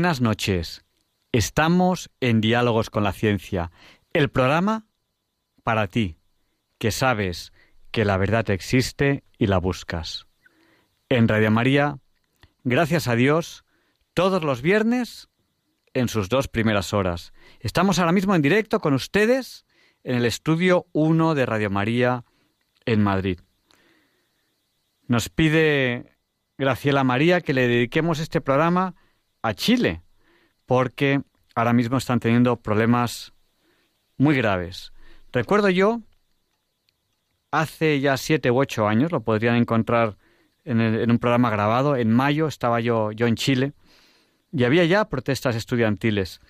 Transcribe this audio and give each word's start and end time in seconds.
Buenas 0.00 0.22
noches. 0.22 0.82
Estamos 1.30 2.10
en 2.20 2.40
Diálogos 2.40 2.88
con 2.88 3.04
la 3.04 3.12
Ciencia, 3.12 3.70
el 4.14 4.30
programa 4.30 4.86
para 5.62 5.88
ti, 5.88 6.16
que 6.78 6.90
sabes 6.90 7.52
que 7.90 8.06
la 8.06 8.16
verdad 8.16 8.48
existe 8.48 9.24
y 9.36 9.46
la 9.46 9.58
buscas. 9.58 10.26
En 11.10 11.28
Radio 11.28 11.50
María, 11.50 11.98
gracias 12.64 13.08
a 13.08 13.14
Dios, 13.14 13.66
todos 14.14 14.42
los 14.42 14.62
viernes 14.62 15.28
en 15.92 16.08
sus 16.08 16.30
dos 16.30 16.48
primeras 16.48 16.94
horas. 16.94 17.34
Estamos 17.60 17.98
ahora 17.98 18.12
mismo 18.12 18.34
en 18.34 18.40
directo 18.40 18.80
con 18.80 18.94
ustedes 18.94 19.66
en 20.02 20.16
el 20.16 20.24
estudio 20.24 20.86
1 20.92 21.34
de 21.34 21.44
Radio 21.44 21.68
María 21.68 22.24
en 22.86 23.02
Madrid. 23.02 23.40
Nos 25.08 25.28
pide 25.28 26.16
Graciela 26.56 27.04
María 27.04 27.42
que 27.42 27.52
le 27.52 27.68
dediquemos 27.68 28.18
este 28.18 28.40
programa 28.40 28.94
a 29.42 29.54
Chile, 29.54 30.02
porque 30.66 31.22
ahora 31.54 31.72
mismo 31.72 31.96
están 31.96 32.20
teniendo 32.20 32.56
problemas 32.56 33.32
muy 34.16 34.36
graves. 34.36 34.92
Recuerdo 35.32 35.68
yo, 35.68 36.00
hace 37.50 38.00
ya 38.00 38.16
siete 38.16 38.50
u 38.50 38.58
ocho 38.58 38.86
años, 38.86 39.12
lo 39.12 39.22
podrían 39.22 39.56
encontrar 39.56 40.16
en, 40.64 41.10
un 41.10 41.18
programa 41.18 41.50
grabado, 41.50 41.96
en 41.96 42.12
mayo 42.12 42.46
estaba 42.46 42.80
yo, 42.80 43.12
yo 43.12 43.26
en 43.26 43.36
Chile, 43.36 43.72
y 44.52 44.64
había 44.64 44.84
ya 44.84 45.06
protestas 45.06 45.56
estudiantiles. 45.56 46.40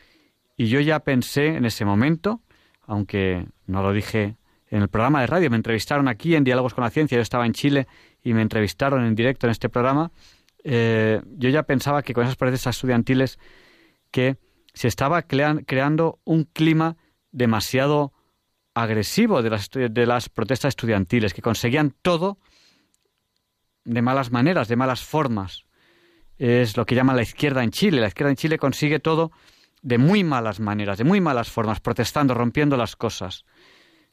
Y 0.56 0.66
yo 0.66 0.80
ya 0.80 1.00
pensé 1.00 1.56
en 1.56 1.64
ese 1.64 1.84
momento, 1.84 2.42
aunque 2.82 3.46
no 3.66 3.82
lo 3.82 3.92
dije 3.92 4.36
en 4.68 4.82
el 4.82 4.88
programa 4.88 5.20
de 5.20 5.26
radio, 5.26 5.50
me 5.50 5.56
entrevistaron 5.56 6.08
aquí 6.08 6.34
en 6.34 6.44
Diálogos 6.44 6.74
con 6.74 6.84
la 6.84 6.90
Ciencia, 6.90 7.16
yo 7.16 7.22
estaba 7.22 7.46
en 7.46 7.52
Chile 7.52 7.86
y 8.22 8.34
me 8.34 8.42
entrevistaron 8.42 9.04
en 9.04 9.14
directo 9.14 9.46
en 9.46 9.52
este 9.52 9.68
programa, 9.68 10.10
eh, 10.64 11.20
yo 11.36 11.48
ya 11.48 11.62
pensaba 11.64 12.02
que 12.02 12.14
con 12.14 12.24
esas 12.24 12.36
protestas 12.36 12.76
estudiantiles 12.76 13.38
que 14.10 14.38
se 14.74 14.88
estaba 14.88 15.22
creando 15.22 16.20
un 16.24 16.44
clima 16.44 16.96
demasiado 17.32 18.12
agresivo 18.74 19.42
de 19.42 19.50
las, 19.50 19.70
de 19.70 20.06
las 20.06 20.28
protestas 20.28 20.70
estudiantiles, 20.70 21.34
que 21.34 21.42
conseguían 21.42 21.94
todo 22.02 22.38
de 23.84 24.02
malas 24.02 24.30
maneras, 24.30 24.68
de 24.68 24.76
malas 24.76 25.02
formas. 25.02 25.64
Es 26.38 26.76
lo 26.76 26.86
que 26.86 26.94
llaman 26.94 27.16
la 27.16 27.22
izquierda 27.22 27.62
en 27.62 27.70
Chile. 27.70 28.00
La 28.00 28.08
izquierda 28.08 28.30
en 28.30 28.36
Chile 28.36 28.58
consigue 28.58 29.00
todo 29.00 29.32
de 29.82 29.98
muy 29.98 30.24
malas 30.24 30.60
maneras, 30.60 30.98
de 30.98 31.04
muy 31.04 31.20
malas 31.20 31.50
formas, 31.50 31.80
protestando, 31.80 32.34
rompiendo 32.34 32.76
las 32.76 32.96
cosas. 32.96 33.44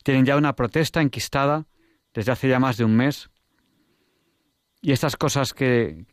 Tienen 0.03 0.25
ya 0.25 0.37
una 0.37 0.55
protesta 0.55 1.01
enquistada 1.01 1.67
desde 2.13 2.31
hace 2.31 2.49
ya 2.49 2.59
más 2.59 2.77
de 2.77 2.85
un 2.85 2.95
mes. 2.95 3.29
Y 4.81 4.91
estas 4.91 5.15
cosas 5.15 5.53
que, 5.53 6.05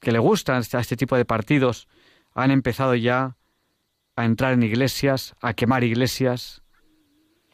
que 0.00 0.12
le 0.12 0.18
gustan 0.18 0.62
a 0.72 0.80
este 0.80 0.96
tipo 0.96 1.16
de 1.16 1.24
partidos 1.24 1.88
han 2.34 2.50
empezado 2.50 2.94
ya 2.94 3.36
a 4.16 4.24
entrar 4.24 4.52
en 4.52 4.62
iglesias, 4.62 5.34
a 5.40 5.54
quemar 5.54 5.84
iglesias. 5.84 6.62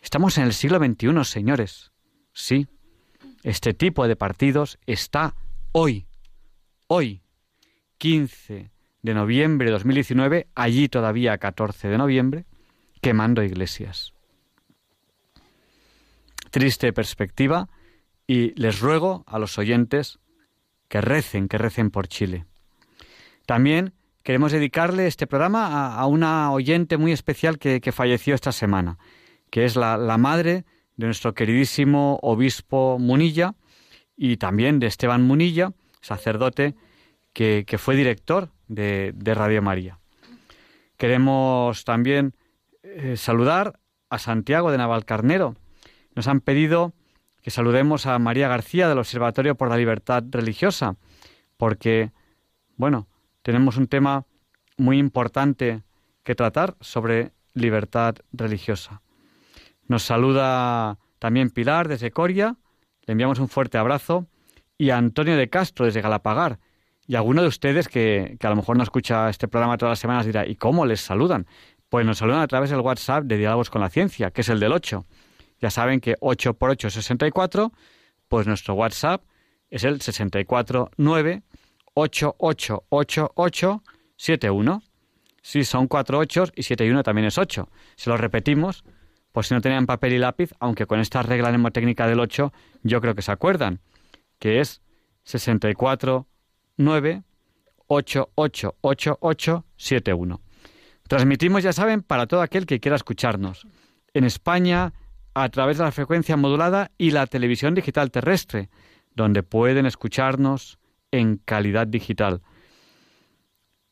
Estamos 0.00 0.38
en 0.38 0.44
el 0.44 0.52
siglo 0.52 0.78
XXI, 0.78 1.24
señores. 1.24 1.92
Sí, 2.32 2.66
este 3.42 3.74
tipo 3.74 4.08
de 4.08 4.16
partidos 4.16 4.78
está 4.86 5.34
hoy, 5.72 6.06
hoy, 6.86 7.22
15 7.98 8.70
de 9.02 9.14
noviembre 9.14 9.66
de 9.66 9.72
2019, 9.72 10.48
allí 10.54 10.88
todavía 10.88 11.36
14 11.36 11.88
de 11.88 11.98
noviembre, 11.98 12.46
quemando 13.02 13.42
iglesias. 13.42 14.14
Triste 16.50 16.92
perspectiva 16.94 17.68
y 18.26 18.58
les 18.58 18.80
ruego 18.80 19.24
a 19.26 19.38
los 19.38 19.58
oyentes 19.58 20.18
que 20.94 21.00
recen, 21.00 21.48
que 21.48 21.58
recen 21.58 21.90
por 21.90 22.06
Chile. 22.06 22.46
También 23.46 23.94
queremos 24.22 24.52
dedicarle 24.52 25.08
este 25.08 25.26
programa 25.26 25.96
a, 25.96 26.06
una 26.06 26.52
oyente 26.52 26.98
muy 26.98 27.10
especial 27.10 27.58
que, 27.58 27.90
falleció 27.90 28.32
esta 28.32 28.52
semana, 28.52 28.96
que 29.50 29.64
es 29.64 29.74
la, 29.74 29.98
madre 30.18 30.64
de 30.96 31.06
nuestro 31.06 31.34
queridísimo 31.34 32.20
obispo 32.22 32.96
Munilla 33.00 33.56
y 34.16 34.36
también 34.36 34.78
de 34.78 34.86
Esteban 34.86 35.22
Munilla, 35.22 35.72
sacerdote 36.00 36.76
que, 37.32 37.66
fue 37.76 37.96
director 37.96 38.52
de, 38.68 39.12
Radio 39.34 39.62
María. 39.62 39.98
Queremos 40.96 41.84
también 41.84 42.36
eh, 42.84 43.16
saludar 43.16 43.80
a 44.10 44.20
Santiago 44.20 44.70
de 44.70 44.78
Navalcarnero. 44.78 45.56
Nos 46.14 46.28
han 46.28 46.38
pedido 46.38 46.94
que 47.44 47.50
saludemos 47.50 48.06
a 48.06 48.18
María 48.18 48.48
García 48.48 48.88
del 48.88 48.98
Observatorio 48.98 49.54
por 49.54 49.68
la 49.68 49.76
Libertad 49.76 50.24
Religiosa, 50.30 50.96
porque, 51.58 52.10
bueno, 52.78 53.06
tenemos 53.42 53.76
un 53.76 53.86
tema 53.86 54.24
muy 54.78 54.98
importante 54.98 55.82
que 56.22 56.34
tratar 56.34 56.74
sobre 56.80 57.32
libertad 57.52 58.14
religiosa. 58.32 59.02
Nos 59.86 60.04
saluda 60.04 60.96
también 61.18 61.50
Pilar 61.50 61.86
desde 61.86 62.10
Coria, 62.10 62.56
le 63.04 63.12
enviamos 63.12 63.38
un 63.38 63.48
fuerte 63.48 63.76
abrazo, 63.76 64.26
y 64.78 64.88
a 64.88 64.96
Antonio 64.96 65.36
de 65.36 65.50
Castro 65.50 65.84
desde 65.84 66.00
Galapagar. 66.00 66.58
Y 67.06 67.14
alguno 67.14 67.42
de 67.42 67.48
ustedes 67.48 67.88
que, 67.88 68.38
que 68.40 68.46
a 68.46 68.50
lo 68.50 68.56
mejor 68.56 68.78
no 68.78 68.82
escucha 68.82 69.28
este 69.28 69.48
programa 69.48 69.76
todas 69.76 69.92
las 69.92 69.98
semanas 69.98 70.24
dirá, 70.24 70.46
¿y 70.46 70.56
cómo 70.56 70.86
les 70.86 71.02
saludan? 71.02 71.46
Pues 71.90 72.06
nos 72.06 72.16
saludan 72.16 72.40
a 72.40 72.48
través 72.48 72.70
del 72.70 72.80
WhatsApp 72.80 73.24
de 73.24 73.36
Diálogos 73.36 73.68
con 73.68 73.82
la 73.82 73.90
Ciencia, 73.90 74.30
que 74.30 74.40
es 74.40 74.48
el 74.48 74.60
del 74.60 74.72
8. 74.72 75.04
Ya 75.64 75.70
saben 75.70 75.98
que 75.98 76.14
8 76.20 76.54
por 76.58 76.68
8 76.68 76.88
es 76.88 76.94
64, 76.94 77.72
pues 78.28 78.46
nuestro 78.46 78.74
WhatsApp 78.74 79.24
es 79.70 79.84
el 79.84 80.02
649 80.02 81.42
888871. 81.94 84.82
Sí, 85.40 85.64
son 85.64 85.88
4 85.88 86.18
8 86.18 86.44
y 86.54 86.64
7 86.64 86.84
y 86.84 86.90
1 86.90 87.02
también 87.02 87.28
es 87.28 87.38
8. 87.38 87.70
Si 87.96 88.10
lo 88.10 88.18
repetimos, 88.18 88.84
pues 89.32 89.46
si 89.46 89.54
no 89.54 89.62
tenían 89.62 89.86
papel 89.86 90.12
y 90.12 90.18
lápiz, 90.18 90.52
aunque 90.60 90.84
con 90.84 91.00
esta 91.00 91.22
regla 91.22 91.48
mnemotécnica 91.48 92.06
del 92.06 92.20
8 92.20 92.52
yo 92.82 93.00
creo 93.00 93.14
que 93.14 93.22
se 93.22 93.32
acuerdan, 93.32 93.80
que 94.38 94.60
es 94.60 94.82
649 95.22 97.22
888871. 97.86 100.40
Transmitimos, 101.08 101.62
ya 101.62 101.72
saben, 101.72 102.02
para 102.02 102.26
todo 102.26 102.42
aquel 102.42 102.66
que 102.66 102.80
quiera 102.80 102.96
escucharnos. 102.96 103.66
En 104.12 104.24
España, 104.24 104.92
a 105.34 105.48
través 105.48 105.78
de 105.78 105.84
la 105.84 105.92
frecuencia 105.92 106.36
modulada 106.36 106.90
y 106.96 107.10
la 107.10 107.26
televisión 107.26 107.74
digital 107.74 108.10
terrestre, 108.10 108.70
donde 109.14 109.42
pueden 109.42 109.86
escucharnos 109.86 110.78
en 111.10 111.36
calidad 111.36 111.86
digital. 111.86 112.42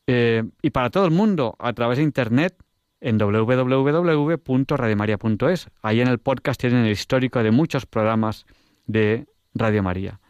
Eh, 0.07 0.45
y 0.63 0.71
para 0.71 0.91
todo 0.91 1.05
el 1.05 1.11
mundo, 1.11 1.57
a 1.59 1.73
través 1.73 1.99
de 1.99 2.05
Internet, 2.05 2.57
en 3.01 3.19
www.radiomaria.es. 3.19 5.69
Ahí 5.83 6.01
en 6.01 6.09
el 6.09 6.19
podcast 6.19 6.61
tienen 6.61 6.85
el 6.85 6.93
histórico 6.93 7.43
de 7.43 7.51
muchos 7.51 7.85
programas 7.85 8.47
de 8.87 9.27
Radio 9.55 9.83
María. 9.83 10.21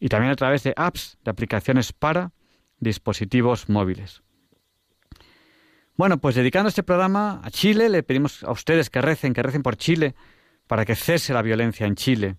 Y 0.00 0.08
también 0.08 0.32
a 0.32 0.36
través 0.36 0.62
de 0.62 0.72
apps, 0.76 1.18
de 1.22 1.30
aplicaciones 1.30 1.92
para 1.92 2.32
dispositivos 2.80 3.68
móviles. 3.68 4.22
Bueno, 5.96 6.18
pues 6.18 6.34
dedicando 6.34 6.68
este 6.68 6.82
programa 6.82 7.40
a 7.42 7.50
Chile, 7.50 7.88
le 7.88 8.02
pedimos 8.02 8.44
a 8.44 8.50
ustedes 8.50 8.90
que 8.90 9.00
recen, 9.00 9.32
que 9.32 9.42
recen 9.42 9.62
por 9.62 9.76
Chile, 9.76 10.14
para 10.66 10.84
que 10.84 10.94
cese 10.94 11.32
la 11.32 11.42
violencia 11.42 11.86
en 11.86 11.94
Chile. 11.94 12.36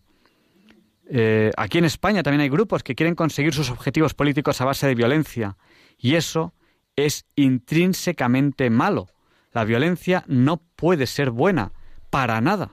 Eh, 1.09 1.51
aquí 1.55 1.77
en 1.77 1.85
España 1.85 2.23
también 2.23 2.41
hay 2.41 2.49
grupos 2.49 2.83
que 2.83 2.95
quieren 2.95 3.15
conseguir 3.15 3.53
sus 3.53 3.69
objetivos 3.69 4.13
políticos 4.13 4.59
a 4.61 4.65
base 4.65 4.87
de 4.87 4.95
violencia. 4.95 5.57
Y 5.97 6.15
eso 6.15 6.53
es 6.95 7.25
intrínsecamente 7.35 8.69
malo. 8.69 9.07
La 9.53 9.63
violencia 9.63 10.23
no 10.27 10.57
puede 10.75 11.07
ser 11.07 11.31
buena, 11.31 11.71
para 12.09 12.41
nada. 12.41 12.71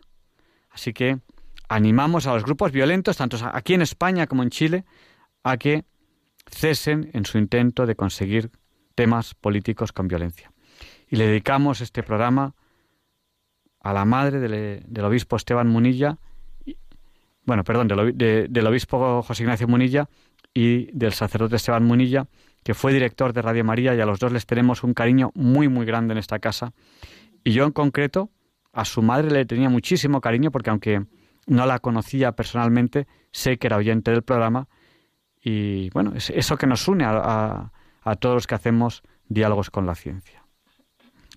Así 0.70 0.92
que 0.92 1.18
animamos 1.68 2.26
a 2.26 2.34
los 2.34 2.44
grupos 2.44 2.72
violentos, 2.72 3.16
tanto 3.16 3.38
aquí 3.52 3.74
en 3.74 3.82
España 3.82 4.26
como 4.26 4.42
en 4.42 4.50
Chile, 4.50 4.84
a 5.42 5.56
que 5.56 5.84
cesen 6.50 7.10
en 7.12 7.24
su 7.24 7.38
intento 7.38 7.86
de 7.86 7.94
conseguir 7.94 8.50
temas 8.94 9.34
políticos 9.34 9.92
con 9.92 10.08
violencia. 10.08 10.52
Y 11.08 11.16
le 11.16 11.26
dedicamos 11.26 11.80
este 11.80 12.02
programa 12.02 12.54
a 13.84 13.92
la 13.92 14.06
madre 14.06 14.40
del, 14.40 15.04
obispo 15.04 15.36
Esteban 15.36 15.68
Munilla, 15.68 16.16
bueno, 17.44 17.64
perdón, 17.64 17.86
del, 17.86 18.66
obispo 18.66 19.22
José 19.22 19.42
Ignacio 19.42 19.68
Munilla 19.68 20.08
y 20.54 20.90
del 20.96 21.12
sacerdote 21.12 21.56
Esteban 21.56 21.84
Munilla, 21.84 22.26
que 22.62 22.72
fue 22.72 22.94
director 22.94 23.34
de 23.34 23.42
Radio 23.42 23.62
María 23.62 23.94
y 23.94 24.00
a 24.00 24.06
los 24.06 24.18
dos 24.18 24.32
les 24.32 24.46
tenemos 24.46 24.84
un 24.84 24.94
cariño 24.94 25.32
muy, 25.34 25.68
muy 25.68 25.84
grande 25.84 26.12
en 26.12 26.18
esta 26.18 26.38
casa. 26.38 26.72
Y 27.44 27.52
yo 27.52 27.66
en 27.66 27.72
concreto, 27.72 28.30
a 28.72 28.86
su 28.86 29.02
madre 29.02 29.30
le 29.30 29.44
tenía 29.44 29.68
muchísimo 29.68 30.22
cariño 30.22 30.50
porque 30.50 30.70
aunque 30.70 31.04
no 31.46 31.66
la 31.66 31.78
conocía 31.78 32.32
personalmente, 32.32 33.06
sé 33.32 33.58
que 33.58 33.66
era 33.66 33.76
oyente 33.76 34.10
del 34.12 34.22
programa 34.22 34.66
y 35.42 35.90
bueno, 35.90 36.14
es 36.14 36.30
eso 36.30 36.56
que 36.56 36.66
nos 36.66 36.88
une 36.88 37.04
a, 37.04 37.70
a 38.00 38.16
todos 38.16 38.34
los 38.34 38.46
que 38.46 38.54
hacemos 38.54 39.02
diálogos 39.28 39.68
con 39.68 39.84
la 39.84 39.94
ciencia. 39.94 40.46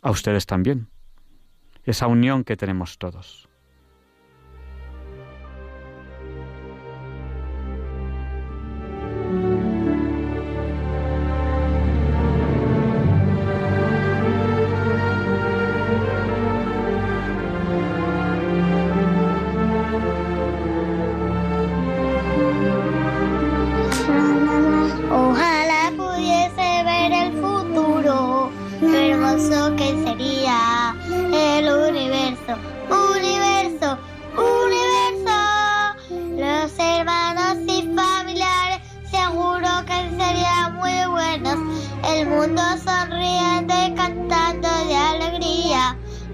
A 0.02 0.12
ustedes 0.12 0.46
también. 0.46 0.88
Esa 1.88 2.08
unión 2.08 2.44
que 2.44 2.58
tenemos 2.58 2.98
todos. 2.98 3.47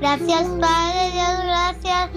Gracias 0.03 0.47
Padre 0.61 1.11
Dios, 1.11 1.43
gracias 1.43 2.09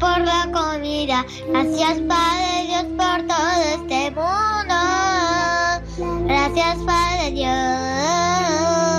por 0.00 0.18
la 0.20 0.50
comida. 0.52 1.24
Gracias 1.48 2.00
Padre 2.08 2.66
Dios 2.66 2.84
por 2.96 3.26
todo 3.26 3.60
este 3.74 4.10
mundo. 4.10 4.74
Gracias 6.26 6.78
Padre 6.86 7.30
Dios. 7.32 8.97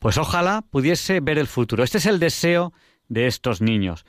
Pues 0.00 0.16
ojalá 0.16 0.62
pudiese 0.62 1.20
ver 1.20 1.38
el 1.38 1.46
futuro. 1.46 1.84
Este 1.84 1.98
es 1.98 2.06
el 2.06 2.18
deseo 2.18 2.72
de 3.08 3.26
estos 3.26 3.60
niños. 3.60 4.06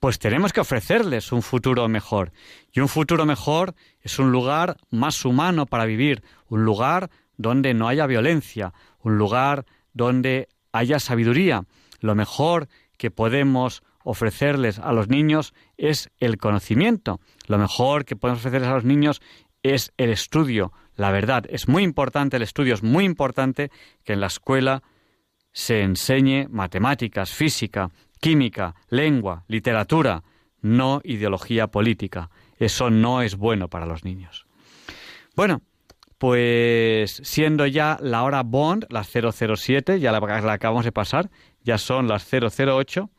Pues 0.00 0.18
tenemos 0.18 0.54
que 0.54 0.60
ofrecerles 0.60 1.32
un 1.32 1.42
futuro 1.42 1.86
mejor. 1.86 2.32
Y 2.72 2.80
un 2.80 2.88
futuro 2.88 3.26
mejor 3.26 3.74
es 4.00 4.18
un 4.18 4.32
lugar 4.32 4.78
más 4.90 5.22
humano 5.26 5.66
para 5.66 5.84
vivir, 5.84 6.22
un 6.48 6.64
lugar 6.64 7.10
donde 7.36 7.74
no 7.74 7.88
haya 7.88 8.06
violencia, 8.06 8.72
un 9.02 9.18
lugar 9.18 9.66
donde 9.92 10.48
haya 10.72 10.98
sabiduría. 10.98 11.66
Lo 12.00 12.14
mejor 12.14 12.68
que 12.96 13.10
podemos 13.10 13.82
ofrecerles 14.02 14.78
a 14.78 14.94
los 14.94 15.08
niños 15.08 15.52
es 15.76 16.08
el 16.20 16.38
conocimiento. 16.38 17.20
Lo 17.48 17.58
mejor 17.58 18.06
que 18.06 18.16
podemos 18.16 18.40
ofrecerles 18.40 18.70
a 18.70 18.74
los 18.76 18.84
niños 18.84 19.20
es 19.62 19.92
el 19.98 20.08
estudio, 20.08 20.72
la 20.96 21.10
verdad. 21.10 21.44
Es 21.50 21.68
muy 21.68 21.82
importante 21.82 22.38
el 22.38 22.42
estudio, 22.42 22.72
es 22.72 22.82
muy 22.82 23.04
importante 23.04 23.70
que 24.04 24.14
en 24.14 24.20
la 24.20 24.28
escuela 24.28 24.82
se 25.54 25.82
enseñe 25.82 26.48
matemáticas, 26.50 27.32
física, 27.32 27.90
química, 28.20 28.74
lengua, 28.90 29.44
literatura, 29.48 30.24
no 30.60 31.00
ideología 31.04 31.68
política. 31.68 32.28
Eso 32.58 32.90
no 32.90 33.22
es 33.22 33.36
bueno 33.36 33.68
para 33.68 33.86
los 33.86 34.04
niños. 34.04 34.46
Bueno, 35.36 35.62
pues 36.18 37.20
siendo 37.22 37.66
ya 37.66 37.98
la 38.00 38.24
hora 38.24 38.42
Bond, 38.42 38.86
las 38.90 39.08
007, 39.08 40.00
ya 40.00 40.10
la, 40.10 40.18
acabamos 40.52 40.84
de 40.84 40.92
pasar, 40.92 41.30
ya 41.62 41.78
son 41.78 42.08
las 42.08 42.28
008, 42.28 43.10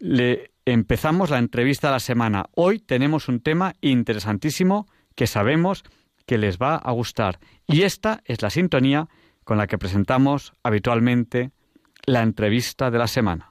le 0.00 0.50
empezamos 0.66 1.30
la 1.30 1.38
entrevista 1.38 1.88
de 1.88 1.92
la 1.92 2.00
semana. 2.00 2.46
Hoy 2.54 2.80
tenemos 2.80 3.28
un 3.28 3.40
tema 3.40 3.74
interesantísimo 3.80 4.86
que 5.14 5.26
sabemos 5.26 5.84
que 6.26 6.36
les 6.36 6.58
va 6.58 6.76
a 6.76 6.92
gustar. 6.92 7.38
Y 7.66 7.82
esta 7.82 8.20
es 8.26 8.42
la 8.42 8.50
sintonía 8.50 9.08
con 9.48 9.56
la 9.56 9.66
que 9.66 9.78
presentamos 9.78 10.52
habitualmente 10.62 11.52
la 12.04 12.20
entrevista 12.20 12.90
de 12.90 12.98
la 12.98 13.06
semana. 13.06 13.47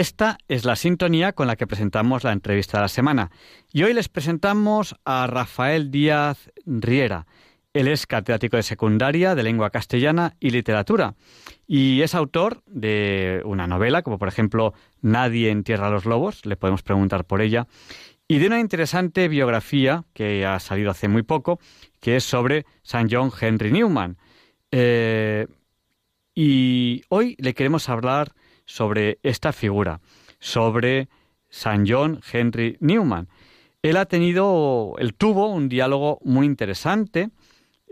Esta 0.00 0.38
es 0.48 0.64
la 0.64 0.76
sintonía 0.76 1.34
con 1.34 1.46
la 1.46 1.56
que 1.56 1.66
presentamos 1.66 2.24
la 2.24 2.32
entrevista 2.32 2.78
de 2.78 2.82
la 2.82 2.88
semana. 2.88 3.30
Y 3.70 3.82
hoy 3.82 3.92
les 3.92 4.08
presentamos 4.08 4.96
a 5.04 5.26
Rafael 5.26 5.90
Díaz 5.90 6.50
Riera. 6.64 7.26
Él 7.74 7.86
es 7.86 8.06
catedrático 8.06 8.56
de 8.56 8.62
secundaria 8.62 9.34
de 9.34 9.42
lengua 9.42 9.68
castellana 9.68 10.36
y 10.40 10.50
literatura 10.50 11.16
y 11.66 12.00
es 12.00 12.14
autor 12.14 12.62
de 12.64 13.42
una 13.44 13.66
novela, 13.66 14.00
como 14.00 14.18
por 14.18 14.28
ejemplo 14.28 14.72
Nadie 15.02 15.50
entierra 15.50 15.88
a 15.88 15.90
los 15.90 16.06
lobos, 16.06 16.46
le 16.46 16.56
podemos 16.56 16.82
preguntar 16.82 17.26
por 17.26 17.42
ella, 17.42 17.66
y 18.26 18.38
de 18.38 18.46
una 18.46 18.58
interesante 18.58 19.28
biografía 19.28 20.04
que 20.14 20.46
ha 20.46 20.58
salido 20.60 20.90
hace 20.90 21.08
muy 21.08 21.24
poco, 21.24 21.60
que 22.00 22.16
es 22.16 22.24
sobre 22.24 22.64
San 22.82 23.08
John 23.10 23.30
Henry 23.38 23.70
Newman. 23.70 24.16
Eh, 24.70 25.46
y 26.34 27.02
hoy 27.10 27.36
le 27.38 27.52
queremos 27.52 27.88
hablar 27.90 28.32
sobre 28.70 29.18
esta 29.24 29.52
figura, 29.52 30.00
sobre 30.38 31.08
San 31.48 31.84
John 31.86 32.20
Henry 32.32 32.76
Newman. 32.78 33.28
Él 33.82 33.96
ha 33.96 34.06
tenido, 34.06 34.94
él 34.98 35.14
tuvo 35.14 35.48
un 35.48 35.68
diálogo 35.68 36.20
muy 36.22 36.46
interesante 36.46 37.30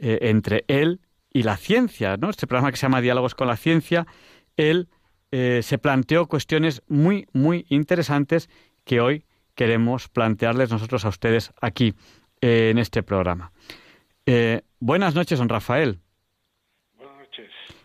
eh, 0.01 0.19
entre 0.23 0.65
él 0.69 1.01
y 1.33 1.43
la 1.43 1.57
ciencia, 1.57 2.17
¿no? 2.17 2.31
Este 2.31 2.47
programa 2.47 2.71
que 2.71 2.77
se 2.77 2.83
llama 2.83 3.01
Diálogos 3.01 3.35
con 3.35 3.49
la 3.49 3.57
Ciencia, 3.57 4.07
él 4.57 4.89
eh, 5.33 5.63
se 5.65 5.79
planteó 5.79 6.27
cuestiones 6.27 6.83
muy, 6.87 7.27
muy 7.33 7.67
interesantes 7.71 8.49
que 8.85 9.01
hoy 9.01 9.25
queremos 9.57 10.09
plantearles 10.09 10.71
nosotros 10.71 11.05
a 11.05 11.09
ustedes 11.09 11.53
aquí 11.61 11.95
eh, 12.41 12.71
en 12.71 12.79
este 12.79 13.03
programa. 13.03 13.51
buenas 14.79 15.15
noches, 15.17 15.41
don 15.41 15.49
Rafael. 15.49 15.99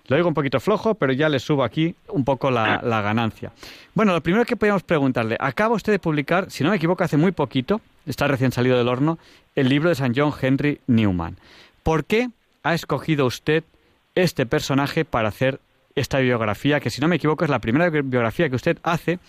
Lo 0.09 0.17
oigo 0.17 0.27
un 0.27 0.33
poquito 0.33 0.59
flojo, 0.59 0.95
pero 0.95 1.13
ya 1.13 1.29
le 1.29 1.39
subo 1.39 1.63
aquí 1.63 1.95
un 2.09 2.25
poco 2.25 2.51
la, 2.51 2.79
ganancia. 2.81 3.53
Bueno, 3.93 4.11
lo 4.11 4.21
primero 4.21 4.43
que 4.43 4.57
podríamos 4.57 4.83
preguntarle, 4.83 5.37
acaba 5.39 5.75
usted 5.75 5.93
de 5.93 5.99
publicar, 5.99 6.51
si 6.51 6.63
no 6.63 6.71
me 6.71 6.75
equivoco, 6.75 7.05
hace 7.05 7.15
muy 7.15 7.31
poquito, 7.31 7.79
está 8.05 8.27
recién 8.27 8.51
salido 8.51 8.77
del 8.77 8.89
horno, 8.89 9.17
el 9.55 9.69
libro 9.69 9.87
de 9.87 9.95
San 9.95 10.13
John 10.13 10.33
Henry 10.39 10.81
Newman. 10.87 11.37
¿Por 11.83 12.03
qué 12.03 12.29
ha 12.63 12.73
escogido 12.73 13.25
usted 13.25 13.63
este 14.15 14.45
personaje 14.45 15.05
para 15.05 15.29
hacer 15.29 15.59
esta 15.95 16.19
biografía, 16.19 16.81
que 16.81 16.89
si 16.89 16.99
no 16.99 17.07
me 17.07 17.15
equivoco 17.15 17.45
es 17.45 17.49
la 17.49 17.59
primera 17.59 17.89
biografía 17.89 18.49
que 18.49 18.55
usted 18.55 18.77
hace, 18.83 19.19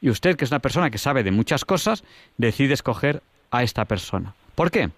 y 0.00 0.10
usted, 0.10 0.36
que 0.36 0.44
es 0.44 0.50
una 0.50 0.58
persona 0.58 0.90
que 0.90 0.98
sabe 0.98 1.22
de 1.22 1.30
muchas 1.30 1.64
cosas, 1.64 2.02
decide 2.38 2.74
escoger 2.74 3.22
a 3.52 3.62
esta 3.62 3.84
persona? 3.84 4.34
¿Por 4.56 4.72
qué? 4.72 4.90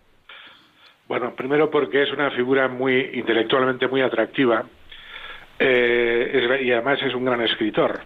Bueno, 1.09 1.35
primero 1.37 1.71
porque 1.71 2.02
es 2.02 2.11
una 2.11 2.31
figura 2.31 2.69
muy 2.69 3.11
intelectualmente 3.12 3.87
muy 3.87 4.00
atractiva 4.00 4.64
eh, 5.58 6.60
y 6.62 6.72
además 6.72 7.00
es 7.02 7.14
un 7.14 7.25
gran 7.25 7.40
escritor. 7.42 8.00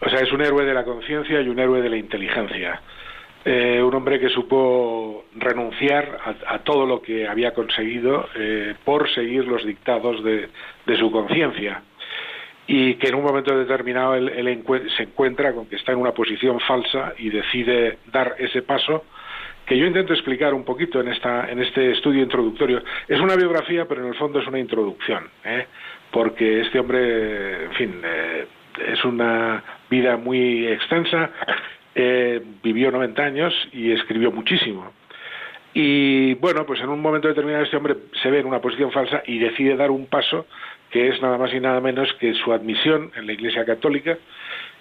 O 0.00 0.08
sea, 0.08 0.20
es 0.20 0.32
un 0.32 0.42
héroe 0.42 0.64
de 0.64 0.74
la 0.74 0.84
conciencia 0.84 1.40
y 1.40 1.48
un 1.48 1.58
héroe 1.58 1.80
de 1.80 1.88
la 1.88 1.96
inteligencia. 1.96 2.80
Eh, 3.46 3.82
un 3.82 3.94
hombre 3.94 4.18
que 4.18 4.30
supo 4.30 5.26
renunciar 5.36 6.18
a, 6.46 6.58
todo 6.60 6.86
lo 6.86 7.02
que 7.02 7.28
había 7.28 7.52
conseguido 7.52 8.26
eh, 8.34 8.74
por 8.84 9.10
seguir 9.10 9.44
los 9.44 9.64
dictados 9.66 10.24
de, 10.24 10.48
su 10.96 11.10
conciencia 11.10 11.82
y 12.66 12.94
que 12.94 13.08
en 13.08 13.16
un 13.16 13.22
momento 13.24 13.54
determinado 13.54 14.14
él, 14.14 14.62
se 14.96 15.02
encuentra 15.02 15.52
con 15.52 15.66
que 15.66 15.76
está 15.76 15.92
en 15.92 15.98
una 15.98 16.12
posición 16.12 16.58
falsa 16.60 17.12
y 17.18 17.28
decide 17.28 17.98
dar 18.10 18.34
ese 18.38 18.62
paso 18.62 19.04
que 19.66 19.76
yo 19.76 19.86
intento 19.86 20.14
explicar 20.14 20.54
un 20.54 20.64
poquito 20.64 21.00
en, 21.00 21.08
esta, 21.08 21.50
en 21.50 21.60
este 21.62 21.92
estudio 21.92 22.22
introductorio. 22.22 22.82
Es 23.08 23.20
una 23.20 23.36
biografía, 23.36 23.86
pero 23.86 24.02
en 24.02 24.08
el 24.08 24.14
fondo 24.14 24.40
es 24.40 24.46
una 24.46 24.58
introducción. 24.58 25.28
¿eh? 25.44 25.66
Porque 26.14 26.60
este 26.60 26.78
hombre, 26.78 27.64
en 27.64 27.72
fin, 27.72 28.00
eh, 28.04 28.46
es 28.92 29.04
una 29.04 29.64
vida 29.90 30.16
muy 30.16 30.64
extensa, 30.68 31.28
eh, 31.92 32.40
vivió 32.62 32.92
90 32.92 33.20
años 33.20 33.52
y 33.72 33.90
escribió 33.90 34.30
muchísimo. 34.30 34.92
Y 35.74 36.34
bueno, 36.34 36.64
pues 36.66 36.80
en 36.80 36.88
un 36.88 37.02
momento 37.02 37.26
determinado 37.26 37.64
este 37.64 37.76
hombre 37.76 37.96
se 38.22 38.30
ve 38.30 38.38
en 38.38 38.46
una 38.46 38.60
posición 38.60 38.92
falsa 38.92 39.24
y 39.26 39.40
decide 39.40 39.74
dar 39.74 39.90
un 39.90 40.06
paso 40.06 40.46
que 40.92 41.08
es 41.08 41.20
nada 41.20 41.36
más 41.36 41.52
y 41.52 41.58
nada 41.58 41.80
menos 41.80 42.12
que 42.20 42.32
su 42.34 42.52
admisión 42.52 43.10
en 43.16 43.26
la 43.26 43.32
Iglesia 43.32 43.64
Católica 43.64 44.16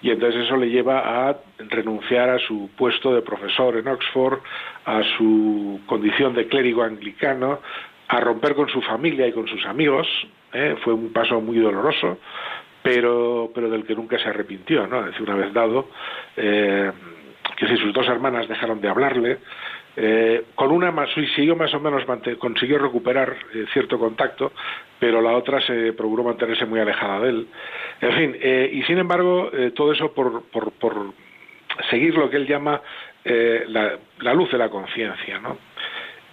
y 0.03 0.11
entonces 0.11 0.43
eso 0.43 0.55
le 0.55 0.69
lleva 0.69 1.29
a 1.29 1.37
renunciar 1.57 2.29
a 2.29 2.37
su 2.37 2.69
puesto 2.77 3.15
de 3.15 3.23
profesor 3.23 3.75
en 3.77 3.87
Oxford, 3.87 4.37
a 4.85 5.01
su 5.17 5.79
condición 5.87 6.35
de 6.35 6.47
clérigo 6.47 6.83
anglicano, 6.83 7.59
a 8.07 8.19
romper 8.19 8.55
con 8.55 8.69
su 8.69 8.81
familia 8.81 9.27
y 9.27 9.31
con 9.31 9.47
sus 9.47 9.65
amigos, 9.65 10.07
¿eh? 10.53 10.75
fue 10.83 10.93
un 10.93 11.11
paso 11.11 11.41
muy 11.41 11.57
doloroso, 11.57 12.19
pero, 12.83 13.49
pero 13.55 13.69
del 13.69 13.85
que 13.85 13.95
nunca 13.95 14.19
se 14.19 14.29
arrepintió, 14.29 14.85
¿no? 14.85 15.03
Decir, 15.03 15.21
una 15.23 15.35
vez 15.35 15.53
dado, 15.53 15.89
eh, 16.35 16.91
que 17.55 17.67
si 17.67 17.77
sus 17.77 17.93
dos 17.93 18.07
hermanas 18.07 18.47
dejaron 18.47 18.81
de 18.81 18.89
hablarle, 18.89 19.37
eh, 19.95 20.45
con 20.55 20.71
una 20.71 20.91
más 20.91 21.09
siguió 21.35 21.55
más 21.55 21.73
o 21.73 21.79
menos 21.79 22.03
consiguió 22.39 22.79
recuperar 22.79 23.35
eh, 23.53 23.65
cierto 23.71 23.97
contacto, 23.97 24.51
pero 24.99 25.21
la 25.21 25.31
otra 25.31 25.61
se 25.61 25.93
procuró 25.93 26.23
mantenerse 26.23 26.65
muy 26.65 26.79
alejada 26.79 27.21
de 27.21 27.29
él. 27.29 27.47
En 28.01 28.13
fin, 28.13 28.35
y 28.71 28.83
sin 28.83 28.97
embargo, 28.97 29.49
todo 29.75 29.93
eso 29.93 30.13
por, 30.13 30.43
por, 30.49 30.71
por, 30.73 31.13
seguir 31.89 32.15
lo 32.15 32.29
que 32.29 32.37
él 32.37 32.47
llama 32.47 32.81
la, 33.23 33.97
la, 34.19 34.33
luz 34.33 34.51
de 34.51 34.57
la 34.57 34.69
conciencia, 34.69 35.39
¿no? 35.39 35.57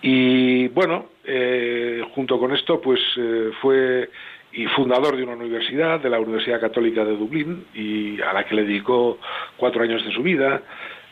Y 0.03 0.69
bueno, 0.69 1.07
eh, 1.25 2.03
junto 2.15 2.39
con 2.39 2.55
esto, 2.55 2.81
pues 2.81 3.01
eh, 3.17 3.51
fue 3.61 4.09
y 4.53 4.67
fundador 4.67 5.17
de 5.17 5.23
una 5.23 5.35
universidad, 5.35 6.01
de 6.01 6.11
la 6.11 6.19
Universidad 6.19 6.61
Católica 6.61 7.05
de 7.05 7.17
Dublín, 7.17 7.67
y 7.73 8.21
a 8.21 8.33
la 8.33 8.45
que 8.45 8.57
le 8.57 8.65
dedicó 8.65 9.19
cuatro 9.57 9.85
años 9.85 10.05
de 10.05 10.13
su 10.13 10.23
vida. 10.23 10.63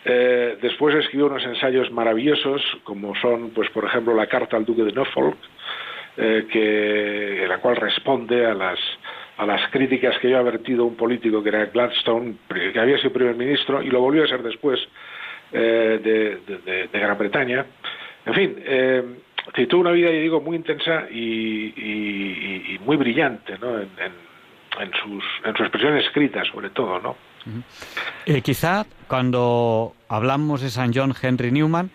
Eh, 0.05 0.59
después 0.61 0.97
escribió 0.97 1.27
unos 1.27 1.45
ensayos 1.45 1.93
maravillosos, 1.93 2.63
como 2.83 3.15
son, 3.17 3.51
pues, 3.51 3.71
por 3.71 3.85
ejemplo, 3.85 4.13
la 4.15 4.27
carta 4.27 4.57
al 4.57 4.65
duque 4.65 4.83
de 4.83 4.93
Norfolk, 4.93 5.37
que, 6.17 7.45
en 7.45 7.49
la 7.49 7.59
cual 7.59 7.77
responde 7.77 8.45
a 8.45 8.53
las 8.55 8.79
a 9.37 9.47
las 9.47 9.71
críticas 9.71 10.19
que 10.19 10.27
había 10.27 10.43
vertido 10.43 10.85
un 10.85 10.97
político 10.97 11.45
que 11.45 11.51
era 11.51 11.67
Gladstone, 11.67 12.35
que 12.49 12.77
había 12.77 12.99
sido 12.99 13.13
primer 13.13 13.37
ministro 13.37 13.81
y 13.81 13.89
lo 13.89 14.01
volvió 14.01 14.25
a 14.25 14.27
ser 14.27 14.43
después 14.43 14.81
de, 15.53 16.89
Gran 16.93 17.17
Bretaña. 17.17 17.65
En 18.29 18.35
fin, 18.35 18.57
eh, 18.59 19.03
tuvo 19.69 19.81
una 19.81 19.91
vida, 19.91 20.11
yo 20.11 20.21
digo, 20.21 20.41
muy 20.43 20.57
intensa 20.57 21.09
y, 21.11 22.79
muy 22.85 22.97
brillante, 22.97 23.57
¿no? 23.59 23.79
En, 23.79 24.93
sus, 25.03 25.25
en 25.45 25.57
su 25.57 25.63
expresión 25.63 25.97
escrita, 25.97 26.45
sobre 26.45 26.69
todo, 26.71 27.01
¿no? 27.01 27.17
Eh, 28.27 28.43
quizá 28.43 28.85
cuando 29.09 29.95
hablamos 30.09 30.61
de 30.61 30.69
San 30.69 30.93
John 30.95 31.15
Henry 31.21 31.51
Newman, 31.51 31.91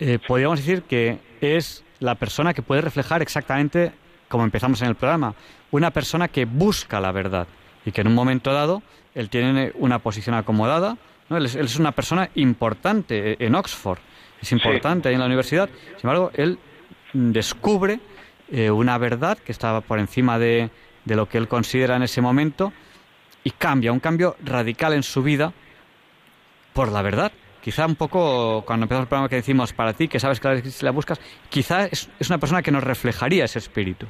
eh, 0.00 0.18
podríamos 0.26 0.58
decir 0.58 0.82
que 0.82 1.18
es 1.40 1.84
la 2.00 2.16
persona 2.16 2.52
que 2.52 2.62
puede 2.62 2.80
reflejar 2.80 3.22
exactamente 3.22 3.92
como 4.28 4.42
empezamos 4.42 4.82
en 4.82 4.88
el 4.88 4.96
programa, 4.96 5.34
una 5.70 5.92
persona 5.92 6.26
que 6.26 6.46
busca 6.46 7.00
la 7.00 7.12
verdad 7.12 7.46
y 7.84 7.92
que 7.92 8.00
en 8.00 8.08
un 8.08 8.14
momento 8.14 8.52
dado 8.52 8.82
él 9.14 9.28
tiene 9.30 9.72
una 9.76 10.00
posición 10.00 10.34
acomodada, 10.34 10.96
¿no? 11.28 11.36
él 11.36 11.46
es 11.46 11.78
una 11.78 11.92
persona 11.92 12.28
importante 12.34 13.36
en 13.44 13.54
Oxford 13.54 13.98
es 14.40 14.52
importante 14.52 15.08
ahí 15.08 15.14
en 15.14 15.20
la 15.20 15.26
universidad. 15.26 15.68
Sin 15.96 16.08
embargo, 16.08 16.30
él 16.34 16.58
descubre 17.12 18.00
eh, 18.50 18.70
una 18.70 18.98
verdad 18.98 19.38
que 19.38 19.52
estaba 19.52 19.80
por 19.80 19.98
encima 19.98 20.38
de, 20.38 20.70
de 21.04 21.16
lo 21.16 21.28
que 21.28 21.38
él 21.38 21.48
considera 21.48 21.96
en 21.96 22.02
ese 22.02 22.20
momento 22.20 22.72
y 23.44 23.50
cambia, 23.50 23.92
un 23.92 24.00
cambio 24.00 24.36
radical 24.44 24.92
en 24.92 25.02
su 25.02 25.22
vida 25.22 25.52
por 26.72 26.90
la 26.90 27.02
verdad. 27.02 27.32
Quizá 27.60 27.84
un 27.86 27.96
poco 27.96 28.64
cuando 28.66 28.84
empezamos 28.84 29.04
el 29.04 29.08
programa 29.08 29.28
que 29.28 29.36
decimos 29.36 29.72
para 29.72 29.92
ti, 29.92 30.08
que 30.08 30.18
sabes 30.18 30.40
que 30.40 30.62
la 30.82 30.90
buscas, 30.92 31.20
quizá 31.50 31.84
es, 31.84 32.10
es 32.18 32.30
una 32.30 32.38
persona 32.38 32.62
que 32.62 32.70
nos 32.70 32.82
reflejaría 32.82 33.44
ese 33.44 33.58
espíritu. 33.58 34.06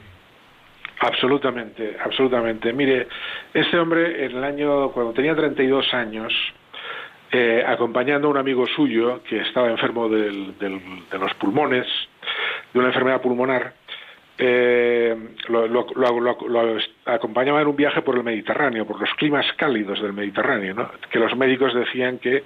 Absolutamente, 1.00 1.96
absolutamente. 2.04 2.72
Mire, 2.72 3.08
este 3.54 3.78
hombre 3.78 4.26
en 4.26 4.36
el 4.36 4.44
año, 4.44 4.90
cuando 4.92 5.12
tenía 5.14 5.34
32 5.34 5.94
años, 5.94 6.32
eh, 7.32 7.64
acompañando 7.66 8.28
a 8.28 8.30
un 8.30 8.36
amigo 8.36 8.66
suyo 8.66 9.22
que 9.22 9.40
estaba 9.42 9.70
enfermo 9.70 10.08
de 10.08 10.32
los 11.12 11.34
pulmones, 11.34 11.86
de 12.72 12.78
una 12.78 12.88
enfermedad 12.88 13.20
pulmonar. 13.20 13.74
Eh, 14.42 15.14
lo, 15.48 15.86
acompañaba 17.04 17.60
en 17.60 17.68
un 17.68 17.76
viaje 17.76 18.00
por 18.00 18.16
el 18.16 18.24
Mediterráneo, 18.24 18.86
por 18.86 18.98
los 18.98 19.10
climas 19.14 19.44
cálidos 19.56 20.00
del 20.00 20.14
Mediterráneo, 20.14 20.90
que 21.10 21.18
los 21.18 21.36
médicos 21.36 21.74
decían 21.74 22.18
que 22.18 22.42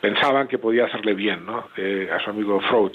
pensaban 0.00 0.46
que 0.46 0.58
podía 0.58 0.84
hacerle 0.84 1.14
bien 1.14 1.40
eh, 1.76 2.08
a 2.12 2.20
su 2.20 2.30
amigo 2.30 2.60
Freud. 2.60 2.92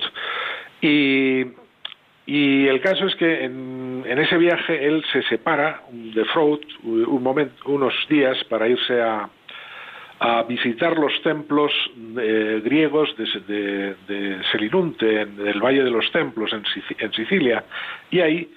Y, 0.81 2.67
el 2.67 2.81
caso 2.81 3.05
es 3.07 3.15
que 3.15 3.43
en, 3.45 4.03
ese 4.05 4.37
viaje 4.37 4.85
él 4.85 5.03
se 5.11 5.23
separa 5.23 5.81
de 5.91 6.23
Freud 6.25 6.59
unos 6.83 7.93
días 8.09 8.41
para 8.45 8.67
irse 8.67 9.01
a, 9.01 9.29
a 10.19 10.43
visitar 10.43 10.97
los 10.97 11.21
templos 11.21 11.71
eh, 12.19 12.61
griegos 12.63 13.15
de, 13.17 13.95
de, 14.07 14.43
Selinunte, 14.51 15.21
en 15.21 15.47
el 15.47 15.61
Valle 15.61 15.83
de 15.83 15.91
los 15.91 16.11
Templos, 16.11 16.51
en, 16.53 17.11
Sicilia, 17.13 17.63
y 18.09 18.19
ahí 18.19 18.51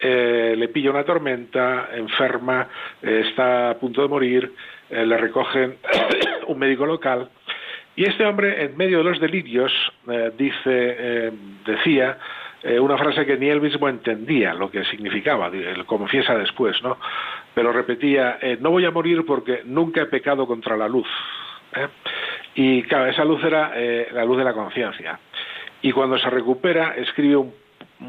eh, 0.00 0.54
le 0.56 0.68
pilla 0.68 0.90
una 0.90 1.04
tormenta, 1.04 1.90
enferma, 1.94 2.68
eh, 3.00 3.24
está 3.28 3.70
a 3.70 3.74
punto 3.74 4.02
de 4.02 4.08
morir, 4.08 4.52
le 4.90 5.16
recogen 5.16 5.76
un 6.48 6.58
médico 6.58 6.84
local, 6.84 7.30
y 7.96 8.04
este 8.04 8.26
hombre, 8.26 8.64
en 8.64 8.76
medio 8.76 8.98
de 8.98 9.04
los 9.04 9.20
delirios, 9.20 9.72
dice, 10.36 11.32
decía, 11.64 12.18
una 12.80 12.98
frase 12.98 13.24
que 13.24 13.36
ni 13.36 13.48
él 13.48 13.60
mismo 13.60 13.88
entendía 13.88 14.52
lo 14.52 14.68
que 14.68 14.84
significaba, 14.86 15.48
lo 15.48 15.86
confiesa 15.86 16.36
después, 16.36 16.82
¿no? 16.82 16.98
Pero 17.54 17.72
repetía, 17.72 18.38
eh, 18.40 18.58
no 18.60 18.70
voy 18.70 18.84
a 18.84 18.90
morir 18.90 19.24
porque 19.24 19.62
nunca 19.64 20.02
he 20.02 20.06
pecado 20.06 20.46
contra 20.46 20.76
la 20.76 20.88
luz. 20.88 21.06
¿eh? 21.74 21.88
Y 22.56 22.82
claro, 22.82 23.06
esa 23.06 23.24
luz 23.24 23.42
era 23.44 23.72
eh, 23.74 24.08
la 24.12 24.24
luz 24.24 24.38
de 24.38 24.44
la 24.44 24.52
conciencia. 24.52 25.18
Y 25.82 25.92
cuando 25.92 26.18
se 26.18 26.28
recupera, 26.30 26.94
escribe 26.96 27.36
un, 27.36 27.64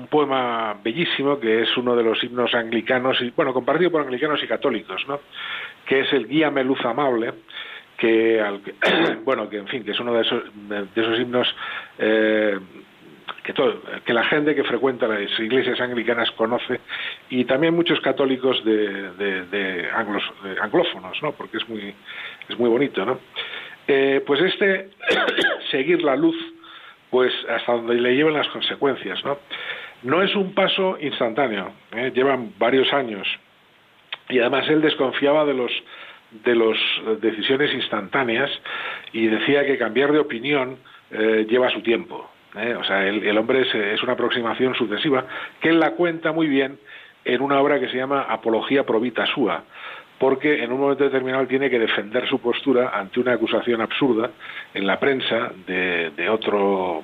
poema 0.09 0.75
bellísimo 0.83 1.39
que 1.39 1.61
es 1.61 1.77
uno 1.77 1.95
de 1.95 2.03
los 2.03 2.21
himnos 2.21 2.53
anglicanos, 2.53 3.21
y 3.21 3.29
bueno, 3.29 3.53
compartido 3.53 3.91
por 3.91 4.01
anglicanos 4.01 4.43
y 4.43 4.47
católicos, 4.47 5.01
¿no? 5.07 5.21
que 5.85 6.01
es 6.01 6.11
el 6.11 6.27
Guíame 6.27 6.65
Luz 6.65 6.83
Amable, 6.83 7.33
que, 7.97 8.43
bueno, 9.23 9.47
que 9.47 9.57
en 9.57 9.67
fin, 9.67 9.85
que 9.85 9.91
es 9.91 9.99
uno 9.99 10.13
de 10.13 10.21
esos, 10.23 10.43
de 10.67 11.01
esos 11.01 11.19
himnos 11.19 11.55
que, 13.45 13.53
todo, 13.53 13.79
que 14.03 14.13
la 14.13 14.23
gente 14.25 14.55
que 14.55 14.63
frecuenta 14.63 15.07
las 15.07 15.39
iglesias 15.39 15.79
anglicanas 15.79 16.31
conoce 16.31 16.79
y 17.29 17.45
también 17.45 17.75
muchos 17.75 17.99
católicos 18.01 18.63
de, 18.65 19.11
de, 19.13 19.89
anglófonos, 20.61 21.21
¿no? 21.21 21.31
Porque 21.33 21.57
es 21.57 21.69
muy, 21.69 21.93
es 22.49 22.59
muy 22.59 22.69
bonito, 22.69 23.05
¿no? 23.05 23.19
Eh, 23.87 24.23
pues 24.25 24.41
este, 24.41 24.89
seguir 25.71 26.01
la 26.01 26.15
luz, 26.15 26.35
pues 27.11 27.31
hasta 27.47 27.73
donde 27.73 27.95
le 27.95 28.15
llevan 28.15 28.33
las 28.33 28.47
consecuencias, 28.47 29.23
¿no? 29.23 29.37
No 30.01 30.23
es 30.23 30.35
un 30.35 30.53
paso 30.53 30.97
instantáneo, 30.99 31.71
¿eh? 31.95 32.11
llevan 32.13 32.53
varios 32.57 32.91
años 32.93 33.27
y 34.29 34.39
además 34.39 34.67
él 34.69 34.81
desconfiaba 34.81 35.45
de 35.45 35.53
los 35.53 35.71
de 36.43 36.55
las 36.55 37.21
decisiones 37.21 37.73
instantáneas 37.73 38.51
y 39.13 39.27
decía 39.27 39.65
que 39.65 39.77
cambiar 39.77 40.11
de 40.11 40.19
opinión 40.19 40.77
eh, 41.11 41.45
lleva 41.47 41.69
su 41.69 41.81
tiempo. 41.81 42.29
¿Eh? 42.57 42.75
O 42.75 42.83
sea, 42.83 43.07
el, 43.07 43.37
hombre 43.37 43.61
es, 43.61 44.03
una 44.03 44.13
aproximación 44.13 44.75
sucesiva 44.75 45.25
que 45.61 45.69
él 45.69 45.79
la 45.79 45.91
cuenta 45.91 46.31
muy 46.31 46.47
bien 46.47 46.79
en 47.23 47.41
una 47.41 47.59
obra 47.59 47.79
que 47.79 47.89
se 47.89 47.97
llama 47.97 48.25
Apología 48.29 48.85
Provita 48.85 49.25
Sua, 49.25 49.63
porque 50.19 50.63
en 50.63 50.71
un 50.71 50.79
momento 50.79 51.03
determinado 51.03 51.45
tiene 51.47 51.69
que 51.69 51.79
defender 51.79 52.27
su 52.27 52.39
postura 52.39 52.91
ante 52.93 53.19
una 53.19 53.33
acusación 53.33 53.81
absurda 53.81 54.29
en 54.73 54.87
la 54.87 54.99
prensa 54.99 55.51
de, 55.67 56.29
otro, 56.29 57.03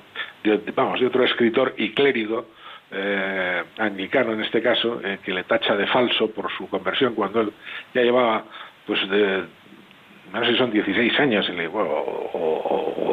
vamos, 0.74 1.00
de 1.00 1.06
otro 1.06 1.24
escritor 1.24 1.74
y 1.76 1.92
clérigo 1.92 2.46
eh, 2.90 3.62
anglicano 3.78 4.32
en 4.32 4.42
este 4.42 4.62
caso, 4.62 5.00
eh, 5.02 5.18
que 5.24 5.32
le 5.32 5.44
tacha 5.44 5.76
de 5.76 5.86
falso 5.86 6.30
por 6.30 6.50
su 6.52 6.68
conversión 6.68 7.14
cuando 7.14 7.40
él 7.40 7.52
ya 7.94 8.02
llevaba, 8.02 8.44
pues, 8.86 9.08
de, 9.08 9.44
no 10.32 10.44
sé 10.44 10.52
si 10.52 10.58
son 10.58 10.70
16 10.70 11.20
años 11.20 11.50
o, 11.72 11.78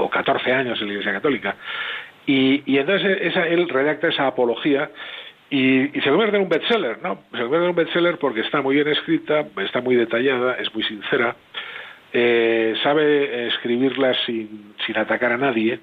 o, 0.04 0.10
14 0.10 0.52
años 0.52 0.80
en 0.82 0.88
la 0.88 0.94
Iglesia 0.94 1.14
Católica. 1.14 1.56
Y, 2.32 2.78
entonces 2.78 3.18
esa, 3.22 3.48
él 3.48 3.68
redacta 3.68 4.10
esa 4.10 4.28
apología 4.28 4.92
y, 5.50 5.88
se 5.88 6.10
convierte 6.12 6.36
en 6.36 6.44
un 6.44 6.50
bestseller, 6.50 7.00
¿no? 7.02 7.24
Se 7.32 7.40
convierte 7.40 7.64
en 7.66 7.70
un 7.72 7.76
bestseller 7.76 8.18
porque 8.20 8.42
está 8.42 8.62
muy 8.62 8.76
bien 8.76 8.88
escrita, 8.88 9.48
está 9.58 9.82
muy 9.82 9.96
detallada, 9.96 10.54
es 10.60 10.72
muy 10.76 10.84
sincera, 10.84 11.36
eh, 12.14 12.76
sabe 12.84 13.48
escribirla 13.48 14.14
sin, 14.28 14.76
sin 14.86 14.98
atacar 15.00 15.32
a 15.32 15.38
nadie, 15.38 15.80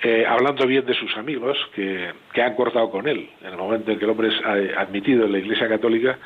eh, 0.00 0.24
hablando 0.24 0.64
bien 0.64 0.86
de 0.86 0.94
sus 0.94 1.16
amigos 1.16 1.58
que, 1.74 2.12
que, 2.32 2.40
han 2.40 2.54
cortado 2.54 2.88
con 2.88 3.08
él. 3.08 3.28
En 3.40 3.48
el 3.48 3.56
momento 3.56 3.90
en 3.90 3.98
que 3.98 4.04
el 4.04 4.10
hombre 4.12 4.28
es 4.28 4.76
admitido 4.76 5.26
en 5.26 5.32
la 5.32 5.38
Iglesia 5.38 5.68
Católica, 5.68 6.16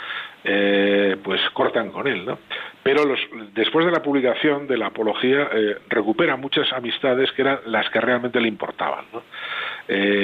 eh, 0.45 1.17
pues 1.25 1.41
cortan 1.55 1.91
con 1.91 2.07
él, 2.07 2.27
¿no? 2.27 2.39
Pero 2.83 3.07
los, 3.07 3.19
después 3.55 3.87
de 3.87 3.93
la 3.93 4.03
publicación 4.03 4.67
de 4.67 4.77
la 4.77 4.89
apología, 4.89 5.49
eh, 5.55 5.79
recupera 5.89 6.37
muchas 6.37 6.71
amistades 6.73 7.33
que 7.33 7.43
eran 7.43 7.61
las 7.65 7.89
que 7.89 8.01
realmente 8.01 8.41
le 8.41 8.49
importaban, 8.49 9.07
¿no? 9.13 9.23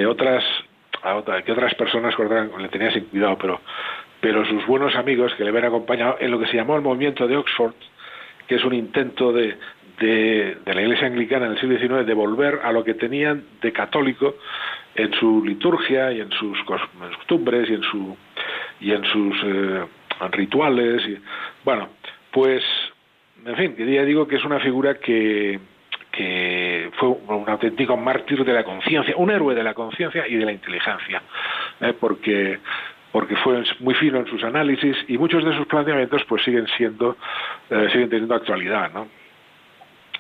otras, 0.09 0.45
que 1.45 1.53
otras 1.53 1.75
personas 1.75 2.15
cortaban, 2.15 2.51
le 2.59 2.69
tenía 2.69 2.91
sin 2.93 3.05
cuidado, 3.05 3.37
pero, 3.39 3.61
pero 4.21 4.45
sus 4.47 4.67
buenos 4.67 4.95
amigos 4.95 5.35
que 5.35 5.45
le 5.45 5.51
habían 5.51 5.67
acompañado 5.67 6.17
en 6.21 6.31
lo 6.31 6.39
que 6.39 6.47
se 6.47 6.57
llamó 6.57 6.77
el 6.77 6.83
movimiento 6.83 7.27
de 7.27 7.37
Oxford, 7.37 7.75
que 8.47 8.55
es 8.55 8.65
un 8.65 8.75
intento 8.75 9.33
de, 9.33 9.57
de, 10.01 10.59
la 10.67 10.81
Iglesia 10.83 11.07
Anglicana 11.07 11.47
en 11.47 11.53
el 11.53 11.61
siglo 11.61 11.79
XIX 11.79 12.07
de 12.07 12.15
volver 12.15 12.61
a 12.63 12.73
lo 12.73 12.85
que 12.85 12.95
tenían 12.95 13.45
de 13.61 13.73
católico 13.73 14.37
en 14.95 15.13
su 15.15 15.45
liturgia 15.45 16.13
y 16.13 16.21
en 16.21 16.31
sus 16.33 16.59
costumbres 16.65 17.69
y 17.71 17.75
en 17.75 17.83
su 17.83 18.17
y 18.81 18.93
en 18.93 19.05
sus 19.05 19.37
eh, 19.45 19.85
rituales 20.33 21.03
y 21.07 21.19
bueno 21.65 21.89
pues 22.31 22.63
en 23.45 23.57
fin 23.57 23.75
ya 23.77 24.05
digo 24.05 24.27
que 24.27 24.37
es 24.37 24.45
una 24.45 24.61
figura 24.61 24.95
que 24.95 25.59
que 26.19 26.91
fue 26.99 27.11
un 27.11 27.49
auténtico 27.49 27.97
mártir 27.97 28.45
de 28.45 28.53
la 28.53 28.65
conciencia, 28.65 29.15
un 29.17 29.31
héroe 29.31 29.55
de 29.55 29.63
la 29.63 29.73
conciencia 29.73 30.27
y 30.27 30.35
de 30.35 30.45
la 30.45 30.53
inteligencia, 30.53 31.23
¿eh? 31.81 31.95
porque 31.99 32.59
porque 33.13 33.37
fue 33.37 33.63
muy 33.81 33.95
fino 33.95 34.19
en 34.19 34.27
sus 34.27 34.43
análisis 34.43 34.97
y 35.07 35.17
muchos 35.17 35.45
de 35.45 35.57
sus 35.57 35.67
planteamientos 35.67 36.25
pues 36.29 36.43
siguen 36.43 36.67
siendo 36.77 37.17
eh, 37.71 37.89
siguen 37.93 38.11
teniendo 38.11 38.35
actualidad, 38.35 38.93
¿no? 38.93 39.07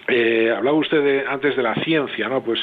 Eh, 0.08 0.50
hablaba 0.56 0.78
usted 0.78 1.26
antes 1.26 1.54
de 1.54 1.62
la 1.62 1.74
ciencia, 1.84 2.28
¿no? 2.28 2.42
Pues, 2.42 2.58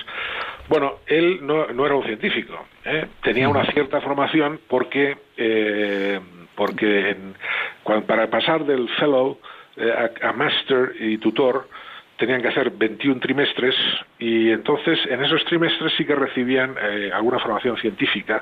bueno, 0.67 0.95
él 1.05 1.39
no, 1.43 1.67
no 1.67 1.85
era 1.85 1.95
un 1.95 2.03
científico, 2.03 2.65
¿eh? 2.83 3.05
tenía 3.21 3.47
una 3.47 3.65
cierta 3.71 4.01
formación 4.01 4.59
porque, 4.67 5.15
eh, 5.37 6.19
porque 6.55 7.15
para 8.07 8.27
pasar 8.31 8.65
del 8.65 8.89
fellow 8.97 9.37
eh, 9.77 9.93
a, 10.23 10.33
master 10.33 10.93
y 10.99 11.19
tutor 11.19 11.69
tenían 12.17 12.41
que 12.41 12.47
hacer 12.47 12.71
21 12.71 13.19
trimestres 13.19 13.75
y 14.17 14.49
entonces 14.49 14.97
en 15.07 15.23
esos 15.23 15.45
trimestres 15.45 15.93
sí 15.97 16.05
que 16.05 16.15
recibían 16.15 16.75
alguna 17.13 17.37
formación 17.39 17.77
científica 17.77 18.41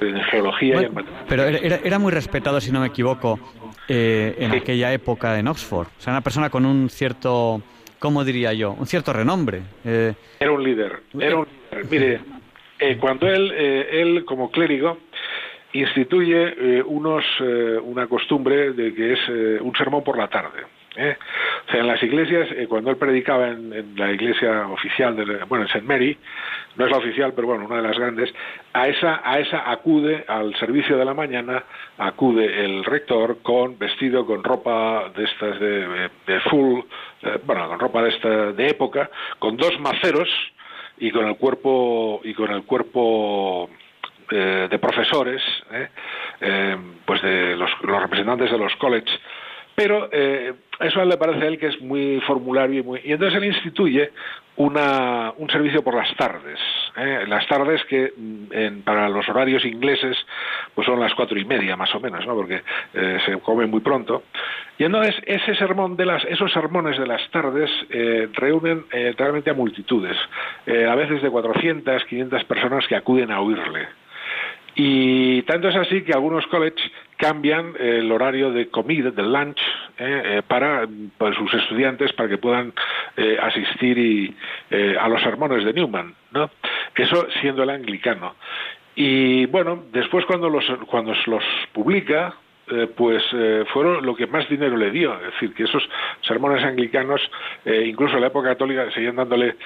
en 0.00 0.20
geología 0.24 0.80
y 0.80 0.84
en 0.86 0.94
matemáticas. 0.94 1.26
Pero 1.28 1.44
era, 1.44 1.76
era, 1.84 1.98
muy 1.98 2.10
respetado, 2.10 2.60
si 2.60 2.72
no 2.72 2.80
me 2.80 2.86
equivoco, 2.86 3.38
en 3.86 4.52
aquella 4.52 4.92
época 4.92 5.38
en 5.38 5.46
Oxford. 5.46 5.86
O 5.86 6.00
sea, 6.00 6.14
una 6.14 6.22
persona 6.22 6.48
con 6.48 6.64
un 6.64 6.88
cierto 6.88 7.62
¿cómo 7.98 8.24
diría 8.24 8.52
yo? 8.52 8.72
Un 8.72 8.86
cierto 8.86 9.12
renombre. 9.12 9.62
Eh, 9.84 10.14
era 10.40 10.52
un 10.52 10.62
líder, 10.62 11.00
era 11.18 11.36
un 11.36 11.46
líder. 11.70 11.86
Mire, 11.90 12.20
eh, 12.78 12.96
cuando 12.98 13.28
él, 13.28 13.52
eh, 13.54 13.88
él 13.92 14.24
como 14.24 14.50
clérigo 14.50 14.98
instituye 15.72 16.82
unos, 16.86 17.24
una 17.82 18.06
costumbre 18.06 18.72
de 18.72 18.94
que 18.94 19.12
es 19.12 19.60
un 19.60 19.72
sermón 19.76 20.02
por 20.02 20.16
la 20.16 20.26
tarde. 20.28 20.62
O 20.64 21.70
sea, 21.70 21.80
en 21.80 21.86
las 21.86 22.02
iglesias, 22.02 22.48
cuando 22.68 22.90
él 22.90 22.96
predicaba 22.96 23.48
en, 23.48 23.94
la 23.94 24.10
iglesia 24.10 24.66
oficial, 24.66 25.14
de, 25.14 25.44
bueno, 25.44 25.66
en 25.66 25.70
St. 25.70 25.82
Mary, 25.82 26.16
no 26.76 26.84
es 26.84 26.90
la 26.90 26.98
oficial, 26.98 27.32
pero 27.34 27.48
bueno, 27.48 27.66
una 27.66 27.76
de 27.76 27.88
las 27.88 27.98
grandes, 27.98 28.32
a 28.72 28.86
esa, 28.88 29.20
a 29.24 29.38
esa 29.40 29.70
acude 29.70 30.24
al 30.28 30.54
servicio 30.56 30.96
de 30.96 31.04
la 31.04 31.14
mañana, 31.14 31.64
acude 31.98 32.64
el 32.64 32.84
rector 32.84 33.38
con 33.42 33.78
vestido, 33.78 34.24
con 34.24 34.44
ropa 34.44 35.10
de 35.14 35.24
estas 35.24 35.58
de, 35.58 36.10
de 36.26 36.40
full, 36.42 36.80
eh, 37.22 37.38
bueno, 37.44 37.68
con 37.68 37.78
ropa 37.78 38.02
de 38.02 38.10
esta 38.10 38.52
de 38.52 38.68
época, 38.68 39.10
con 39.38 39.56
dos 39.56 39.78
maceros 39.80 40.28
y 40.98 41.10
con 41.10 41.26
el 41.26 41.36
cuerpo 41.36 42.20
y 42.24 42.34
con 42.34 42.50
el 42.50 42.62
cuerpo 42.64 43.68
eh, 44.30 44.68
de 44.70 44.78
profesores, 44.78 45.42
eh, 46.40 46.76
pues 47.04 47.22
de 47.22 47.56
los, 47.56 47.70
los, 47.82 48.02
representantes 48.02 48.50
de 48.50 48.58
los 48.58 48.74
colleges 48.76 49.18
pero 49.78 50.08
eh, 50.10 50.54
eso 50.80 51.04
le 51.04 51.16
parece 51.16 51.44
a 51.44 51.46
él 51.46 51.56
que 51.56 51.68
es 51.68 51.80
muy 51.80 52.20
formulario 52.26 52.80
y 52.80 52.82
muy... 52.82 53.00
Y 53.04 53.12
entonces 53.12 53.38
él 53.38 53.44
instituye 53.44 54.10
una, 54.56 55.32
un 55.36 55.48
servicio 55.48 55.84
por 55.84 55.94
las 55.94 56.12
tardes. 56.16 56.58
¿eh? 56.96 57.24
Las 57.28 57.46
tardes 57.46 57.84
que 57.84 58.12
mm, 58.16 58.80
para 58.80 59.08
los 59.08 59.28
horarios 59.28 59.64
ingleses 59.64 60.16
pues 60.74 60.84
son 60.84 60.98
las 60.98 61.14
cuatro 61.14 61.38
y 61.38 61.44
media 61.44 61.76
más 61.76 61.94
o 61.94 62.00
menos, 62.00 62.26
¿no? 62.26 62.34
porque 62.34 62.60
eh, 62.92 63.18
se 63.24 63.38
come 63.38 63.66
muy 63.66 63.78
pronto. 63.78 64.24
Y 64.78 64.82
entonces 64.82 65.14
ese 65.24 65.54
sermón 65.54 65.96
de 65.96 66.06
las, 66.06 66.24
esos 66.24 66.52
sermones 66.52 66.98
de 66.98 67.06
las 67.06 67.30
tardes 67.30 67.70
eh, 67.90 68.28
reúnen 68.32 68.84
eh, 68.90 69.14
realmente 69.16 69.50
a 69.50 69.54
multitudes, 69.54 70.16
a 70.66 70.94
veces 70.96 71.22
de 71.22 71.30
400, 71.30 72.04
500 72.04 72.44
personas 72.46 72.84
que 72.88 72.96
acuden 72.96 73.30
a 73.30 73.40
oírle. 73.40 73.86
Y 74.80 75.42
tanto 75.42 75.68
es 75.70 75.74
así 75.74 76.02
que 76.02 76.12
algunos 76.12 76.46
colleges 76.46 76.80
cambian 77.16 77.74
el 77.80 78.12
horario 78.12 78.52
de 78.52 78.68
comida, 78.68 79.10
del 79.10 79.32
lunch, 79.32 79.58
eh, 79.98 80.22
eh, 80.24 80.42
para, 80.46 80.86
sus 81.36 81.52
estudiantes 81.52 82.12
para 82.12 82.28
que 82.28 82.38
puedan 82.38 82.72
eh, 83.16 83.36
asistir 83.42 83.98
y, 83.98 84.36
a 84.96 85.08
los 85.08 85.20
sermones 85.20 85.64
de 85.64 85.72
Newman, 85.72 86.14
¿no? 86.30 86.48
Eso 86.94 87.26
siendo 87.40 87.64
el 87.64 87.70
anglicano. 87.70 88.36
Y 88.94 89.46
bueno, 89.46 89.82
después 89.92 90.24
cuando 90.26 90.48
los, 90.48 90.64
cuando 90.86 91.12
los 91.26 91.42
publica, 91.72 92.36
eh, 92.70 92.88
pues 92.94 93.22
eh, 93.32 93.64
fueron 93.72 94.04
lo 94.04 94.14
que 94.14 94.26
más 94.26 94.48
dinero 94.48 94.76
le 94.76 94.90
dio. 94.90 95.14
Es 95.14 95.32
decir, 95.32 95.54
que 95.54 95.64
esos 95.64 95.88
sermones 96.22 96.62
anglicanos, 96.62 97.20
eh, 97.64 97.84
incluso 97.86 98.14
en 98.14 98.22
la 98.22 98.26
época 98.28 98.48
católica, 98.48 98.90
seguían 98.92 99.16
dándole, 99.16 99.56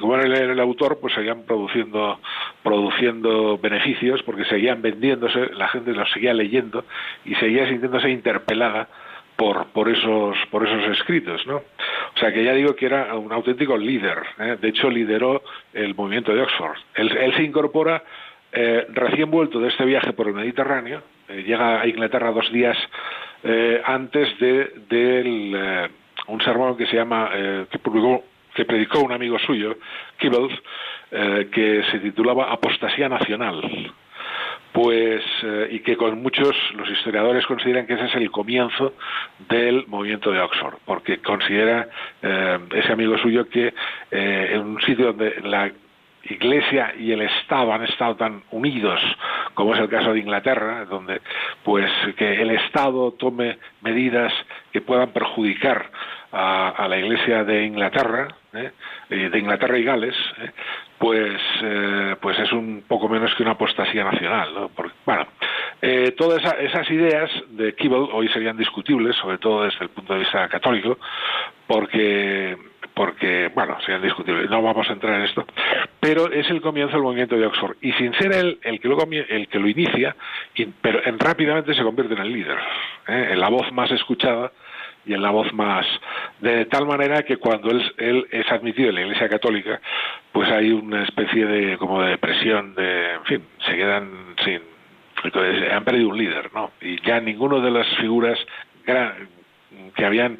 como 0.00 0.16
era 0.16 0.24
el, 0.24 0.60
autor, 0.60 0.98
pues 1.00 1.14
seguían 1.14 1.44
produciendo, 1.44 2.20
produciendo 2.62 3.58
beneficios 3.58 4.22
porque 4.22 4.44
seguían 4.44 4.82
vendiéndose, 4.82 5.52
la 5.54 5.68
gente 5.68 5.92
los 5.92 6.10
seguía 6.12 6.32
leyendo 6.34 6.84
y 7.24 7.34
seguía 7.36 7.68
sintiéndose 7.68 8.10
interpelada 8.10 8.88
por, 9.36 9.66
por, 9.66 9.88
esos, 9.88 10.36
por 10.50 10.66
esos 10.66 10.98
escritos, 10.98 11.46
¿no? 11.46 11.56
O 11.56 12.18
sea 12.18 12.32
que 12.32 12.42
ya 12.42 12.52
digo 12.54 12.74
que 12.74 12.86
era 12.86 13.14
un 13.14 13.32
auténtico 13.32 13.76
líder. 13.76 14.18
De 14.60 14.68
hecho, 14.68 14.88
lideró 14.88 15.42
el 15.74 15.94
movimiento 15.94 16.34
de 16.34 16.40
Oxford. 16.40 16.78
Él, 16.94 17.34
se 17.36 17.42
incorpora 17.42 18.02
recién 18.52 19.30
vuelto 19.30 19.60
de 19.60 19.68
este 19.68 19.84
viaje 19.84 20.14
por 20.14 20.28
el 20.28 20.34
Mediterráneo, 20.34 21.02
eh, 21.02 21.15
llega 21.28 21.80
a 21.80 21.86
Inglaterra 21.86 22.30
dos 22.30 22.50
días 22.52 22.76
eh, 23.42 23.80
antes 23.84 24.38
de, 24.38 24.72
eh, 24.90 25.88
un 26.28 26.40
sermón 26.40 26.76
que 26.76 26.86
se 26.86 26.96
llama, 26.96 27.30
que 27.70 27.78
publicó 27.78 28.22
que 28.56 28.64
predicó 28.64 29.00
un 29.00 29.12
amigo 29.12 29.38
suyo, 29.38 29.76
Kibbles, 30.16 30.58
eh, 31.12 31.48
que 31.52 31.84
se 31.90 31.98
titulaba 32.00 32.50
Apostasía 32.50 33.08
Nacional. 33.08 33.92
Pues 34.72 35.22
eh, 35.42 35.68
y 35.70 35.78
que 35.80 35.96
con 35.96 36.20
muchos 36.22 36.54
los 36.74 36.90
historiadores 36.90 37.46
consideran 37.46 37.86
que 37.86 37.94
ese 37.94 38.06
es 38.06 38.14
el 38.14 38.30
comienzo 38.30 38.94
del 39.48 39.86
movimiento 39.86 40.30
de 40.30 40.40
Oxford 40.40 40.74
porque 40.84 41.18
considera 41.18 41.88
eh, 42.22 42.58
ese 42.74 42.92
amigo 42.92 43.16
suyo 43.16 43.48
que 43.48 43.72
eh, 44.10 44.50
en 44.52 44.60
un 44.60 44.80
sitio 44.82 45.06
donde 45.06 45.40
la 45.42 45.70
Iglesia 46.28 46.94
y 46.98 47.12
el 47.12 47.22
Estado 47.22 47.72
han 47.72 47.84
estado 47.84 48.16
tan 48.16 48.42
unidos 48.50 49.00
como 49.54 49.74
es 49.74 49.80
el 49.80 49.88
caso 49.88 50.12
de 50.12 50.20
Inglaterra, 50.20 50.84
donde 50.84 51.20
pues 51.64 51.90
que 52.16 52.42
el 52.42 52.50
Estado 52.50 53.12
tome 53.12 53.58
medidas 53.80 54.32
que 54.72 54.82
puedan 54.82 55.10
perjudicar 55.10 55.90
a, 56.32 56.86
la 56.88 56.98
Iglesia 56.98 57.44
de 57.44 57.64
Inglaterra, 57.64 58.28
¿eh? 58.52 58.70
de 59.08 59.38
Inglaterra 59.38 59.78
y 59.78 59.84
Gales, 59.84 60.14
¿eh? 60.38 60.50
pues 60.98 61.40
eh, 61.62 62.16
pues 62.20 62.38
es 62.38 62.52
un 62.52 62.84
poco 62.86 63.08
menos 63.08 63.34
que 63.34 63.42
una 63.42 63.52
apostasía 63.52 64.04
nacional, 64.04 64.52
¿no? 64.54 64.70
bueno, 65.06 65.26
todas 66.16 66.42
esas 66.60 66.90
ideas 66.90 67.30
de 67.50 67.74
Kibble 67.74 68.08
hoy 68.12 68.28
serían 68.28 68.56
discutibles, 68.56 69.14
sobre 69.16 69.38
todo 69.38 69.64
desde 69.64 69.84
el 69.84 69.90
punto 69.90 70.14
de 70.14 70.20
vista 70.20 70.48
católico, 70.48 70.98
porque 71.66 72.56
porque, 72.96 73.50
bueno, 73.54 73.78
sería 73.82 74.00
discutible, 74.00 74.48
no 74.48 74.62
vamos 74.62 74.88
a 74.88 74.94
entrar 74.94 75.16
en 75.16 75.26
esto, 75.26 75.44
pero 76.00 76.32
es 76.32 76.48
el 76.48 76.62
comienzo 76.62 76.94
del 76.94 77.02
movimiento 77.02 77.36
de 77.36 77.44
Oxford, 77.44 77.76
y 77.82 77.92
sin 77.92 78.14
ser 78.14 78.32
él 78.32 78.58
el 78.62 78.80
que, 78.80 78.88
luego, 78.88 79.06
el 79.10 79.48
que 79.48 79.58
lo 79.58 79.68
inicia, 79.68 80.16
pero 80.80 81.04
en, 81.04 81.18
rápidamente 81.18 81.74
se 81.74 81.82
convierte 81.82 82.14
en 82.14 82.20
el 82.20 82.32
líder, 82.32 82.56
¿eh? 83.06 83.28
en 83.32 83.40
la 83.40 83.50
voz 83.50 83.70
más 83.70 83.90
escuchada 83.90 84.50
y 85.04 85.12
en 85.12 85.20
la 85.20 85.30
voz 85.30 85.52
más 85.52 85.86
de 86.40 86.64
tal 86.64 86.86
manera 86.86 87.22
que 87.22 87.36
cuando 87.36 87.70
él, 87.70 87.82
él, 87.98 88.26
es 88.30 88.50
admitido 88.50 88.88
en 88.88 88.94
la 88.94 89.02
Iglesia 89.02 89.28
Católica 89.28 89.80
pues 90.32 90.50
hay 90.50 90.72
una 90.72 91.04
especie 91.04 91.46
de 91.46 91.76
como 91.76 92.02
de 92.02 92.10
depresión 92.10 92.74
de 92.74 93.12
en 93.12 93.24
fin 93.24 93.42
se 93.64 93.76
quedan 93.76 94.34
sin 94.42 94.75
han 95.72 95.84
perdido 95.84 96.08
un 96.08 96.18
líder 96.18 96.50
no 96.54 96.72
y 96.80 97.00
ya 97.06 97.20
ninguno 97.20 97.60
de 97.60 97.70
las 97.70 97.86
figuras 97.96 98.38
que 98.84 100.04
habían, 100.04 100.38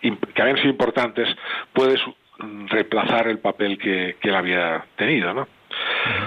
que 0.00 0.42
habían 0.42 0.56
sido 0.56 0.70
importantes 0.70 1.28
puede 1.72 1.96
reemplazar 2.66 3.28
el 3.28 3.38
papel 3.38 3.78
que, 3.78 4.16
que 4.20 4.28
él 4.28 4.34
había 4.34 4.84
tenido, 4.96 5.32
¿no? 5.32 5.46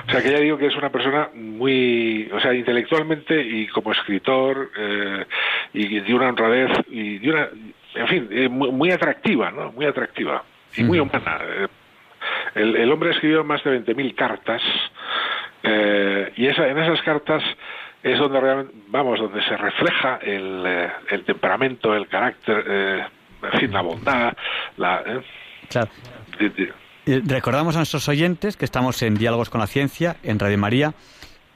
O 0.08 0.12
sea 0.12 0.22
que 0.22 0.32
ya 0.32 0.40
digo 0.40 0.58
que 0.58 0.68
es 0.68 0.76
una 0.76 0.90
persona 0.90 1.30
muy, 1.34 2.30
o 2.34 2.40
sea, 2.40 2.54
intelectualmente 2.54 3.40
y 3.40 3.68
como 3.68 3.92
escritor 3.92 4.72
eh, 4.78 5.26
y 5.74 6.00
de 6.00 6.14
una 6.14 6.30
honradez 6.30 6.72
y 6.90 7.20
de 7.20 7.30
una, 7.30 7.50
en 7.96 8.08
fin, 8.08 8.28
eh, 8.32 8.50
muy, 8.50 8.92
atractiva, 8.92 9.52
¿no? 9.52 9.72
Muy 9.72 9.86
atractiva 9.86 10.44
y 10.76 10.84
muy 10.84 11.00
humana. 11.00 11.40
Eh, 11.44 11.68
el, 12.56 12.76
el, 12.76 12.92
hombre 12.92 13.12
escribió 13.12 13.44
más 13.44 13.64
de 13.64 13.80
20.000 13.86 14.16
cartas 14.16 14.62
y 16.36 16.48
esa, 16.48 16.68
en 16.68 16.78
esas 16.78 17.02
cartas 17.02 17.44
es 18.14 18.20
donde 18.20 18.40
realmente, 18.40 18.74
vamos, 18.88 19.20
donde 19.20 19.44
se 19.44 19.58
refleja 19.58 20.18
el, 20.18 20.64
eh, 20.66 20.90
el 21.10 21.24
temperamento, 21.26 21.94
el 21.94 22.08
carácter, 22.08 22.64
eh, 22.68 23.06
en 23.44 23.60
fin, 23.60 23.72
la 23.72 23.82
bondad, 23.82 24.34
la... 24.78 25.02
¿eh? 25.06 25.22
Claro. 25.70 25.90
Recordamos 27.06 27.76
a 27.76 27.80
nuestros 27.80 28.08
oyentes 28.10 28.58
que 28.58 28.66
estamos 28.66 29.02
en 29.02 29.16
Diálogos 29.16 29.50
con 29.50 29.62
la 29.62 29.68
Ciencia, 29.68 30.18
en 30.24 30.40
Radio 30.40 30.58
María. 30.58 30.94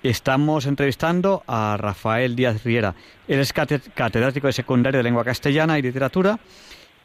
Estamos 0.03 0.65
entrevistando 0.65 1.43
a 1.47 1.77
Rafael 1.77 2.35
Díaz 2.35 2.63
Riera. 2.63 2.95
Él 3.27 3.39
es 3.39 3.53
catedrático 3.53 4.47
de 4.47 4.53
secundaria 4.53 4.97
de 4.97 5.03
lengua 5.03 5.23
castellana 5.23 5.77
y 5.77 5.81
literatura 5.81 6.39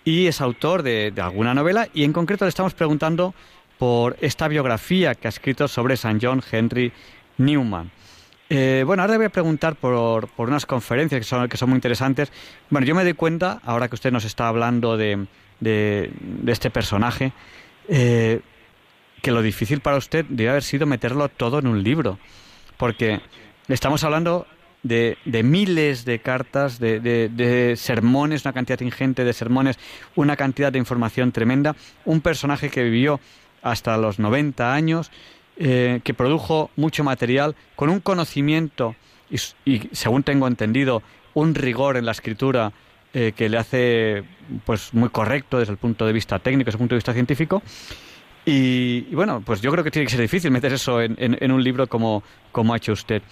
y 0.05 0.29
es 0.29 0.41
autor 0.41 0.83
de, 0.83 1.11
de 1.11 1.21
alguna 1.21 1.55
novela 1.55 1.89
y 1.93 2.05
en 2.05 2.13
concreto 2.13 2.45
le 2.45 2.51
estamos 2.51 2.75
preguntando 2.75 3.35
por 3.79 4.17
esta 4.21 4.49
biografía 4.49 5.15
que 5.15 5.29
ha 5.29 5.31
escrito 5.31 5.69
sobre 5.69 5.97
San 5.97 6.19
John 6.21 6.43
Henry 6.51 6.93
Newman. 7.39 7.91
Eh, 8.49 8.85
bueno, 8.87 9.03
ahora 9.03 9.17
voy 9.17 9.27
a 9.27 9.31
preguntar 9.31 9.75
por, 9.75 10.29
por 10.29 10.49
unas 10.49 10.67
conferencias 10.67 11.21
que 11.21 11.25
son, 11.25 11.49
que 11.49 11.57
son 11.57 11.71
muy 11.71 11.77
interesantes. 11.77 12.31
Bueno, 12.71 12.87
yo 12.87 12.95
me 12.95 13.03
doy 13.03 13.15
cuenta, 13.15 13.61
ahora 13.65 13.89
que 13.89 13.97
usted 13.97 14.13
nos 14.13 14.25
está 14.25 14.49
hablando 14.49 14.97
de, 14.97 15.27
de, 15.61 16.11
este 16.47 16.71
personaje, 16.71 17.33
eh, 17.89 18.41
que 19.23 19.33
lo 19.33 19.43
difícil 19.43 19.81
para 19.81 19.97
usted 19.97 20.25
debe 20.29 20.51
haber 20.51 20.63
sido 20.63 20.87
meterlo 20.87 21.29
todo 21.29 21.59
en 21.59 21.67
un 21.67 21.83
libro, 21.83 22.19
porque 22.77 23.21
estamos 23.69 24.05
hablando 24.05 24.47
de, 24.85 25.19
de 25.25 25.43
miles 25.43 26.05
de 26.05 26.21
cartas, 26.21 26.79
de, 26.79 27.01
de, 27.01 27.75
sermones, 27.77 28.45
una 28.45 28.53
cantidad 28.53 28.81
ingente 28.81 29.25
de 29.25 29.33
sermones, 29.33 29.79
una 30.15 30.37
cantidad 30.37 30.71
de 30.71 30.79
información 30.79 31.33
tremenda, 31.33 31.75
un 32.05 32.21
personaje 32.21 32.71
que 32.71 32.85
vivió 32.85 33.19
hasta 33.63 33.97
los 33.97 34.21
90 34.21 34.73
años, 34.73 35.11
eh, 35.59 36.01
que 36.05 36.13
produjo 36.13 36.71
mucho 36.77 37.03
material 37.03 37.57
con 37.77 37.89
un 37.89 38.01
conocimiento 38.01 38.95
y, 39.31 39.39
según 39.93 40.23
tengo 40.23 40.47
entendido, 40.47 41.03
un 41.33 41.55
rigor 41.55 41.97
en 41.97 42.05
la 42.05 42.13
escritura 42.13 42.73
eh, 43.15 43.33
que 43.35 43.49
le 43.49 43.57
hace 43.57 44.23
pues 44.67 44.93
muy 44.93 45.09
correcto 45.09 45.59
desde 45.59 45.73
el 45.73 45.79
punto 45.79 46.05
de 46.05 46.13
vista 46.13 46.39
técnico, 46.39 46.67
desde 46.67 46.77
el 46.77 46.81
punto 46.81 46.95
de 46.95 46.99
vista 46.99 47.15
científico. 47.15 47.63
Y, 48.45 49.15
bueno, 49.15 49.41
pues 49.41 49.63
yo 49.63 49.73
creo 49.73 49.83
que 49.83 49.91
tiene 49.91 50.05
que 50.05 50.11
ser 50.13 50.21
difícil 50.21 50.51
meter 50.51 50.75
eso 50.75 51.01
en, 51.01 51.51
un 51.51 51.65
libro 51.65 51.87
como, 51.87 52.23
como, 52.53 52.75
ha 52.75 52.77
hecho 52.77 52.93
usted. 52.93 53.23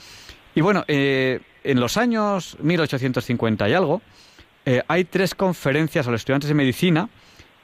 Y 0.54 0.62
bueno, 0.62 0.82
eh, 0.88 1.40
en 1.62 1.78
los 1.78 1.98
años 1.98 2.56
1850 2.58 3.68
y 3.68 3.74
algo, 3.74 4.00
hay 4.88 5.04
tres 5.04 5.34
conferencias 5.34 6.08
a 6.08 6.10
los 6.10 6.22
estudiantes 6.22 6.48
de 6.48 6.54
medicina 6.54 7.10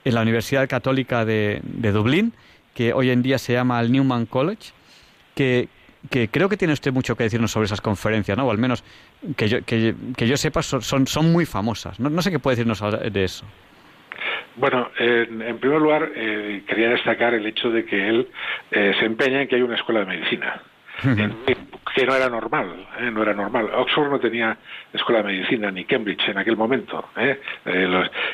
en 0.05 0.15
la 0.15 0.21
Universidad 0.21 0.69
Católica 0.69 1.25
de, 1.25 1.61
de 1.63 1.93
Dublín, 1.93 2.35
que 2.81 2.95
hoy 2.95 3.11
en 3.11 3.21
día 3.21 3.37
se 3.37 3.53
llama 3.53 3.79
el 3.79 3.93
Newman 3.93 4.25
College, 4.25 4.73
que, 5.35 5.69
que 6.09 6.29
creo 6.29 6.49
que 6.49 6.57
tiene 6.57 6.73
usted 6.73 6.95
mucho 6.95 7.15
que 7.15 7.25
decirnos 7.25 7.51
sobre 7.51 7.67
esas 7.67 7.83
conferencias, 7.83 8.39
¿no? 8.39 8.47
O 8.47 8.51
al 8.51 8.57
menos 8.57 8.83
que 9.37 9.49
yo, 9.49 9.63
que, 9.67 9.95
que 10.17 10.27
yo 10.27 10.39
sepa 10.39 10.63
son, 10.63 11.07
son 11.07 11.31
muy 11.31 11.45
famosas. 11.45 12.01
No, 12.01 12.09
no 12.09 12.23
sé 12.23 12.31
qué 12.31 12.39
puede 12.39 12.57
decirnos 12.57 12.83
de 13.13 13.23
eso. 13.23 13.45
Bueno, 14.57 14.91
en 14.99 15.59
primer 15.59 15.79
lugar, 15.79 16.11
eh, 16.15 16.63
quería 16.67 16.89
destacar 16.89 17.35
el 17.35 17.45
hecho 17.45 17.71
de 17.71 17.85
que 17.85 18.09
él 18.09 18.29
eh, 18.71 18.95
se 18.99 19.05
empeña 19.05 19.43
en 19.43 19.49
que 19.49 19.57
hay 19.57 19.63
una 19.63 19.77
escuela 19.77 20.01
de 20.01 20.07
medicina. 20.07 20.63
que 21.95 22.07
no 22.07 22.15
era 22.15 22.31
normal, 22.31 22.87
¿eh? 22.99 23.11
no 23.11 23.23
era 23.23 23.35
normal. 23.35 23.69
Oxford 23.75 24.09
no 24.09 24.21
tenía 24.21 24.57
escuela 24.91 25.23
de 25.23 25.35
medicina 25.35 25.71
ni 25.71 25.85
Cambridge 25.85 26.31
en 26.31 26.39
aquel 26.39 26.57
momento. 26.57 27.11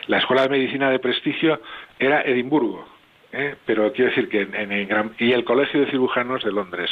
la 0.06 0.18
escuela 0.18 0.42
de 0.42 0.50
medicina 0.50 0.88
de 0.88 1.00
prestigio 1.00 1.60
era 1.98 2.22
Edimburgo, 2.22 2.95
¿eh? 3.32 3.54
pero 3.64 3.92
quiero 3.92 4.10
decir 4.10 4.28
que 4.28 4.42
en, 4.42 4.88
Gran... 4.88 5.12
y 5.18 5.32
el 5.32 5.44
Colegio 5.44 5.80
de 5.80 5.90
Cirujanos 5.90 6.44
de 6.44 6.52
Londres, 6.52 6.90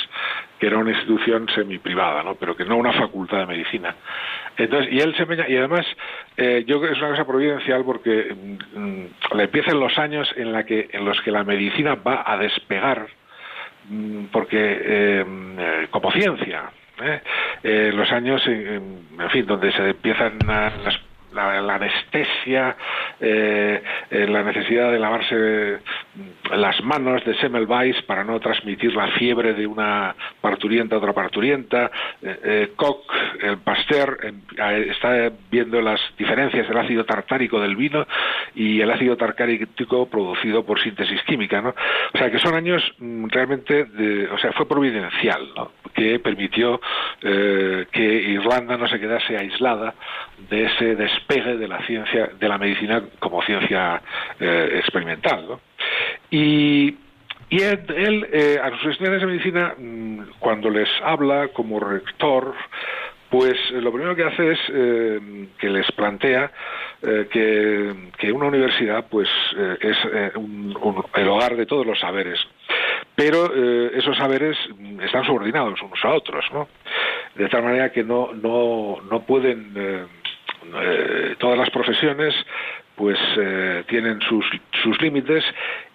que 0.59 0.67
era 0.67 0.79
una 0.79 0.91
institución 0.91 1.49
semi-privada, 1.55 2.23
¿no? 2.23 2.35
pero 2.35 2.57
que 2.57 2.65
no 2.65 2.77
una 2.77 2.93
facultad 2.93 3.39
de 3.39 3.47
medicina. 3.47 3.95
Entonces, 4.57 4.93
y 4.93 5.01
él 5.01 5.15
se 5.17 5.25
y 5.51 5.57
además, 5.57 5.87
eh, 6.37 6.65
yo 6.67 6.79
creo 6.79 6.93
que 6.93 6.97
es 6.97 7.03
una 7.03 7.11
cosa 7.11 7.27
providencial 7.27 7.85
porque 7.85 8.35
mm, 8.75 9.37
le 9.37 9.43
empiezan 9.45 9.81
los 9.81 9.99
años 9.99 10.33
en, 10.37 10.53
la 10.53 10.65
que, 10.65 10.89
en 10.93 11.05
los 11.05 11.21
que 11.23 11.31
la 11.31 11.45
medicina 11.45 11.97
va 11.97 12.23
a 12.27 12.37
despegar, 12.37 13.07
mm, 13.89 14.27
porque 14.27 14.81
eh, 14.85 15.87
como 15.91 16.13
ciencia, 16.13 16.71
los 17.65 18.13
años, 18.13 18.47
en, 18.47 19.31
fin, 19.31 19.47
donde 19.47 19.73
se 19.73 19.91
empiezan 19.91 20.39
las 20.47 20.97
la, 21.35 21.75
anestesia, 21.75 22.77
eh, 23.21 23.83
eh, 24.11 24.27
la 24.27 24.43
necesidad 24.43 24.93
de 24.93 24.99
lavarse 24.99 25.79
mm, 26.15 26.55
las 26.55 26.81
manos 26.83 27.25
de 27.25 27.35
Semmelweis 27.37 28.01
para 28.03 28.25
no 28.25 28.39
transmitir 28.41 28.95
la 28.95 29.09
fiebre 29.13 29.55
de 29.55 29.67
una 29.67 30.15
parturienta 30.41 30.97
a 30.97 30.99
otra 30.99 31.13
parturienta. 31.13 31.91
Eh, 32.23 32.73
Koch, 32.77 33.05
el 33.43 33.59
Pasteur, 33.59 34.19
está 34.89 35.33
viendo 35.51 35.81
las 35.81 36.01
diferencias 36.17 36.69
del 36.69 36.79
ácido 36.79 37.05
tartárico 37.05 37.61
del 37.61 37.77
vino 37.77 38.07
y 38.55 38.81
el 38.81 38.91
ácido 38.91 39.17
tartárico 39.17 40.07
producido 40.07 40.65
por 40.65 40.81
síntesis 40.81 41.23
química. 41.23 41.61
¿no? 41.61 41.75
O 42.15 42.19
sea, 42.19 42.31
que 42.31 42.39
son 42.39 42.55
años 42.55 42.83
mm, 42.99 43.29
realmente, 43.29 43.85
de, 43.85 44.29
o 44.29 44.39
sea, 44.39 44.53
fue 44.53 44.69
providencial, 44.69 45.49
¿no? 45.57 45.73
que 45.95 46.19
permitió 46.19 46.81
que 47.21 48.25
Irlanda 48.27 48.77
no 48.77 48.89
se 48.89 48.99
quedase 48.99 49.37
aislada 49.37 49.95
de 50.51 50.65
ese 50.65 50.97
despegue 50.97 51.57
de 51.57 51.69
la 51.69 51.85
ciencia, 51.87 52.31
de 52.39 52.49
la 52.49 52.59
medicina 52.59 53.03
como 53.19 53.43
ciencia 53.43 54.03
eh, 54.41 54.73
experimental. 54.77 55.47
¿no? 55.49 55.61
Y, 56.31 56.97
y 57.51 57.63
él, 57.63 58.27
eh, 58.33 58.59
a 58.63 58.71
sus 58.79 58.93
estudiantes 58.93 59.23
de 59.23 59.27
medicina, 59.27 59.75
mm, 59.77 60.21
cuando 60.39 60.71
les 60.71 60.89
habla 61.03 61.49
como 61.49 61.81
rector, 61.81 62.55
pues 63.31 63.55
eh, 63.73 63.81
lo 63.81 63.93
primero 63.93 64.15
que 64.15 64.25
hace 64.25 64.53
es 64.53 64.59
que 65.59 65.69
les 65.69 65.91
plantea 65.93 66.51
que, 67.01 68.33
una 68.33 68.47
universidad 68.47 69.07
pues 69.11 69.29
es 69.81 69.97
el 70.05 71.29
hogar 71.29 71.55
de 71.55 71.67
todos 71.67 71.87
los 71.87 72.01
saberes 72.01 72.41
pero 73.15 73.55
esos 73.93 74.17
saberes 74.17 74.57
mm, 74.77 75.01
están 75.03 75.25
subordinados 75.25 75.81
unos 75.83 76.05
a 76.05 76.15
otros 76.15 76.45
no 76.53 76.69
de 77.35 77.49
tal 77.49 77.63
manera 77.63 77.93
que 77.93 78.03
no 78.03 78.33
no 78.33 78.97
no 79.11 79.21
pueden 79.23 79.73
eh, 80.81 81.37
todas 81.39 81.59
las 81.59 81.71
profesiones 81.71 82.35
pues 82.97 83.19
eh, 83.37 83.85
tienen 83.89 84.21
sus, 84.21 84.45
sus 84.83 85.01
límites 85.01 85.45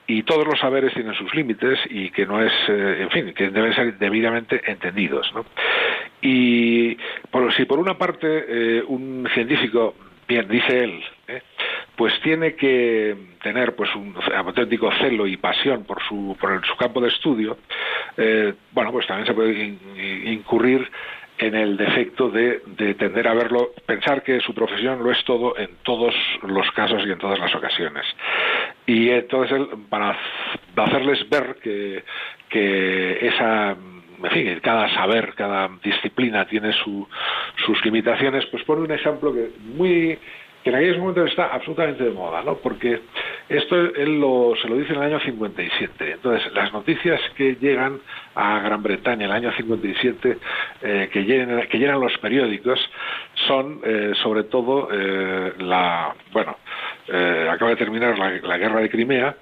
y 0.07 0.23
todos 0.23 0.45
los 0.45 0.59
saberes 0.59 0.93
tienen 0.93 1.13
sus 1.13 1.33
límites 1.35 1.79
y 1.89 2.09
que 2.09 2.25
no 2.25 2.41
es, 2.41 2.51
eh, 2.67 2.97
en 3.01 3.09
fin, 3.09 3.33
que 3.33 3.49
deben 3.49 3.73
ser 3.73 3.97
debidamente 3.97 4.61
entendidos. 4.69 5.31
¿no? 5.33 5.45
Y 6.21 6.97
por, 7.31 7.53
si 7.53 7.65
por 7.65 7.79
una 7.79 7.97
parte 7.97 8.45
eh, 8.47 8.83
un 8.87 9.27
científico, 9.33 9.95
bien, 10.27 10.47
dice 10.47 10.83
él, 10.83 11.03
pues 11.95 12.19
tiene 12.21 12.55
que 12.55 13.15
tener 13.43 13.75
pues 13.75 13.93
un 13.95 14.15
auténtico 14.35 14.91
celo 14.99 15.27
y 15.27 15.37
pasión 15.37 15.85
por 15.85 16.01
su, 16.03 16.35
por 16.39 16.65
su 16.65 16.75
campo 16.75 17.01
de 17.01 17.09
estudio, 17.09 17.57
bueno, 18.71 18.91
pues 18.91 19.07
también 19.07 19.27
se 19.27 19.33
puede 19.33 19.77
incurrir 20.25 20.89
en 21.39 21.55
el 21.55 21.77
defecto 21.77 22.29
de, 22.29 22.61
de, 22.65 22.93
tender 22.95 23.27
a 23.27 23.33
verlo, 23.33 23.71
pensar 23.85 24.23
que 24.23 24.41
su 24.41 24.53
profesión 24.53 25.03
lo 25.03 25.11
es 25.11 25.23
todo 25.23 25.57
en 25.57 25.69
todos 25.83 26.13
los 26.43 26.69
casos 26.71 27.01
y 27.05 27.11
en 27.11 27.17
todas 27.17 27.39
las 27.39 27.55
ocasiones. 27.55 28.05
Y 28.85 29.09
entonces 29.09 29.57
él, 29.57 29.67
para 29.89 30.17
hacerles 30.75 31.27
ver 31.29 31.55
que, 31.63 32.03
que 32.49 33.27
esa 33.27 33.75
en 34.21 34.31
fin, 34.31 34.59
cada 34.61 34.93
saber, 34.93 35.33
cada 35.33 35.69
disciplina 35.81 36.45
tiene 36.45 36.73
su, 36.73 37.07
sus 37.65 37.85
limitaciones, 37.85 38.45
pues 38.47 38.63
pone 38.65 38.81
un 38.81 38.91
ejemplo 38.91 39.33
que 39.33 39.51
muy 39.75 40.19
que 40.63 40.71
en 40.71 40.75
aquellos 40.75 40.97
momentos 40.97 41.29
está 41.29 41.47
absolutamente 41.53 42.03
de 42.03 42.11
moda, 42.11 42.43
¿no? 42.43 42.57
Porque 42.57 42.99
esto 43.49 43.75
él 43.75 44.19
lo, 44.19 44.53
se 44.61 44.67
lo 44.67 44.75
dice 44.77 44.93
en 44.93 44.99
el 44.99 45.13
año 45.13 45.19
57. 45.19 46.11
Entonces, 46.11 46.53
las 46.53 46.71
noticias 46.71 47.19
que 47.35 47.55
llegan 47.55 47.99
a 48.35 48.59
Gran 48.59 48.83
Bretaña 48.83 49.25
en 49.25 49.31
el 49.31 49.35
año 49.35 49.51
57, 49.51 50.37
eh, 50.81 51.09
que, 51.11 51.23
llenan, 51.23 51.67
que 51.67 51.79
llenan 51.79 51.99
los 51.99 52.15
periódicos, 52.19 52.79
son 53.47 53.81
eh, 53.83 54.13
sobre 54.21 54.43
todo 54.43 54.89
eh, 54.91 55.53
la, 55.57 56.13
bueno, 56.31 56.57
eh, 57.07 57.49
acaba 57.51 57.71
de 57.71 57.77
terminar 57.77 58.17
la, 58.17 58.57
guerra 58.57 58.81
de 58.81 58.89
Crimea, 58.89 59.35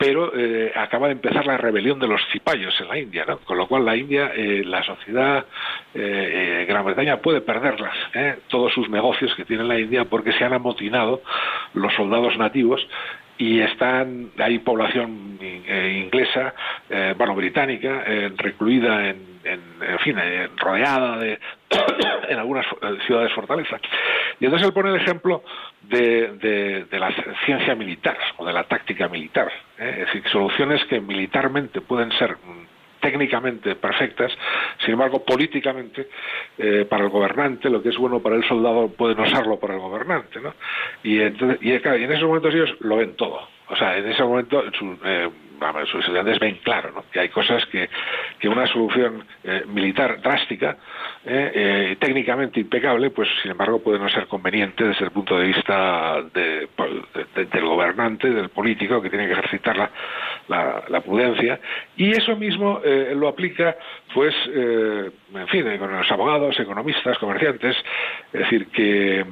pero 0.00 0.32
eh, 0.34 0.72
acaba 0.74 1.08
de 1.08 1.12
empezar 1.12 1.44
la 1.44 1.58
rebelión 1.58 1.98
de 1.98 2.08
los 2.08 2.22
cipayos 2.32 2.74
en 2.80 2.88
la 2.88 2.98
India, 2.98 3.26
¿no? 3.28 3.36
con 3.40 3.58
lo 3.58 3.68
cual 3.68 3.84
la 3.84 3.94
India, 3.94 4.32
eh, 4.34 4.62
la 4.64 4.82
sociedad 4.82 5.44
eh, 5.92 6.64
Gran 6.66 6.86
Bretaña 6.86 7.18
puede 7.18 7.42
perderlas, 7.42 7.92
todos 8.48 8.72
sus 8.72 8.88
negocios 8.88 9.34
que 9.34 9.44
tiene 9.44 9.62
la 9.62 9.78
India 9.78 10.06
porque 10.06 10.32
se 10.32 10.42
han 10.42 10.54
amotinado 10.54 11.20
los 11.74 11.92
soldados 11.92 12.38
nativos 12.38 12.80
y 13.40 13.60
están 13.60 14.30
hay 14.38 14.58
población 14.58 15.38
inglesa, 15.40 16.54
bueno 17.16 17.34
británica, 17.34 18.04
recluida 18.36 19.08
en, 19.08 19.30
en, 19.44 19.98
fin, 20.00 20.16
rodeada 20.58 21.16
de 21.18 21.38
en 22.28 22.38
algunas 22.38 22.66
ciudades 23.06 23.32
fortalezas. 23.32 23.80
Y 24.38 24.44
entonces 24.44 24.68
él 24.68 24.74
pone 24.74 24.90
el 24.90 24.96
ejemplo 24.96 25.42
de, 25.82 26.86
de, 26.90 26.98
la 26.98 27.12
ciencia 27.44 27.74
militar 27.74 28.16
o 28.36 28.44
de 28.44 28.52
la 28.52 28.64
táctica 28.64 29.08
militar. 29.08 29.50
¿eh? 29.78 29.98
Es 30.00 30.06
decir, 30.06 30.22
soluciones 30.30 30.84
que 30.86 31.00
militarmente 31.00 31.80
pueden 31.80 32.12
ser 32.12 32.36
técnicamente 33.00 33.74
perfectas, 33.74 34.32
sin 34.84 34.92
embargo, 34.92 35.24
políticamente, 35.24 36.08
eh, 36.58 36.86
para 36.88 37.04
el 37.04 37.10
gobernante, 37.10 37.70
lo 37.70 37.82
que 37.82 37.88
es 37.88 37.96
bueno 37.96 38.20
para 38.20 38.36
el 38.36 38.44
soldado 38.44 38.88
puede 38.88 39.14
no 39.14 39.26
serlo 39.26 39.58
para 39.58 39.74
el 39.74 39.80
gobernante. 39.80 40.40
¿no? 40.40 40.54
Y, 41.02 41.20
entonces, 41.20 41.58
y, 41.62 41.72
en 41.72 42.12
esos 42.12 42.28
momentos 42.28 42.54
ellos 42.54 42.74
lo 42.80 42.96
ven 42.96 43.14
todo. 43.16 43.40
O 43.68 43.76
sea, 43.76 43.96
en 43.96 44.08
ese 44.08 44.22
momento 44.22 44.62
su, 44.72 44.98
eh, 45.04 45.30
sus 45.86 46.00
estudiantes 46.00 46.38
ven 46.38 46.58
claro 46.62 46.92
¿no? 46.94 47.04
que 47.10 47.20
hay 47.20 47.28
cosas 47.28 47.64
que, 47.66 47.88
que 48.38 48.48
una 48.48 48.66
solución 48.66 49.24
eh, 49.44 49.64
militar 49.66 50.20
drástica, 50.20 50.76
eh, 51.24 51.52
eh, 51.54 51.96
técnicamente 51.98 52.60
impecable, 52.60 53.10
pues 53.10 53.28
sin 53.42 53.50
embargo 53.50 53.82
puede 53.82 53.98
no 53.98 54.08
ser 54.08 54.26
conveniente 54.26 54.84
desde 54.84 55.04
el 55.04 55.10
punto 55.10 55.38
de 55.38 55.46
vista 55.46 56.22
de, 56.32 56.68
de, 57.34 57.44
del 57.46 57.64
gobernante, 57.64 58.30
del 58.30 58.48
político, 58.48 59.02
que 59.02 59.10
tiene 59.10 59.26
que 59.26 59.32
ejercitar 59.32 59.76
la, 59.76 59.90
la, 60.48 60.82
la 60.88 61.00
prudencia. 61.00 61.60
Y 61.96 62.10
eso 62.10 62.36
mismo 62.36 62.80
lo 63.14 63.28
aplica, 63.28 63.76
pues, 64.14 64.34
en 64.46 65.48
fin, 65.48 65.78
con 65.78 65.92
los 65.92 66.10
abogados, 66.10 66.58
economistas, 66.58 67.18
comerciantes, 67.18 67.76
es 68.32 68.40
decir, 68.40 68.68
que 68.68 69.24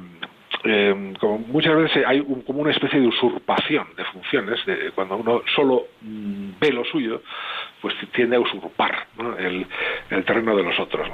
eh, 0.63 1.13
como 1.19 1.39
muchas 1.39 1.75
veces 1.75 2.05
hay 2.05 2.19
un, 2.19 2.41
como 2.41 2.59
una 2.61 2.71
especie 2.71 2.99
de 2.99 3.07
usurpación 3.07 3.87
de 3.95 4.03
funciones, 4.05 4.65
de, 4.65 4.91
cuando 4.91 5.17
uno 5.17 5.41
solo 5.55 5.85
mm, 6.01 6.51
ve 6.59 6.71
lo 6.71 6.83
suyo, 6.83 7.21
pues 7.81 7.95
tiende 8.11 8.35
a 8.35 8.39
usurpar 8.41 9.07
el, 9.37 9.65
el, 10.09 10.25
terreno 10.25 10.55
de 10.55 10.63
los 10.63 10.77
otros. 10.79 11.07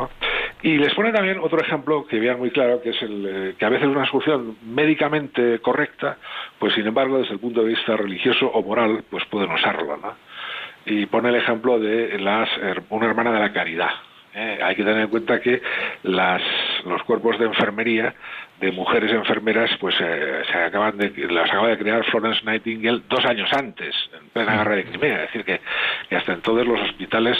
Y 0.63 0.77
les 0.77 0.93
pone 0.95 1.11
también 1.11 1.39
otro 1.39 1.61
ejemplo 1.61 2.07
que 2.07 2.19
vean 2.19 2.39
muy 2.39 2.49
claro, 2.49 2.81
que 2.81 2.89
es 2.89 3.01
el 3.03 3.25
eh, 3.27 3.55
que 3.57 3.65
a 3.65 3.69
veces 3.69 3.87
una 3.87 4.07
solución 4.07 4.57
médicamente 4.63 5.59
correcta, 5.59 6.17
pues 6.57 6.73
sin 6.73 6.87
embargo 6.87 7.19
desde 7.19 7.33
el 7.33 7.39
punto 7.39 7.61
de 7.61 7.69
vista 7.69 7.95
religioso 7.95 8.47
o 8.47 8.63
moral, 8.63 9.03
pues 9.09 9.25
pueden 9.25 9.51
usarlo. 9.51 9.97
¿no? 9.97 10.15
Y 10.87 11.05
pone 11.05 11.29
el 11.29 11.35
ejemplo 11.35 11.79
de 11.79 12.17
las, 12.19 12.49
una 12.89 13.05
hermana 13.05 13.31
de 13.31 13.39
la 13.39 13.53
caridad. 13.53 13.91
¿Eh? 14.35 14.59
Hay 14.61 14.75
que 14.75 14.83
tener 14.83 15.01
en 15.01 15.07
cuenta 15.07 15.39
que 15.39 15.61
las, 16.03 16.41
los 16.85 17.01
cuerpos 17.03 17.39
de 17.39 17.45
enfermería 17.45 18.13
de 18.59 18.71
mujeres 18.71 19.11
enfermeras 19.11 19.69
pues 19.79 19.95
eh, 19.99 20.43
se 20.49 20.57
acaban 20.57 20.97
de 20.97 21.11
las 21.29 21.49
acaba 21.49 21.67
de 21.69 21.77
crear 21.77 22.03
Florence 22.05 22.41
Nightingale 22.45 23.01
dos 23.09 23.25
años 23.25 23.51
antes 23.51 23.93
en 24.17 24.29
plena 24.29 24.57
guerra 24.59 24.75
de 24.75 24.85
Crimea 24.85 25.15
es 25.15 25.21
decir 25.33 25.43
que, 25.43 25.59
que 26.07 26.15
hasta 26.15 26.33
entonces 26.33 26.65
los 26.65 26.79
hospitales 26.79 27.37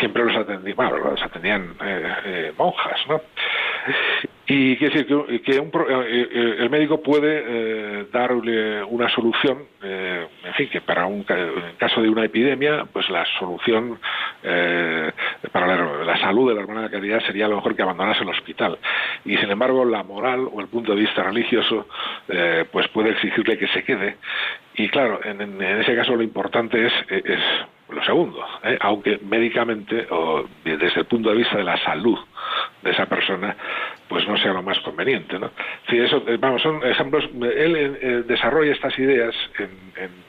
siempre 0.00 0.24
los 0.24 0.36
atendían 0.36 0.74
bueno, 0.74 0.98
los 0.98 1.22
atendían 1.22 1.76
eh, 1.80 2.14
eh, 2.24 2.52
monjas 2.58 3.00
no 3.08 3.20
y 4.50 4.76
quiere 4.76 4.94
decir 4.94 5.26
que, 5.26 5.42
que 5.42 5.60
un, 5.60 5.70
eh, 5.90 6.56
el 6.58 6.70
médico 6.70 7.02
puede 7.02 7.44
eh, 7.46 8.06
darle 8.10 8.82
una 8.82 9.06
solución, 9.10 9.64
eh, 9.82 10.26
en 10.42 10.54
fin, 10.54 10.70
que 10.70 10.80
para 10.80 11.04
un 11.04 11.26
en 11.28 11.76
caso 11.76 12.00
de 12.00 12.08
una 12.08 12.24
epidemia, 12.24 12.86
pues 12.90 13.10
la 13.10 13.26
solución 13.38 13.98
eh, 14.42 15.12
para 15.52 15.66
la, 15.66 16.18
salud 16.18 16.48
de 16.48 16.54
la 16.54 16.62
hermana 16.62 16.82
de 16.84 16.90
caridad 16.90 17.20
sería 17.26 17.44
a 17.44 17.48
lo 17.48 17.56
mejor 17.56 17.76
que 17.76 17.82
abandonase 17.82 18.22
el 18.22 18.30
hospital. 18.30 18.78
Y 19.26 19.36
sin 19.36 19.50
embargo, 19.50 19.84
la 19.84 20.02
moral 20.02 20.48
o 20.50 20.62
el 20.62 20.68
punto 20.68 20.94
de 20.94 21.00
vista 21.02 21.22
religioso, 21.22 21.86
eh, 22.28 22.64
pues 22.72 22.88
puede 22.88 23.10
exigirle 23.10 23.58
que 23.58 23.68
se 23.68 23.84
quede. 23.84 24.16
Y 24.76 24.88
claro, 24.88 25.20
en, 25.24 25.42
en 25.42 25.80
ese 25.80 25.94
caso 25.94 26.16
lo 26.16 26.22
importante 26.22 26.86
es, 26.86 26.92
es 27.10 27.40
lo 27.90 28.02
segundo, 28.04 28.44
¿eh? 28.64 28.76
aunque 28.80 29.18
médicamente 29.22 30.06
o 30.10 30.44
desde 30.64 31.00
el 31.00 31.06
punto 31.06 31.30
de 31.30 31.36
vista 31.36 31.56
de 31.56 31.64
la 31.64 31.76
salud 31.78 32.18
de 32.82 32.90
esa 32.90 33.06
persona, 33.06 33.56
pues 34.08 34.26
no 34.28 34.36
sea 34.36 34.52
lo 34.52 34.62
más 34.62 34.78
conveniente. 34.80 35.38
¿no? 35.38 35.50
Sí, 35.88 35.98
eso, 35.98 36.22
eh, 36.26 36.36
vamos, 36.38 36.62
son 36.62 36.84
ejemplos. 36.86 37.24
Él 37.34 37.76
eh, 38.00 38.22
desarrolla 38.26 38.72
estas 38.72 38.98
ideas 38.98 39.34
en, 39.58 39.70
en, 40.04 40.28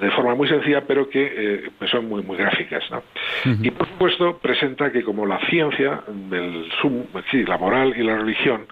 de 0.00 0.10
forma 0.12 0.34
muy 0.34 0.48
sencilla, 0.48 0.82
pero 0.86 1.08
que 1.08 1.32
eh, 1.36 1.70
pues 1.78 1.90
son 1.90 2.08
muy 2.08 2.22
muy 2.22 2.36
gráficas. 2.36 2.88
¿no? 2.90 2.98
Uh 2.98 3.48
-huh. 3.48 3.66
Y 3.66 3.70
por 3.70 3.86
supuesto 3.88 4.38
presenta 4.38 4.90
que 4.90 5.02
como 5.02 5.26
la 5.26 5.38
ciencia, 5.48 6.02
el 6.32 6.70
sum, 6.80 7.04
sí, 7.30 7.44
la 7.44 7.58
moral 7.58 7.94
y 7.96 8.02
la 8.02 8.16
religión, 8.16 8.66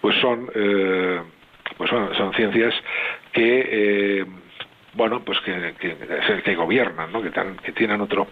pues 0.00 0.16
son, 0.20 0.48
eh, 0.54 1.20
pues 1.76 1.90
son, 1.90 2.14
son 2.14 2.32
ciencias 2.34 2.74
que 3.32 3.68
eh, 4.20 4.26
bueno, 4.94 5.22
pues 5.24 5.38
que, 5.40 5.74
que, 6.44 6.54
gobiernan, 6.54 7.12
¿no? 7.12 7.22
que, 7.22 7.72
tienen 7.72 8.00
otro, 8.00 8.28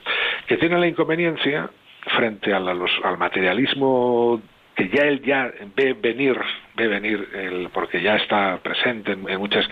que 0.47 0.57
tienen 0.57 0.81
la 0.81 0.87
inconveniencia 0.87 1.71
frente 2.17 2.53
a 2.53 2.61
los, 2.61 2.91
al 3.03 3.19
materialismo 3.19 4.41
que 4.75 4.89
ya 4.89 5.03
él 5.03 5.21
ya 5.23 5.51
ve 5.77 5.95
venir, 5.95 6.39
ve 6.75 6.89
venir, 6.89 7.29
el, 7.35 7.69
porque 7.71 8.01
ya 8.01 8.17
está 8.17 8.59
presente 8.63 9.13
en, 9.13 9.29
en 9.29 9.39
muchas, 9.39 9.69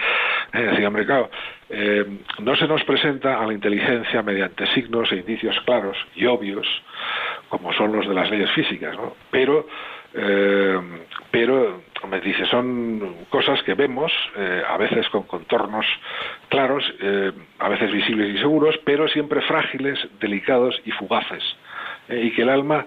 decir, 0.52 0.86
hombre, 0.86 1.06
claro, 1.06 1.30
eh, 1.70 2.04
no 2.40 2.56
se 2.56 2.66
nos 2.66 2.84
presenta 2.84 3.40
a 3.40 3.46
la 3.46 3.54
inteligencia 3.54 4.22
mediante 4.22 4.66
signos 4.74 5.10
e 5.12 5.16
indicios 5.16 5.58
claros 5.64 5.96
y 6.14 6.26
obvios, 6.26 6.66
como 7.48 7.72
son 7.72 7.92
los 7.92 8.06
de 8.06 8.14
las 8.14 8.30
leyes 8.30 8.50
físicas, 8.50 8.96
¿no? 8.96 9.14
Pero 9.30 9.66
eh, 10.14 10.80
pero 11.30 11.82
me 12.06 12.20
dice 12.20 12.46
son 12.46 13.26
cosas 13.30 13.62
que 13.64 13.74
vemos 13.74 14.12
eh, 14.36 14.62
a 14.66 14.76
veces 14.76 15.08
con 15.08 15.24
contornos 15.24 15.86
claros 16.48 16.84
eh, 17.00 17.32
a 17.58 17.68
veces 17.68 17.92
visibles 17.92 18.34
y 18.34 18.38
seguros 18.38 18.78
pero 18.84 19.08
siempre 19.08 19.40
frágiles 19.42 19.98
delicados 20.20 20.80
y 20.84 20.92
fugaces 20.92 21.42
eh, 22.08 22.22
y 22.24 22.30
que 22.32 22.42
el 22.42 22.50
alma 22.50 22.86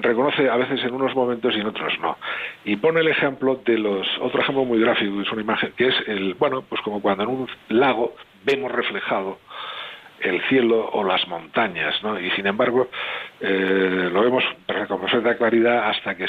reconoce 0.00 0.48
a 0.48 0.56
veces 0.56 0.82
en 0.82 0.92
unos 0.92 1.14
momentos 1.14 1.54
y 1.54 1.60
en 1.60 1.66
otros 1.66 1.92
no. 2.00 2.16
Y 2.64 2.74
pone 2.76 2.98
el 2.98 3.06
ejemplo 3.06 3.60
de 3.64 3.78
los 3.78 4.08
otro 4.20 4.40
ejemplo 4.40 4.64
muy 4.64 4.80
gráfico 4.80 5.20
es 5.20 5.30
una 5.30 5.42
imagen 5.42 5.72
que 5.76 5.86
es 5.88 5.94
el 6.08 6.34
bueno 6.34 6.62
pues 6.62 6.80
como 6.80 7.00
cuando 7.00 7.22
en 7.24 7.28
un 7.28 7.48
lago 7.68 8.16
vemos 8.44 8.72
reflejado 8.72 9.38
el 10.22 10.40
cielo 10.48 10.88
o 10.92 11.04
las 11.04 11.26
montañas, 11.28 11.94
¿no? 12.02 12.18
Y 12.18 12.30
sin 12.32 12.46
embargo, 12.46 12.88
eh, 13.40 14.08
lo 14.12 14.22
vemos 14.22 14.44
con 14.88 15.00
perfecta 15.00 15.36
claridad 15.36 15.88
hasta 15.90 16.14
que 16.16 16.26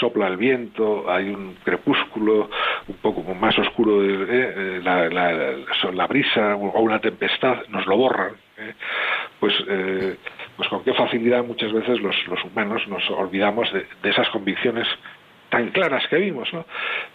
sopla 0.00 0.28
el 0.28 0.36
viento, 0.36 1.10
hay 1.10 1.30
un 1.30 1.56
crepúsculo 1.64 2.48
un 2.88 2.96
poco 2.96 3.22
más 3.34 3.58
oscuro, 3.58 4.00
de, 4.00 4.16
eh, 4.28 4.80
la, 4.82 5.08
la, 5.08 5.32
la, 5.92 6.06
brisa 6.06 6.56
o 6.56 6.80
una 6.80 7.00
tempestad 7.00 7.66
nos 7.68 7.86
lo 7.86 7.96
borran. 7.96 8.32
¿eh? 8.58 8.74
Pues, 9.40 9.54
eh, 9.68 10.16
pues 10.56 10.68
con 10.68 10.84
qué 10.84 10.94
facilidad 10.94 11.44
muchas 11.44 11.72
veces 11.72 12.00
los, 12.00 12.16
los 12.28 12.44
humanos 12.44 12.86
nos 12.88 13.08
olvidamos 13.10 13.72
de, 13.72 13.86
de 14.02 14.10
esas 14.10 14.28
convicciones 14.30 14.86
tan 15.50 15.68
claras 15.68 16.06
que 16.08 16.16
vimos, 16.16 16.52
¿no? 16.54 16.64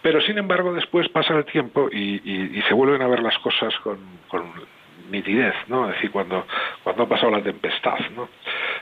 Pero 0.00 0.20
sin 0.20 0.38
embargo 0.38 0.72
después 0.72 1.08
pasa 1.08 1.34
el 1.34 1.44
tiempo 1.44 1.88
y, 1.90 2.20
y, 2.24 2.58
y 2.58 2.62
se 2.62 2.74
vuelven 2.74 3.02
a 3.02 3.08
ver 3.08 3.20
las 3.20 3.36
cosas 3.38 3.74
con, 3.80 3.98
con 4.28 4.44
nitidez, 5.10 5.54
¿no? 5.68 5.88
Es 5.88 5.96
decir, 5.96 6.10
cuando, 6.10 6.46
cuando 6.82 7.04
ha 7.04 7.08
pasado 7.08 7.32
la 7.32 7.42
tempestad, 7.42 7.98
¿no? 8.14 8.28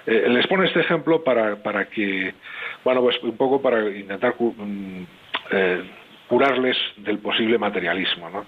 Eh, 0.06 0.26
les 0.28 0.46
pone 0.46 0.66
este 0.66 0.80
ejemplo 0.80 1.22
para, 1.22 1.56
para 1.56 1.88
que, 1.88 2.34
bueno, 2.84 3.00
pues 3.02 3.20
un 3.22 3.36
poco 3.36 3.60
para 3.60 3.88
intentar 3.90 4.34
mm, 4.38 5.02
eh, 5.50 5.82
curarles 6.28 6.76
del 6.96 7.18
posible 7.18 7.58
materialismo, 7.58 8.30
¿no? 8.30 8.46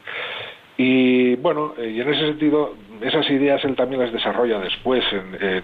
Y 0.77 1.35
bueno, 1.37 1.75
eh, 1.79 1.91
y 1.91 2.01
en 2.01 2.09
ese 2.09 2.27
sentido, 2.27 2.77
esas 3.01 3.29
ideas 3.31 3.65
él 3.65 3.75
también 3.75 4.01
las 4.01 4.13
desarrolla 4.13 4.61
después 4.61 5.05
en, 5.13 5.63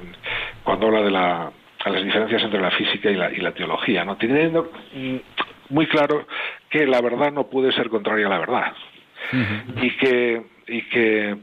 cuando 0.65 0.87
habla 0.87 1.03
de 1.03 1.11
la, 1.11 1.51
las 1.85 2.05
diferencias 2.05 2.43
entre 2.43 2.61
la 2.61 2.71
física 2.73 3.11
y 3.11 3.15
la, 3.15 3.31
y 3.33 3.37
la 3.37 3.53
teología, 3.53 4.05
¿no? 4.05 4.17
teniendo 4.17 4.71
mm, 4.95 5.17
muy 5.71 5.87
claro 5.87 6.27
que 6.69 6.87
la 6.87 7.01
verdad 7.01 7.33
no 7.33 7.45
puede 7.45 7.73
ser 7.73 7.89
contraria 7.89 8.27
a 8.27 8.31
la 8.31 8.39
verdad 8.39 8.73
y 9.81 9.91
que 9.97 10.43
y 10.67 10.83
que 10.83 11.37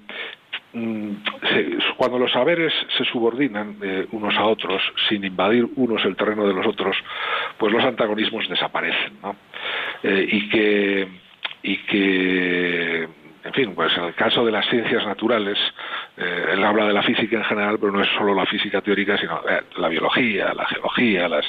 cuando 1.98 2.18
los 2.18 2.32
saberes 2.32 2.74
se 2.98 3.04
subordinan 3.06 3.78
eh, 3.82 4.08
unos 4.12 4.36
a 4.38 4.46
otros 4.46 4.82
sin 5.10 5.24
invadir 5.24 5.68
unos 5.76 6.04
el 6.06 6.16
terreno 6.16 6.48
de 6.48 6.54
los 6.54 6.66
otros, 6.66 6.96
pues 7.58 7.74
los 7.74 7.84
antagonismos 7.84 8.48
desaparecen, 8.48 9.20
¿no? 9.22 9.36
Eh, 10.04 10.28
y 10.32 10.50
que 10.50 11.08
y 11.64 11.78
que 11.78 13.08
en 13.44 13.54
fin, 13.54 13.74
pues 13.76 13.96
en 13.98 14.04
el 14.04 14.14
caso 14.14 14.46
de 14.46 14.52
las 14.52 14.68
ciencias 14.70 15.06
naturales, 15.06 15.58
eh, 16.18 16.50
él 16.54 16.64
habla 16.64 16.86
de 16.86 16.94
la 16.94 17.02
física 17.02 17.38
en 17.38 17.44
general, 17.44 17.78
pero 17.80 17.92
no 17.92 18.02
es 18.02 18.10
solo 18.18 18.36
la 18.36 18.46
física 18.46 18.82
teórica, 18.82 19.18
sino 19.18 19.42
eh, 19.50 19.62
la 19.78 19.88
biología, 19.88 20.54
la 20.54 20.66
geología, 20.68 21.28
las, 21.28 21.46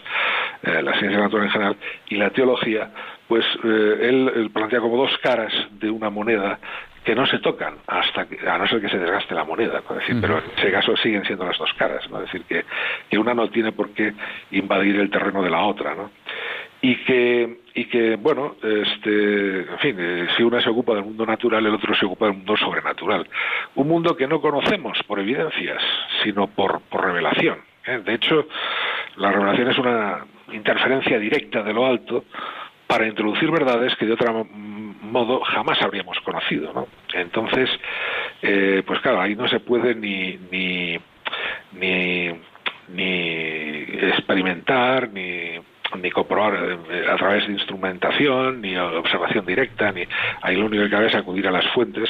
eh, 0.63 0.83
las 0.83 0.99
ciencias 0.99 1.33
en 1.33 1.51
general 1.51 1.77
y 2.09 2.17
la 2.17 2.31
teología, 2.31 2.91
pues 3.29 3.45
él, 3.65 4.51
plantea 4.53 4.81
como 4.81 4.97
dos 4.97 5.17
caras 5.19 5.53
de 5.71 5.91
una 5.91 6.11
moneda 6.11 6.59
que 7.05 7.15
no 7.15 7.27
se 7.27 7.38
tocan 7.38 7.77
hasta 7.87 8.27
que, 8.27 8.49
a 8.49 8.59
no 8.59 8.67
ser 8.67 8.81
que 8.81 8.88
se 8.88 8.99
desgaste 8.99 9.35
la 9.35 9.45
moneda, 9.45 9.83
¿no? 9.88 9.97
decir, 9.97 10.17
pero 10.21 10.38
en 10.38 10.45
ese 10.57 10.71
caso 10.71 10.97
siguen 10.97 11.25
siendo 11.25 11.45
las 11.45 11.59
dos 11.59 11.73
caras, 11.75 12.09
¿no? 12.11 12.19
es 12.19 12.27
decir, 12.27 12.45
que, 12.45 12.65
que 13.11 13.19
una 13.19 13.35
no 13.35 13.49
tiene 13.51 13.73
por 13.73 13.91
qué 13.91 14.12
invadir 14.53 14.97
el 14.97 15.11
terreno 15.11 15.43
de 15.43 15.51
la 15.51 15.62
otra, 15.62 15.95
¿no? 15.95 16.11
y 16.83 16.97
que 17.05 17.59
y 17.75 17.85
que 17.85 18.17
bueno 18.17 18.57
este 18.61 19.61
en 19.61 19.79
fin 19.79 19.97
eh, 19.99 20.27
si 20.37 20.43
uno 20.43 20.61
se 20.61 20.69
ocupa 20.69 20.95
del 20.95 21.05
mundo 21.05 21.25
natural 21.25 21.65
el 21.65 21.75
otro 21.75 21.95
se 21.95 22.05
ocupa 22.05 22.27
del 22.27 22.35
mundo 22.35 22.57
sobrenatural 22.57 23.27
un 23.77 23.88
mundo 23.88 24.17
que 24.17 24.27
no 24.27 24.41
conocemos 24.41 24.99
por 25.07 25.21
evidencias 25.21 25.81
sino 26.25 26.49
por, 26.49 26.81
por 26.83 27.05
revelación 27.05 27.61
¿eh? 27.87 28.03
de 28.05 28.15
hecho 28.15 28.49
la 29.17 29.31
revelación 29.31 29.71
es 29.71 29.79
una 29.79 30.27
interferencia 30.53 31.21
directa 31.21 31.62
de 31.62 31.73
lo 31.73 31.87
alto 31.87 32.25
para 32.92 33.07
introducir 33.07 33.50
verdades 33.50 33.96
que 33.96 34.05
de 34.05 34.12
otro 34.12 34.46
modo 35.00 35.40
jamás 35.44 35.81
habríamos 35.81 36.20
conocido 36.20 36.74
¿no? 36.74 36.88
entonces 37.14 37.70
eh, 38.42 38.83
pues 38.87 39.00
claro 39.00 39.22
ahí 39.22 39.35
no 39.35 39.48
se 39.48 39.61
puede 39.61 39.94
ni 39.94 40.38
ni 40.50 40.98
ni 41.72 42.28
ni 42.88 43.78
experimentar 44.11 45.09
ni 45.09 45.59
ni 46.02 46.11
comprobar 46.11 46.78
eh, 46.90 47.07
a 47.11 47.16
través 47.16 47.46
de 47.46 47.52
instrumentación, 47.52 48.62
ni 48.62 48.74
observación 48.76 49.44
directa, 49.44 49.92
ni 49.92 50.05
ahí 50.40 50.57
lo 50.57 50.64
único 50.64 50.85
que 50.85 50.90
cabe 50.90 51.09
es 51.09 51.14
acudir 51.14 51.46
a 51.46 51.50
las 51.50 51.66
fuentes 51.68 52.09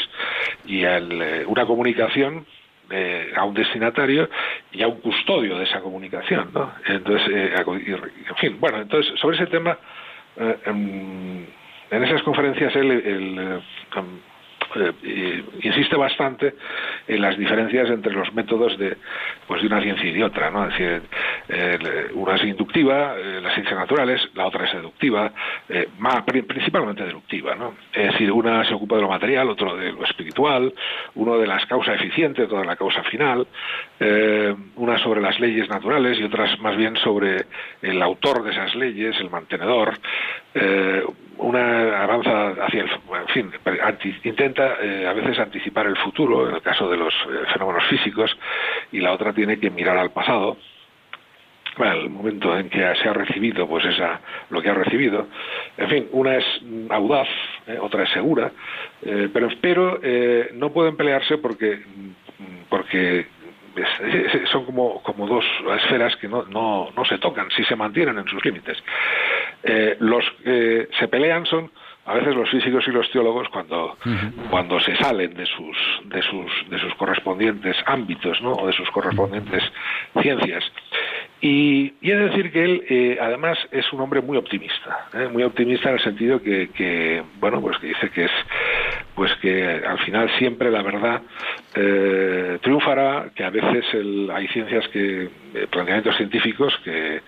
y 0.66 0.84
a 0.84 0.98
eh, 0.98 1.44
una 1.46 1.66
comunicación 1.66 2.46
eh, 2.90 3.32
a 3.34 3.44
un 3.44 3.54
destinatario 3.54 4.30
y 4.70 4.82
a 4.82 4.86
un 4.86 5.00
custodio 5.00 5.58
de 5.58 5.64
esa 5.64 5.80
comunicación, 5.80 6.50
¿no? 6.54 6.72
Entonces, 6.86 7.28
en 7.28 8.36
fin, 8.36 8.56
bueno, 8.60 8.80
entonces 8.80 9.18
sobre 9.18 9.36
ese 9.36 9.46
tema, 9.46 9.76
en, 10.36 11.46
en, 11.90 12.04
esas 12.04 12.22
conferencias 12.22 12.74
él, 12.76 12.90
el, 12.90 13.62
eh, 14.74 15.44
insiste 15.62 15.96
bastante 15.96 16.54
en 17.06 17.20
las 17.20 17.37
diferencias 17.37 17.90
entre 17.90 18.12
los 18.12 18.32
métodos 18.32 18.78
de, 18.78 18.96
pues, 19.46 19.61
de 19.61 19.66
una 19.66 19.82
ciencia 19.82 20.08
y 20.08 20.12
de 20.12 20.24
otra. 20.24 20.50
¿no? 20.50 20.66
Es 20.66 20.78
decir, 20.78 21.02
eh, 21.48 22.08
una 22.14 22.37
es 22.37 22.44
inductiva, 22.44 23.14
eh, 23.18 23.40
las 23.42 23.54
ciencias 23.54 23.78
naturales, 23.78 24.20
la 24.35 24.46
otra 24.46 24.66
es 24.66 24.72
deductiva, 24.72 25.32
más, 25.98 26.22
principalmente 26.22 27.04
deductiva. 27.04 27.54
¿no? 27.54 27.74
Es 27.92 28.12
decir, 28.12 28.32
una 28.32 28.64
se 28.64 28.74
ocupa 28.74 28.96
de 28.96 29.02
lo 29.02 29.08
material, 29.08 29.50
otro 29.50 29.76
de 29.76 29.92
lo 29.92 30.04
espiritual, 30.04 30.72
uno 31.14 31.38
de 31.38 31.46
las 31.46 31.64
causas 31.66 31.96
eficientes, 31.96 32.46
otra 32.46 32.61
de 32.61 32.66
la 32.66 32.76
causa 32.76 33.02
final, 33.04 33.46
una 34.76 34.98
sobre 34.98 35.20
las 35.20 35.38
leyes 35.38 35.68
naturales 35.68 36.18
y 36.18 36.24
otras 36.24 36.58
más 36.61 36.76
bien 36.76 36.96
sobre 36.96 37.44
el 37.82 38.02
autor 38.02 38.42
de 38.42 38.50
esas 38.50 38.74
leyes, 38.74 39.16
el 39.20 39.30
mantenedor. 39.30 39.98
una 41.38 42.02
avanza 42.02 42.48
hacia 42.64 42.82
el, 42.82 42.90
en 42.90 43.28
fin, 43.28 43.50
intenta 44.24 44.62
eh, 44.81 45.07
a 45.07 45.12
veces 45.12 45.38
anticipar 45.38 45.87
el 45.87 45.96
futuro, 45.96 46.48
en 46.48 46.57
el 46.57 46.62
caso 46.62 46.88
de 46.88 46.96
los 46.96 47.12
eh, 47.14 47.44
fenómenos 47.53 47.85
físicos, 47.87 48.37
y 48.90 49.01
la 49.01 49.12
otra 49.12 49.33
tiene 49.33 49.59
que 49.59 49.70
mirar 49.70 49.96
al 49.96 50.11
pasado, 50.11 50.57
el 51.79 52.11
momento 52.11 52.57
en 52.57 52.68
que 52.68 52.81
se 52.96 53.09
ha 53.09 53.14
recibido 53.14 53.66
pues 53.66 53.85
esa 53.87 54.20
lo 54.51 54.61
que 54.61 54.68
ha 54.68 54.75
recibido. 54.75 55.27
En 55.79 55.88
fin 55.88 56.09
una 56.12 56.37
es 56.37 56.44
audaz 56.90 57.29
eh, 57.66 57.79
otra 57.81 58.03
es 58.03 58.11
segura 58.11 58.53
pero 59.33 59.48
pero 59.59 59.98
no 60.53 60.70
pueden 60.70 60.98
pelearse 60.98 61.38
porque 61.38 61.83
porque 62.68 63.27
son 64.53 64.66
como, 64.66 65.03
como 65.03 65.27
dos 65.27 65.46
esferas 65.81 66.14
que 66.16 66.29
no, 66.29 66.44
no, 66.44 66.90
no 66.94 67.05
se 67.07 67.16
tocan 67.16 67.51
si 67.57 67.64
se 67.64 67.75
mantienen 67.75 68.18
en 68.18 68.27
sus 68.27 68.44
límites. 68.44 68.77
Los 69.98 70.31
que 70.44 70.88
se 70.98 71.09
pelean 71.09 71.46
son 71.46 71.70
a 72.04 72.14
veces 72.14 72.34
los 72.34 72.50
físicos 72.50 72.84
y 72.88 72.90
los 72.90 73.08
teólogos 73.10 73.48
cuando, 73.48 73.96
cuando 74.50 74.80
se 74.80 74.96
salen 74.96 75.34
de 75.34 75.46
sus, 75.46 75.76
de 76.06 76.20
sus, 76.22 76.70
de 76.70 76.78
sus 76.80 76.94
correspondientes 76.96 77.76
ámbitos, 77.86 78.40
¿no? 78.42 78.52
o 78.52 78.66
de 78.66 78.72
sus 78.72 78.90
correspondientes 78.90 79.62
ciencias. 80.20 80.64
Y, 81.40 81.94
y 82.00 82.10
de 82.10 82.28
decir 82.28 82.52
que 82.52 82.64
él, 82.64 82.84
eh, 82.88 83.18
además, 83.20 83.58
es 83.72 83.92
un 83.92 84.00
hombre 84.00 84.20
muy 84.20 84.36
optimista, 84.36 85.08
¿eh? 85.12 85.28
muy 85.28 85.42
optimista 85.42 85.88
en 85.88 85.96
el 85.96 86.02
sentido 86.02 86.40
que, 86.40 86.70
que, 86.70 87.22
bueno, 87.40 87.60
pues 87.60 87.78
que 87.78 87.88
dice 87.88 88.10
que 88.10 88.26
es, 88.26 88.30
pues 89.16 89.32
que 89.36 89.82
al 89.84 89.98
final 90.00 90.30
siempre 90.38 90.70
la 90.70 90.82
verdad 90.82 91.20
eh, 91.74 92.58
triunfará, 92.62 93.30
que 93.34 93.42
a 93.42 93.50
veces 93.50 93.84
el, 93.92 94.30
hay 94.30 94.46
ciencias 94.48 94.86
que, 94.88 95.28
planteamientos 95.70 96.16
científicos 96.16 96.72
que, 96.84 97.20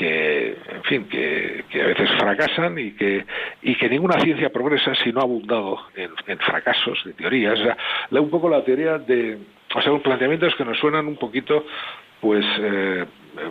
que, 0.00 0.56
en 0.66 0.82
fin, 0.84 1.04
que, 1.10 1.62
a 1.74 1.86
veces 1.88 2.08
fracasan 2.18 2.78
y 2.78 2.92
que, 2.92 3.26
y 3.60 3.76
que 3.76 3.86
ninguna 3.90 4.18
ciencia 4.18 4.48
progresa 4.48 4.94
si 4.94 5.12
no 5.12 5.20
ha 5.20 5.24
abundado 5.24 5.78
en, 5.94 6.38
fracasos 6.38 6.98
de 7.04 7.12
teorías. 7.12 7.60
O 7.60 7.64
sea, 7.64 7.76
un 8.12 8.30
poco 8.30 8.48
la 8.48 8.64
teoría 8.64 8.96
de, 8.96 9.36
o 9.74 9.82
sea, 9.82 9.92
planteamientos 9.98 10.54
que 10.54 10.64
nos 10.64 10.78
suenan 10.78 11.06
un 11.06 11.16
poquito, 11.16 11.66
pues, 12.18 12.46
eh, 12.60 13.04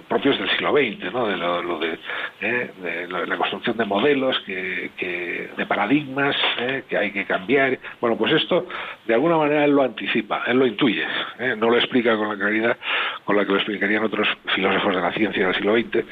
propios 0.08 0.38
del 0.38 0.50
siglo 0.52 0.72
XX, 0.72 1.13
¿no? 1.13 1.28
De 1.28 1.38
lo, 1.38 1.80
de, 1.80 1.98
¿eh? 2.42 2.72
de 2.82 3.08
la 3.08 3.38
construcción 3.38 3.78
de 3.78 3.86
modelos, 3.86 4.39
que, 4.46 5.50
de 5.56 5.65
paradigmas 5.65 6.36
¿eh? 6.60 6.84
que 6.88 6.98
hay 6.98 7.12
que 7.12 7.26
cambiar. 7.26 7.78
Bueno, 8.00 8.18
pues 8.18 8.34
esto 8.34 8.68
de 9.06 9.13
alguna 9.13 9.38
manera 9.38 9.65
él 9.65 9.72
lo 9.72 9.84
anticipa, 9.84 10.44
él 10.48 10.58
lo 10.58 10.65
intuye, 10.65 11.06
¿eh? 11.39 11.56
no 11.58 11.70
lo 11.70 11.78
explica 11.78 12.15
con 12.18 12.30
la 12.30 12.36
claridad 12.36 12.78
con 13.26 13.36
la 13.36 13.46
que 13.46 13.52
lo 13.52 13.58
explicarían 13.58 14.04
otros 14.04 14.28
filósofos 14.56 14.96
de 14.96 15.02
la 15.02 15.12
ciencia 15.13 15.46
del 15.46 15.56
siglo 15.56 15.76
XX, 15.76 16.06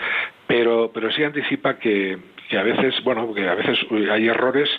pero, 0.46 0.92
pero 0.94 1.12
sí 1.12 1.24
anticipa 1.24 1.78
que, 1.78 2.18
que 2.50 2.58
a 2.58 2.64
veces, 2.64 3.04
bueno, 3.04 3.34
que 3.34 3.48
a 3.48 3.56
veces 3.56 3.80
hay 4.12 4.28
errores 4.28 4.70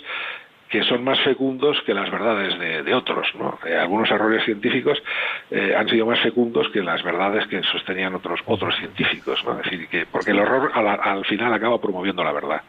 que 0.69 0.83
son 0.83 1.03
más 1.03 1.19
fecundos 1.21 1.77
que 1.85 1.93
las 1.93 2.11
verdades 2.11 2.85
de, 2.85 2.93
otros. 2.93 3.27
¿no? 3.37 3.57
Eh, 3.65 3.75
algunos 3.75 4.09
errores 4.11 4.45
científicos 4.45 5.01
eh, 5.49 5.73
han 5.75 5.89
sido 5.89 6.05
más 6.05 6.19
fecundos 6.21 6.67
que 6.71 6.81
las 6.81 7.03
verdades 7.03 7.47
que 7.47 7.61
sostenían 7.63 8.13
otros 8.15 8.39
otros 8.45 8.75
científicos. 8.77 9.43
¿no? 9.45 9.59
Es 9.59 9.63
decir, 9.63 9.87
que, 9.87 10.05
porque 10.05 10.31
el 10.31 10.39
error 10.39 10.71
al, 10.73 11.25
final 11.25 11.53
acaba 11.53 11.81
promoviendo 11.81 12.23
la 12.23 12.31
verdad. 12.31 12.61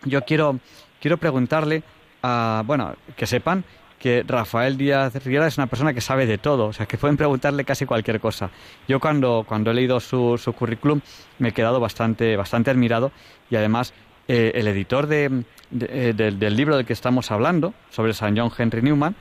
yo 0.04 0.22
quiero, 0.22 0.60
quiero 1.00 1.16
preguntarle 1.16 1.82
a, 2.22 2.62
bueno, 2.66 2.94
que 3.16 3.26
sepan 3.26 3.64
que 3.98 4.22
Rafael 4.26 4.76
Díaz 4.76 5.14
Riera 5.24 5.46
es 5.46 5.56
una 5.56 5.66
persona 5.66 5.94
que 5.94 6.02
sabe 6.02 6.26
de 6.26 6.36
todo, 6.36 6.66
o 6.66 6.72
sea, 6.74 6.84
que 6.84 6.98
pueden 6.98 7.16
preguntarle 7.16 7.64
casi 7.64 7.86
cualquier 7.86 8.20
cosa. 8.20 8.50
Yo 8.86 9.00
cuando, 9.00 9.46
cuando 9.48 9.70
he 9.70 9.74
leído 9.74 9.98
su, 9.98 10.36
su 10.36 10.52
currículum 10.52 11.00
me 11.38 11.48
he 11.48 11.52
quedado 11.52 11.80
bastante, 11.80 12.36
bastante 12.36 12.70
admirado 12.70 13.12
y 13.50 13.56
además 13.56 13.94
eh, 14.28 14.52
el 14.54 14.68
editor 14.68 15.06
de, 15.06 15.44
eh, 15.80 16.12
del 16.14 16.56
libro 16.56 16.76
del 16.76 16.84
que 16.84 16.92
estamos 16.92 17.30
hablando, 17.30 17.72
sobre 17.90 18.12
San 18.12 18.36
John 18.36 18.50
Henry 18.56 18.82
Newman, 18.82 19.16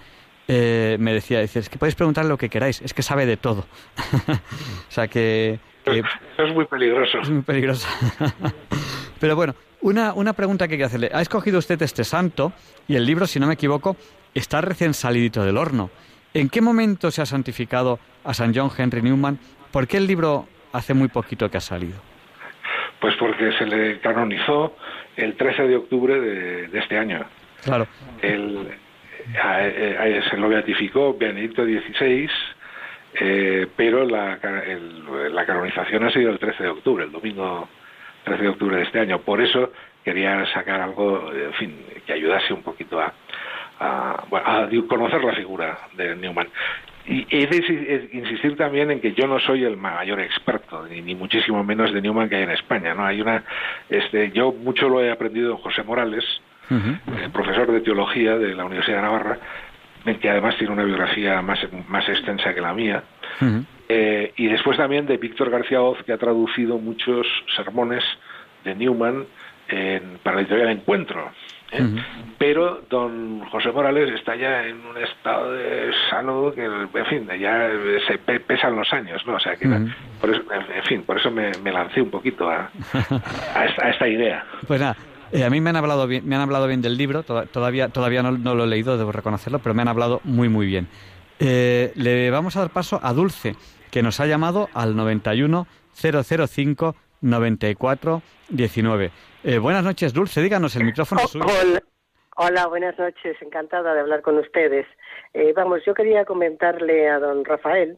eh, 0.48 0.98
me 1.00 1.14
decía, 1.14 1.40
dice, 1.40 1.60
es 1.60 1.70
que 1.70 1.78
podéis 1.78 1.96
preguntarle 1.96 2.30
lo 2.30 2.38
que 2.38 2.50
queráis, 2.50 2.82
es 2.82 2.94
que 2.94 3.02
sabe 3.02 3.26
de 3.26 3.38
todo. 3.38 3.66
o 4.28 4.92
sea 4.92 5.08
que... 5.08 5.60
es 5.86 6.54
muy 6.54 6.66
peligroso. 6.66 7.20
Es 7.20 7.30
muy 7.30 7.44
peligroso. 7.44 7.88
Pero 9.20 9.36
bueno, 9.36 9.56
una, 9.82 10.14
una 10.14 10.34
pregunta 10.34 10.68
que 10.68 10.76
quiero 10.76 10.88
hacerle. 10.88 11.10
Ha 11.14 11.22
escogido 11.22 11.60
usted 11.60 11.82
este 11.82 12.04
santo 12.04 12.54
y 12.88 12.96
el 12.96 13.06
libro, 13.06 13.28
si 13.28 13.40
no 13.40 13.48
me 13.48 13.54
equivoco, 13.54 13.96
está 14.34 14.62
recién 14.62 14.94
salidito 14.94 15.44
del 15.44 15.58
horno. 15.58 15.90
¿En 16.34 16.50
qué 16.50 16.62
momento 16.62 17.12
se 17.12 17.22
ha 17.22 17.26
santificado 17.26 18.00
a 18.24 18.34
San 18.34 18.54
John 18.56 18.72
Henry 18.76 19.02
Newman? 19.02 19.38
¿Por 19.72 19.88
qué 19.88 19.98
el 19.98 20.08
libro 20.08 20.48
hace 20.72 20.94
muy 20.94 21.08
poquito 21.08 21.50
que 21.50 21.58
ha 21.58 21.62
salido? 21.62 22.00
Pues 23.00 23.16
porque 23.20 23.52
se 23.58 23.66
le 23.66 24.00
canonizó 24.00 24.76
el 25.16 25.36
13 25.36 25.64
de 25.64 25.76
octubre 25.76 26.20
de, 26.20 26.80
este 26.80 26.98
año. 26.98 27.24
Claro. 27.64 27.88
El, 28.22 28.70
se 30.30 30.38
lo 30.38 30.50
beatificó 30.50 31.16
Benedicto 31.18 31.64
XVI, 31.64 32.30
eh, 33.16 33.68
pero 33.76 34.06
la, 34.06 34.40
la 35.32 35.46
canonización 35.46 36.04
ha 36.04 36.12
sido 36.12 36.32
el 36.32 36.40
13 36.40 36.64
de 36.64 36.70
octubre, 36.70 37.04
el 37.06 37.12
domingo 37.12 37.70
13 38.24 38.42
de 38.42 38.50
octubre 38.50 38.78
de 38.78 38.84
este 38.84 39.00
año. 39.00 39.20
Por 39.20 39.42
eso 39.42 39.72
quería 40.04 40.46
sacar 40.54 40.82
algo, 40.82 41.32
en 41.32 41.54
fin, 41.54 41.86
que 42.06 42.14
ayudase 42.14 42.54
un 42.54 42.64
poquito 42.64 43.00
a, 43.00 43.14
a, 43.80 44.70
conocer 44.88 45.24
la 45.24 45.34
figura 45.34 45.78
de 45.96 46.16
Newman. 46.16 46.48
Y 47.06 47.26
he 47.30 47.48
de 47.48 48.10
insistir 48.14 48.56
también 48.56 48.90
en 48.90 49.02
que 49.02 49.12
yo 49.12 49.28
no 49.28 49.38
soy 49.40 49.66
el 49.66 49.76
mayor 49.76 50.22
experto, 50.22 50.88
ni, 50.88 51.16
muchísimo 51.16 51.62
menos 51.64 51.94
de 51.94 52.02
Newman 52.02 52.30
que 52.30 52.38
hay 52.38 52.44
en 52.44 52.52
España. 52.52 52.94
¿no? 52.94 53.06
Hay 53.06 53.22
una, 53.22 53.44
este, 53.90 54.32
yo 54.32 54.54
mucho 54.54 54.88
lo 54.88 55.04
he 55.04 55.12
aprendido 55.12 55.52
en 55.52 55.58
José 55.58 55.84
Morales, 55.84 56.24
profesor 57.32 57.72
de 57.72 57.82
teología 57.82 58.38
de 58.38 58.56
la 58.56 58.66
Universidad 58.66 58.98
de 58.98 59.04
Navarra, 59.04 59.40
que 60.20 60.30
además 60.30 60.58
tiene 60.58 60.74
una 60.74 60.84
biografía 60.84 61.42
más, 61.42 61.60
más 61.88 62.08
extensa 62.10 62.54
que 62.54 62.62
la 62.62 62.74
mía. 62.74 63.04
Eh, 63.90 64.34
y 64.38 64.48
después 64.48 64.78
también 64.78 65.06
de 65.06 65.18
Víctor 65.18 65.50
García 65.50 65.82
Oz, 65.82 66.02
que 66.04 66.14
ha 66.14 66.18
traducido 66.18 66.78
muchos 66.78 67.28
sermones 67.56 68.04
de 68.64 68.76
Newman 68.76 69.26
en, 69.68 70.20
para 70.24 70.38
la 70.38 70.42
editorial 70.42 70.70
Encuentro. 70.70 71.32
¿eh? 71.72 71.82
Pero 72.38 72.82
don 72.90 73.42
José 73.50 73.72
Morales 73.72 74.12
está 74.14 74.36
ya 74.36 74.66
en 74.66 74.86
un 74.86 74.98
estado 74.98 75.54
de 75.54 75.92
salud 76.10 76.54
que, 76.54 76.66
en 76.66 77.06
fin, 77.06 77.28
ya 77.40 77.70
se 78.08 78.18
pesan 78.18 78.76
los 78.76 78.92
años, 78.94 79.26
¿no? 79.26 79.36
O 79.36 79.40
sea, 79.40 79.56
que, 79.56 79.68
por 80.20 80.30
eso, 80.30 80.42
en 80.52 80.84
fin, 80.84 81.04
por 81.04 81.18
eso 81.18 81.32
me, 81.32 81.52
lancé 81.72 82.02
un 82.02 82.10
poquito 82.10 82.50
a, 82.50 82.70
a, 83.56 83.90
esta, 83.90 84.08
idea. 84.08 84.44
Pues 84.68 84.80
nada, 84.80 84.96
eh, 85.34 85.44
a 85.44 85.50
mí 85.50 85.60
me 85.62 85.72
han 85.72 85.76
hablado 85.76 86.06
bien, 86.06 86.28
me 86.28 86.36
han 86.36 86.42
hablado 86.42 86.68
bien 86.68 86.82
del 86.82 86.96
libro, 86.96 87.24
todavía, 87.24 87.90
todavía 87.90 88.22
no, 88.22 88.56
lo 88.56 88.64
he 88.64 88.68
leído, 88.68 88.98
debo 88.98 89.12
reconocerlo, 89.12 89.60
pero 89.60 89.74
me 89.74 89.82
han 89.82 89.88
hablado 89.88 90.22
muy, 90.24 90.48
muy 90.48 90.68
bien. 90.68 90.88
Eh, 91.40 91.92
le 91.96 92.30
vamos 92.30 92.56
a 92.56 92.60
dar 92.60 92.70
paso 92.70 93.00
a 93.02 93.14
Dulce, 93.14 93.56
que 93.90 94.04
nos 94.04 94.20
ha 94.20 94.28
llamado 94.28 94.70
al 94.74 94.96
91 94.96 95.66
005 95.94 96.96
94 97.22 98.22
19. 98.50 99.12
Eh, 99.44 99.58
buenas 99.58 99.84
noches, 99.84 100.14
Dulce. 100.14 100.42
Díganos, 100.42 100.76
el 100.76 100.84
micrófono 100.84 101.22
es 101.24 101.32
suyo. 101.32 101.46
Hola. 102.36 102.68
buenas 102.68 102.98
noches. 103.00 103.36
Encantada 103.42 103.94
de 103.94 104.02
hablar 104.02 104.22
con 104.22 104.38
ustedes. 104.38 104.86
Eh, 105.34 105.52
vamos, 105.56 105.82
yo 105.86 105.94
quería 105.94 106.26
comentarle 106.26 107.10
a 107.10 107.20
don 107.20 107.44
Rafael 107.44 107.98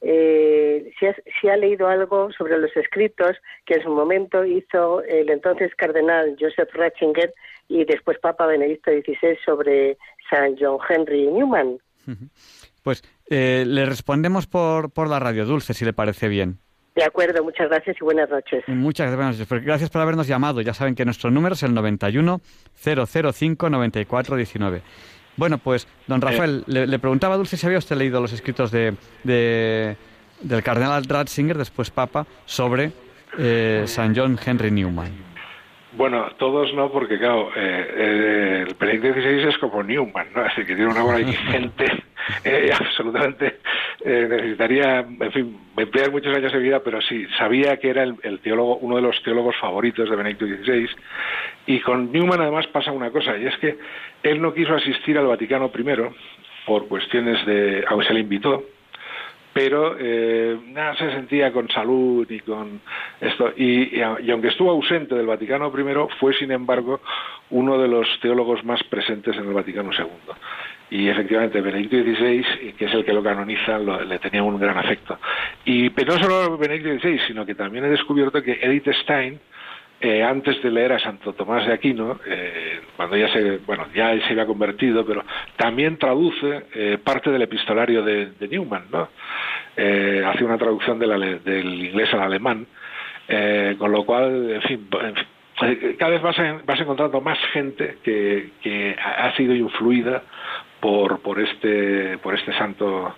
eh, 0.00 0.92
si, 1.40 1.48
ha 1.48 1.56
leído 1.56 1.88
algo 1.88 2.32
sobre 2.32 2.58
los 2.58 2.74
escritos 2.76 3.36
que 3.66 3.74
en 3.74 3.82
su 3.82 3.90
momento 3.90 4.44
hizo 4.44 5.02
el 5.02 5.30
entonces 5.30 5.74
cardenal 5.74 6.36
Joseph 6.40 6.70
Ratzinger 6.72 7.32
y 7.68 7.84
después 7.84 8.18
Papa 8.18 8.46
Benedicto 8.46 8.90
XVI 8.90 9.38
sobre 9.44 9.98
San 10.28 10.56
John 10.58 10.78
Henry 10.88 11.26
Newman. 11.26 11.78
Pues 12.82 13.02
le 13.28 13.84
respondemos 13.86 14.46
por, 14.46 14.90
por 14.90 15.08
la 15.08 15.18
radio, 15.18 15.44
Dulce, 15.44 15.74
si 15.74 15.84
le 15.84 15.92
parece 15.92 16.28
bien. 16.28 16.58
De 16.94 17.04
acuerdo, 17.04 17.44
muchas 17.44 17.68
gracias 17.68 17.96
y 18.00 18.04
buenas 18.04 18.28
noches. 18.28 18.64
Muchas 18.66 19.10
gracias. 19.12 19.48
Gracias 19.48 19.90
por 19.90 20.02
habernos 20.02 20.26
llamado. 20.26 20.60
Ya 20.60 20.74
saben 20.74 20.94
que 20.94 21.04
nuestro 21.04 21.30
número 21.30 21.54
es 21.54 21.62
el 21.62 21.72
91 21.72 22.40
005 22.74 23.70
94 23.70 24.36
19. 24.36 24.82
Bueno, 25.40 25.56
pues, 25.56 25.88
don 26.06 26.20
Rafael, 26.20 26.64
le, 26.66 26.98
preguntaba 26.98 27.32
a 27.32 27.38
Dulce 27.38 27.56
si 27.56 27.64
había 27.64 27.78
usted 27.78 27.96
leído 27.96 28.20
los 28.20 28.30
escritos 28.30 28.70
de, 28.70 28.94
del 29.24 30.62
cardenal 30.62 31.02
Ratzinger, 31.02 31.56
después 31.56 31.88
Papa, 31.88 32.26
sobre 32.44 32.92
eh, 33.38 33.84
San 33.86 34.14
John 34.14 34.38
Henry 34.44 34.70
Newman. 34.70 35.29
Bueno, 35.92 36.28
todos 36.38 36.72
no, 36.74 36.90
porque 36.92 37.18
claro, 37.18 37.50
eh, 37.56 37.86
eh, 37.96 38.64
el 38.68 38.74
Benedicto 38.74 39.12
XVI 39.12 39.48
es 39.48 39.58
como 39.58 39.82
Newman, 39.82 40.28
¿no? 40.34 40.42
Así 40.42 40.64
que 40.64 40.76
tiene 40.76 40.86
una 40.86 41.04
obra 41.04 41.20
ingente, 41.20 41.86
eh, 42.44 42.70
absolutamente 42.72 43.58
necesitaría, 44.04 45.00
en 45.00 45.32
fin, 45.32 45.58
emplear 45.76 46.10
muchos 46.10 46.34
años 46.34 46.52
de 46.52 46.58
vida, 46.58 46.80
pero 46.82 47.02
sí, 47.02 47.26
sabía 47.36 47.76
que 47.76 47.90
era 47.90 48.02
el, 48.02 48.40
teólogo, 48.40 48.76
uno 48.76 48.96
de 48.96 49.02
los 49.02 49.22
teólogos 49.22 49.56
favoritos 49.56 50.08
de 50.08 50.16
Benedicto 50.16 50.46
XVI. 50.46 50.88
Y 51.66 51.80
con 51.80 52.10
Newman 52.10 52.40
además 52.40 52.66
pasa 52.68 52.92
una 52.92 53.10
cosa, 53.10 53.36
y 53.36 53.46
es 53.46 53.56
que 53.58 53.76
él 54.22 54.40
no 54.40 54.54
quiso 54.54 54.74
asistir 54.74 55.18
al 55.18 55.26
Vaticano 55.26 55.70
primero 55.70 56.14
por 56.66 56.88
cuestiones 56.88 57.44
de, 57.44 57.84
aunque 57.88 58.06
se 58.06 58.14
le 58.14 58.20
invitó, 58.20 58.64
pero 59.52 59.96
eh, 59.98 60.58
nada 60.68 60.96
se 60.96 61.10
sentía 61.12 61.52
con 61.52 61.68
salud 61.68 62.30
y 62.30 62.40
con 62.40 62.80
esto. 63.20 63.52
Y, 63.56 64.00
aunque 64.00 64.48
estuvo 64.48 64.70
ausente 64.70 65.14
del 65.14 65.26
Vaticano 65.26 65.72
I 65.76 66.08
fue 66.18 66.34
sin 66.34 66.52
embargo 66.52 67.00
uno 67.50 67.78
de 67.78 67.88
los 67.88 68.06
teólogos 68.20 68.64
más 68.64 68.82
presentes 68.84 69.36
en 69.36 69.48
el 69.48 69.54
Vaticano 69.54 69.90
II 69.92 70.34
y 70.90 71.08
efectivamente 71.08 71.60
Benedicto 71.60 71.96
XVI 71.96 72.74
que 72.76 72.84
es 72.84 72.94
el 72.94 73.04
que 73.04 73.12
lo 73.12 73.22
canoniza 73.22 73.78
le 73.78 74.18
tenía 74.18 74.42
un 74.42 74.58
gran 74.58 74.78
afecto. 74.78 75.18
Y 75.64 75.90
pero 75.90 76.14
no 76.14 76.22
solo 76.22 76.58
Benedicto 76.58 76.88
XVI 76.90 77.20
sino 77.26 77.44
que 77.44 77.54
también 77.54 77.84
he 77.84 77.88
descubierto 77.88 78.42
que 78.42 78.58
Edith 78.62 78.88
Stein 79.02 79.40
eh, 80.02 80.22
antes 80.22 80.62
de 80.62 80.70
leer 80.70 80.94
a 80.94 80.98
Santo 80.98 81.34
Tomás 81.34 81.66
de 81.66 81.74
Aquino, 81.74 82.18
eh, 82.24 82.80
cuando 82.96 83.18
ya 83.18 83.30
se, 83.30 83.58
bueno, 83.58 83.86
ya 83.94 84.18
se 84.20 84.32
había 84.32 84.46
convertido, 84.46 85.04
pero 85.04 85.22
también 85.56 85.98
traduce 85.98 86.64
eh, 86.74 86.96
parte 87.04 87.30
del 87.30 87.42
epistolario 87.42 88.02
de, 88.02 88.32
Newman, 88.50 88.84
¿no? 88.90 89.08
hace 89.76 90.44
una 90.44 90.58
traducción 90.58 90.98
del 90.98 91.84
inglés 91.84 92.12
al 92.12 92.20
alemán, 92.20 92.66
con 93.78 93.92
lo 93.92 94.04
cual, 94.04 94.50
en 94.50 94.62
fin, 94.62 94.88
cada 95.98 96.10
vez 96.10 96.20
vas, 96.20 96.36
vas 96.66 96.80
encontrando 96.80 97.20
más 97.20 97.38
gente 97.52 97.98
que, 98.02 98.50
que 98.62 98.96
ha 98.98 99.34
sido 99.36 99.54
influida 99.54 100.22
por, 100.80 101.20
por, 101.20 101.40
este, 101.40 102.18
por 102.18 102.34
este 102.34 102.52
santo 102.58 103.16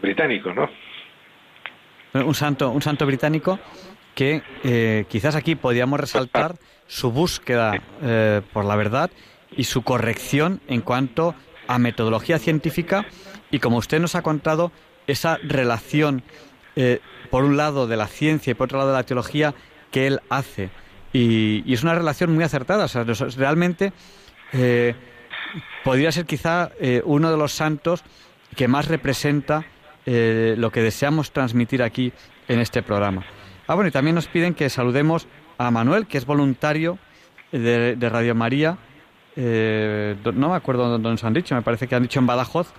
británico, 0.00 0.54
¿no? 0.54 0.70
Un 2.14 2.34
santo, 2.34 2.70
un 2.70 2.80
santo 2.80 3.04
británico 3.04 3.58
que 4.14 4.42
eh, 4.64 5.04
quizás 5.08 5.34
aquí 5.34 5.54
podíamos 5.54 5.98
resaltar 5.98 6.56
su 6.86 7.10
búsqueda 7.10 7.82
eh, 8.02 8.42
por 8.52 8.64
la 8.64 8.76
verdad 8.76 9.10
y 9.56 9.64
su 9.64 9.82
corrección 9.82 10.60
en 10.68 10.80
cuanto 10.82 11.34
a 11.66 11.78
metodología 11.78 12.38
científica 12.38 13.06
y 13.50 13.58
como 13.58 13.76
usted 13.76 14.00
nos 14.00 14.14
ha 14.14 14.22
contado, 14.22 14.72
esa 15.06 15.38
relación 15.42 16.22
eh, 16.74 17.00
por 17.30 17.44
un 17.44 17.56
lado 17.56 17.86
de 17.86 17.96
la 17.96 18.06
ciencia 18.06 18.50
y 18.50 18.54
por 18.54 18.66
otro 18.66 18.78
lado 18.78 18.90
de 18.90 18.96
la 18.96 19.04
teología 19.04 19.54
que 19.90 20.06
él 20.06 20.20
hace. 20.28 20.70
Y, 21.12 21.70
es 21.72 21.82
una 21.82 21.94
relación 21.94 22.34
muy 22.34 22.44
acertada. 22.44 22.84
O 22.84 22.88
sea, 22.88 23.04
realmente 23.36 23.92
eh, 24.52 24.94
podría 25.84 26.10
ser 26.12 26.24
quizá 26.24 26.70
eh, 26.80 27.02
uno 27.04 27.30
de 27.30 27.36
los 27.36 27.52
santos 27.52 28.02
que 28.56 28.68
más 28.68 28.88
representa 28.88 29.64
lo 30.04 30.72
que 30.72 30.82
deseamos 30.82 31.30
transmitir 31.30 31.80
aquí 31.80 32.12
en 32.48 32.58
este 32.58 32.82
programa. 32.82 33.24
Ah, 33.72 33.74
bueno, 33.74 33.88
y 33.88 33.90
también 33.90 34.14
nos 34.14 34.26
piden 34.26 34.52
que 34.52 34.68
saludemos 34.68 35.26
a 35.56 35.70
Manuel, 35.70 36.06
que 36.06 36.18
es 36.18 36.26
voluntario 36.26 36.98
de, 37.52 37.96
Radio 37.98 38.34
María 38.34 38.76
eh, 39.34 40.14
no 40.34 40.50
me 40.50 40.56
acuerdo 40.56 40.90
dónde 40.90 41.08
nos 41.08 41.24
han 41.24 41.32
dicho, 41.32 41.54
me 41.54 41.62
parece 41.62 41.88
que 41.88 41.94
han 41.94 42.02
dicho 42.02 42.18
en 42.18 42.26
Badajoz, 42.26 42.70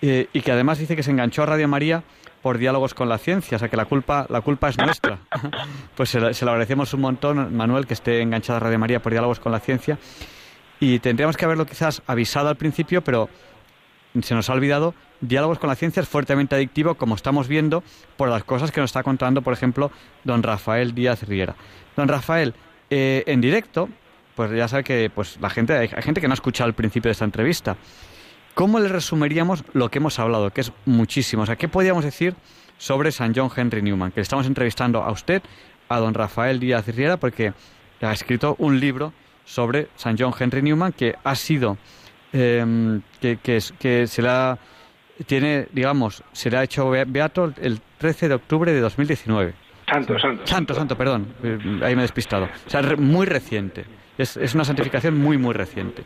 eh, 0.00 0.28
y 0.32 0.40
que 0.40 0.50
además 0.50 0.78
dice 0.78 0.96
que 0.96 1.02
se 1.02 1.10
enganchó 1.10 1.42
a 1.42 1.46
Radio 1.46 1.68
María 1.68 2.02
por 2.40 2.56
diálogos 2.56 2.94
con 2.94 3.10
la 3.10 3.18
ciencia, 3.18 3.56
o 3.56 3.58
sea 3.58 3.68
que 3.68 3.76
la 3.76 3.84
culpa, 3.84 4.24
la 4.30 4.40
culpa 4.40 4.70
es 4.70 4.78
nuestra. 4.78 5.18
pues 5.96 6.08
se, 6.08 6.18
lo 6.18 6.28
agradecemos 6.50 6.94
un 6.94 7.02
montón, 7.02 7.54
Manuel, 7.54 7.86
que 7.86 7.92
esté 7.92 8.22
enganchado 8.22 8.56
a 8.56 8.60
Radio 8.60 8.78
María 8.78 9.02
por 9.02 9.12
diálogos 9.12 9.38
con 9.38 9.52
la 9.52 9.60
ciencia. 9.60 9.98
Y 10.80 10.98
tendríamos 11.00 11.36
que 11.36 11.44
haberlo 11.44 11.66
quizás 11.66 12.00
avisado 12.06 12.48
al 12.48 12.56
principio, 12.56 13.04
pero 13.04 13.28
se 14.20 14.34
nos 14.34 14.50
ha 14.50 14.52
olvidado. 14.52 14.94
Diálogos 15.20 15.58
con 15.58 15.68
la 15.68 15.76
ciencia 15.76 16.02
es 16.02 16.08
fuertemente 16.08 16.54
adictivo, 16.54 16.94
como 16.96 17.14
estamos 17.14 17.48
viendo, 17.48 17.82
por 18.16 18.28
las 18.28 18.44
cosas 18.44 18.70
que 18.70 18.80
nos 18.80 18.90
está 18.90 19.02
contando, 19.02 19.42
por 19.42 19.52
ejemplo, 19.52 19.90
don 20.24 20.42
Rafael 20.42 20.94
Díaz 20.94 21.22
Riera. 21.22 21.54
Don 21.96 22.08
Rafael, 22.08 22.54
eh, 22.90 23.22
en 23.26 23.40
directo, 23.40 23.88
pues 24.34 24.50
ya 24.52 24.68
sabe 24.68 24.84
que 24.84 25.10
pues 25.14 25.38
la 25.40 25.50
gente 25.50 25.74
hay, 25.74 25.88
gente 25.88 26.20
que 26.20 26.28
no 26.28 26.32
ha 26.32 26.34
escuchado 26.34 26.66
al 26.68 26.74
principio 26.74 27.08
de 27.08 27.12
esta 27.12 27.24
entrevista. 27.24 27.76
¿Cómo 28.54 28.80
le 28.80 28.88
resumiríamos 28.88 29.64
lo 29.72 29.90
que 29.90 29.98
hemos 29.98 30.18
hablado, 30.18 30.50
que 30.50 30.60
es 30.60 30.72
muchísimo? 30.84 31.42
O 31.42 31.46
sea, 31.46 31.56
¿qué 31.56 31.68
podríamos 31.68 32.04
decir 32.04 32.34
sobre 32.76 33.12
San 33.12 33.34
John 33.34 33.50
Henry 33.54 33.80
Newman? 33.80 34.10
Que 34.10 34.20
le 34.20 34.22
estamos 34.22 34.46
entrevistando 34.46 35.02
a 35.02 35.10
usted, 35.10 35.42
a 35.88 35.98
don 35.98 36.12
Rafael 36.12 36.60
Díaz 36.60 36.86
Riera, 36.88 37.16
porque 37.16 37.54
ha 38.00 38.12
escrito 38.12 38.56
un 38.58 38.78
libro 38.80 39.12
sobre 39.44 39.88
San 39.96 40.16
John 40.18 40.34
Henry 40.38 40.62
Newman 40.62 40.92
que 40.92 41.14
ha 41.22 41.34
sido, 41.34 41.78
em, 42.32 43.00
que, 43.20 43.36
que, 43.38 43.58
que 43.78 44.06
se 44.06 44.22
la 44.22 44.58
tiene, 45.26 45.66
digamos, 45.72 46.22
se 46.32 46.50
le 46.50 46.58
ha 46.58 46.62
hecho 46.64 46.90
beato 46.90 47.52
el 47.60 47.80
13 47.98 48.28
de 48.28 48.34
octubre 48.34 48.72
de 48.72 48.80
2019. 48.80 49.54
Santo, 49.86 50.18
santo. 50.18 50.46
Santo, 50.46 50.74
santo, 50.74 50.96
perdón. 50.96 51.34
Eh, 51.42 51.58
ahí 51.82 51.94
me 51.94 52.02
he 52.02 52.08
despistado. 52.08 52.48
O 52.66 52.70
sea, 52.70 52.82
muy 52.96 53.26
reciente. 53.26 53.84
Es, 54.16 54.36
es 54.36 54.54
una 54.54 54.64
santificación 54.64 55.18
muy, 55.18 55.36
muy 55.38 55.54
reciente. 55.54 56.02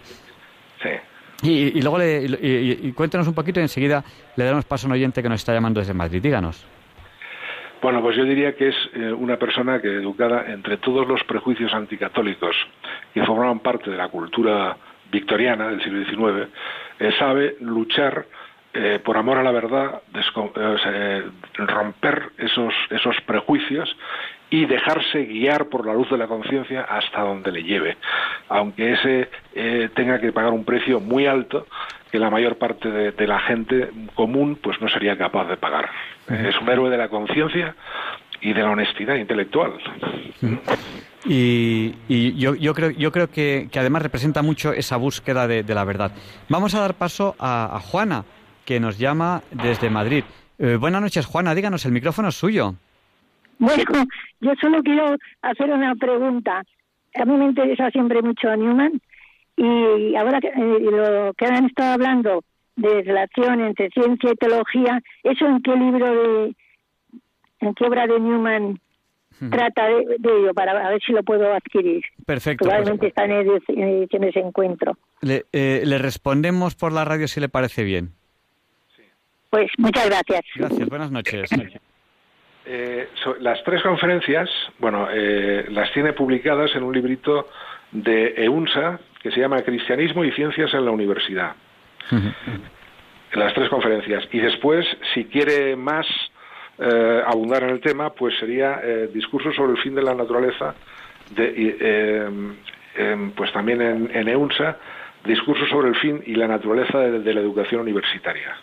Sí. 0.83 0.91
Y, 1.43 1.81
luego 1.83 1.99
le, 1.99 2.25
y, 2.25 2.93
cuéntenos 2.93 3.29
un 3.29 3.35
poquito 3.35 3.61
y 3.61 3.65
enseguida 3.65 4.03
le 4.37 4.45
daremos 4.45 4.65
paso 4.65 4.87
a 4.87 4.89
un 4.89 4.93
oyente 4.95 5.23
que 5.23 5.29
nos 5.29 5.41
está 5.41 5.53
llamando 5.53 5.81
desde 5.81 5.93
Madrid. 5.93 6.23
Díganos. 6.23 6.67
Bueno, 7.83 8.01
pues 8.01 8.17
yo 8.17 8.25
diría 8.25 8.57
que 8.57 8.69
es 8.69 8.75
eh, 8.95 9.13
una 9.13 9.37
persona 9.37 9.81
que 9.81 9.89
educada 9.89 10.51
entre 10.51 10.79
todos 10.79 11.07
los 11.07 11.23
prejuicios 11.25 11.75
anticatólicos 11.75 12.57
que 13.13 13.23
formaban 13.25 13.61
parte 13.61 13.91
de 13.91 13.99
la 13.99 14.09
cultura 14.09 14.77
victoriana 15.11 15.69
del 15.69 15.83
siglo 15.83 16.05
XIX, 16.05 16.51
eh, 16.99 17.13
sabe 17.19 17.57
luchar 17.61 18.27
eh, 18.79 19.01
por 19.03 19.17
amor 19.17 19.39
a 19.39 19.43
la 19.43 19.53
verdad, 19.53 20.03
romper 21.57 22.31
esos, 22.37 22.75
esos 22.91 23.17
prejuicios 23.23 23.97
y 24.51 24.67
dejarse 24.67 25.25
guiar 25.25 25.67
por 25.69 25.87
la 25.87 25.95
luz 25.95 26.11
de 26.11 26.19
la 26.19 26.27
conciencia 26.27 26.83
hasta 26.83 27.23
donde 27.23 27.53
le 27.53 27.63
lleve, 27.63 27.97
aunque 28.49 28.93
ese 28.93 29.31
eh, 29.55 29.89
tenga 29.95 30.21
que 30.21 30.31
pagar 30.31 30.53
un 30.53 30.65
precio 30.65 31.01
muy 31.01 31.27
alto 31.27 31.67
que 32.13 32.19
la 32.19 32.31
mayor 32.31 32.57
parte 32.59 32.91
de, 32.91 33.27
la 33.27 33.41
gente 33.41 33.91
común 34.15 34.59
pues 34.63 34.81
no 34.81 34.89
sería 34.89 35.17
capaz 35.17 35.49
de 35.49 35.57
pagar. 35.57 35.89
Es 36.29 36.61
un 36.61 36.69
héroe 36.69 36.91
de 36.91 36.99
la 36.99 37.09
conciencia 37.09 37.75
y 38.41 38.53
de 38.53 38.63
la 38.63 38.71
honestidad 38.71 39.17
intelectual. 39.17 39.73
Y, 41.29 42.35
yo, 42.37 42.55
yo, 42.55 42.73
creo, 42.75 42.91
yo 42.91 43.11
creo 43.11 43.29
que, 43.29 43.69
además 43.75 44.03
representa 44.03 44.43
mucho 44.43 44.73
esa 44.73 44.97
búsqueda 44.97 45.47
de, 45.49 45.63
la 45.63 45.85
verdad. 45.85 46.13
Vamos 46.49 46.75
a 46.75 46.81
dar 46.81 46.95
paso 46.95 47.35
a, 47.39 47.81
Juana, 47.81 48.25
que 48.65 48.79
nos 48.79 48.99
llama 48.99 49.43
desde 49.51 49.91
Madrid. 49.91 50.25
Eh, 50.59 50.77
buenas 50.77 51.03
noches, 51.03 51.27
Juana. 51.27 51.55
Díganos, 51.55 51.85
el 51.85 51.93
micrófono 51.93 52.29
es 52.29 52.37
suyo. 52.37 52.75
Bueno, 53.59 53.85
yo 54.41 54.53
solo 54.61 54.83
quiero 54.83 55.17
hacer 55.43 55.71
una 55.71 55.95
pregunta. 55.95 56.63
A 57.15 57.25
mí 57.25 57.37
me 57.37 57.47
interesa 57.47 57.91
siempre 57.91 58.23
mucho 58.23 58.55
Newman 58.55 59.01
y 59.57 60.15
ahora 60.17 60.41
que, 60.41 60.49
eh, 60.49 60.81
lo 60.81 61.33
que 61.35 61.47
han 61.47 61.65
estado 61.65 61.95
hablando 61.95 62.45
de 62.77 63.03
relación 63.03 63.61
entre 63.61 63.89
ciencia 63.91 64.31
y 64.33 64.37
teología, 64.37 65.01
¿eso 65.25 65.47
en 65.47 65.63
qué 65.63 65.75
libro 65.75 66.07
de, 66.07 66.57
en 67.61 67.75
qué 67.75 67.85
obra 67.87 68.07
de 68.07 68.21
Newman 68.21 68.79
trata 69.51 69.87
de, 69.87 70.17
ello 70.23 70.55
para 70.55 70.89
ver 70.91 71.01
si 71.03 71.13
lo 71.13 71.23
puedo 71.23 71.53
adquirir? 71.53 72.03
Perfecto. 72.25 72.65
Pues, 72.65 72.75
Probablemente 72.75 73.09
está 73.09 73.25
en, 73.25 74.25
ese 74.25 74.41
encuentro. 74.41 74.97
Le, 75.21 75.45
eh, 75.53 75.83
le 75.85 75.99
respondemos 75.99 76.75
por 76.75 76.93
la 76.93 77.05
radio 77.05 77.29
si 77.29 77.41
le 77.41 77.49
parece 77.49 77.85
bien. 77.85 78.13
Pues 79.51 79.71
muchas 79.79 80.07
gracias. 80.07 80.43
Gracias, 80.55 80.89
buenas 80.89 81.11
noches. 81.11 81.51
Eh, 82.69 83.09
las 83.41 83.63
tres 83.65 83.83
conferencias, 83.83 84.51
bueno, 84.79 85.09
eh, 85.11 85.67
las 85.71 85.93
tiene 85.93 86.13
publicadas 86.13 86.75
en 86.75 86.83
un 86.83 86.93
librito 86.93 87.49
de 87.93 88.35
EUNSA 88.37 88.99
que 89.23 89.31
se 89.31 89.41
llama 89.41 89.63
Cristianismo 89.63 90.25
y 90.25 90.33
Ciencias 90.33 90.75
en 90.75 90.85
la 90.85 90.91
Universidad. 90.91 91.55
Las 93.33 93.55
tres 93.55 93.69
conferencias. 93.69 94.25
Y 94.33 94.39
después, 94.39 94.87
si 95.15 95.25
quiere 95.25 95.77
más 95.77 96.07
eh, 96.79 97.23
abundar 97.27 97.63
en 97.63 97.71
el 97.71 97.81
tema, 97.81 98.11
pues 98.11 98.35
sería 98.39 98.81
discurso 99.13 99.53
sobre 99.53 99.73
el 99.73 99.79
fin 99.79 99.95
de 99.95 100.03
la 100.03 100.15
naturaleza, 100.15 100.75
de, 101.35 102.55
em, 102.95 103.31
pues 103.33 103.53
también 103.53 103.81
en, 103.83 104.29
EUNSA, 104.29 104.79
discurso 105.25 105.67
sobre 105.67 105.89
el 105.89 105.97
fin 105.97 106.23
y 106.27 106.35
la 106.35 106.47
naturaleza 106.47 106.99
de, 106.99 107.35
la 107.35 107.41
educación 107.41 107.81
universitaria. 107.81 108.57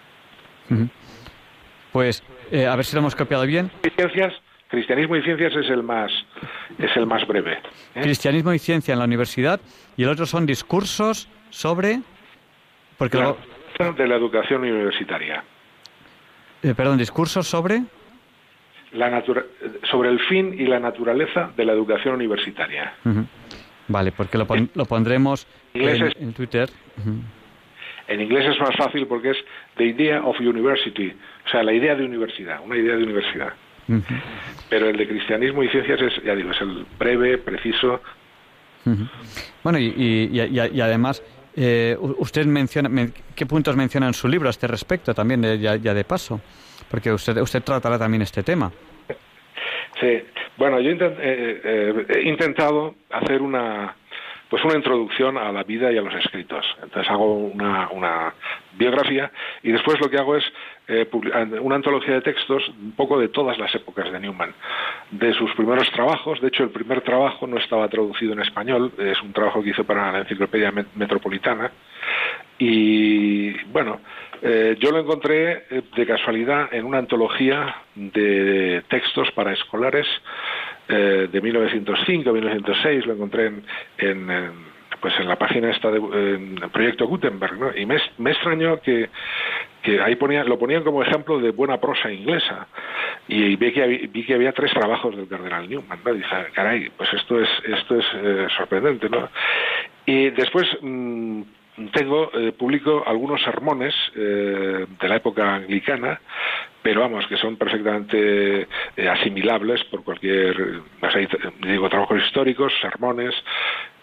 Pues 1.94 2.24
eh, 2.52 2.66
a 2.66 2.76
ver 2.76 2.86
si 2.86 2.96
lo 2.96 3.02
hemos 3.02 3.16
copiado 3.16 3.46
bien. 3.46 3.72
Ciencias, 3.96 4.34
cristianismo 4.68 5.16
y 5.16 5.22
ciencias 5.22 5.56
es 5.56 5.70
el 5.70 5.84
más, 5.84 6.12
es 6.80 6.96
el 6.96 7.06
más 7.06 7.26
breve. 7.28 7.60
¿eh? 7.96 8.02
Cristianismo 8.02 8.52
y 8.54 8.60
ciencia 8.60 8.94
en 8.94 9.00
la 9.00 9.06
universidad 9.06 9.62
y 9.96 10.04
el 10.04 10.10
otro 10.10 10.26
son 10.26 10.46
discursos 10.46 11.30
sobre... 11.52 12.02
Porque 12.98 13.18
De 13.18 14.08
la 14.08 14.16
educación 14.16 14.62
universitaria. 14.62 15.44
Eh, 16.64 16.74
perdón, 16.76 16.98
discursos 16.98 17.48
sobre... 17.48 17.84
La 18.94 19.24
sobre 19.90 20.10
el 20.10 20.20
fin 20.28 20.56
y 20.58 20.66
la 20.66 20.80
naturaleza 20.80 21.52
de 21.58 21.66
la 21.66 21.74
educación 21.74 22.16
universitaria. 22.16 22.94
Vale, 23.88 24.12
porque 24.12 24.38
lo, 24.38 24.46
pondremos 24.86 25.48
en, 25.74 26.34
Twitter. 26.34 26.70
En 28.08 28.22
inglés 28.22 28.50
es 28.50 28.60
más 28.60 28.76
fácil 28.76 29.08
porque 29.08 29.32
es 29.32 29.38
The 29.78 29.86
Idea 29.86 30.24
of 30.24 30.40
University, 30.40 31.14
o 31.46 31.50
sea, 31.50 31.64
la 31.64 31.74
idea 31.74 31.96
de 31.96 32.06
universidad, 32.06 32.62
una 32.64 32.78
idea 32.78 32.96
de 32.96 33.04
universidad. 33.04 33.54
Pero 34.70 34.90
el 34.90 34.98
de 34.98 35.08
cristianismo 35.08 35.64
y 35.64 35.70
ciencias 35.70 36.02
es, 36.02 36.24
ya 36.24 36.36
digo, 36.36 36.52
es 36.52 36.62
el 36.62 36.86
breve, 36.98 37.38
preciso. 37.38 38.02
Bueno, 39.64 39.80
y, 39.80 40.80
además, 40.82 41.24
eh, 41.56 41.96
usted 42.00 42.46
menciona, 42.46 42.90
¿qué 43.36 43.46
puntos 43.46 43.76
menciona 43.76 44.08
en 44.08 44.14
su 44.14 44.28
libro 44.28 44.48
a 44.48 44.52
este 44.52 44.68
respecto 44.68 45.14
también, 45.14 45.42
ya, 45.60 45.78
de 45.78 46.04
paso? 46.04 46.42
Porque 46.90 47.12
usted, 47.12 47.38
usted 47.38 47.64
tratará 47.64 47.98
también 47.98 48.22
este 48.22 48.44
tema. 48.44 48.72
Sí, 50.00 50.24
bueno, 50.58 50.80
yo 50.80 50.92
eh, 50.92 50.98
eh, 51.20 52.06
he 52.10 52.22
intentado 52.28 52.96
hacer 53.10 53.42
una, 53.42 53.96
pues 54.50 54.64
una 54.66 54.76
introducción 54.76 55.38
a 55.38 55.52
la 55.52 55.64
vida 55.64 55.92
y 55.92 55.98
a 55.98 56.02
los 56.02 56.14
escritos. 56.14 56.66
Entonces 56.82 57.10
hago 57.12 57.36
una, 57.36 57.90
una 57.90 58.34
biografía 58.78 59.32
y 59.62 59.72
después 59.72 60.00
lo 60.00 60.10
que 60.10 60.18
hago 60.18 60.36
es 60.36 60.44
eh, 60.88 61.08
una 61.62 61.76
antología 61.76 62.16
de 62.16 62.22
textos 62.22 62.68
un 62.70 62.92
poco 62.92 63.20
de 63.20 63.30
todas 63.30 63.58
las 63.58 63.74
épocas 63.76 64.12
de 64.12 64.20
Newman, 64.20 64.54
de 65.12 65.34
sus 65.34 65.54
primeros 65.56 65.90
trabajos. 65.92 66.42
De 66.42 66.48
hecho, 66.50 66.64
el 66.64 66.70
primer 66.70 67.02
trabajo 67.02 67.48
no 67.48 67.58
estaba 67.58 67.88
traducido 67.88 68.34
en 68.34 68.42
español, 68.42 68.92
es 68.98 69.22
un 69.22 69.34
trabajo 69.34 69.64
que 69.64 69.70
hice 69.70 69.84
para 69.84 70.12
la 70.12 70.20
Enciclopedia 70.20 70.74
Metropolitana. 70.96 71.72
Y 72.60 73.52
bueno, 73.66 74.00
eh, 74.42 74.76
yo 74.78 74.92
lo 74.92 75.00
encontré 75.00 75.64
eh, 75.70 75.82
de 75.96 76.06
casualidad 76.06 76.74
en 76.74 76.84
una 76.84 76.98
antología 76.98 77.78
de 77.96 78.84
textos 78.90 79.32
para 79.32 79.54
escolares 79.54 80.06
eh, 80.90 81.30
de 81.32 81.42
1905-1906, 81.42 83.06
lo 83.06 83.14
encontré 83.14 83.54
en, 83.98 84.73
pues 85.04 85.20
en 85.20 85.28
la 85.28 85.36
página 85.36 85.70
esta 85.70 85.92
de 85.92 86.00
Proyecto 86.72 87.06
Gutenberg, 87.08 87.60
¿no? 87.60 87.76
Y 87.76 87.86
me, 87.86 87.98
extrañó 88.32 88.80
que 88.80 89.10
que 89.82 90.02
ahí 90.02 90.16
ponía, 90.16 90.46
lo 90.46 90.58
ponían 90.58 90.82
como 90.82 91.04
ejemplo 91.04 91.40
de 91.40 91.52
buena 91.52 91.78
prosa 91.78 92.10
inglesa. 92.10 92.68
Y 93.28 93.58
vi 93.58 93.74
que, 93.74 93.86
vi 94.10 94.26
que 94.26 94.36
había 94.36 94.54
tres 94.54 94.72
trabajos 94.72 95.14
del 95.14 95.28
cardenal 95.28 95.70
Newman. 95.70 96.00
¿no? 96.06 96.14
Y 96.14 96.20
dije, 96.20 96.36
caray, 96.54 96.90
pues 96.96 97.14
esto 97.14 97.42
es, 97.42 97.50
esto 97.66 98.00
es 98.00 98.06
eh, 98.16 98.48
sorprendente. 98.56 99.10
¿no? 99.10 99.28
Y 100.06 100.30
después 100.30 100.66
mm, 100.82 101.42
tengo, 101.92 102.32
eh, 102.34 102.54
publico 102.54 103.04
algunos 103.06 103.42
sermones 103.42 103.94
eh, 104.16 104.86
de 105.02 105.10
la 105.10 105.16
época 105.18 105.56
anglicana, 105.56 106.22
pero 106.82 107.02
vamos, 107.02 107.26
que 107.28 107.38
son 107.38 107.56
perfectamente 107.56 108.68
eh, 108.96 109.10
asimilables 109.10 109.84
por 109.86 110.04
cualquier, 110.04 110.82
digo, 111.62 111.90
trabajos 111.90 112.22
históricos, 112.24 112.74
sermones, 112.82 113.34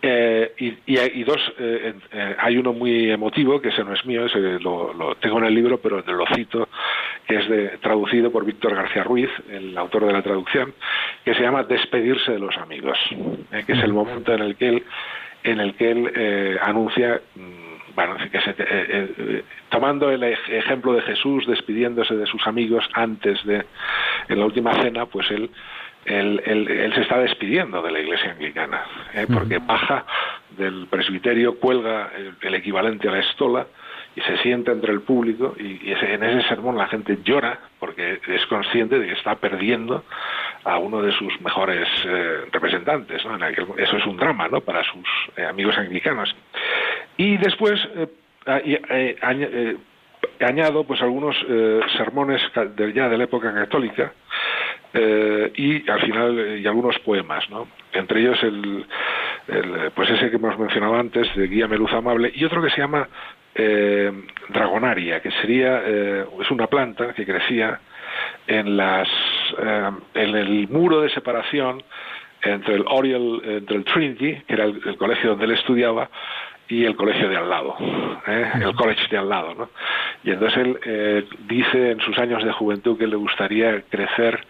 eh, 0.02 0.54
y, 0.58 0.66
y, 0.86 0.98
y, 1.20 1.24
dos, 1.24 1.40
eh, 1.58 1.94
eh, 2.12 2.36
hay 2.38 2.56
uno 2.56 2.72
muy 2.72 3.10
emotivo, 3.10 3.60
que 3.60 3.68
ese 3.68 3.84
no 3.84 3.92
es 3.92 4.04
mío, 4.06 4.24
ese 4.26 4.38
lo, 4.60 4.94
lo, 4.94 5.14
tengo 5.16 5.38
en 5.38 5.44
el 5.44 5.54
libro, 5.54 5.78
pero 5.78 6.00
lo 6.00 6.24
cito, 6.34 6.68
que 7.26 7.36
es 7.36 7.48
de, 7.48 7.68
traducido 7.78 8.32
por 8.32 8.44
Víctor 8.44 8.74
García 8.74 9.04
Ruiz, 9.04 9.30
el 9.50 9.76
autor 9.76 10.06
de 10.06 10.12
la 10.12 10.22
traducción, 10.22 10.72
que 11.24 11.34
se 11.34 11.42
llama 11.42 11.64
Despedirse 11.64 12.32
de 12.32 12.38
los 12.38 12.56
amigos, 12.56 12.98
que 13.66 13.72
es 13.72 13.82
el 13.82 13.92
momento 13.92 14.32
en 14.32 14.40
el 14.40 14.56
que 14.56 14.68
él, 14.68 14.84
en 15.44 15.60
el 15.60 15.74
que 15.74 15.90
él 15.90 16.58
anuncia 16.62 17.20
bueno, 17.94 18.16
eh, 18.22 18.54
eh, 18.58 19.44
tomando 19.68 20.10
el 20.10 20.22
ejemplo 20.22 20.92
de 20.92 21.02
Jesús 21.02 21.46
despidiéndose 21.46 22.16
de 22.16 22.26
sus 22.26 22.46
amigos 22.46 22.88
antes 22.94 23.44
de 23.44 23.64
en 24.28 24.38
la 24.38 24.44
última 24.44 24.74
cena, 24.80 25.06
pues 25.06 25.30
él 25.30 25.50
él, 26.10 26.42
él, 26.44 26.68
él, 26.68 26.94
se 26.94 27.02
está 27.02 27.18
despidiendo 27.18 27.80
de 27.82 27.92
la 27.92 28.00
iglesia 28.00 28.32
anglicana, 28.32 28.82
¿eh? 29.14 29.26
porque 29.32 29.58
baja 29.58 30.04
del 30.56 30.88
presbiterio, 30.88 31.58
cuelga 31.58 32.10
el, 32.16 32.34
el, 32.40 32.54
equivalente 32.54 33.08
a 33.08 33.12
la 33.12 33.20
estola 33.20 33.66
y 34.16 34.20
se 34.22 34.38
sienta 34.38 34.72
entre 34.72 34.92
el 34.92 35.02
público 35.02 35.54
y, 35.58 35.88
y 35.88 35.92
ese, 35.92 36.14
en 36.14 36.24
ese 36.24 36.48
sermón 36.48 36.76
la 36.76 36.88
gente 36.88 37.18
llora 37.22 37.60
porque 37.78 38.20
es 38.26 38.46
consciente 38.46 38.98
de 38.98 39.06
que 39.06 39.12
está 39.12 39.36
perdiendo 39.36 40.04
a 40.64 40.78
uno 40.78 41.00
de 41.00 41.12
sus 41.12 41.40
mejores 41.40 41.88
eh, 42.04 42.40
representantes. 42.50 43.24
¿no? 43.24 43.36
Eso 43.76 43.96
es 43.96 44.06
un 44.06 44.16
drama 44.16 44.48
¿no? 44.48 44.60
para 44.60 44.82
sus 44.82 45.06
eh, 45.36 45.44
amigos 45.44 45.78
anglicanos. 45.78 46.34
Y 47.16 47.36
después 47.36 47.80
añado 50.40 50.84
pues 50.84 51.00
algunos 51.02 51.36
sermones 51.96 52.40
de, 52.76 52.92
ya 52.92 53.08
de 53.08 53.18
la 53.18 53.24
época 53.24 53.52
católica 53.52 54.12
eh, 54.92 55.52
y 55.54 55.88
al 55.88 56.00
final 56.00 56.58
y 56.58 56.66
algunos 56.66 56.98
poemas, 57.00 57.48
¿no? 57.50 57.68
Entre 57.92 58.20
ellos 58.20 58.42
el, 58.42 58.84
el, 59.48 59.90
pues 59.94 60.10
ese 60.10 60.30
que 60.30 60.36
hemos 60.36 60.58
mencionado 60.58 60.96
antes 60.96 61.32
de 61.34 61.46
Guía 61.46 61.68
Meluz 61.68 61.92
Amable 61.92 62.32
y 62.34 62.44
otro 62.44 62.62
que 62.62 62.70
se 62.70 62.80
llama 62.80 63.08
eh, 63.54 64.12
Dragonaria, 64.48 65.20
que 65.20 65.30
sería 65.32 65.82
eh, 65.84 66.24
es 66.40 66.50
una 66.50 66.66
planta 66.66 67.12
que 67.14 67.24
crecía 67.24 67.80
en 68.46 68.76
las 68.76 69.08
eh, 69.58 69.90
en 70.14 70.36
el 70.36 70.68
muro 70.68 71.00
de 71.00 71.10
separación 71.10 71.82
entre 72.42 72.74
el 72.74 72.84
Oriel, 72.86 73.42
entre 73.44 73.76
el 73.76 73.84
Trinity, 73.84 74.42
que 74.46 74.54
era 74.54 74.64
el, 74.64 74.80
el 74.84 74.96
colegio 74.96 75.30
donde 75.30 75.44
él 75.44 75.50
estudiaba, 75.52 76.08
y 76.70 76.84
el 76.84 76.94
colegio 76.94 77.28
de 77.28 77.36
al 77.36 77.50
lado, 77.50 77.76
¿eh? 78.28 78.48
el 78.62 78.74
college 78.76 79.08
de 79.10 79.18
al 79.18 79.28
lado. 79.28 79.54
¿no? 79.54 79.70
Y 80.22 80.30
entonces 80.30 80.58
él 80.58 80.78
eh, 80.84 81.24
dice 81.48 81.90
en 81.90 82.00
sus 82.00 82.16
años 82.18 82.44
de 82.44 82.52
juventud 82.52 82.96
que 82.96 83.08
le 83.08 83.16
gustaría 83.16 83.82
crecer, 83.90 84.46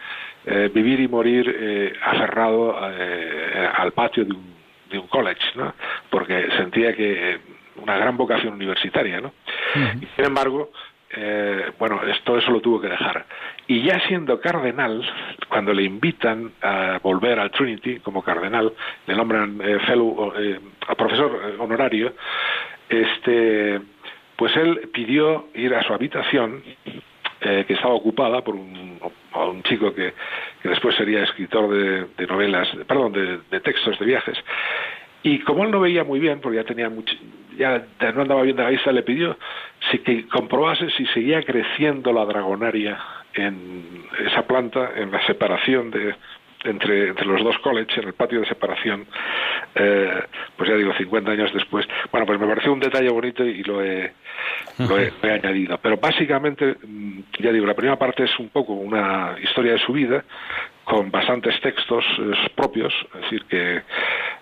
eh, 0.46 0.70
vivir 0.72 1.00
y 1.00 1.08
morir 1.08 1.54
eh, 1.58 1.92
aferrado 2.02 2.76
eh, 2.92 3.68
al 3.74 3.92
patio 3.92 4.24
de 4.24 4.32
un, 4.32 4.54
de 4.90 4.98
un 4.98 5.06
college, 5.08 5.42
¿no? 5.54 5.74
porque 6.08 6.48
sentía 6.56 6.94
que 6.94 7.38
una 7.76 7.96
gran 7.96 8.16
vocación 8.16 8.54
universitaria. 8.54 9.20
¿no? 9.20 9.28
Uh 9.28 9.78
-huh. 9.78 10.02
Y 10.02 10.06
sin 10.16 10.24
embargo, 10.24 10.70
eh, 11.12 11.72
bueno, 11.78 12.00
todo 12.22 12.38
eso 12.38 12.52
lo 12.52 12.60
tuvo 12.60 12.80
que 12.80 12.88
dejar. 12.88 13.26
Y 13.66 13.82
ya 13.82 14.00
siendo 14.06 14.40
cardenal, 14.40 15.02
cuando 15.48 15.72
le 15.72 15.82
invitan 15.82 16.52
a 16.62 17.00
volver 17.02 17.40
al 17.40 17.50
Trinity 17.50 17.98
como 17.98 18.22
cardenal, 18.22 18.72
le 19.06 19.14
nombran 19.16 19.60
eh, 19.60 19.78
fellow, 19.86 20.32
eh, 20.36 20.60
profesor 20.96 21.56
honorario, 21.58 22.14
este, 22.88 23.80
pues 24.36 24.56
él 24.56 24.88
pidió 24.92 25.48
ir 25.54 25.74
a 25.74 25.82
su 25.82 25.92
habitación, 25.92 26.62
eh, 27.40 27.64
que 27.66 27.74
estaba 27.74 27.94
ocupada 27.94 28.42
por 28.42 28.54
un, 28.54 28.98
chico 29.64 29.94
que, 29.94 30.12
que, 30.62 30.68
después 30.68 30.94
sería 30.96 31.22
escritor 31.24 31.70
de, 31.70 32.26
novelas, 32.26 32.68
perdón, 32.86 33.12
de, 33.12 33.38
de 33.50 33.60
textos 33.60 33.98
de 33.98 34.06
viajes, 34.06 34.36
y 35.22 35.38
como 35.40 35.64
él 35.64 35.70
no 35.70 35.80
veía 35.80 36.04
muy 36.04 36.18
bien, 36.18 36.40
porque 36.40 36.56
ya 36.56 36.64
tenía 36.64 36.88
mucho, 36.88 37.14
ya 37.56 37.84
no 38.14 38.22
andaba 38.22 38.42
bien 38.42 38.56
de 38.56 38.62
la 38.62 38.70
vista, 38.70 38.90
le 38.90 39.02
pidió 39.02 39.36
si 39.90 39.98
que 39.98 40.26
comprobase 40.28 40.90
si 40.90 41.06
seguía 41.06 41.42
creciendo 41.42 42.12
la 42.12 42.24
dragonaria 42.24 42.98
en 43.34 44.06
esa 44.26 44.42
planta, 44.46 44.92
en 44.96 45.10
la 45.10 45.24
separación 45.26 45.90
de 45.90 46.14
entre, 46.64 47.08
entre 47.08 47.26
los 47.26 47.42
dos 47.42 47.58
colleges, 47.58 47.98
en 47.98 48.08
el 48.08 48.14
patio 48.14 48.40
de 48.40 48.46
separación, 48.46 49.06
eh, 49.74 50.22
pues 50.56 50.68
ya 50.68 50.76
digo, 50.76 50.92
50 50.92 51.30
años 51.30 51.52
después. 51.54 51.86
Bueno, 52.10 52.26
pues 52.26 52.38
me 52.38 52.46
pareció 52.46 52.72
un 52.72 52.80
detalle 52.80 53.08
bonito 53.10 53.44
y 53.44 53.62
lo 53.62 53.82
he, 53.82 54.12
añadido. 55.22 55.78
Pero 55.78 55.96
básicamente, 55.96 56.76
ya 57.38 57.52
digo, 57.52 57.66
la 57.66 57.74
primera 57.74 57.98
parte 57.98 58.24
es 58.24 58.38
un 58.38 58.48
poco 58.48 58.72
una 58.72 59.36
historia 59.42 59.72
de 59.72 59.78
su 59.78 59.92
vida, 59.92 60.24
con 60.84 61.10
bastantes 61.10 61.60
textos 61.60 62.04
eh, 62.18 62.50
propios, 62.54 62.92
es 63.14 63.20
decir, 63.22 63.44
que. 63.44 63.82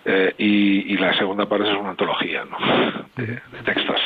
Eh, 0.05 0.33
y, 0.37 0.93
y, 0.93 0.97
la 0.97 1.13
segunda 1.13 1.45
parte 1.47 1.69
es 1.69 1.77
una 1.77 1.89
antología 1.89 2.45
¿no? 2.45 2.57
de, 3.17 3.27
de 3.27 3.63
textos. 3.65 3.99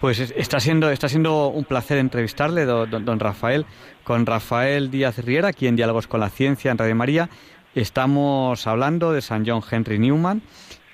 Pues 0.00 0.18
está 0.18 0.60
siendo, 0.60 0.90
está 0.90 1.10
siendo 1.10 1.48
un 1.48 1.64
placer 1.64 1.98
entrevistarle, 1.98 2.64
don, 2.64 3.04
don, 3.04 3.20
Rafael, 3.20 3.66
con 4.02 4.24
Rafael 4.24 4.90
Díaz 4.90 5.18
Riera, 5.18 5.48
aquí 5.48 5.66
en 5.66 5.76
Diálogos 5.76 6.06
con 6.06 6.20
la 6.20 6.30
Ciencia, 6.30 6.70
en 6.70 6.78
Radio 6.78 6.96
María. 6.96 7.28
Estamos 7.74 8.66
hablando 8.66 9.12
de 9.12 9.20
San 9.20 9.46
John 9.46 9.62
Henry 9.70 9.98
Newman, 9.98 10.40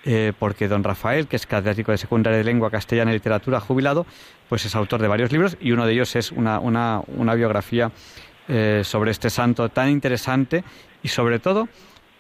eh, 0.05 0.33
porque 0.37 0.67
don 0.67 0.83
Rafael, 0.83 1.29
que 1.29 1.37
es 1.37 1.47
catedrático 1.47 1.93
de 1.93 1.99
secundaria 1.99 2.39
de 2.39 2.43
lengua 2.43 2.69
castellana 2.69 3.13
y 3.13 3.15
literatura 3.15 3.61
jubilado, 3.61 4.07
pues 4.49 4.65
es 4.65 4.75
autor 4.75 5.01
de 5.01 5.07
varios 5.07 5.31
libros 5.31 5.57
y 5.61 5.71
uno 5.71 5.87
de 5.87 5.93
ellos 5.93 6.17
es 6.17 6.33
una, 6.33 6.59
una, 6.59 7.01
una 7.07 7.35
biografía 7.35 7.93
eh, 8.49 8.83
sobre 8.85 9.13
este 9.13 9.31
santo 9.31 9.69
tan 9.69 9.89
interesante 9.89 10.65
y 11.05 11.09
sobre 11.09 11.39
todo 11.39 11.69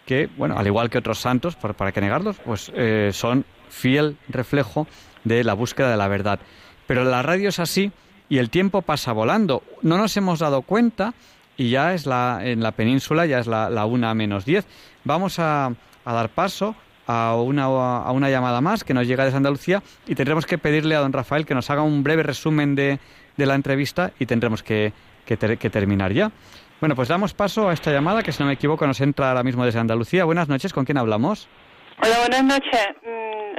que, 0.07 0.28
bueno, 0.37 0.57
al 0.57 0.68
igual 0.68 0.89
que 0.89 0.99
otros 0.99 1.18
santos, 1.18 1.57
por, 1.57 1.74
para 1.74 1.91
que 1.91 2.01
negarlos, 2.01 2.37
pues 2.45 2.70
eh, 2.76 3.11
son 3.12 3.45
fiel 3.70 4.16
reflejo 4.28 4.87
de 5.24 5.43
la 5.43 5.55
búsqueda 5.55 5.91
de 5.91 5.97
la 5.97 6.07
verdad. 6.07 6.39
Pero 6.87 7.05
la 7.05 7.22
radio 7.22 7.49
es 7.49 7.59
así 7.59 7.93
y 8.28 8.39
el 8.39 8.51
tiempo 8.51 8.82
pasa 8.82 9.12
volando. 9.12 9.62
No 9.82 9.99
nos 9.99 10.16
hemos 10.16 10.39
dado 10.39 10.62
cuenta 10.62 11.14
y 11.57 11.70
ya 11.70 11.95
es 11.95 12.07
la, 12.07 12.41
en 12.43 12.62
la 12.62 12.72
península, 12.72 13.26
ya 13.26 13.39
es 13.39 13.47
la, 13.47 13.70
la 13.70 13.87
una 13.87 14.14
menos 14.14 14.45
diez. 14.45 14.66
Vamos 15.05 15.39
a, 15.39 15.72
a, 16.05 16.12
dar 16.12 16.28
paso 16.30 16.74
a 17.07 17.37
una, 17.37 17.64
a 17.64 18.11
una 18.12 18.30
llamada 18.30 18.61
más 18.61 18.84
que 18.84 18.95
nos 18.95 19.07
llega 19.07 19.24
desde 19.24 19.37
Andalucía 19.37 19.82
y 20.07 20.14
tendremos 20.14 20.47
que 20.47 20.59
pedirle 20.59 20.97
a 20.97 21.01
don 21.01 21.12
Rafael 21.12 21.47
que 21.47 21.55
nos 21.55 21.70
haga 21.70 21.82
un 21.82 22.03
breve 22.03 22.22
resumen 22.22 22.74
de, 22.74 22.99
de 23.37 23.47
la 23.47 23.55
entrevista 23.55 24.12
y 24.18 24.26
tendremos 24.26 24.62
que, 24.62 24.93
que, 25.24 25.37
ter, 25.37 25.59
que 25.59 25.70
terminar 25.70 26.12
ya. 26.12 26.32
Bueno, 26.80 26.95
pues 26.95 27.09
damos 27.09 27.32
paso 27.32 27.70
a 27.70 27.72
esta 27.72 27.91
llamada 27.91 28.22
que, 28.22 28.32
si 28.32 28.43
no 28.43 28.49
me 28.49 28.53
equivoco, 28.53 28.87
nos 28.87 29.01
entra 29.01 29.30
ahora 29.30 29.43
mismo 29.43 29.64
desde 29.64 29.78
Andalucía. 29.78 30.24
Buenas 30.24 30.49
noches, 30.49 30.74
¿con 30.74 30.84
quién 30.84 30.99
hablamos? 30.99 31.49
Hola, 32.03 32.19
buenas 32.21 32.45
noches 32.45 32.97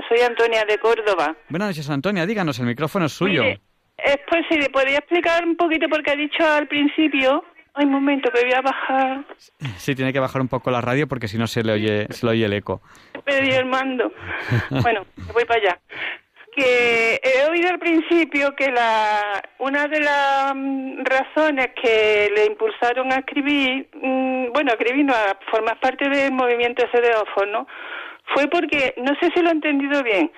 soy 0.08 0.20
Antonia 0.22 0.64
de 0.66 0.78
Córdoba. 0.78 1.36
Buenas 1.50 1.70
noches, 1.70 1.90
Antonia. 1.90 2.26
Díganos, 2.26 2.60
el 2.60 2.66
micrófono 2.66 3.06
es 3.06 3.14
suyo. 3.14 3.44
Mire, 3.44 3.62
es 3.98 4.18
pues 4.30 4.46
si 4.50 4.58
le 4.58 4.70
podría 4.70 5.00
explicar 5.00 5.44
un 5.46 5.56
poquito 5.56 5.88
porque 5.90 6.12
ha 6.12 6.16
dicho 6.16 6.44
al 6.46 6.68
principio. 6.68 7.44
Ay, 7.74 7.86
un 7.86 7.92
momento, 7.92 8.32
que 8.32 8.42
voy 8.42 8.54
a 8.54 8.62
bajar. 8.62 9.26
Sí, 9.78 9.94
tiene 9.94 10.12
que 10.12 10.20
bajar 10.20 10.42
un 10.42 10.48
poco 10.48 10.72
la 10.72 10.82
radio 10.82 11.08
porque 11.08 11.28
si 11.28 11.38
no 11.38 11.46
se 11.46 11.64
le 11.64 11.74
oye, 11.74 12.08
se 12.10 12.26
le 12.26 12.32
oye 12.32 12.46
el 12.46 12.54
eco. 12.54 12.82
Perdí 13.24 13.52
el 13.52 13.66
mando. 13.66 14.12
bueno, 14.82 15.06
voy 15.34 15.46
para 15.46 15.60
allá. 15.60 15.80
Que 16.56 17.22
he 17.24 17.48
oído 17.52 17.70
al 17.70 17.78
principio 17.78 18.56
que 18.56 18.72
la 18.72 19.44
una 19.60 19.88
de 19.88 20.00
las 20.00 20.56
razones 21.04 21.68
que 21.80 22.32
le 22.36 22.46
impulsaron 22.46 23.12
a 23.12 23.18
escribir, 23.18 23.88
mmm, 23.94 24.52
bueno, 24.54 24.72
a 24.72 24.74
escribir 24.74 25.06
no, 25.06 25.14
a 25.14 25.38
formar 25.52 25.80
parte 25.80 26.10
del 26.10 26.32
movimiento 26.32 26.84
ese 26.84 27.00
de 27.00 27.12
¿no? 27.52 27.68
Fue 28.34 28.48
porque, 28.48 28.94
no 28.98 29.14
sé 29.20 29.32
si 29.34 29.42
lo 29.42 29.50
he 29.50 29.54
entendido 29.54 30.04
bien, 30.04 30.32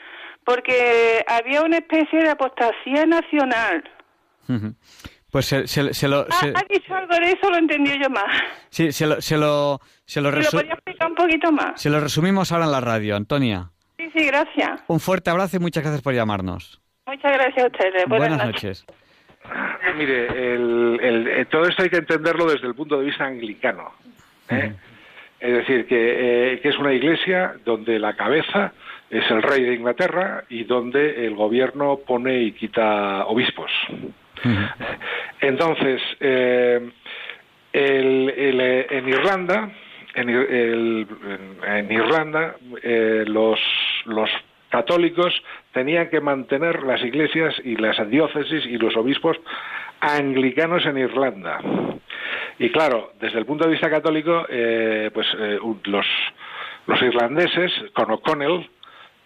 porque 0.46 1.24
había 1.28 1.62
una 1.62 1.78
especie 1.78 2.20
de 2.24 2.30
apostasía 2.30 3.06
nacional. 3.06 3.84
Uh 4.48 4.54
-huh. 4.54 4.76
Pues 5.32 5.46
se, 5.46 5.68
se, 5.68 5.94
se 5.94 6.08
lo... 6.08 6.26
Se... 6.32 6.48
Ah, 6.48 6.54
ha 6.56 6.74
dicho 6.74 6.96
algo 6.96 7.16
de 7.16 7.32
eso, 7.32 7.50
lo 7.52 7.58
entendí 7.58 7.92
yo 8.02 8.10
más. 8.10 8.26
Sí, 8.70 8.92
se 8.92 9.06
lo... 9.06 9.22
Se 9.22 9.38
lo, 9.38 9.80
se 10.06 10.22
lo, 10.22 10.32
resu... 10.32 10.56
¿Lo 10.58 10.62
podría 10.64 10.74
explicar 10.74 11.08
un 11.10 11.16
poquito 11.16 11.52
más? 11.52 11.80
Se 11.80 11.90
lo 11.92 12.00
resumimos 12.00 12.52
ahora 12.52 12.66
en 12.66 12.72
la 12.72 12.82
radio, 12.82 13.16
Antonia. 13.16 13.70
Sí, 13.98 14.10
sí, 14.16 14.26
gracias. 14.26 14.82
Un 14.88 15.00
fuerte 15.00 15.30
abrazo 15.30 15.58
y 15.58 15.60
muchas 15.60 15.84
gracias 15.84 16.02
por 16.02 16.16
llamarnos. 16.16 16.82
Muchas 17.06 17.32
gracias 17.32 17.64
a 17.64 17.68
ustedes. 17.68 18.06
Buenas, 18.08 18.30
Buenas 18.30 18.46
noches. 18.48 18.86
noches. 18.88 19.96
Mire, 19.98 20.54
el, 20.56 21.00
el, 21.02 21.48
todo 21.48 21.66
esto 21.66 21.84
hay 21.84 21.90
que 21.90 21.98
entenderlo 21.98 22.46
desde 22.46 22.68
el 22.68 22.74
punto 22.74 23.00
de 23.00 23.06
vista 23.06 23.26
anglicano. 23.26 23.92
¿eh? 24.50 24.56
Uh 24.56 24.72
-huh. 24.72 24.89
Es 25.40 25.54
decir, 25.54 25.88
que, 25.88 26.54
eh, 26.54 26.60
que 26.62 26.70
es 26.70 26.78
una 26.78 26.94
iglesia 26.94 27.54
donde 27.64 27.98
la 28.00 28.14
cabeza 28.16 28.74
es 29.10 29.30
el 29.32 29.42
rey 29.42 29.64
de 29.64 29.74
Inglaterra 29.76 30.44
y 30.50 30.66
donde 30.66 31.26
el 31.26 31.36
gobierno 31.36 32.00
pone 32.06 32.40
y 32.42 32.52
quita 32.52 33.26
obispos. 33.26 33.72
Entonces, 35.42 36.02
eh, 36.20 36.90
el- 37.74 38.30
el, 38.36 38.62
eh, 38.62 38.88
en 38.90 39.10
Irlanda, 39.10 39.70
en, 40.16 40.30
el- 40.30 41.08
en 41.66 41.92
Irlanda, 41.92 42.56
eh, 42.84 43.24
los, 43.28 43.60
los 44.06 44.30
católicos 44.70 45.34
tenían 45.74 46.10
que 46.10 46.20
mantener 46.20 46.84
las 46.84 47.02
iglesias 47.04 47.56
y 47.64 47.76
las 47.78 47.98
diócesis 48.10 48.66
y 48.66 48.78
los 48.78 48.96
obispos 48.98 49.38
anglicanos 50.02 50.86
en 50.86 50.98
Irlanda. 50.98 51.60
Y 52.60 52.70
claro, 52.72 53.14
desde 53.20 53.40
el 53.40 53.46
punto 53.46 53.64
de 53.66 53.72
vista 53.72 53.90
católico, 53.90 54.46
eh, 54.50 55.10
pues 55.14 55.28
eh, 55.38 55.60
los, 55.86 56.06
los 56.88 57.02
irlandeses, 57.02 57.72
con 57.94 58.12
O'Connell, 58.12 58.70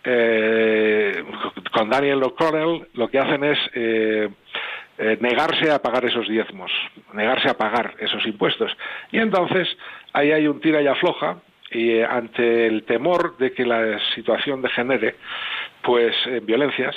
eh, 0.04 1.24
con 1.72 1.90
Daniel 1.90 2.24
O'Connell, 2.24 2.88
lo 2.94 3.08
que 3.08 3.20
hacen 3.20 3.44
es 3.44 3.58
eh, 3.74 4.30
eh, 5.00 5.18
negarse 5.20 5.72
a 5.72 5.82
pagar 5.82 6.06
esos 6.06 6.28
diezmos, 6.28 6.72
negarse 7.14 7.50
a 7.50 7.58
pagar 7.58 7.96
esos 8.00 8.24
impuestos. 8.28 8.72
Y 9.12 9.18
entonces 9.18 9.68
ahí 10.14 10.32
hay 10.32 10.48
un 10.48 10.62
tira 10.62 10.82
y 10.82 10.88
afloja 10.88 11.38
y 11.72 11.92
eh, 11.92 12.06
ante 12.06 12.68
el 12.68 12.84
temor 12.84 13.38
de 13.38 13.54
que 13.54 13.66
la 13.66 14.00
situación 14.14 14.62
degenere 14.62 15.16
pues 15.82 16.16
en 16.28 16.46
violencias, 16.46 16.96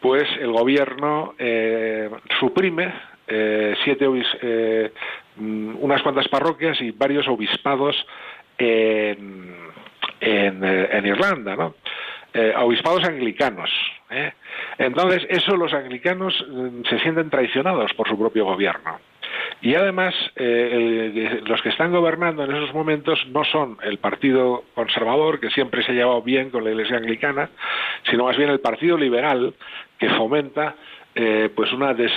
pues 0.00 0.28
el 0.40 0.50
gobierno 0.50 1.34
eh, 1.38 2.10
suprime 2.40 2.92
eh, 3.28 3.74
siete 3.84 4.06
unas 5.38 6.02
cuantas 6.02 6.28
parroquias 6.28 6.80
y 6.80 6.90
varios 6.90 7.28
obispados 7.28 7.96
en, 8.58 9.54
en, 10.20 10.64
eh, 10.64 11.02
Irlanda, 11.04 11.56
¿no? 11.56 11.74
Eh, 12.32 12.54
obispados 12.58 13.04
anglicanos. 13.04 13.70
¿eh? 14.10 14.32
Entonces, 14.78 15.26
eso 15.28 15.56
los 15.56 15.72
anglicanos 15.72 16.34
mm, 16.48 16.82
se 16.88 16.98
sienten 17.00 17.30
traicionados 17.30 17.92
por 17.94 18.08
su 18.08 18.18
propio 18.18 18.44
gobierno. 18.44 18.98
Y 19.62 19.74
además, 19.74 20.14
los 20.36 21.62
que 21.62 21.70
están 21.70 21.90
gobernando 21.90 22.44
en 22.44 22.54
esos 22.54 22.74
momentos 22.74 23.26
no 23.28 23.42
son 23.44 23.78
el 23.82 23.98
Partido 23.98 24.64
Conservador, 24.74 25.40
que 25.40 25.50
siempre 25.50 25.82
se 25.82 25.92
ha 25.92 25.94
llevado 25.94 26.20
bien 26.20 26.50
con 26.50 26.62
la 26.62 26.70
Iglesia 26.70 26.98
Anglicana, 26.98 27.48
sino 28.10 28.24
más 28.24 28.36
bien 28.36 28.50
el 28.50 28.60
Partido 28.60 28.98
Liberal, 28.98 29.54
que 29.98 30.10
fomenta 30.10 30.74
eh, 31.16 31.50
pues 31.56 31.72
una 31.72 31.94
des, 31.94 32.12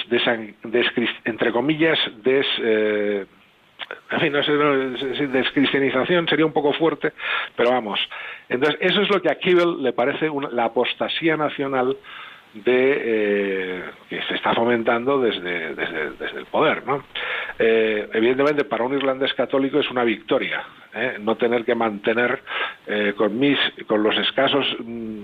entre 1.25 1.51
comillas 1.51 1.97
des, 2.21 2.45
eh, 2.61 3.25
en 4.11 4.19
fin, 4.19 4.33
no 4.33 4.43
sé, 4.43 4.51
descristianización 5.27 6.27
sería 6.27 6.45
un 6.45 6.53
poco 6.53 6.73
fuerte, 6.73 7.13
pero 7.55 7.71
vamos. 7.71 7.99
Entonces, 8.49 8.77
eso 8.81 9.01
es 9.01 9.09
lo 9.09 9.21
que 9.21 9.31
a 9.31 9.35
Kibble 9.39 9.81
le 9.81 9.93
parece 9.93 10.29
una- 10.29 10.49
la 10.49 10.65
apostasía 10.65 11.37
nacional 11.37 11.95
de 12.53 13.01
eh, 13.03 13.83
que 14.09 14.21
se 14.23 14.35
está 14.35 14.53
fomentando 14.55 15.21
desde, 15.21 15.75
desde, 15.75 16.11
desde 16.11 16.39
el 16.39 16.45
poder, 16.47 16.85
¿no? 16.85 17.03
Eh, 17.59 18.09
evidentemente, 18.13 18.65
para 18.65 18.83
un 18.85 18.95
irlandés 18.95 19.33
católico 19.35 19.79
es 19.79 19.89
una 19.91 20.03
victoria, 20.03 20.63
¿eh? 20.93 21.17
no 21.19 21.35
tener 21.37 21.63
que 21.63 21.75
mantener 21.75 22.41
eh, 22.87 23.13
con 23.15 23.37
mis, 23.37 23.57
con 23.85 24.01
los 24.01 24.17
escasos 24.17 24.65
mm, 24.79 25.23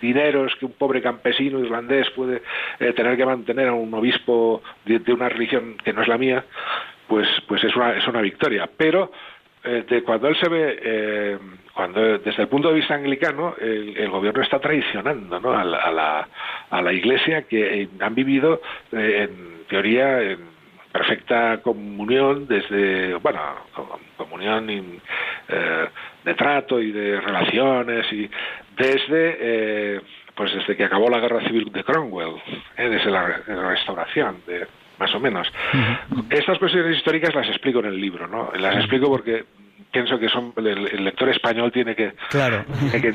dineros 0.00 0.54
que 0.56 0.66
un 0.66 0.72
pobre 0.72 1.02
campesino 1.02 1.58
irlandés 1.60 2.08
puede 2.10 2.42
eh, 2.80 2.92
tener 2.92 3.16
que 3.16 3.26
mantener 3.26 3.68
a 3.68 3.72
un 3.74 3.92
obispo 3.94 4.62
de, 4.84 4.98
de 4.98 5.12
una 5.12 5.28
religión 5.28 5.76
que 5.84 5.92
no 5.92 6.02
es 6.02 6.08
la 6.08 6.18
mía, 6.18 6.44
pues, 7.08 7.28
pues 7.46 7.62
es 7.64 7.74
una, 7.76 7.92
es 7.92 8.06
una 8.06 8.20
victoria. 8.20 8.68
Pero 8.76 9.10
eh, 9.64 9.84
de 9.88 10.02
cuando 10.02 10.28
él 10.28 10.36
se 10.36 10.48
ve, 10.48 10.78
eh, 10.82 11.38
cuando 11.74 12.18
desde 12.18 12.42
el 12.42 12.48
punto 12.48 12.68
de 12.68 12.74
vista 12.74 12.94
anglicano, 12.94 13.54
el, 13.60 13.96
el 13.96 14.10
gobierno 14.10 14.42
está 14.42 14.58
traicionando 14.58 15.40
¿no? 15.40 15.52
a, 15.52 15.64
la, 15.64 15.78
a, 15.78 15.90
la, 15.90 16.28
a 16.70 16.82
la 16.82 16.92
Iglesia 16.92 17.42
que 17.42 17.88
han 18.00 18.14
vivido, 18.14 18.60
eh, 18.92 19.28
en 19.28 19.66
teoría, 19.68 20.22
en 20.22 20.56
perfecta 20.92 21.60
comunión 21.62 22.46
desde, 22.48 23.14
bueno, 23.16 23.40
com- 23.74 23.88
comunión 24.16 24.70
eh, 24.70 25.86
de 26.24 26.34
trato 26.34 26.80
y 26.80 26.90
de 26.90 27.20
relaciones 27.20 28.10
y 28.12 28.30
desde, 28.76 29.36
eh, 29.40 30.00
pues 30.34 30.54
desde 30.54 30.76
que 30.76 30.84
acabó 30.84 31.08
la 31.08 31.20
guerra 31.20 31.40
civil 31.46 31.70
de 31.72 31.84
Cromwell, 31.84 32.36
eh, 32.76 32.88
desde 32.88 33.10
la, 33.10 33.40
la 33.46 33.70
restauración, 33.70 34.42
de, 34.46 34.66
más 34.98 35.14
o 35.14 35.20
menos. 35.20 35.48
Estas 36.30 36.58
cuestiones 36.58 36.96
históricas 36.96 37.34
las 37.34 37.48
explico 37.48 37.80
en 37.80 37.86
el 37.86 38.00
libro, 38.00 38.26
¿no? 38.26 38.50
Las 38.58 38.76
explico 38.76 39.08
porque 39.08 39.44
pienso 39.96 40.18
que 40.18 40.28
son 40.28 40.52
el, 40.56 40.66
el 40.88 41.04
lector 41.04 41.28
español 41.30 41.72
tiene 41.72 41.94
que, 41.96 42.12
Claro. 42.30 42.64
tiene 42.90 43.00
que 43.00 43.08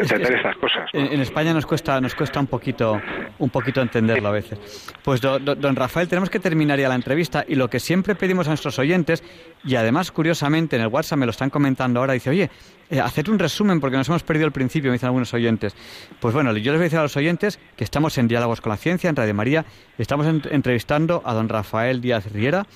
entender 0.00 0.34
estas 0.36 0.56
cosas. 0.56 0.88
¿no? 0.92 1.00
En, 1.00 1.12
en 1.14 1.20
España 1.20 1.52
nos 1.52 1.66
cuesta 1.66 2.00
nos 2.00 2.14
cuesta 2.14 2.38
un 2.40 2.46
poquito 2.46 3.00
un 3.38 3.50
poquito 3.50 3.80
entenderlo 3.82 4.28
a 4.28 4.32
veces. 4.32 4.58
Pues 5.02 5.20
do- 5.20 5.38
do- 5.40 5.54
don 5.56 5.74
Rafael, 5.74 6.06
tenemos 6.08 6.30
que 6.30 6.38
terminar 6.38 6.78
ya 6.78 6.88
la 6.88 6.94
entrevista 6.94 7.44
y 7.48 7.54
lo 7.56 7.68
que 7.68 7.80
siempre 7.80 8.14
pedimos 8.14 8.46
a 8.46 8.50
nuestros 8.50 8.78
oyentes 8.78 9.24
y 9.64 9.74
además 9.74 10.12
curiosamente 10.12 10.76
en 10.76 10.82
el 10.82 10.88
WhatsApp 10.88 11.18
me 11.18 11.26
lo 11.26 11.30
están 11.30 11.50
comentando 11.50 11.98
ahora 12.00 12.12
dice, 12.12 12.30
"Oye, 12.30 12.50
eh, 12.90 13.00
hacer 13.00 13.28
un 13.30 13.38
resumen 13.38 13.80
porque 13.80 13.96
nos 13.96 14.08
hemos 14.08 14.22
perdido 14.22 14.46
el 14.46 14.52
principio", 14.52 14.90
me 14.90 14.94
dicen 14.94 15.08
algunos 15.08 15.34
oyentes. 15.34 15.74
Pues 16.20 16.34
bueno, 16.34 16.52
yo 16.56 16.70
les 16.72 16.78
voy 16.78 16.84
a 16.84 16.84
decir 16.84 16.98
a 16.98 17.02
los 17.02 17.16
oyentes 17.16 17.58
que 17.76 17.84
estamos 17.84 18.16
en 18.18 18.28
Diálogos 18.28 18.60
con 18.60 18.70
la 18.70 18.76
Ciencia 18.76 19.10
en 19.10 19.16
Radio 19.16 19.34
María, 19.34 19.64
estamos 19.98 20.26
en- 20.26 20.42
entrevistando 20.50 21.22
a 21.24 21.34
don 21.34 21.48
Rafael 21.48 22.00
Díaz 22.00 22.30
Riera 22.32 22.66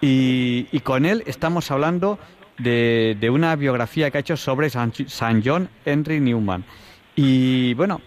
y, 0.00 0.66
y 0.72 0.80
con 0.80 1.04
él 1.06 1.22
estamos 1.26 1.70
hablando 1.70 2.18
de, 2.58 3.16
de 3.18 3.30
una 3.30 3.56
biografía 3.56 4.10
que 4.10 4.18
ha 4.18 4.20
hecho 4.20 4.36
sobre 4.36 4.70
San, 4.70 4.92
John 5.44 5.68
Henry 5.84 6.20
Newman. 6.20 6.64
Y 7.16 7.74
bueno, 7.74 8.00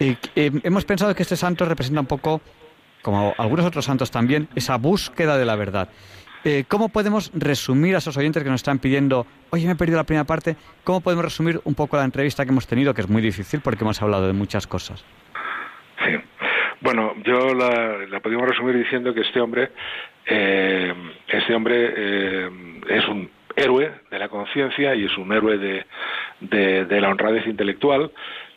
eh, 0.00 0.16
eh, 0.34 0.50
hemos 0.62 0.84
pensado 0.84 1.14
que 1.14 1.22
este 1.22 1.36
santo 1.36 1.64
representa 1.64 2.00
un 2.00 2.06
poco, 2.06 2.40
como 3.02 3.34
algunos 3.38 3.66
otros 3.66 3.84
santos 3.84 4.10
también, 4.10 4.48
esa 4.54 4.76
búsqueda 4.76 5.38
de 5.38 5.44
la 5.44 5.56
verdad. 5.56 5.88
Eh, 6.44 6.64
¿Cómo 6.66 6.88
podemos 6.88 7.30
resumir 7.34 7.94
a 7.94 7.98
esos 7.98 8.16
oyentes 8.16 8.42
que 8.42 8.50
nos 8.50 8.60
están 8.60 8.80
pidiendo, 8.80 9.26
oye, 9.50 9.64
me 9.66 9.72
he 9.72 9.76
perdido 9.76 9.98
la 9.98 10.04
primera 10.04 10.24
parte, 10.24 10.56
cómo 10.82 11.00
podemos 11.00 11.24
resumir 11.24 11.60
un 11.64 11.74
poco 11.74 11.96
la 11.96 12.04
entrevista 12.04 12.44
que 12.44 12.50
hemos 12.50 12.66
tenido, 12.66 12.94
que 12.94 13.02
es 13.02 13.08
muy 13.08 13.22
difícil 13.22 13.60
porque 13.60 13.84
hemos 13.84 14.02
hablado 14.02 14.26
de 14.26 14.32
muchas 14.32 14.66
cosas? 14.66 15.04
Sí. 16.04 16.16
Bueno, 16.80 17.14
yo 17.24 17.54
la, 17.54 17.98
la 18.08 18.18
podemos 18.18 18.48
resumir 18.48 18.76
diciendo 18.76 19.14
que 19.14 19.20
este 19.20 19.40
hombre, 19.40 19.70
este 20.26 21.54
hombre 21.54 22.48
es 22.88 23.06
un 23.06 23.30
héroe 23.56 23.92
de 24.10 24.18
la 24.18 24.28
conciencia 24.28 24.94
y 24.94 25.04
es 25.04 25.16
un 25.16 25.32
héroe 25.32 25.58
de, 25.58 25.86
de, 26.40 26.84
de 26.84 27.00
la 27.00 27.08
honradez 27.08 27.46
intelectual, 27.46 28.10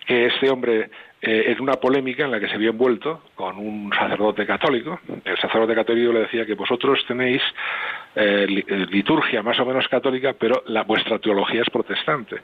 que 0.05 0.27
este 0.27 0.49
hombre 0.49 0.89
eh, 1.27 1.51
en 1.51 1.61
una 1.61 1.73
polémica 1.73 2.23
en 2.23 2.29
la 2.29 2.39
que 2.39 2.47
se 2.47 2.57
vio 2.57 2.69
envuelto 2.69 3.23
con 3.33 3.57
un 3.57 3.91
sacerdote 3.91 4.45
católico. 4.45 4.99
El 5.23 5.35
sacerdote 5.39 5.73
católico 5.73 6.13
le 6.13 6.19
decía 6.19 6.45
que 6.45 6.53
vosotros 6.53 7.03
tenéis 7.07 7.41
eh, 8.15 8.45
eh, 8.67 8.85
liturgia 8.91 9.41
más 9.41 9.59
o 9.59 9.65
menos 9.65 9.87
católica, 9.87 10.33
pero 10.37 10.61
la 10.67 10.83
vuestra 10.83 11.17
teología 11.17 11.63
es 11.63 11.69
protestante. 11.71 12.41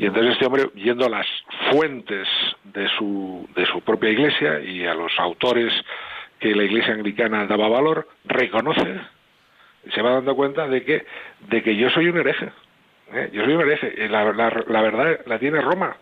Y 0.00 0.06
entonces 0.06 0.32
este 0.32 0.46
hombre, 0.46 0.64
yendo 0.74 1.06
a 1.06 1.10
las 1.10 1.26
fuentes 1.70 2.26
de 2.64 2.88
su, 2.98 3.48
de 3.54 3.66
su 3.66 3.82
propia 3.82 4.10
iglesia 4.10 4.58
y 4.62 4.84
a 4.84 4.94
los 4.94 5.12
autores 5.20 5.72
que 6.40 6.56
la 6.56 6.64
iglesia 6.64 6.94
anglicana 6.94 7.46
daba 7.46 7.68
valor, 7.68 8.08
reconoce, 8.24 9.00
se 9.94 10.02
va 10.02 10.12
dando 10.12 10.34
cuenta 10.36 10.66
de 10.68 10.82
que, 10.84 11.04
de 11.48 11.62
que 11.62 11.76
yo 11.76 11.90
soy 11.90 12.08
un 12.08 12.18
hereje. 12.18 12.50
¿eh? 13.12 13.30
Yo 13.32 13.44
soy 13.44 13.54
un 13.54 13.60
hereje. 13.62 13.94
Y 13.96 14.08
La, 14.08 14.32
la- 14.32 14.64
la 14.66 14.82
verdad 14.82 15.20
la 15.26 15.38
tiene 15.38 15.60
Roma. 15.60 15.96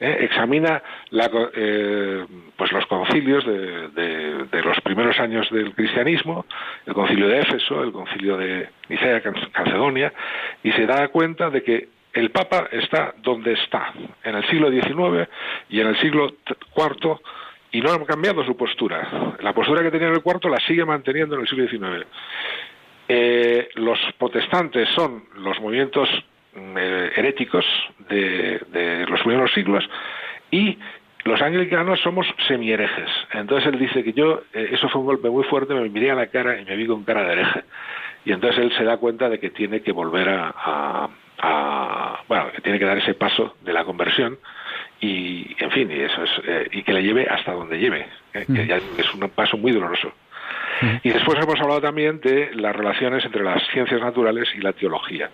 ¿eh? 0.00 0.18
Examina 0.20 0.82
la 1.10 1.30
eh, 1.54 2.24
pues 2.56 2.72
los 2.72 2.86
concilios 2.86 3.44
de, 3.46 3.88
de- 4.50 4.62
los 4.62 4.80
primeros 4.80 5.18
años 5.20 5.48
del 5.50 5.74
cristianismo, 5.74 6.46
el 6.86 6.94
concilio 6.94 7.28
de 7.28 7.40
Éfeso, 7.40 7.82
el 7.82 7.92
concilio 7.92 8.36
de 8.36 8.68
Nicea, 8.88 9.20
Cal- 9.20 9.50
Calcedonia, 9.52 10.12
y 10.62 10.72
se 10.72 10.86
da 10.86 11.08
cuenta 11.08 11.50
de 11.50 11.62
que 11.62 11.88
el 12.12 12.30
Papa 12.30 12.68
está 12.72 13.14
donde 13.18 13.52
está, 13.52 13.92
en 14.24 14.34
el 14.34 14.44
siglo 14.46 14.70
XIX 14.70 15.28
y 15.68 15.80
en 15.80 15.86
el 15.88 15.96
siglo 15.98 16.34
IV, 16.76 17.18
y 17.72 17.80
no 17.80 17.92
ha 17.92 18.04
cambiado 18.04 18.42
su 18.44 18.56
postura. 18.56 19.36
La 19.40 19.52
postura 19.52 19.82
que 19.82 19.90
tenía 19.92 20.08
en 20.08 20.14
el 20.14 20.22
cuarto 20.22 20.48
la 20.48 20.58
sigue 20.60 20.84
manteniendo 20.84 21.36
en 21.36 21.42
el 21.42 21.48
siglo 21.48 21.68
XIX. 21.68 22.06
Eh, 23.12 23.68
los 23.74 23.98
protestantes 24.18 24.88
son 24.90 25.24
los 25.34 25.58
movimientos 25.60 26.08
mm, 26.54 26.76
eh, 26.78 27.10
heréticos 27.16 27.64
de, 28.08 28.60
de 28.68 29.04
los 29.08 29.20
primeros 29.22 29.52
siglos 29.52 29.82
y 30.52 30.78
los 31.24 31.42
anglicanos 31.42 31.98
somos 32.00 32.24
semi-herejes. 32.46 33.10
Entonces 33.32 33.72
él 33.72 33.80
dice 33.80 34.04
que 34.04 34.12
yo, 34.12 34.42
eh, 34.54 34.68
eso 34.72 34.88
fue 34.88 35.00
un 35.00 35.08
golpe 35.08 35.28
muy 35.28 35.42
fuerte, 35.44 35.74
me 35.74 35.88
miré 35.88 36.12
a 36.12 36.14
la 36.14 36.28
cara 36.28 36.60
y 36.60 36.64
me 36.64 36.76
vi 36.76 36.86
con 36.86 37.02
cara 37.02 37.24
de 37.24 37.32
hereje. 37.32 37.64
Y 38.24 38.30
entonces 38.32 38.62
él 38.62 38.72
se 38.78 38.84
da 38.84 38.96
cuenta 38.98 39.28
de 39.28 39.40
que 39.40 39.50
tiene 39.50 39.82
que 39.82 39.90
volver 39.90 40.28
a, 40.28 40.54
a- 40.56 41.08
a- 41.42 42.22
bueno, 42.28 42.52
que 42.54 42.60
tiene 42.60 42.78
que 42.78 42.84
dar 42.84 42.98
ese 42.98 43.14
paso 43.14 43.56
de 43.62 43.72
la 43.72 43.82
conversión 43.84 44.38
y, 45.00 45.56
en 45.58 45.70
fin, 45.72 45.90
y 45.90 45.98
eso 46.00 46.22
es, 46.22 46.30
eh, 46.46 46.68
y 46.72 46.82
que 46.84 46.92
le 46.92 47.02
lleve 47.02 47.26
hasta 47.28 47.52
donde 47.54 47.76
lleve, 47.78 48.06
que 48.32 48.66
ya 48.66 48.76
es 48.96 49.14
un 49.14 49.28
paso 49.30 49.56
muy 49.56 49.72
doloroso. 49.72 50.12
Y 51.02 51.10
después 51.10 51.38
hemos 51.38 51.60
hablado 51.60 51.80
también 51.80 52.20
de 52.20 52.50
las 52.54 52.74
relaciones 52.74 53.24
entre 53.24 53.44
las 53.44 53.62
ciencias 53.68 54.00
naturales 54.00 54.48
y 54.54 54.60
la 54.60 54.72
teología. 54.72 55.30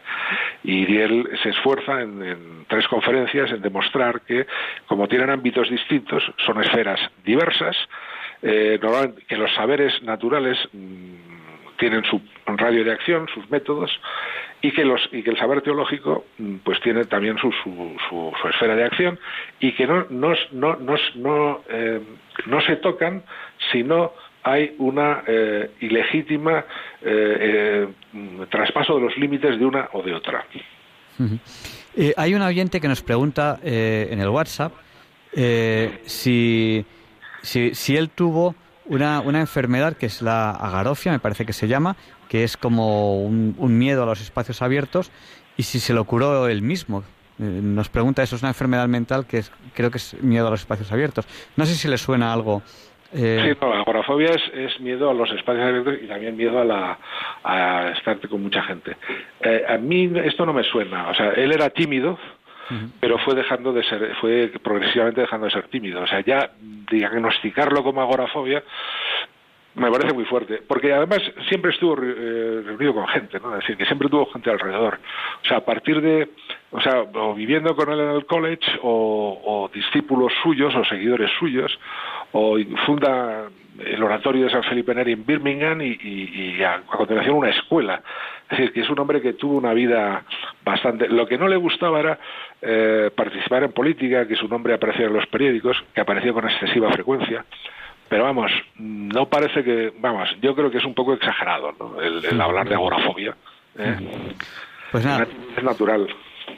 Y 0.65 0.97
él 0.97 1.29
se 1.43 1.51
esfuerza 1.51 2.01
en, 2.01 2.65
tres 2.69 2.87
conferencias 2.89 3.51
en 3.53 3.63
demostrar 3.63 4.23
que, 4.23 4.47
como 4.87 5.09
tienen 5.09 5.31
ámbitos 5.31 5.71
distintos, 5.71 6.23
son 6.45 6.63
esferas 6.63 7.01
diversas, 7.25 7.77
eh, 8.43 8.81
que 9.29 9.37
los 9.37 9.53
saberes 9.55 10.03
naturales 10.03 10.59
mm, 10.73 11.77
tienen 11.79 12.05
su 12.05 12.21
radio 12.47 12.85
de 12.85 12.93
acción, 12.93 13.29
sus 13.33 13.49
métodos, 13.51 13.91
y 14.63 14.73
que, 14.73 14.85
los, 14.85 15.09
y 15.13 15.23
que 15.23 15.31
el 15.31 15.39
saber 15.39 15.63
teológico 15.63 16.25
mm, 16.39 16.57
pues 16.65 16.81
tiene 16.81 17.05
también 17.05 17.39
su, 17.39 17.53
su, 17.53 17.97
su, 18.09 18.49
esfera 18.49 18.75
de 18.75 18.85
acción 18.85 19.19
y 19.61 19.73
que 19.73 19.87
no, 19.87 20.07
no, 20.11 20.35
no, 20.53 20.77
no, 21.15 21.61
eh, 21.69 22.01
no 22.47 22.61
se 22.63 22.77
tocan 22.77 23.23
sino 23.71 24.13
hay 24.47 24.75
una 24.79 25.25
eh, 25.27 25.71
ilegítima 25.81 26.65
eh, 27.03 27.89
traspaso 28.49 28.95
de 28.95 29.01
los 29.01 29.17
límites 29.17 29.59
de 29.59 29.65
una 29.65 29.89
o 29.93 30.03
de 30.03 30.15
otra. 30.15 30.45
hay 32.17 32.35
un 32.35 32.43
oyente 32.43 32.81
que 32.81 32.89
nos 32.89 33.03
pregunta 33.03 33.59
en 33.63 34.21
el 34.21 34.29
WhatsApp 34.29 34.73
si, 36.05 36.85
si, 37.43 37.75
si 37.75 37.97
él 37.97 38.11
tuvo 38.11 38.55
una, 38.87 39.21
una 39.21 39.41
enfermedad 39.41 39.97
que 39.97 40.07
es 40.07 40.23
la 40.23 40.51
agarofia, 40.51 41.13
me 41.13 41.19
parece 41.19 41.45
que 41.45 41.53
se 41.53 41.69
llama, 41.69 41.97
que 42.29 42.45
es 42.45 42.57
como 42.57 43.23
un, 43.23 43.79
miedo 43.79 44.03
a 44.03 44.07
los 44.07 44.21
espacios 44.21 44.63
abiertos, 44.63 45.11
y 45.57 45.63
si 45.63 45.81
se 45.81 45.93
lo 45.93 46.05
curó 46.05 46.49
él 46.49 46.63
mismo. 46.63 47.03
Eh, 47.39 47.43
nos 47.43 47.89
pregunta, 47.89 48.23
eso 48.23 48.37
es 48.37 48.43
una 48.43 48.51
enfermedad 48.51 48.89
mental 48.89 49.27
que 49.27 49.45
creo 49.75 49.91
que 49.91 49.99
es 49.99 50.15
miedo 50.23 50.47
a 50.47 50.51
los 50.51 50.61
espacios 50.61 50.91
abiertos. 50.93 51.27
No 51.57 51.67
sé 51.67 51.75
si 51.75 51.89
le 51.89 51.99
suena 51.99 52.33
algo. 52.33 52.63
Eh... 53.17 53.41
Sí, 53.43 53.59
no, 53.61 53.71
la 53.73 53.81
agorafobia 53.81 54.31
es, 54.31 54.81
miedo 54.81 55.11
a 55.11 55.15
los 55.15 55.31
espacios 55.31 55.65
abiertos 55.65 55.95
y 56.03 56.07
también 56.07 56.37
miedo 56.37 56.61
a, 56.61 56.65
la, 56.65 56.99
a 57.43 57.93
estar 57.97 58.19
con 58.29 58.43
mucha 58.43 58.63
gente. 58.63 58.97
Eh, 59.41 59.65
a 59.67 59.79
mí 59.79 60.11
esto 60.25 60.45
no 60.45 60.53
me 60.53 60.63
suena. 60.65 61.09
O 61.09 61.15
sea, 61.15 61.31
él 61.31 61.53
era 61.53 61.71
tímido, 61.71 62.19
pero 63.01 63.19
fue 63.19 63.35
dejando 63.35 63.73
de 63.73 63.85
ser, 63.85 64.15
fue 64.21 64.51
progresivamente 64.63 65.23
dejando 65.23 65.47
de 65.47 65.53
ser 65.53 65.69
tímido. 65.69 66.03
O 66.03 66.07
sea, 66.07 66.21
ya 66.21 66.51
diagnosticarlo 66.91 67.83
como 67.83 68.03
agorafobia 68.03 68.63
me 69.77 69.91
parece 69.91 70.15
muy 70.15 70.25
fuerte, 70.25 70.63
porque 70.67 70.93
además 70.93 71.21
siempre 71.49 71.71
estuvo 71.71 71.97
eh, 72.03 72.63
reunido 72.65 72.95
con 72.95 73.07
gente, 73.09 73.39
¿no? 73.39 73.53
Es 73.55 73.61
decir, 73.61 73.77
que 73.77 73.85
siempre 73.85 74.09
tuvo 74.09 74.27
gente 74.27 74.51
alrededor. 74.51 74.99
O 75.45 75.47
sea, 75.47 75.59
a 75.59 75.65
partir 75.65 76.01
de, 76.01 76.31
o 76.71 76.81
sea, 76.81 77.03
o 77.03 77.35
viviendo 77.35 77.77
con 77.77 77.93
él 77.93 78.01
en 78.01 78.11
el 78.11 78.25
college, 78.25 78.67
o, 78.83 79.71
discípulos 79.75 80.33
suyos, 80.43 80.75
o 80.75 80.85
seguidores 80.87 81.31
suyos, 81.39 81.79
o 82.33 82.57
funda 82.87 83.49
el 83.85 84.03
oratorio 84.03 84.45
de 84.45 84.51
San 84.51 84.63
Felipe 84.63 84.95
Neri 84.95 85.13
en 85.13 85.27
Birmingham 85.27 85.83
y, 85.83 86.63
a, 86.63 86.81
continuación 86.87 87.37
una 87.37 87.51
escuela. 87.51 88.03
Es 88.51 88.57
decir, 88.57 88.73
que 88.73 88.81
es 88.81 88.89
un 88.89 88.99
hombre 88.99 89.21
que 89.21 89.35
tuvo 89.35 89.59
una 89.59 89.75
vida 89.75 90.25
bastante... 90.65 91.09
Lo 91.09 91.27
que 91.27 91.37
no 91.37 91.49
le 91.49 91.57
gustaba 91.57 92.01
era 92.01 92.19
eh, 92.63 93.11
participar 93.15 93.65
en 93.65 93.73
política, 93.73 94.27
que 94.27 94.37
su 94.37 94.49
nombre 94.49 94.73
aparecía 94.73 95.07
en 95.07 95.13
los 95.13 95.27
periódicos, 95.27 95.77
que 95.95 96.01
apareció 96.01 96.33
con 96.33 96.49
excesiva 96.49 96.91
frecuencia 96.93 97.45
pero 98.09 98.25
vamos, 98.25 98.51
no 98.79 99.29
parece 99.29 99.65
que, 99.65 99.93
vamos, 99.99 100.29
yo 100.41 100.55
creo 100.55 100.71
que 100.71 100.79
es 100.79 100.85
un 100.85 100.95
poco 100.95 101.13
exagerado 101.15 101.73
¿no? 101.79 102.01
el, 102.01 102.41
hablar 102.41 102.69
de 102.69 102.75
agorafobia. 102.75 103.37
¿eh? 103.79 103.97
Pues 104.93 105.05
nada. 105.05 105.27
Es 105.57 105.65
natural. 105.65 106.07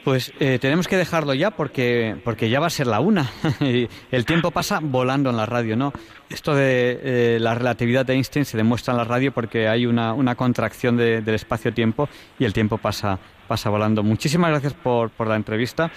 Pues 0.03 0.31
eh, 0.39 0.59
tenemos 0.59 0.87
que 0.87 0.95
dejarlo 0.97 1.33
ya 1.33 1.51
porque, 1.51 2.15
porque 2.23 2.49
ya 2.49 2.59
va 2.59 2.67
a 2.67 2.69
ser 2.69 2.87
la 2.87 2.99
una. 2.99 3.25
el 3.59 4.25
tiempo 4.25 4.51
pasa 4.51 4.79
volando 4.81 5.29
en 5.29 5.37
la 5.37 5.45
radio, 5.45 5.75
¿no? 5.75 5.91
Esto 6.29 6.53
de 6.53 6.99
eh, 7.03 7.39
la 7.39 7.55
relatividad 7.55 8.05
de 8.05 8.13
Einstein 8.13 8.45
se 8.45 8.55
demuestra 8.55 8.93
en 8.93 8.99
la 8.99 9.03
radio 9.03 9.31
porque 9.31 9.67
hay 9.67 9.85
una, 9.85 10.13
una 10.13 10.35
contracción 10.35 10.95
del 10.95 11.27
espacio-tiempo 11.29 12.07
y 12.37 12.45
el 12.45 12.53
tiempo 12.53 12.77
pasa, 12.77 13.19
pasa 13.47 13.69
volando. 13.69 14.03
Muchísimas 14.03 14.51
gracias 14.51 14.73
por, 14.73 15.09
por 15.09 15.27
la 15.27 15.35
entrevista. 15.35 15.91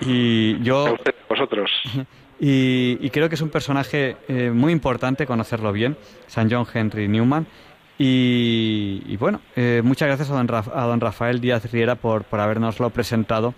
Y 0.00 0.60
yo... 0.62 0.96
vosotros. 1.28 1.70
Y, 2.38 3.08
creo 3.10 3.28
que 3.28 3.34
es 3.34 3.40
un 3.40 3.48
personaje 3.48 4.16
eh, 4.28 4.50
muy 4.50 4.72
importante 4.72 5.26
conocerlo 5.26 5.72
bien, 5.72 5.96
San 6.26 6.50
John 6.50 6.66
Henry 6.72 7.08
Newman. 7.08 7.46
Y, 7.98 9.16
bueno, 9.16 9.40
eh, 9.56 9.80
muchas 9.82 10.08
gracias 10.08 10.30
a 10.30 10.82
don, 10.84 11.00
Rafael 11.00 11.40
Díaz 11.40 11.70
Riera 11.72 11.94
por, 11.94 12.24
por 12.24 12.40
habernoslo 12.40 12.90
presentado 12.90 13.54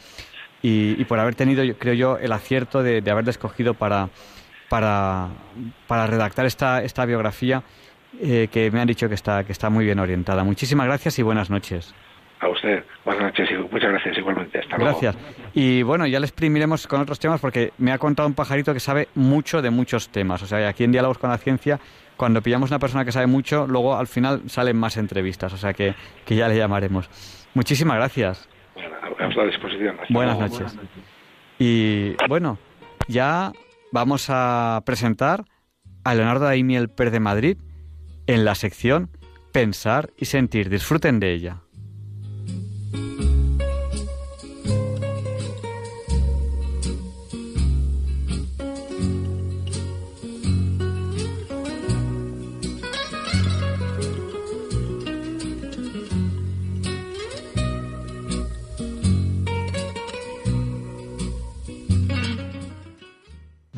y, 0.63 1.05
por 1.07 1.19
haber 1.19 1.35
tenido, 1.35 1.65
creo 1.77 1.95
yo, 1.95 2.19
el 2.19 2.33
acierto 2.33 2.83
de, 2.83 3.01
de 3.01 3.11
haberle 3.11 3.33
escogido 3.33 3.75
para, 3.75 4.11
para, 4.69 5.29
para 5.87 6.07
redactar 6.07 6.47
esta, 6.47 6.83
esta 6.83 7.05
biografía 7.05 7.65
eh, 8.21 8.49
que 8.51 8.71
me 8.71 8.81
han 8.81 8.89
dicho 8.89 9.09
que 9.09 9.15
está, 9.15 9.45
que 9.45 9.53
está 9.53 9.71
muy 9.71 9.85
bien 9.85 9.99
orientada. 9.99 10.45
Muchísimas 10.45 10.87
gracias 10.87 11.19
y 11.19 11.23
buenas 11.23 11.51
noches. 11.51 11.95
A 12.41 12.49
usted, 12.49 12.85
buenas 13.05 13.25
noches 13.25 13.49
y 13.51 13.55
muchas 13.55 13.91
gracias 13.91 14.17
igualmente. 14.17 14.59
Hasta 14.61 14.77
gracias. 14.77 15.17
Y 15.55 15.83
bueno, 15.83 16.07
ya 16.07 16.21
le 16.21 16.27
exprimiremos 16.27 16.87
con 16.87 17.01
otros 17.01 17.19
temas 17.19 17.41
porque 17.41 17.73
me 17.79 17.91
ha 17.91 17.99
contado 17.99 18.29
un 18.29 18.35
pajarito 18.35 18.73
que 18.73 18.81
sabe 18.81 19.09
mucho 19.17 19.61
de 19.61 19.71
muchos 19.71 20.09
temas. 20.11 20.43
O 20.43 20.47
sea, 20.47 20.69
aquí 20.69 20.85
en 20.85 20.93
Diálogos 20.93 21.19
con 21.19 21.31
la 21.31 21.39
Ciencia, 21.39 21.81
cuando 22.17 22.41
pillamos 22.41 22.71
una 22.71 22.79
persona 22.79 23.05
que 23.05 23.11
sabe 23.11 23.27
mucho, 23.27 23.67
luego 23.67 23.97
al 23.97 24.07
final 24.07 24.43
salen 24.47 24.77
más 24.77 24.97
entrevistas. 24.97 25.53
O 25.53 25.57
sea, 25.57 25.73
que, 25.73 25.95
que 26.25 26.37
ya 26.37 26.47
le 26.47 26.57
llamaremos. 26.57 27.11
Muchísimas 27.55 27.97
gracias. 27.97 28.49
Bueno, 28.75 29.43
a 29.43 29.45
disposición. 29.47 29.97
Buenas 30.11 30.39
noches. 30.39 30.79
Y 31.59 32.15
bueno, 32.29 32.59
ya 33.09 33.53
vamos 33.91 34.27
a 34.31 34.81
presentar 34.87 35.45
a 36.05 36.15
Leonardo 36.15 36.45
Daimiel 36.45 36.89
Pérez 36.89 37.13
de 37.13 37.21
Madrid 37.21 37.59
en 38.29 38.45
la 38.45 38.55
sección 38.55 39.11
Pensar 39.53 40.11
y 40.17 40.27
Sentir. 40.27 40.69
Disfruten 40.69 41.19
de 41.19 41.33
ella. 41.33 41.63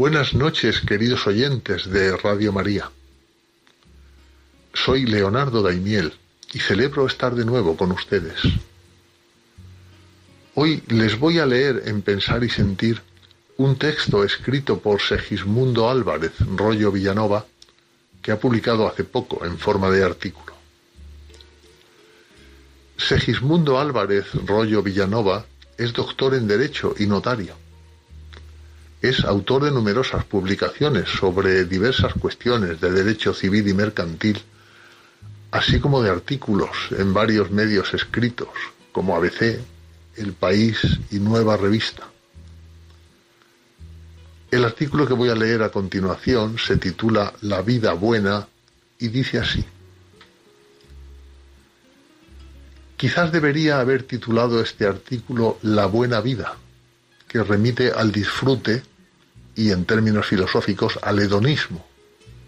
Buenas 0.01 0.33
noches, 0.33 0.81
queridos 0.81 1.27
oyentes 1.27 1.85
de 1.91 2.17
Radio 2.17 2.55
María. 2.55 2.91
Soy 4.73 5.05
Leonardo 5.05 5.61
Daimiel 5.61 6.15
y 6.55 6.59
celebro 6.59 7.07
estar 7.07 7.35
de 7.35 7.45
nuevo 7.45 7.77
con 7.77 7.93
ustedes. 7.93 8.41
Hoy 10.55 10.83
les 10.89 11.19
voy 11.19 11.39
a 11.39 11.45
leer 11.45 11.83
en 11.85 12.01
Pensar 12.01 12.43
y 12.45 12.49
Sentir 12.49 13.03
un 13.59 13.77
texto 13.77 14.25
escrito 14.25 14.79
por 14.81 15.03
Segismundo 15.03 15.91
Álvarez 15.91 16.33
Rollo 16.57 16.91
Villanova 16.91 17.45
que 18.23 18.33
ha 18.33 18.41
publicado 18.41 18.89
hace 18.89 19.05
poco 19.05 19.45
en 19.45 19.59
forma 19.59 19.91
de 19.91 20.03
artículo. 20.03 20.55
Segismundo 22.97 23.79
Álvarez 23.79 24.33
Rollo 24.47 24.83
Villanova 24.83 25.45
es 25.77 25.93
doctor 25.93 26.33
en 26.33 26.49
Derecho 26.49 26.95
y 26.99 27.05
notario 27.05 27.60
es 29.03 29.25
autor 29.25 29.65
de 29.65 29.71
numerosas 29.71 30.25
publicaciones 30.25 31.09
sobre 31.09 31.65
diversas 31.65 32.13
cuestiones 32.15 32.81
de 32.81 32.91
derecho 32.91 33.33
civil 33.33 33.67
y 33.67 33.75
mercantil, 33.75 34.43
así 35.51 35.81
como 35.81 36.03
de 36.03 36.11
artículos 36.11 36.71
en 36.91 37.15
varios 37.15 37.51
medios 37.51 37.95
escritos, 37.95 38.49
como 38.93 39.17
ABC, 39.17 39.59
El 40.17 40.33
País 40.35 40.79
y 41.11 41.19
Nueva 41.19 41.57
Revista. 41.57 42.09
El 44.51 44.65
artículo 44.65 45.07
que 45.07 45.15
voy 45.15 45.31
a 45.31 45.35
leer 45.35 45.63
a 45.63 45.71
continuación 45.71 46.59
se 46.59 46.77
titula 46.77 47.33
La 47.41 47.63
vida 47.63 47.95
buena 47.95 48.49
y 48.99 49.09
dice 49.09 49.39
así. 49.39 49.65
Quizás 52.97 53.33
debería 53.33 53.81
haber 53.81 54.03
titulado 54.03 54.61
este 54.61 54.87
artículo 54.87 55.59
La 55.63 55.87
buena 55.87 56.21
vida, 56.21 56.57
que 57.29 57.43
remite 57.43 57.93
al 57.93 58.13
disfrute 58.13 58.83
y 59.55 59.71
en 59.71 59.85
términos 59.85 60.27
filosóficos 60.27 60.99
al 61.03 61.19
hedonismo, 61.19 61.87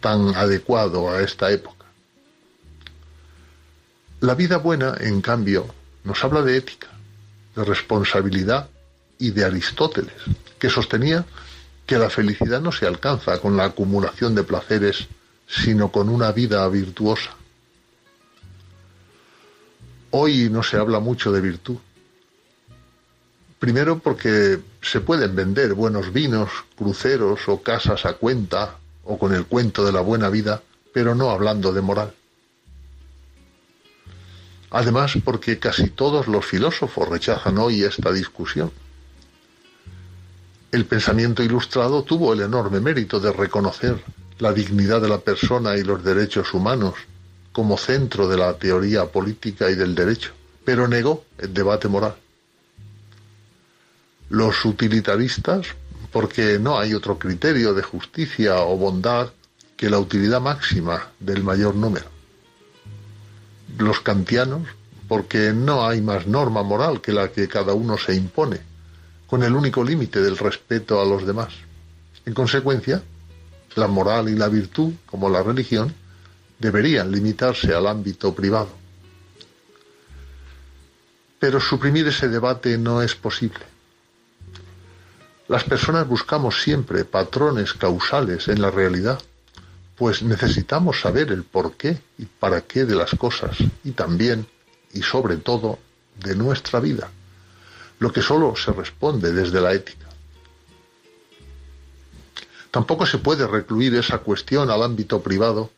tan 0.01 0.35
adecuado 0.35 1.11
a 1.11 1.21
esta 1.21 1.51
época. 1.51 1.87
La 4.21 4.35
vida 4.35 4.59
buena, 4.59 4.95
en 5.01 5.21
cambio, 5.21 5.67
nos 6.05 6.23
habla 6.25 6.43
de 6.43 6.57
ética, 6.57 6.89
de 7.57 7.65
responsabilidad 7.65 8.69
y 9.19 9.31
de 9.31 9.45
Aristóteles, 9.45 10.15
que 10.59 10.71
sostenía 10.71 11.25
que 11.87 11.99
la 11.99 12.11
felicidad 12.11 12.61
no 12.61 12.73
se 12.73 12.87
alcanza 12.87 13.41
con 13.41 13.57
la 13.57 13.65
acumulación 13.65 14.35
de 14.35 14.45
placeres, 14.45 15.09
sino 15.47 15.91
con 15.91 16.09
una 16.09 16.33
vida 16.33 16.67
virtuosa. 16.69 17.35
Hoy 20.11 20.49
no 20.51 20.63
se 20.63 20.77
habla 20.77 21.01
mucho 21.01 21.33
de 21.33 21.41
virtud, 21.41 21.79
Primero 23.63 24.01
porque 24.01 24.59
se 24.81 25.01
pueden 25.01 25.37
vender 25.37 25.75
buenos 25.75 26.13
vinos, 26.13 26.51
cruceros 26.75 27.43
o 27.47 27.63
casas 27.63 28.05
a 28.07 28.15
cuenta 28.15 28.79
o 29.05 29.17
con 29.17 29.33
el 29.33 29.47
cuento 29.47 29.85
de 29.85 29.93
la 29.93 30.01
buena 30.01 30.29
vida 30.31 30.61
pero 30.93 31.15
no 31.15 31.31
hablando 31.31 31.73
de 31.73 31.81
moral. 31.81 32.13
Además, 34.69 35.13
porque 35.25 35.61
casi 35.61 35.91
todos 35.91 36.27
los 36.27 36.45
filósofos 36.45 37.09
rechazan 37.09 37.57
hoy 37.59 37.85
esta 37.85 38.11
discusión. 38.11 38.73
El 40.73 40.85
pensamiento 40.85 41.45
ilustrado 41.45 42.03
tuvo 42.03 42.33
el 42.33 42.41
enorme 42.41 42.81
mérito 42.81 43.21
de 43.21 43.31
reconocer 43.31 44.03
la 44.41 44.53
dignidad 44.53 45.01
de 45.01 45.09
la 45.09 45.19
persona 45.19 45.77
y 45.77 45.85
los 45.85 46.03
derechos 46.03 46.53
humanos 46.53 46.95
como 47.53 47.79
centro 47.79 48.27
de 48.27 48.39
la 48.39 48.55
teoría 48.55 49.07
política 49.07 49.71
y 49.71 49.77
del 49.77 49.95
derecho, 49.95 50.33
pero 50.65 50.89
negó 50.89 51.25
el 51.39 51.55
debate 51.55 51.87
moral. 51.87 52.17
Los 54.33 54.65
utilitaristas, 54.65 55.67
porque 56.11 56.59
no 56.59 56.79
hay 56.79 56.95
otro 56.95 57.19
criterio 57.19 57.75
de 57.75 57.83
justicia 57.83 58.63
o 58.63 58.79
bondad 58.79 59.29
que 59.77 59.91
la 59.91 59.99
utilidad 59.99 60.41
máxima 60.41 61.11
del 61.21 61.45
mayor 61.45 61.75
número. 61.75 62.07
Los 63.77 64.01
kantianos, 64.01 64.67
porque 65.07 65.53
no 65.53 65.87
hay 65.87 66.01
más 66.01 66.27
norma 66.27 66.63
moral 66.63 67.03
que 67.03 67.13
la 67.13 67.31
que 67.31 67.47
cada 67.47 67.75
uno 67.75 67.99
se 67.99 68.15
impone, 68.15 68.61
con 69.27 69.43
el 69.43 69.55
único 69.55 69.85
límite 69.85 70.23
del 70.23 70.39
respeto 70.39 70.99
a 70.99 71.05
los 71.05 71.27
demás. 71.27 71.53
En 72.25 72.33
consecuencia, 72.33 73.03
la 73.75 73.87
moral 73.87 74.31
y 74.31 74.35
la 74.35 74.49
virtud, 74.49 74.95
como 75.05 75.29
la 75.29 75.43
religión, 75.43 75.95
deberían 76.59 77.13
limitarse 77.13 77.75
al 77.75 77.87
ámbito 77.87 78.35
privado. 78.35 78.71
Pero 81.39 81.61
suprimir 81.61 82.09
ese 82.09 82.31
debate 82.31 82.79
no 82.79 83.03
es 83.03 83.15
posible. 83.15 83.72
Las 85.53 85.65
personas 85.65 86.09
buscamos 86.09 86.63
siempre 86.63 87.05
patrones 87.05 87.75
causales 87.75 88.49
en 88.49 88.63
la 88.63 88.71
realidad, 88.71 89.21
pues 89.97 90.23
necesitamos 90.23 90.99
saber 91.03 91.31
el 91.31 91.45
por 91.45 91.75
qué 91.75 92.01
y 92.17 92.25
para 92.25 92.63
qué 92.63 92.87
de 92.87 92.95
las 92.95 93.11
cosas, 93.17 93.59
y 93.85 93.91
también, 93.91 94.47
y 94.95 95.03
sobre 95.03 95.37
todo, 95.37 95.79
de 96.25 96.37
nuestra 96.37 96.81
vida, 96.81 97.11
lo 97.99 98.11
que 98.11 98.23
solo 98.23 98.57
se 98.57 98.73
responde 98.73 99.31
desde 99.31 99.61
la 99.61 99.75
ética. 99.75 100.07
Tampoco 102.71 103.05
se 103.05 103.19
puede 103.19 103.47
recluir 103.47 103.95
esa 103.95 104.21
cuestión 104.21 104.71
al 104.71 104.83
ámbito 104.83 105.21
privado, 105.21 105.69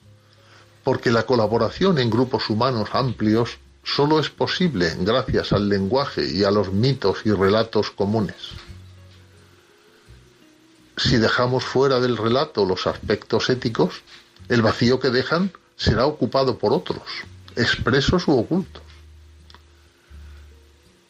porque 0.85 1.11
la 1.11 1.27
colaboración 1.27 1.99
en 1.99 2.11
grupos 2.11 2.49
humanos 2.49 2.91
amplios 2.93 3.59
solo 3.83 4.21
es 4.21 4.31
posible 4.31 4.95
gracias 5.01 5.53
al 5.53 5.69
lenguaje 5.69 6.25
y 6.25 6.45
a 6.45 6.53
los 6.53 6.73
mitos 6.73 7.23
y 7.25 7.33
relatos 7.33 7.91
comunes. 7.91 8.37
Si 10.97 11.17
dejamos 11.17 11.65
fuera 11.65 12.01
del 12.01 12.17
relato 12.17 12.65
los 12.65 12.87
aspectos 12.87 13.51
éticos, 13.51 14.03
el 14.49 14.63
vacío 14.63 15.01
que 15.01 15.11
dejan 15.11 15.53
será 15.77 16.07
ocupado 16.07 16.59
por 16.59 16.73
otros, 16.73 17.03
expresos 17.57 18.29
u 18.29 18.39
ocultos. 18.39 18.83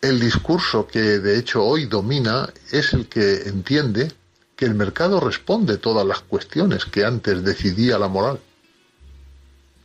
El 0.01 0.21
discurso 0.21 0.87
que 0.87 1.19
de 1.19 1.39
hecho 1.39 1.65
hoy 1.65 1.87
domina 1.87 2.51
es 2.71 2.93
el 2.93 3.09
que 3.09 3.43
entiende 3.47 4.13
que 4.57 4.67
el 4.67 4.75
mercado 4.75 5.21
responde 5.21 5.79
todas 5.79 6.07
las 6.07 6.21
cuestiones 6.21 6.85
que 6.85 7.05
antes 7.05 7.43
decidía 7.43 7.99
la 7.99 8.09
moral. 8.09 8.39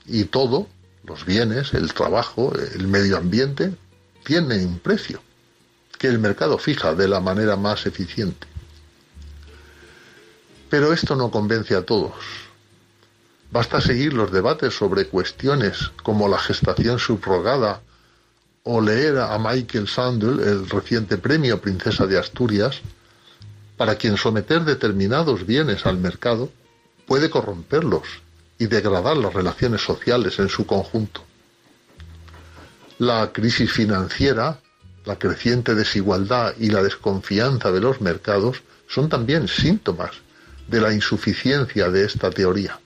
Y 0.06 0.26
todo, 0.26 0.68
los 1.06 1.26
bienes, 1.26 1.74
el 1.74 1.94
trabajo, 1.94 2.54
el 2.76 2.88
medio 2.88 3.18
ambiente, 3.18 3.74
tienen 4.26 4.66
un 4.68 4.80
precio 4.80 5.22
que 5.98 6.08
el 6.08 6.20
mercado 6.20 6.58
fija 6.58 6.96
de 6.96 7.08
la 7.08 7.20
manera 7.20 7.56
más 7.56 7.86
eficiente. 7.86 8.49
Pero 10.70 10.94
esto 10.94 11.16
no 11.16 11.32
convence 11.32 11.76
a 11.76 11.84
todos. 11.84 12.14
Basta 13.52 13.82
seguir 13.82 14.14
los 14.14 14.32
debates 14.32 14.76
sobre 14.76 15.08
cuestiones 15.08 15.92
como 16.04 16.28
la 16.28 16.38
gestación 16.38 17.00
subrogada 17.00 17.82
o 18.64 18.80
leer 18.80 19.18
a 19.18 19.40
Michael 19.40 19.88
Sandel, 19.88 20.40
el 20.40 20.70
reciente 20.70 21.18
premio 21.18 21.60
Princesa 21.60 22.06
de 22.06 22.20
Asturias, 22.20 22.82
para 23.78 23.96
quien 23.96 24.18
someter 24.18 24.64
determinados 24.64 25.48
bienes 25.48 25.88
al 25.88 25.98
mercado 25.98 26.52
puede 27.08 27.32
corromperlos 27.32 28.04
y 28.60 28.68
degradar 28.68 29.18
las 29.18 29.34
relaciones 29.34 29.82
sociales 29.82 30.38
en 30.38 30.50
su 30.50 30.68
conjunto. 30.68 31.24
La 33.00 33.32
crisis 33.32 33.72
financiera, 33.72 34.60
la 35.06 35.18
creciente 35.18 35.74
desigualdad 35.74 36.54
y 36.60 36.70
la 36.70 36.84
desconfianza 36.84 37.72
de 37.72 37.80
los 37.80 38.02
mercados 38.02 38.62
son 38.88 39.10
también 39.10 39.48
síntomas 39.48 40.12
de 40.70 40.82
la 40.82 40.94
insuficiencia 40.94 41.90
de 41.90 42.06
esta 42.06 42.30
teoría. 42.30 42.80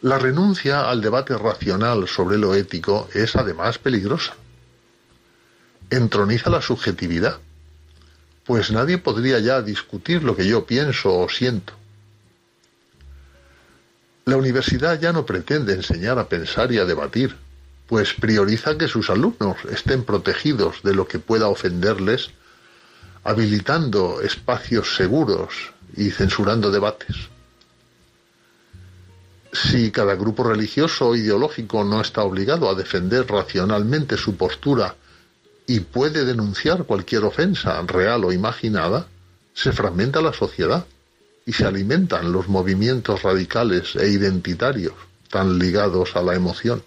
La 0.00 0.18
renuncia 0.18 0.88
al 0.88 1.00
debate 1.00 1.36
racional 1.36 2.08
sobre 2.08 2.38
lo 2.38 2.54
ético 2.54 3.08
es 3.14 3.36
además 3.36 3.78
peligrosa. 3.78 4.34
Entroniza 5.90 6.50
la 6.50 6.60
subjetividad 6.62 7.38
pues 8.44 8.70
nadie 8.70 8.98
podría 8.98 9.38
ya 9.38 9.62
discutir 9.62 10.22
lo 10.22 10.36
que 10.36 10.46
yo 10.46 10.66
pienso 10.66 11.16
o 11.16 11.28
siento. 11.28 11.74
La 14.24 14.36
universidad 14.36 15.00
ya 15.00 15.12
no 15.12 15.26
pretende 15.26 15.74
enseñar 15.74 16.18
a 16.18 16.28
pensar 16.28 16.72
y 16.72 16.78
a 16.78 16.84
debatir, 16.84 17.36
pues 17.86 18.14
prioriza 18.14 18.78
que 18.78 18.88
sus 18.88 19.10
alumnos 19.10 19.56
estén 19.70 20.04
protegidos 20.04 20.82
de 20.82 20.94
lo 20.94 21.06
que 21.06 21.18
pueda 21.18 21.48
ofenderles, 21.48 22.30
habilitando 23.24 24.20
espacios 24.20 24.96
seguros 24.96 25.72
y 25.96 26.10
censurando 26.10 26.70
debates. 26.70 27.16
Si 29.52 29.90
cada 29.90 30.14
grupo 30.14 30.44
religioso 30.44 31.08
o 31.08 31.16
ideológico 31.16 31.84
no 31.84 32.00
está 32.00 32.22
obligado 32.22 32.70
a 32.70 32.74
defender 32.74 33.26
racionalmente 33.26 34.16
su 34.16 34.36
postura 34.36 34.96
y 35.66 35.80
puede 35.80 36.24
denunciar 36.24 36.84
cualquier 36.84 37.24
ofensa 37.24 37.80
real 37.82 38.24
o 38.24 38.32
imaginada, 38.32 39.06
se 39.54 39.72
fragmenta 39.72 40.22
la 40.22 40.32
sociedad 40.32 40.86
y 41.44 41.52
se 41.52 41.66
alimentan 41.66 42.32
los 42.32 42.48
movimientos 42.48 43.22
radicales 43.22 43.94
e 43.96 44.08
identitarios 44.08 44.94
tan 45.28 45.58
ligados 45.58 46.16
a 46.16 46.22
la 46.22 46.34
emoción. 46.34 46.82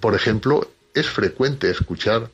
Por 0.00 0.14
ejemplo, 0.14 0.70
es 0.94 1.08
frecuente 1.08 1.70
escuchar 1.70 2.30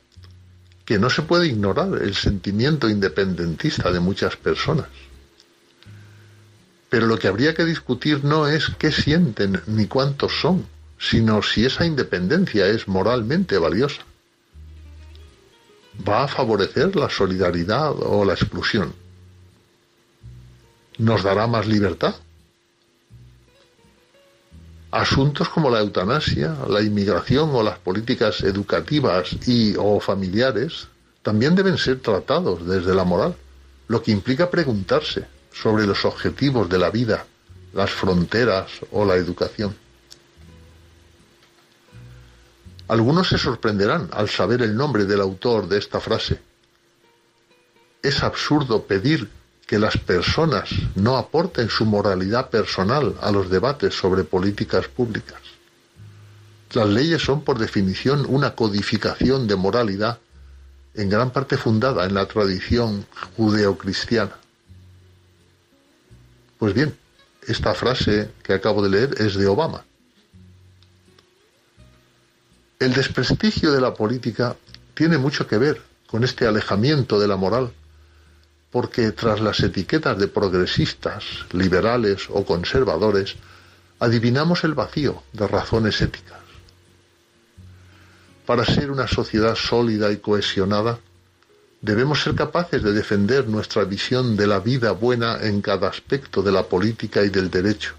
que 0.91 0.99
no 0.99 1.09
se 1.09 1.21
puede 1.21 1.47
ignorar 1.47 2.01
el 2.01 2.15
sentimiento 2.15 2.89
independentista 2.89 3.93
de 3.93 4.01
muchas 4.01 4.35
personas. 4.35 4.87
Pero 6.89 7.07
lo 7.07 7.17
que 7.17 7.29
habría 7.29 7.53
que 7.53 7.63
discutir 7.63 8.25
no 8.25 8.45
es 8.45 8.73
qué 8.77 8.91
sienten 8.91 9.61
ni 9.67 9.87
cuántos 9.87 10.41
son, 10.41 10.65
sino 10.99 11.41
si 11.43 11.63
esa 11.63 11.85
independencia 11.85 12.67
es 12.67 12.89
moralmente 12.89 13.57
valiosa. 13.57 14.01
¿Va 16.05 16.25
a 16.25 16.27
favorecer 16.27 16.93
la 16.97 17.09
solidaridad 17.09 17.93
o 17.97 18.25
la 18.25 18.33
exclusión? 18.33 18.93
¿Nos 20.97 21.23
dará 21.23 21.47
más 21.47 21.67
libertad? 21.67 22.15
Asuntos 24.91 25.47
como 25.47 25.69
la 25.69 25.79
eutanasia, 25.79 26.53
la 26.67 26.81
inmigración 26.81 27.49
o 27.53 27.63
las 27.63 27.79
políticas 27.79 28.41
educativas 28.41 29.29
y 29.47 29.73
o 29.77 30.01
familiares 30.01 30.89
también 31.23 31.55
deben 31.55 31.77
ser 31.77 32.01
tratados 32.01 32.67
desde 32.67 32.93
la 32.93 33.05
moral, 33.05 33.35
lo 33.87 34.03
que 34.03 34.11
implica 34.11 34.49
preguntarse 34.49 35.25
sobre 35.53 35.87
los 35.87 36.03
objetivos 36.03 36.67
de 36.67 36.77
la 36.77 36.89
vida, 36.89 37.25
las 37.73 37.89
fronteras 37.89 38.69
o 38.91 39.05
la 39.05 39.15
educación. 39.15 39.73
Algunos 42.89 43.29
se 43.29 43.37
sorprenderán 43.37 44.09
al 44.11 44.27
saber 44.27 44.61
el 44.61 44.75
nombre 44.75 45.05
del 45.05 45.21
autor 45.21 45.69
de 45.69 45.77
esta 45.77 46.01
frase. 46.01 46.41
Es 48.03 48.23
absurdo 48.23 48.83
pedir 48.83 49.29
que 49.71 49.79
las 49.79 49.95
personas 49.95 50.67
no 50.95 51.15
aporten 51.15 51.69
su 51.69 51.85
moralidad 51.85 52.49
personal 52.49 53.15
a 53.21 53.31
los 53.31 53.49
debates 53.49 53.95
sobre 53.95 54.25
políticas 54.25 54.89
públicas. 54.89 55.39
Las 56.73 56.89
leyes 56.89 57.21
son 57.21 57.45
por 57.45 57.57
definición 57.57 58.25
una 58.27 58.53
codificación 58.53 59.47
de 59.47 59.55
moralidad 59.55 60.19
en 60.93 61.09
gran 61.09 61.31
parte 61.31 61.55
fundada 61.55 62.05
en 62.05 62.13
la 62.15 62.25
tradición 62.25 63.05
judeocristiana. 63.37 64.35
Pues 66.59 66.73
bien, 66.73 66.93
esta 67.47 67.73
frase 67.73 68.29
que 68.43 68.51
acabo 68.51 68.83
de 68.83 68.89
leer 68.89 69.21
es 69.21 69.35
de 69.35 69.47
Obama. 69.47 69.85
El 72.77 72.91
desprestigio 72.91 73.71
de 73.71 73.79
la 73.79 73.93
política 73.93 74.57
tiene 74.95 75.17
mucho 75.17 75.47
que 75.47 75.57
ver 75.57 75.81
con 76.07 76.25
este 76.25 76.45
alejamiento 76.45 77.21
de 77.21 77.29
la 77.29 77.37
moral, 77.37 77.71
porque 78.71 79.11
tras 79.11 79.41
las 79.41 79.59
etiquetas 79.59 80.17
de 80.17 80.27
progresistas, 80.27 81.23
liberales 81.51 82.27
o 82.29 82.45
conservadores, 82.45 83.35
adivinamos 83.99 84.63
el 84.63 84.73
vacío 84.73 85.23
de 85.33 85.47
razones 85.47 86.01
éticas. 86.01 86.39
Para 88.45 88.65
ser 88.65 88.91
una 88.91 89.07
sociedad 89.07 89.55
sólida 89.55 90.11
y 90.11 90.17
cohesionada, 90.17 90.99
Debemos 91.81 92.21
ser 92.21 92.35
capaces 92.35 92.83
de 92.83 92.93
defender 92.93 93.47
nuestra 93.47 93.85
visión 93.85 94.37
de 94.37 94.45
la 94.45 94.59
vida 94.59 94.91
buena 94.91 95.39
en 95.41 95.63
cada 95.63 95.87
aspecto 95.87 96.43
de 96.43 96.51
la 96.51 96.61
política 96.61 97.23
y 97.23 97.29
del 97.29 97.49
derecho, 97.49 97.95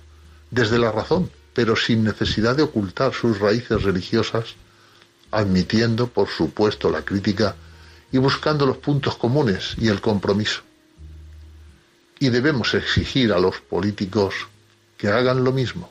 desde 0.52 0.78
la 0.78 0.92
razón, 0.92 1.28
pero 1.52 1.74
sin 1.74 2.04
necesidad 2.04 2.54
de 2.54 2.62
ocultar 2.62 3.12
sus 3.12 3.40
raíces 3.40 3.82
religiosas, 3.82 4.54
admitiendo, 5.32 6.06
por 6.06 6.28
supuesto, 6.28 6.90
la 6.90 7.02
crítica 7.02 7.56
y 8.12 8.18
buscando 8.18 8.66
los 8.66 8.76
puntos 8.76 9.16
comunes 9.16 9.74
y 9.78 9.88
el 9.88 10.00
compromiso. 10.00 10.62
Y 12.18 12.28
debemos 12.28 12.74
exigir 12.74 13.32
a 13.32 13.40
los 13.40 13.60
políticos 13.60 14.34
que 14.96 15.08
hagan 15.08 15.42
lo 15.42 15.50
mismo. 15.50 15.90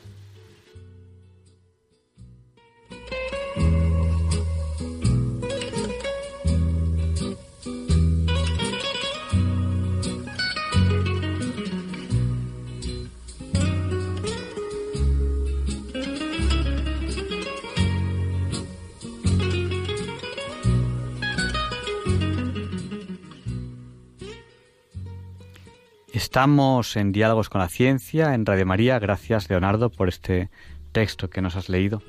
Estamos 26.32 26.96
en 26.96 27.12
Diálogos 27.12 27.50
con 27.50 27.60
la 27.60 27.68
Ciencia, 27.68 28.32
en 28.32 28.46
Radio 28.46 28.64
María. 28.64 28.98
Gracias, 28.98 29.50
Leonardo, 29.50 29.90
por 29.90 30.08
este 30.08 30.48
texto 30.90 31.28
que 31.28 31.42
nos 31.42 31.56
has 31.56 31.68
leído. 31.68 32.02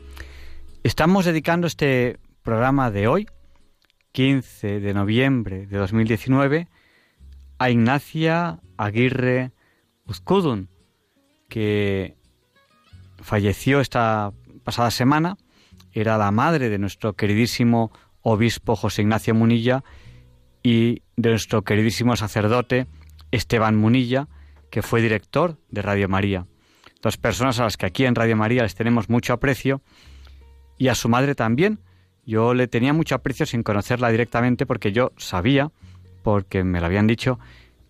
Estamos 0.82 1.26
dedicando 1.26 1.67
este 1.67 2.19
programa 2.41 2.89
de 2.89 3.09
hoy, 3.09 3.28
15 4.13 4.80
de 4.80 4.93
noviembre 4.93 5.67
de 5.67 5.78
2019, 5.78 6.69
a 7.57 7.69
Ignacia 7.69 8.61
Aguirre 8.78 9.51
Uzcudun, 10.05 10.69
que 11.49 12.15
falleció 13.21 13.82
esta 13.82 14.32
pasada 14.63 14.91
semana. 14.91 15.36
Era 15.91 16.17
la 16.17 16.32
madre 16.32 16.69
de 16.69 16.78
nuestro 16.78 17.11
queridísimo 17.11 17.91
obispo 18.21 18.78
José 18.78 19.01
Ignacio 19.01 19.36
Munilla 19.36 19.84
y 20.63 21.01
de 21.17 21.32
nuestro 21.32 21.63
queridísimo 21.63 22.15
sacerdote 22.15 22.88
Esteban 23.34 23.75
Munilla, 23.75 24.27
que 24.69 24.84
fue 24.84 25.01
director 25.01 25.57
de 25.69 25.81
Radio 25.81 26.07
María. 26.07 26.45
Dos 27.01 27.17
personas 27.17 27.59
a 27.59 27.63
las 27.63 27.77
que 27.77 27.88
aquí 27.88 28.05
en 28.05 28.13
Radio 28.13 28.38
María 28.38 28.61
les 28.61 28.75
tenemos 28.75 29.09
mucho 29.09 29.34
aprecio 29.34 29.81
y 30.77 30.89
a 30.89 30.95
su 30.95 31.09
madre 31.09 31.34
también. 31.34 31.79
Yo 32.25 32.53
le 32.53 32.67
tenía 32.67 32.93
mucho 32.93 33.15
aprecio 33.15 33.47
sin 33.47 33.63
conocerla 33.63 34.09
directamente 34.09 34.67
porque 34.67 34.91
yo 34.91 35.13
sabía, 35.17 35.71
porque 36.21 36.63
me 36.63 36.79
lo 36.79 36.86
habían 36.86 37.07
dicho, 37.07 37.39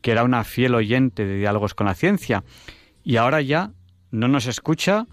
que 0.01 0.11
era 0.11 0.23
una 0.23 0.45
fiel 0.45 0.75
oyente 0.75 1.25
de 1.25 1.35
diálogos 1.35 1.75
con 1.75 1.87
la 1.87 1.93
ciencia. 1.93 2.45
Y 3.03 3.17
ahora 3.17 3.41
ya 3.41 3.73
no 4.11 4.29
nos 4.29 4.47
escucha 4.47 5.07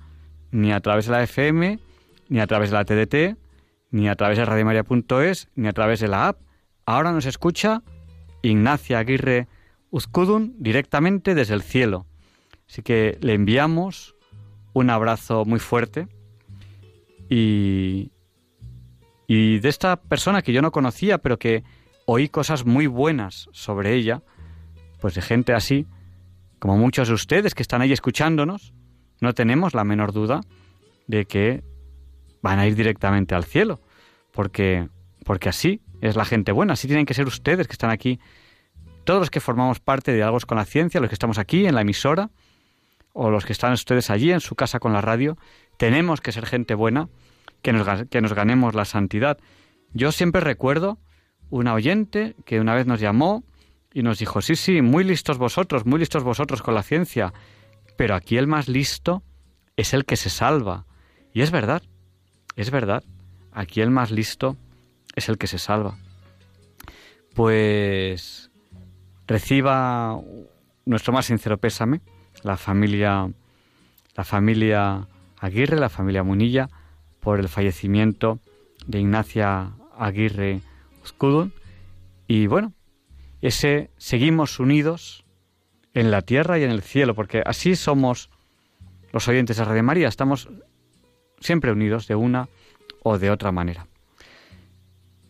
ni 0.53 0.72
a 0.72 0.78
través 0.81 1.07
de 1.07 1.12
la 1.12 1.24
FM, 1.24 1.81
ni 2.28 2.41
a 2.41 2.47
través 2.47 2.70
de 2.70 2.76
la 2.76 2.85
TDT, 2.85 3.37
ni 3.91 4.09
a 4.09 4.14
través 4.14 4.39
de 4.39 4.45
radiomaria.es, 4.45 5.49
ni 5.57 5.66
a 5.66 5.72
través 5.72 5.99
de 5.99 6.07
la 6.07 6.28
app. 6.28 6.41
Ahora 6.87 7.11
nos 7.11 7.26
escucha 7.26 7.83
Ignacia 8.43 9.01
Aguirre 9.01 9.49
Uzkudun 9.91 10.55
directamente 10.59 11.34
desde 11.34 11.55
el 11.55 11.62
cielo. 11.62 12.07
Así 12.68 12.82
que 12.82 13.18
le 13.20 13.34
enviamos 13.34 14.14
un 14.72 14.91
abrazo 14.91 15.45
muy 15.45 15.59
fuerte 15.59 16.07
y, 17.28 18.12
y 19.26 19.59
de 19.59 19.68
esta 19.68 19.97
persona 19.97 20.43
que 20.43 20.53
yo 20.53 20.62
no 20.62 20.70
conocía, 20.70 21.18
pero 21.18 21.38
que 21.38 21.64
oí 22.07 22.28
cosas 22.28 22.64
muy 22.64 22.86
buenas 22.86 23.49
sobre 23.53 23.95
ella, 23.95 24.22
pues 25.01 25.14
de 25.14 25.22
gente 25.22 25.53
así, 25.53 25.86
como 26.59 26.76
muchos 26.76 27.09
de 27.09 27.14
ustedes 27.14 27.55
que 27.55 27.62
están 27.62 27.82
ahí 27.82 27.93
escuchándonos, 27.93 28.74
no 29.20 29.32
tenemos 29.32 29.74
la 29.74 29.84
menor 29.84 30.12
duda 30.12 30.41
de 31.07 31.24
que 31.24 31.62
van 32.43 32.59
a 32.59 32.66
ir 32.66 32.74
directamente 32.74 33.34
al 33.34 33.45
cielo, 33.45 33.80
porque, 34.32 34.88
porque 35.24 35.49
así 35.49 35.82
es 36.01 36.16
la 36.16 36.24
gente 36.24 36.53
buena, 36.53 36.72
así 36.72 36.86
tienen 36.86 37.07
que 37.07 37.14
ser 37.14 37.26
ustedes 37.26 37.66
que 37.66 37.72
están 37.72 37.91
aquí 37.91 38.18
todos 39.11 39.23
los 39.23 39.31
que 39.31 39.41
formamos 39.41 39.81
parte 39.81 40.13
de 40.13 40.23
Algo 40.23 40.39
con 40.47 40.57
la 40.57 40.65
Ciencia, 40.65 41.01
los 41.01 41.11
que 41.11 41.17
estamos 41.17 41.39
aquí 41.39 41.67
en 41.67 41.75
la 41.75 41.81
emisora, 41.81 42.31
o 43.13 43.29
los 43.29 43.45
que 43.45 43.53
están 43.53 43.73
ustedes 43.73 44.09
allí 44.09 44.31
en 44.31 44.39
su 44.39 44.55
casa 44.55 44.79
con 44.79 44.93
la 44.93 45.01
radio, 45.01 45.37
tenemos 45.79 46.21
que 46.21 46.31
ser 46.31 46.47
gente 46.47 46.77
buena, 46.77 47.09
que 47.61 47.73
nos, 47.73 48.07
que 48.09 48.21
nos 48.21 48.35
ganemos 48.35 48.77
la 48.77 48.85
santidad. 48.85 49.39
Yo 49.93 50.13
siempre 50.13 50.43
recuerdo 50.43 51.01
una 51.49 51.75
oyente 51.75 52.37
que 52.45 52.61
una 52.61 52.73
vez 52.73 52.87
nos 52.87 53.01
llamó 53.01 53.43
y 53.93 54.05
nos 54.05 54.21
dijo, 54.21 54.43
sí, 54.43 54.55
sí, 54.55 54.81
muy 54.81 55.03
listos 55.03 55.39
vosotros, 55.39 55.87
muy 55.87 55.99
listos 55.99 56.23
vosotros 56.23 56.63
con 56.63 56.75
la 56.77 56.85
ciencia, 56.85 57.33
pero 57.97 58.15
aquí 58.15 58.37
el 58.37 58.47
más 58.47 58.69
listo 58.69 59.25
es 59.75 59.93
el 59.93 60.05
que 60.05 60.15
se 60.15 60.31
salva. 60.31 60.87
Y 61.33 61.43
es 61.43 61.51
verdad, 61.51 61.83
es 62.55 62.71
verdad, 62.71 63.03
aquí 63.51 63.81
el 63.81 63.91
más 63.91 64.13
listo 64.13 64.57
es 65.17 65.29
el 65.29 65.37
que 65.37 65.49
se 65.49 65.59
salva. 65.59 65.99
Pues 67.35 68.49
reciba 69.31 70.20
nuestro 70.85 71.12
más 71.12 71.26
sincero 71.26 71.57
pésame, 71.57 72.01
la 72.43 72.57
familia, 72.57 73.31
la 74.16 74.24
familia 74.24 75.07
Aguirre, 75.39 75.76
la 75.78 75.89
familia 75.89 76.24
Munilla, 76.24 76.68
por 77.20 77.39
el 77.39 77.49
fallecimiento 77.49 78.41
de 78.89 78.99
Ignacia 78.99 79.70
Aguirre 79.97 80.62
Uzcudun. 81.05 81.53
Y 82.26 82.49
bueno, 82.49 82.72
ese 83.41 83.91
seguimos 83.99 84.59
unidos 84.59 85.24
en 85.95 86.11
la 86.11 86.22
tierra 86.22 86.59
y 86.59 86.64
en 86.64 86.72
el 86.72 86.83
cielo, 86.83 87.14
porque 87.14 87.41
así 87.47 87.76
somos 87.76 88.31
los 89.12 89.28
oyentes 89.28 89.59
de 89.59 89.64
Radio 89.64 89.85
María, 89.85 90.09
estamos 90.09 90.49
siempre 91.39 91.70
unidos 91.70 92.09
de 92.09 92.16
una 92.16 92.49
o 93.05 93.16
de 93.16 93.31
otra 93.31 93.53
manera. 93.53 93.87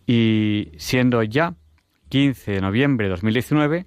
Y 0.07 0.72
siendo 0.78 1.22
ya 1.22 1.55
15 2.09 2.53
de 2.53 2.61
noviembre 2.61 3.07
de 3.07 3.11
2019, 3.11 3.86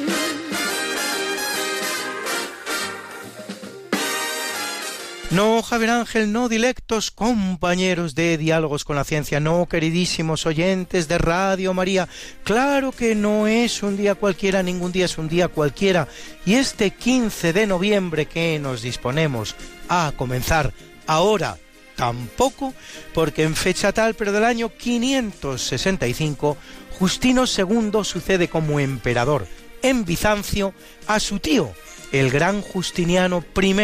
No, 5.31 5.61
Javier 5.63 5.91
Ángel, 5.91 6.33
no, 6.33 6.49
dilectos 6.49 7.09
compañeros 7.09 8.15
de 8.15 8.37
Diálogos 8.37 8.83
con 8.83 8.97
la 8.97 9.05
Ciencia, 9.05 9.39
no, 9.39 9.65
queridísimos 9.65 10.45
oyentes 10.45 11.07
de 11.07 11.17
Radio 11.17 11.73
María. 11.73 12.09
Claro 12.43 12.91
que 12.91 13.15
no 13.15 13.47
es 13.47 13.81
un 13.81 13.95
día 13.95 14.15
cualquiera, 14.15 14.61
ningún 14.61 14.91
día 14.91 15.05
es 15.05 15.17
un 15.17 15.29
día 15.29 15.47
cualquiera. 15.47 16.09
Y 16.45 16.55
este 16.55 16.91
15 16.91 17.53
de 17.53 17.65
noviembre 17.65 18.25
que 18.25 18.59
nos 18.59 18.81
disponemos 18.81 19.55
a 19.87 20.11
comenzar 20.17 20.73
ahora, 21.07 21.57
tampoco, 21.95 22.73
porque 23.13 23.43
en 23.43 23.55
fecha 23.55 23.93
tal, 23.93 24.15
pero 24.15 24.33
del 24.33 24.43
año 24.43 24.67
565, 24.77 26.57
Justino 26.99 27.45
II 27.45 28.03
sucede 28.03 28.49
como 28.49 28.81
emperador 28.81 29.47
en 29.81 30.03
Bizancio 30.03 30.73
a 31.07 31.21
su 31.21 31.39
tío, 31.39 31.71
el 32.11 32.29
gran 32.29 32.61
Justiniano 32.61 33.43
I, 33.61 33.75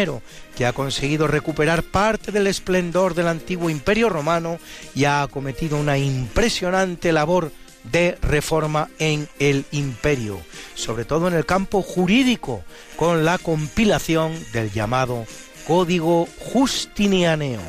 que 0.56 0.66
ha 0.66 0.72
conseguido 0.72 1.26
recuperar 1.26 1.82
parte 1.82 2.32
del 2.32 2.46
esplendor 2.46 3.14
del 3.14 3.28
antiguo 3.28 3.70
imperio 3.70 4.08
romano 4.08 4.58
y 4.94 5.04
ha 5.04 5.22
acometido 5.22 5.76
una 5.76 5.98
impresionante 5.98 7.12
labor 7.12 7.52
de 7.84 8.18
reforma 8.20 8.88
en 8.98 9.28
el 9.38 9.64
imperio, 9.72 10.40
sobre 10.74 11.04
todo 11.04 11.28
en 11.28 11.34
el 11.34 11.46
campo 11.46 11.82
jurídico, 11.82 12.64
con 12.96 13.24
la 13.24 13.38
compilación 13.38 14.34
del 14.52 14.70
llamado 14.72 15.24
Código 15.66 16.28
Justinianeo. 16.38 17.62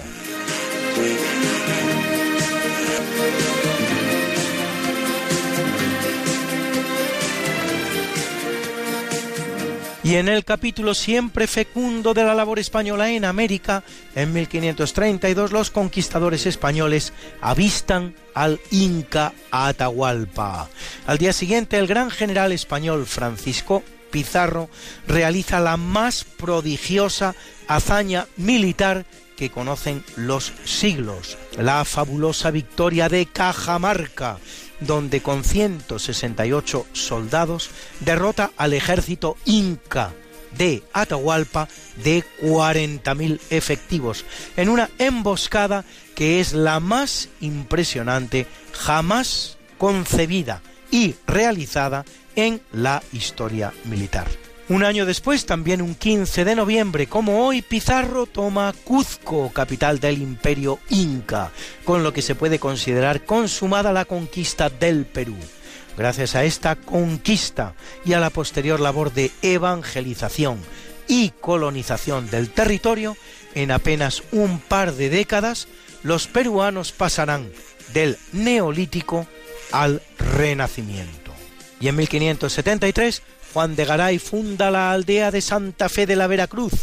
Y 10.09 10.15
en 10.15 10.27
el 10.27 10.43
capítulo 10.43 10.95
siempre 10.95 11.45
fecundo 11.45 12.15
de 12.15 12.23
la 12.23 12.33
labor 12.33 12.57
española 12.57 13.11
en 13.11 13.25
América, 13.25 13.83
en 14.15 14.33
1532 14.33 15.51
los 15.51 15.69
conquistadores 15.69 16.47
españoles 16.47 17.13
avistan 17.41 18.15
al 18.33 18.59
Inca 18.71 19.33
Atahualpa. 19.51 20.67
Al 21.05 21.19
día 21.19 21.31
siguiente 21.31 21.77
el 21.77 21.85
gran 21.85 22.09
general 22.09 22.51
español 22.51 23.05
Francisco 23.05 23.83
Pizarro 24.09 24.71
realiza 25.07 25.59
la 25.59 25.77
más 25.77 26.23
prodigiosa 26.23 27.35
hazaña 27.67 28.25
militar 28.35 29.05
que 29.39 29.49
conocen 29.49 30.03
los 30.17 30.51
siglos, 30.65 31.37
la 31.57 31.85
fabulosa 31.85 32.51
victoria 32.51 33.07
de 33.07 33.25
Cajamarca, 33.25 34.37
donde 34.81 35.21
con 35.21 35.45
168 35.45 36.85
soldados 36.91 37.69
derrota 38.01 38.51
al 38.57 38.73
ejército 38.73 39.37
inca 39.45 40.11
de 40.57 40.83
Atahualpa 40.91 41.69
de 42.03 42.25
40.000 42.41 43.39
efectivos 43.49 44.25
en 44.57 44.67
una 44.67 44.89
emboscada 44.97 45.85
que 46.15 46.41
es 46.41 46.51
la 46.51 46.81
más 46.81 47.29
impresionante 47.39 48.45
jamás 48.73 49.57
concebida 49.77 50.61
y 50.91 51.15
realizada 51.27 52.03
en 52.35 52.61
la 52.73 53.01
historia 53.13 53.71
militar. 53.85 54.48
Un 54.69 54.83
año 54.83 55.07
después, 55.07 55.47
también 55.47 55.81
un 55.81 55.95
15 55.95 56.45
de 56.45 56.55
noviembre, 56.55 57.07
como 57.07 57.43
hoy, 57.43 57.63
Pizarro 57.63 58.27
toma 58.27 58.71
Cuzco, 58.83 59.49
capital 59.51 59.99
del 59.99 60.21
imperio 60.21 60.77
inca, 60.89 61.51
con 61.83 62.03
lo 62.03 62.13
que 62.13 62.21
se 62.21 62.35
puede 62.35 62.59
considerar 62.59 63.25
consumada 63.25 63.91
la 63.91 64.05
conquista 64.05 64.69
del 64.69 65.07
Perú. 65.07 65.35
Gracias 65.97 66.35
a 66.35 66.43
esta 66.43 66.75
conquista 66.75 67.73
y 68.05 68.13
a 68.13 68.19
la 68.19 68.29
posterior 68.29 68.79
labor 68.79 69.11
de 69.11 69.31
evangelización 69.41 70.59
y 71.07 71.31
colonización 71.31 72.29
del 72.29 72.51
territorio, 72.51 73.17
en 73.55 73.71
apenas 73.71 74.21
un 74.31 74.59
par 74.59 74.93
de 74.93 75.09
décadas, 75.09 75.67
los 76.03 76.27
peruanos 76.27 76.91
pasarán 76.91 77.49
del 77.91 78.19
neolítico 78.33 79.25
al 79.71 80.03
renacimiento. 80.19 81.33
Y 81.81 81.87
en 81.87 81.95
1573 81.95 83.23
Juan 83.53 83.75
de 83.75 83.85
Garay 83.85 84.19
funda 84.19 84.69
la 84.69 84.91
aldea 84.91 85.31
de 85.31 85.41
Santa 85.41 85.89
Fe 85.89 86.05
de 86.05 86.15
la 86.15 86.27
Veracruz, 86.27 86.73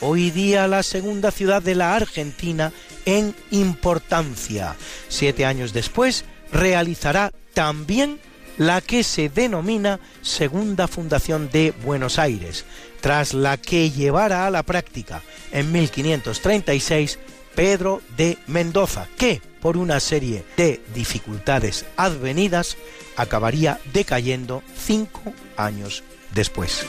hoy 0.00 0.30
día 0.30 0.68
la 0.68 0.82
segunda 0.82 1.30
ciudad 1.30 1.62
de 1.62 1.74
la 1.74 1.96
Argentina 1.96 2.72
en 3.06 3.34
importancia. 3.50 4.76
Siete 5.08 5.46
años 5.46 5.72
después 5.72 6.24
realizará 6.52 7.32
también 7.54 8.20
la 8.58 8.82
que 8.82 9.02
se 9.02 9.30
denomina 9.30 9.98
Segunda 10.20 10.88
Fundación 10.88 11.48
de 11.50 11.72
Buenos 11.82 12.18
Aires, 12.18 12.66
tras 13.00 13.32
la 13.32 13.56
que 13.56 13.90
llevara 13.90 14.46
a 14.46 14.50
la 14.50 14.62
práctica 14.62 15.22
en 15.52 15.72
1536 15.72 17.18
Pedro 17.54 18.02
de 18.18 18.36
Mendoza, 18.46 19.08
que 19.16 19.40
por 19.62 19.78
una 19.78 20.00
serie 20.00 20.44
de 20.58 20.82
dificultades 20.94 21.86
advenidas 21.96 22.76
acabaría 23.16 23.80
decayendo 23.92 24.62
cinco 24.76 25.32
años 25.56 26.04
después. 26.32 26.86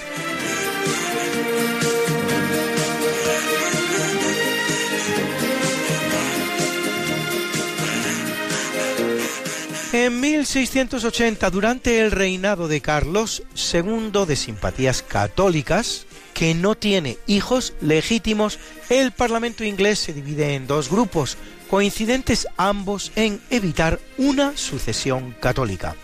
En 9.94 10.22
1680, 10.22 11.50
durante 11.50 12.00
el 12.00 12.12
reinado 12.12 12.70
de 12.70 12.80
Carlos 12.80 13.44
II 13.74 14.26
de 14.26 14.38
simpatías 14.38 15.04
católicas, 15.04 16.06
que 16.34 16.54
no 16.56 16.76
tiene 16.76 17.18
hijos 17.28 17.74
legítimos, 17.82 18.58
el 18.90 19.12
Parlamento 19.12 19.66
inglés 19.66 20.00
se 20.00 20.14
divide 20.14 20.56
en 20.56 20.66
dos 20.66 20.90
grupos, 20.90 21.38
coincidentes 21.70 22.48
ambos 22.56 23.12
en 23.18 23.42
evitar 23.50 24.00
una 24.18 24.56
sucesión 24.56 25.36
católica. 25.42 25.96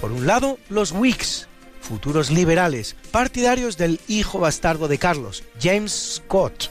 Por 0.00 0.12
un 0.12 0.26
lado, 0.26 0.58
los 0.68 0.92
Whigs, 0.92 1.48
futuros 1.82 2.30
liberales, 2.30 2.96
partidarios 3.10 3.76
del 3.76 4.00
hijo 4.08 4.38
bastardo 4.38 4.88
de 4.88 4.98
Carlos, 4.98 5.42
James 5.60 5.92
Scott. 6.16 6.70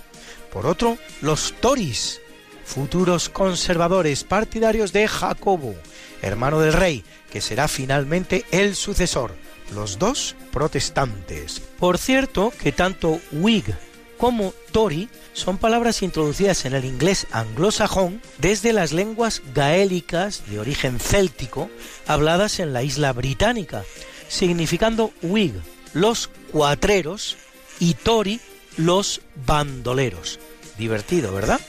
Por 0.52 0.66
otro, 0.66 0.98
los 1.22 1.54
Tories, 1.60 2.22
futuros 2.66 3.30
conservadores, 3.30 4.24
partidarios 4.24 4.94
de 4.94 5.08
Jacobo, 5.08 5.76
hermano 6.22 6.60
del 6.60 6.74
rey, 6.74 7.04
que 7.30 7.42
será 7.42 7.68
finalmente 7.68 8.46
el 8.52 8.76
sucesor, 8.76 9.36
los 9.76 10.00
dos 10.00 10.36
protestantes. 10.52 11.62
Por 11.80 11.98
cierto, 11.98 12.52
que 12.62 12.72
tanto 12.72 13.20
Whig 13.32 13.76
como 14.18 14.54
Tory 14.72 15.10
son 15.34 15.58
palabras 15.58 16.04
introducidas 16.04 16.66
en 16.66 16.76
el 16.76 16.86
inglés 16.86 17.26
anglosajón 17.32 18.22
desde 18.38 18.72
las 18.72 18.92
lenguas 18.92 19.42
gaélicas 19.56 20.44
de 20.48 20.60
origen 20.60 21.00
céltico 21.00 21.72
habladas 22.06 22.60
en 22.60 22.72
la 22.72 22.84
isla 22.84 23.14
británica, 23.14 23.84
significando 24.32 25.12
Whig, 25.22 25.54
los 25.94 26.30
cuatreros, 26.52 27.36
y 27.80 27.96
Tory, 27.96 28.40
los 28.78 29.22
bandoleros. 29.46 30.40
Divertido, 30.78 31.34
¿verdad? 31.34 31.60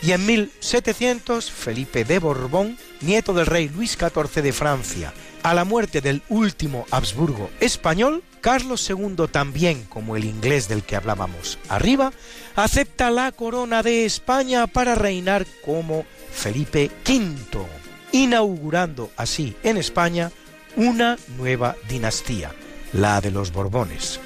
Y 0.00 0.12
en 0.12 0.24
1700, 0.24 1.50
Felipe 1.50 2.04
de 2.04 2.18
Borbón, 2.18 2.78
nieto 3.02 3.34
del 3.34 3.46
rey 3.46 3.68
Luis 3.68 3.92
XIV 3.92 4.42
de 4.42 4.52
Francia, 4.52 5.12
a 5.42 5.52
la 5.52 5.64
muerte 5.64 6.00
del 6.00 6.22
último 6.28 6.86
Habsburgo 6.90 7.50
español, 7.60 8.24
Carlos 8.40 8.88
II 8.88 9.26
también, 9.30 9.84
como 9.84 10.16
el 10.16 10.24
inglés 10.24 10.68
del 10.68 10.82
que 10.82 10.96
hablábamos 10.96 11.58
arriba, 11.68 12.12
acepta 12.56 13.10
la 13.10 13.32
corona 13.32 13.82
de 13.82 14.06
España 14.06 14.66
para 14.66 14.94
reinar 14.94 15.46
como 15.64 16.04
Felipe 16.32 16.90
V, 17.06 17.66
inaugurando 18.12 19.10
así 19.16 19.54
en 19.62 19.76
España 19.76 20.32
una 20.76 21.16
nueva 21.36 21.76
dinastía, 21.88 22.52
la 22.92 23.20
de 23.20 23.30
los 23.30 23.52
Borbones. 23.52 24.20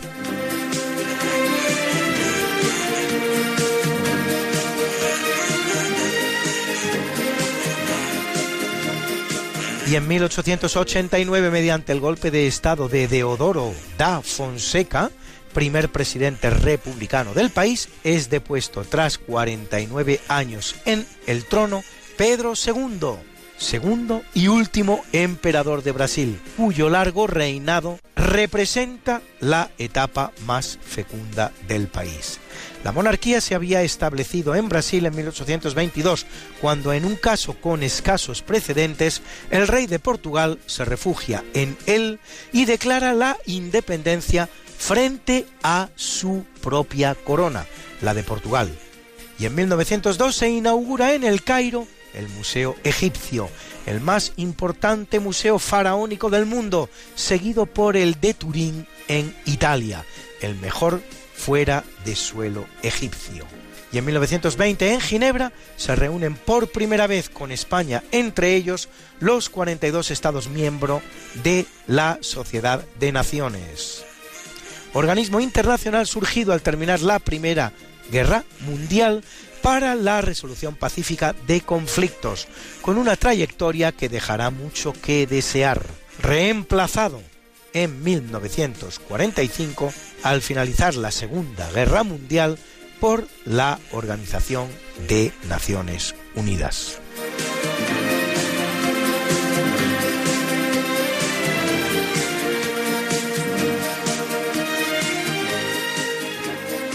Y 9.88 9.94
en 9.94 10.08
1889, 10.08 11.50
mediante 11.50 11.92
el 11.92 12.00
golpe 12.00 12.32
de 12.32 12.48
Estado 12.48 12.88
de 12.88 13.06
Deodoro 13.06 13.72
da 13.96 14.20
Fonseca, 14.20 15.12
primer 15.54 15.90
presidente 15.90 16.50
republicano 16.50 17.34
del 17.34 17.50
país, 17.50 17.88
es 18.02 18.28
depuesto 18.28 18.82
tras 18.82 19.16
49 19.18 20.20
años 20.26 20.74
en 20.86 21.06
el 21.28 21.44
trono 21.44 21.84
Pedro 22.16 22.54
II 22.54 23.35
segundo 23.58 24.22
y 24.34 24.48
último 24.48 25.04
emperador 25.12 25.82
de 25.82 25.92
Brasil, 25.92 26.40
cuyo 26.56 26.88
largo 26.88 27.26
reinado 27.26 27.98
representa 28.14 29.22
la 29.40 29.70
etapa 29.78 30.32
más 30.46 30.78
fecunda 30.82 31.52
del 31.68 31.86
país. 31.86 32.38
La 32.84 32.92
monarquía 32.92 33.40
se 33.40 33.54
había 33.54 33.82
establecido 33.82 34.54
en 34.54 34.68
Brasil 34.68 35.06
en 35.06 35.16
1822, 35.16 36.26
cuando 36.60 36.92
en 36.92 37.04
un 37.04 37.16
caso 37.16 37.54
con 37.54 37.82
escasos 37.82 38.42
precedentes, 38.42 39.22
el 39.50 39.66
rey 39.66 39.86
de 39.86 39.98
Portugal 39.98 40.58
se 40.66 40.84
refugia 40.84 41.44
en 41.54 41.76
él 41.86 42.20
y 42.52 42.64
declara 42.64 43.12
la 43.12 43.36
independencia 43.46 44.48
frente 44.78 45.46
a 45.62 45.88
su 45.96 46.44
propia 46.62 47.14
corona, 47.14 47.66
la 48.02 48.14
de 48.14 48.22
Portugal. 48.22 48.70
Y 49.38 49.46
en 49.46 49.54
1902 49.54 50.34
se 50.34 50.48
inaugura 50.48 51.14
en 51.14 51.24
el 51.24 51.42
Cairo 51.42 51.86
el 52.16 52.28
Museo 52.28 52.76
Egipcio, 52.84 53.48
el 53.86 54.00
más 54.00 54.32
importante 54.36 55.20
museo 55.20 55.58
faraónico 55.58 56.30
del 56.30 56.46
mundo, 56.46 56.88
seguido 57.14 57.66
por 57.66 57.96
el 57.96 58.20
de 58.20 58.34
Turín 58.34 58.86
en 59.08 59.34
Italia, 59.44 60.04
el 60.40 60.56
mejor 60.56 61.00
fuera 61.34 61.84
de 62.04 62.16
suelo 62.16 62.66
egipcio. 62.82 63.46
Y 63.92 63.98
en 63.98 64.04
1920 64.04 64.94
en 64.94 65.00
Ginebra 65.00 65.52
se 65.76 65.94
reúnen 65.94 66.34
por 66.34 66.70
primera 66.70 67.06
vez 67.06 67.30
con 67.30 67.52
España, 67.52 68.02
entre 68.10 68.54
ellos 68.54 68.88
los 69.20 69.48
42 69.48 70.10
Estados 70.10 70.48
miembros 70.48 71.02
de 71.44 71.66
la 71.86 72.18
Sociedad 72.20 72.84
de 72.98 73.12
Naciones. 73.12 74.04
Organismo 74.92 75.40
internacional 75.40 76.06
surgido 76.06 76.52
al 76.52 76.62
terminar 76.62 77.00
la 77.00 77.18
Primera 77.18 77.72
Guerra 78.10 78.44
Mundial 78.60 79.22
para 79.66 79.96
la 79.96 80.20
resolución 80.20 80.76
pacífica 80.76 81.34
de 81.48 81.60
conflictos, 81.60 82.46
con 82.82 82.98
una 82.98 83.16
trayectoria 83.16 83.90
que 83.90 84.08
dejará 84.08 84.50
mucho 84.50 84.92
que 84.92 85.26
desear. 85.26 85.82
Reemplazado 86.22 87.20
en 87.72 88.00
1945 88.04 89.92
al 90.22 90.40
finalizar 90.40 90.94
la 90.94 91.10
Segunda 91.10 91.68
Guerra 91.72 92.04
Mundial 92.04 92.60
por 93.00 93.26
la 93.44 93.80
Organización 93.90 94.68
de 95.08 95.32
Naciones 95.48 96.14
Unidas. 96.36 97.00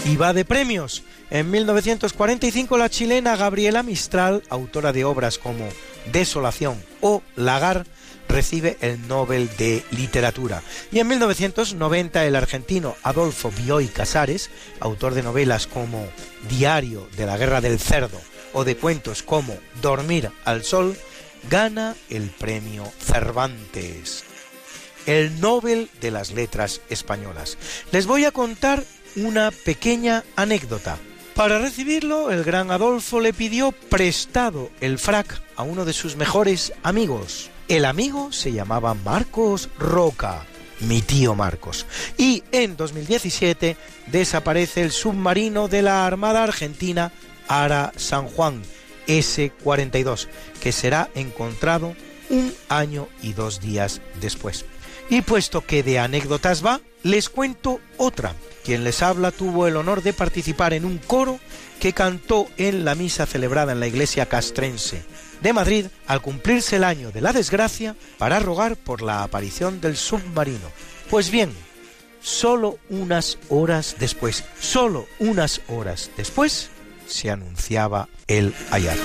Diva 0.04 0.32
de 0.32 0.44
premios. 0.44 1.04
En 1.30 1.50
1945 1.50 2.76
la 2.76 2.90
chilena 2.90 3.36
Gabriela 3.36 3.84
Mistral, 3.84 4.42
autora 4.48 4.92
de 4.92 5.04
obras 5.04 5.38
como 5.38 5.68
Desolación 6.10 6.82
o 7.00 7.22
Lagar, 7.36 7.86
recibe 8.28 8.76
el 8.80 9.06
Nobel 9.06 9.48
de 9.58 9.84
Literatura. 9.92 10.60
Y 10.90 10.98
en 10.98 11.06
1990 11.06 12.26
el 12.26 12.34
argentino 12.34 12.96
Adolfo 13.04 13.52
Bioy 13.52 13.86
Casares, 13.86 14.50
autor 14.80 15.14
de 15.14 15.22
novelas 15.22 15.68
como 15.68 16.08
Diario 16.48 17.08
de 17.16 17.26
la 17.26 17.36
Guerra 17.36 17.60
del 17.60 17.78
Cerdo 17.78 18.20
o 18.52 18.64
de 18.64 18.76
cuentos 18.76 19.22
como 19.22 19.56
Dormir 19.80 20.30
al 20.44 20.64
Sol, 20.64 20.96
gana 21.48 21.94
el 22.10 22.30
premio 22.30 22.90
Cervantes, 22.98 24.24
el 25.06 25.40
Nobel 25.40 25.88
de 26.00 26.10
las 26.10 26.32
Letras 26.32 26.80
Españolas. 26.90 27.56
Les 27.92 28.06
voy 28.06 28.24
a 28.24 28.32
contar 28.32 28.82
una 29.16 29.50
pequeña 29.50 30.24
anécdota. 30.36 30.98
Para 31.34 31.58
recibirlo, 31.58 32.30
el 32.30 32.44
gran 32.44 32.70
Adolfo 32.70 33.20
le 33.20 33.32
pidió 33.32 33.72
prestado 33.72 34.70
el 34.80 34.98
frac 34.98 35.42
a 35.56 35.62
uno 35.62 35.84
de 35.84 35.92
sus 35.92 36.16
mejores 36.16 36.72
amigos. 36.82 37.50
El 37.68 37.86
amigo 37.86 38.32
se 38.32 38.52
llamaba 38.52 38.92
Marcos 38.92 39.70
Roca, 39.78 40.44
mi 40.80 41.00
tío 41.00 41.34
Marcos. 41.34 41.86
Y 42.18 42.42
en 42.52 42.76
2017 42.76 43.76
desaparece 44.08 44.82
el 44.82 44.92
submarino 44.92 45.68
de 45.68 45.82
la 45.82 46.06
Armada 46.06 46.42
Argentina 46.42 47.12
Ara 47.48 47.92
San 47.96 48.28
Juan, 48.28 48.62
S-42, 49.06 50.28
que 50.60 50.72
será 50.72 51.08
encontrado 51.14 51.94
un 52.28 52.52
año 52.68 53.08
y 53.22 53.32
dos 53.32 53.60
días 53.60 54.00
después. 54.20 54.64
Y 55.12 55.20
puesto 55.20 55.60
que 55.60 55.82
de 55.82 55.98
anécdotas 55.98 56.64
va, 56.64 56.80
les 57.02 57.28
cuento 57.28 57.80
otra. 57.98 58.34
Quien 58.64 58.82
les 58.82 59.02
habla 59.02 59.30
tuvo 59.30 59.66
el 59.66 59.76
honor 59.76 60.02
de 60.02 60.14
participar 60.14 60.72
en 60.72 60.86
un 60.86 60.96
coro 60.96 61.38
que 61.80 61.92
cantó 61.92 62.48
en 62.56 62.86
la 62.86 62.94
misa 62.94 63.26
celebrada 63.26 63.72
en 63.72 63.80
la 63.80 63.86
iglesia 63.86 64.24
castrense 64.24 65.04
de 65.42 65.52
Madrid 65.52 65.86
al 66.06 66.22
cumplirse 66.22 66.76
el 66.76 66.84
año 66.84 67.12
de 67.12 67.20
la 67.20 67.34
desgracia 67.34 67.94
para 68.16 68.38
rogar 68.38 68.74
por 68.76 69.02
la 69.02 69.22
aparición 69.22 69.82
del 69.82 69.98
submarino. 69.98 70.70
Pues 71.10 71.30
bien, 71.30 71.52
solo 72.22 72.78
unas 72.88 73.36
horas 73.50 73.96
después, 73.98 74.44
solo 74.58 75.06
unas 75.18 75.60
horas 75.68 76.10
después, 76.16 76.70
se 77.06 77.30
anunciaba 77.30 78.08
el 78.28 78.54
hallazgo. 78.70 79.04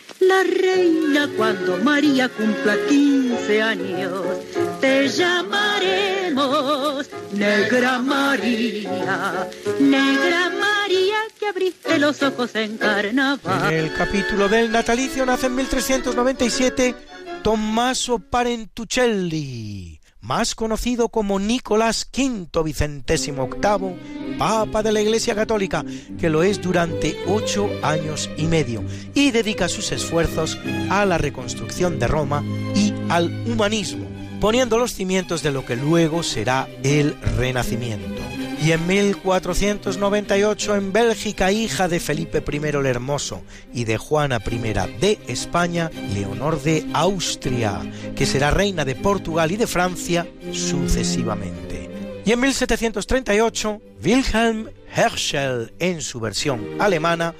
la 0.21 0.43
reina 0.43 1.29
cuando 1.35 1.77
María 1.77 2.29
cumpla 2.29 2.75
15 2.87 3.61
años. 3.61 4.23
Te 4.79 5.09
llamaremos 5.09 7.09
Negra 7.33 7.99
María, 7.99 9.49
Negra 9.79 10.51
María 10.59 11.17
que 11.39 11.47
abriste 11.47 11.97
los 11.99 12.21
ojos 12.23 12.55
en 12.55 12.77
carnaval. 12.77 13.73
En 13.73 13.85
el 13.85 13.93
capítulo 13.93 14.49
del 14.49 14.71
natalicio 14.71 15.25
nace 15.25 15.47
en 15.47 15.55
1397 15.55 16.95
Tommaso 17.43 18.19
Parentuccelli, 18.19 19.99
más 20.21 20.55
conocido 20.55 21.09
como 21.09 21.39
Nicolás 21.39 22.07
V 22.15 22.63
Vicentésimo 22.63 23.49
VIII, 23.49 24.37
Papa 24.37 24.83
de 24.83 24.91
la 24.91 25.01
Iglesia 25.01 25.35
Católica, 25.35 25.83
que 26.19 26.29
lo 26.29 26.43
es 26.43 26.61
durante 26.61 27.17
ocho 27.27 27.69
años 27.83 28.29
y 28.37 28.45
medio, 28.45 28.83
y 29.13 29.31
dedica 29.31 29.67
sus 29.67 29.91
esfuerzos 29.91 30.57
a 30.89 31.05
la 31.05 31.17
reconstrucción 31.17 31.99
de 31.99 32.07
Roma 32.07 32.43
y 32.75 32.93
al 33.09 33.47
humanismo, 33.47 34.07
poniendo 34.39 34.77
los 34.77 34.93
cimientos 34.93 35.43
de 35.43 35.51
lo 35.51 35.65
que 35.65 35.75
luego 35.75 36.23
será 36.23 36.67
el 36.83 37.19
Renacimiento. 37.37 38.40
Y 38.63 38.73
en 38.73 38.85
1498 38.85 40.75
en 40.75 40.93
Bélgica, 40.93 41.51
hija 41.51 41.87
de 41.87 41.99
Felipe 41.99 42.43
I 42.47 42.57
el 42.57 42.85
Hermoso 42.85 43.41
y 43.73 43.85
de 43.85 43.97
Juana 43.97 44.39
I 44.45 44.57
de 44.99 45.17
España, 45.27 45.89
Leonor 46.13 46.61
de 46.61 46.85
Austria, 46.93 47.81
que 48.15 48.27
será 48.27 48.51
reina 48.51 48.85
de 48.85 48.93
Portugal 48.93 49.51
y 49.51 49.57
de 49.57 49.65
Francia 49.65 50.27
sucesivamente. 50.51 51.89
Y 52.23 52.33
en 52.33 52.39
1738, 52.39 53.81
Wilhelm 54.03 54.69
Herschel 54.95 55.73
en 55.79 56.01
su 56.01 56.19
versión 56.19 56.79
alemana, 56.79 57.33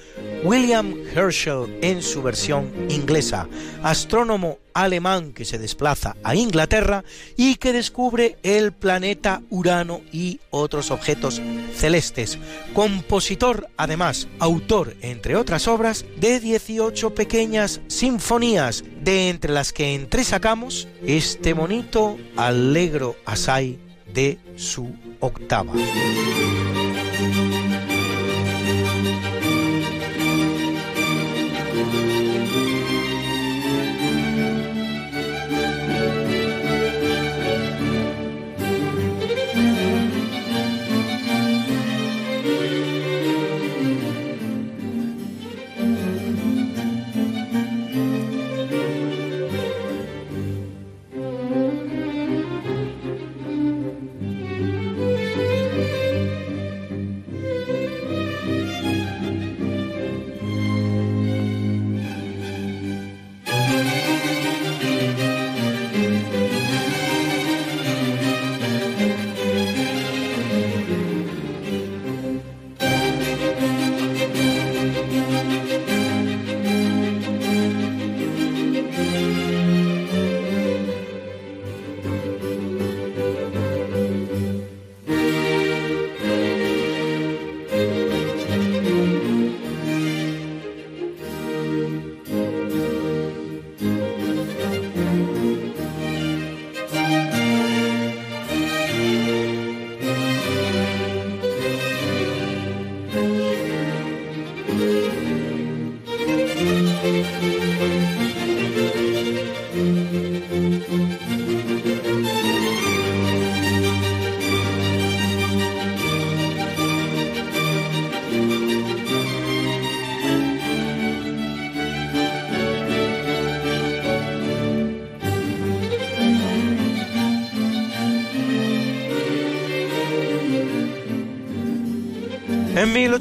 William 0.44 0.96
Herschel 1.14 1.78
en 1.82 2.02
su 2.02 2.22
versión 2.24 2.72
inglesa, 2.90 3.48
astrónomo 3.84 4.58
alemán 4.74 5.34
que 5.34 5.46
se 5.46 5.58
desplaza 5.58 6.16
a 6.24 6.36
Inglaterra 6.36 7.04
y 7.38 7.56
que 7.56 7.74
descubre 7.74 8.38
el 8.44 8.72
planeta 8.72 9.42
Urano 9.50 10.02
y 10.12 10.40
otros 10.50 10.90
objetos 10.92 11.42
celestes, 11.76 12.40
compositor 12.74 13.68
además, 13.78 14.28
autor 14.40 14.96
entre 15.02 15.36
otras 15.36 15.68
obras 15.68 16.06
de 16.18 16.40
18 16.40 17.14
pequeñas 17.14 17.82
sinfonías, 17.88 18.84
de 19.02 19.30
entre 19.30 19.54
las 19.54 19.74
que 19.74 19.94
entresacamos 19.94 20.88
este 21.06 21.54
bonito 21.54 22.18
Allegro 22.36 23.16
Asai 23.26 23.80
de 24.14 24.40
su 24.56 24.94
octava. 25.20 25.74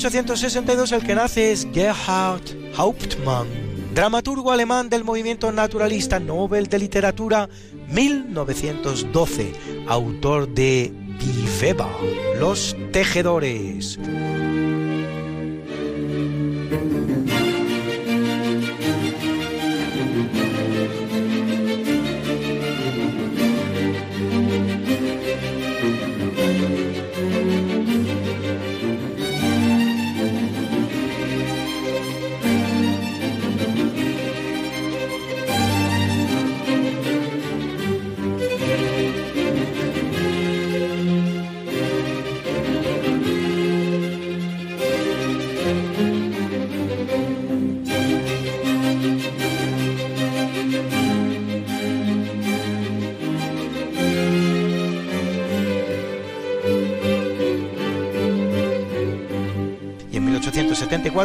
1862 0.01 0.93
el 0.93 1.02
que 1.05 1.14
nace 1.14 1.52
es 1.52 1.68
Gerhard 1.74 2.40
Hauptmann, 2.74 3.47
dramaturgo 3.94 4.51
alemán 4.51 4.89
del 4.89 5.05
movimiento 5.05 5.52
naturalista 5.52 6.18
Nobel 6.18 6.68
de 6.68 6.78
Literatura 6.78 7.51
1912, 7.89 9.52
autor 9.89 10.48
de 10.48 10.90
Die 11.18 11.77
Los 12.39 12.74
Tejedores. 12.93 13.98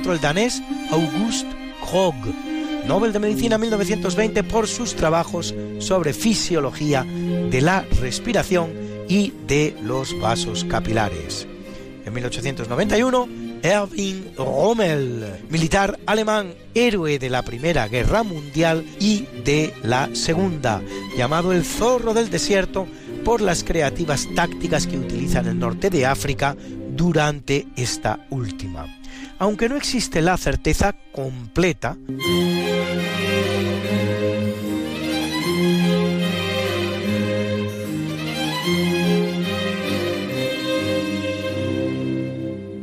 1874 0.06 0.14
el 0.14 0.22
danés 0.22 0.61
August 0.91 1.48
Krogh, 1.90 2.86
Nobel 2.88 3.11
de 3.11 3.19
Medicina 3.19 3.57
1920 3.57 4.44
por 4.44 4.68
sus 4.68 4.95
trabajos 4.95 5.56
sobre 5.80 6.14
fisiología 6.14 7.03
de 7.03 7.61
la 7.61 7.82
respiración 7.99 8.72
y 9.07 9.34
de 9.48 9.76
los 9.84 10.18
vasos 10.19 10.64
capilares. 10.65 11.48
En 12.06 12.14
1891, 12.14 13.27
Erwin 13.64 14.32
Rommel, 14.38 15.44
militar 15.49 15.99
alemán, 16.06 16.53
héroe 16.76 17.18
de 17.18 17.30
la 17.32 17.41
Primera 17.41 17.88
Guerra 17.88 18.22
Mundial 18.22 18.86
y 18.99 19.26
de 19.44 19.73
la 19.84 20.10
Segunda, 20.14 20.84
llamado 21.18 21.52
el 21.52 21.65
zorro 21.65 22.14
del 22.14 22.30
desierto 22.30 22.88
por 23.23 23.41
las 23.41 23.64
creativas 23.64 24.27
tácticas 24.36 24.86
que 24.86 24.99
utiliza 24.99 25.40
en 25.40 25.48
el 25.48 25.60
norte 25.60 25.90
de 25.90 26.06
África 26.06 26.56
durante 26.95 27.65
esta 27.76 28.27
última. 28.30 28.86
Aunque 29.38 29.68
no 29.68 29.76
existe 29.76 30.22
la 30.22 30.38
certeza 30.38 30.95
completa, 31.12 31.98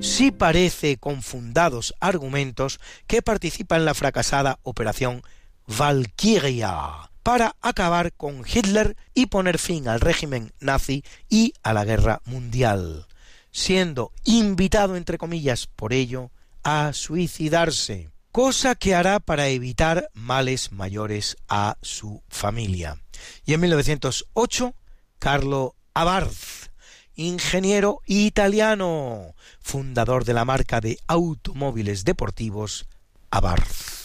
sí 0.01 0.31
parece 0.31 0.99
con 0.99 1.23
fundados 1.23 1.95
argumentos 2.01 2.81
que 3.07 3.23
participa 3.23 3.77
en 3.77 3.87
la 3.87 3.95
fracasada 3.95 4.59
operación 4.62 5.23
Valkyria 5.66 7.11
para 7.23 7.57
acabar 7.62 8.12
con 8.12 8.45
Hitler 8.47 8.97
y 9.15 9.27
poner 9.27 9.59
fin 9.59 9.89
al 9.89 10.01
régimen 10.01 10.53
nazi 10.61 11.03
y 11.31 11.55
a 11.62 11.73
la 11.73 11.85
guerra 11.85 12.20
mundial, 12.27 13.07
siendo 13.53 14.12
invitado 14.24 14.97
entre 14.97 15.19
comillas 15.19 15.66
por 15.66 15.93
ello 15.93 16.31
a 16.62 16.93
suicidarse, 16.93 18.10
cosa 18.30 18.74
que 18.74 18.94
hará 18.94 19.20
para 19.20 19.48
evitar 19.48 20.09
males 20.14 20.72
mayores 20.72 21.36
a 21.48 21.76
su 21.82 22.22
familia. 22.28 23.01
Y 23.44 23.55
en 23.55 23.60
1908, 23.60 24.74
Carlo 25.18 25.76
Abarth, 25.94 26.70
ingeniero 27.14 28.01
italiano, 28.06 29.34
fundador 29.60 30.24
de 30.24 30.34
la 30.34 30.44
marca 30.44 30.80
de 30.80 30.98
automóviles 31.06 32.05
deportivos 32.05 32.86
Abarth. 33.30 34.02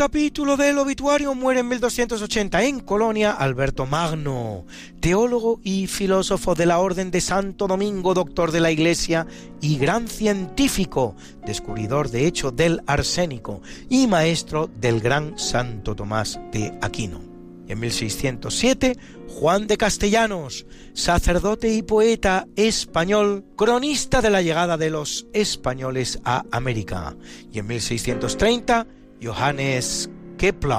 Capítulo 0.00 0.56
del 0.56 0.78
obituario 0.78 1.34
muere 1.34 1.60
en 1.60 1.68
1280 1.68 2.62
en 2.62 2.80
Colonia 2.80 3.32
Alberto 3.32 3.84
Magno, 3.84 4.64
teólogo 4.98 5.60
y 5.62 5.88
filósofo 5.88 6.54
de 6.54 6.64
la 6.64 6.78
Orden 6.78 7.10
de 7.10 7.20
Santo 7.20 7.66
Domingo, 7.66 8.14
doctor 8.14 8.50
de 8.50 8.60
la 8.60 8.70
Iglesia 8.70 9.26
y 9.60 9.76
gran 9.76 10.08
científico, 10.08 11.16
descubridor 11.44 12.08
de 12.08 12.26
hecho 12.26 12.50
del 12.50 12.80
arsénico 12.86 13.60
y 13.90 14.06
maestro 14.06 14.70
del 14.74 15.02
gran 15.02 15.38
Santo 15.38 15.94
Tomás 15.94 16.40
de 16.50 16.72
Aquino. 16.80 17.20
En 17.68 17.78
1607, 17.78 18.96
Juan 19.28 19.66
de 19.66 19.76
Castellanos, 19.76 20.64
sacerdote 20.94 21.74
y 21.74 21.82
poeta 21.82 22.48
español, 22.56 23.44
cronista 23.54 24.22
de 24.22 24.30
la 24.30 24.40
llegada 24.40 24.78
de 24.78 24.88
los 24.88 25.26
españoles 25.34 26.20
a 26.24 26.46
América. 26.50 27.14
Y 27.52 27.58
en 27.58 27.66
1630, 27.66 28.86
Johannes 29.22 30.08
Kepler, 30.38 30.76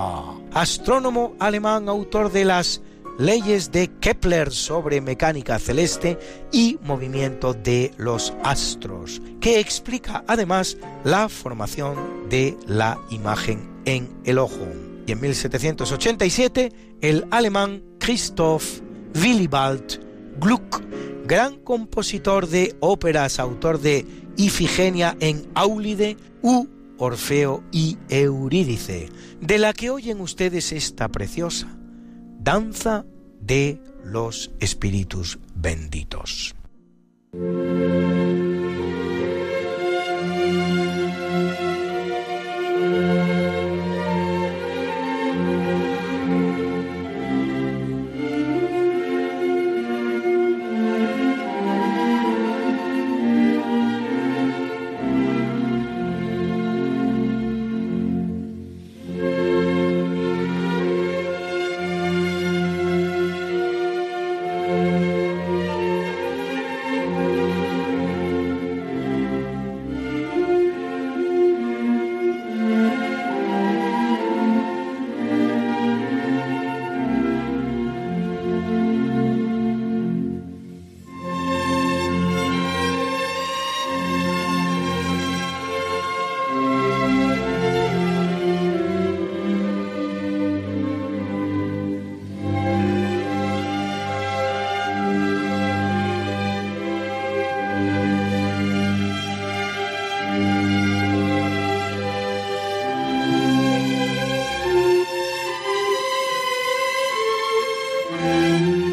astrónomo 0.54 1.36
alemán, 1.40 1.88
autor 1.88 2.32
de 2.32 2.46
las 2.46 2.82
leyes 3.20 3.72
de 3.72 3.88
Kepler 4.00 4.52
sobre 4.52 5.00
mecánica 5.02 5.60
celeste 5.60 6.18
y 6.52 6.80
movimiento 6.82 7.54
de 7.54 7.94
los 7.98 8.34
astros, 8.44 9.22
que 9.40 9.60
explica 9.60 10.24
además 10.28 10.78
la 11.04 11.30
formación 11.30 12.30
de 12.30 12.58
la 12.66 12.98
imagen 13.12 13.70
en 13.86 14.10
el 14.24 14.40
ojo. 14.40 14.68
Y 15.06 15.12
en 15.12 15.22
1787, 15.22 16.72
el 17.02 17.28
alemán 17.30 17.84
Christoph 18.00 18.80
Willibald 19.22 20.00
Gluck, 20.40 20.82
gran 21.26 21.58
compositor 21.58 22.48
de 22.48 22.76
óperas, 22.80 23.40
autor 23.40 23.80
de 23.80 24.06
Ifigenia 24.38 25.16
en 25.20 25.48
Áulide 25.54 26.18
u 26.42 26.68
Orfeo 27.04 27.64
y 27.72 27.98
Eurídice, 28.10 29.10
de 29.42 29.58
la 29.58 29.74
que 29.74 29.90
oyen 29.90 30.22
ustedes 30.22 30.72
esta 30.72 31.10
preciosa 31.10 31.68
danza 32.40 33.06
de 33.40 33.82
los 34.04 34.52
espíritus 34.60 35.40
benditos. 35.56 36.56
Música 108.22 108.91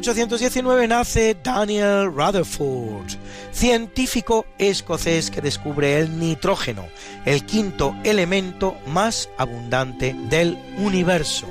1819 0.00 0.88
nace 0.88 1.36
Daniel 1.44 2.06
Rutherford, 2.06 3.18
científico 3.52 4.46
escocés 4.56 5.30
que 5.30 5.42
descubre 5.42 5.98
el 5.98 6.18
nitrógeno, 6.18 6.88
el 7.26 7.44
quinto 7.44 7.94
elemento 8.02 8.78
más 8.86 9.28
abundante 9.36 10.16
del 10.30 10.58
universo. 10.78 11.46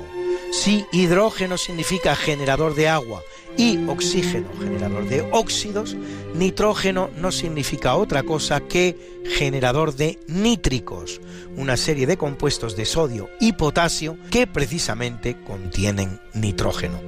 Si 0.50 0.84
hidrógeno 0.90 1.56
significa 1.58 2.16
generador 2.16 2.74
de 2.74 2.88
agua 2.88 3.22
y 3.56 3.86
oxígeno 3.86 4.48
generador 4.58 5.08
de 5.08 5.22
óxidos, 5.30 5.96
nitrógeno 6.34 7.08
no 7.16 7.30
significa 7.30 7.94
otra 7.94 8.24
cosa 8.24 8.58
que 8.58 9.22
generador 9.26 9.94
de 9.94 10.18
nítricos, 10.26 11.20
una 11.56 11.76
serie 11.76 12.08
de 12.08 12.16
compuestos 12.16 12.74
de 12.74 12.84
sodio 12.84 13.30
y 13.38 13.52
potasio 13.52 14.18
que 14.32 14.48
precisamente 14.48 15.40
contienen 15.44 16.20
nitrógeno. 16.34 17.00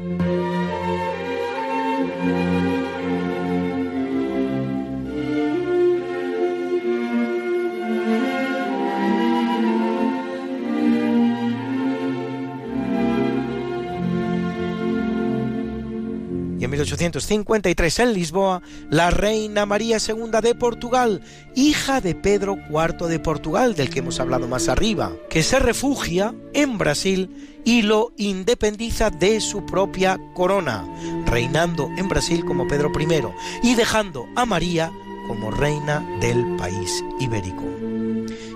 1853 17.02 17.98
en 17.98 18.12
Lisboa, 18.12 18.62
la 18.88 19.10
reina 19.10 19.66
María 19.66 19.96
II 19.96 20.30
de 20.40 20.54
Portugal, 20.54 21.20
hija 21.56 22.00
de 22.00 22.14
Pedro 22.14 22.56
IV 22.70 23.08
de 23.08 23.18
Portugal, 23.18 23.74
del 23.74 23.90
que 23.90 23.98
hemos 23.98 24.20
hablado 24.20 24.46
más 24.46 24.68
arriba, 24.68 25.12
que 25.28 25.42
se 25.42 25.58
refugia 25.58 26.32
en 26.54 26.78
Brasil 26.78 27.60
y 27.64 27.82
lo 27.82 28.12
independiza 28.18 29.10
de 29.10 29.40
su 29.40 29.66
propia 29.66 30.20
corona, 30.34 30.86
reinando 31.26 31.88
en 31.98 32.08
Brasil 32.08 32.44
como 32.44 32.68
Pedro 32.68 32.92
I 32.96 33.68
y 33.68 33.74
dejando 33.74 34.26
a 34.36 34.46
María 34.46 34.92
como 35.26 35.50
reina 35.50 36.06
del 36.20 36.56
país 36.56 37.04
ibérico. 37.18 37.64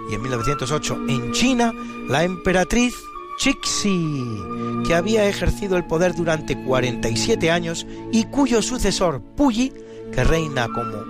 Y 0.08 0.14
en 0.14 0.22
1908 0.22 0.98
en 1.08 1.32
China, 1.32 1.72
la 2.08 2.22
emperatriz 2.22 2.94
Chixi, 3.36 4.42
que 4.86 4.94
había 4.94 5.28
ejercido 5.28 5.76
el 5.76 5.84
poder 5.84 6.14
durante 6.14 6.56
47 6.62 7.50
años 7.50 7.86
y 8.12 8.24
cuyo 8.24 8.62
sucesor 8.62 9.20
Puyi, 9.36 9.72
que 10.12 10.24
reina 10.24 10.68
como 10.68 11.04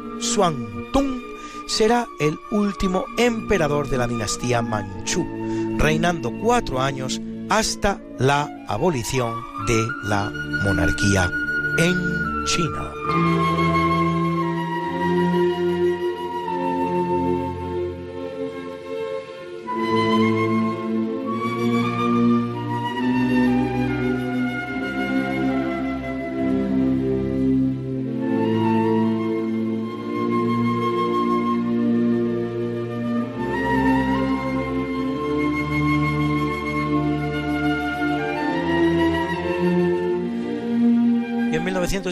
Tung, 0.93 1.20
será 1.69 2.07
el 2.20 2.39
último 2.51 3.05
emperador 3.19 3.89
de 3.89 3.98
la 3.98 4.07
dinastía 4.07 4.62
Manchú, 4.62 5.27
reinando 5.78 6.32
cuatro 6.43 6.81
años 6.81 7.20
hasta 7.48 8.01
la 8.19 8.48
abolición 8.69 9.35
de 9.66 9.86
la 10.05 10.31
monarquía 10.65 11.31
en 11.78 12.44
China. 12.47 13.85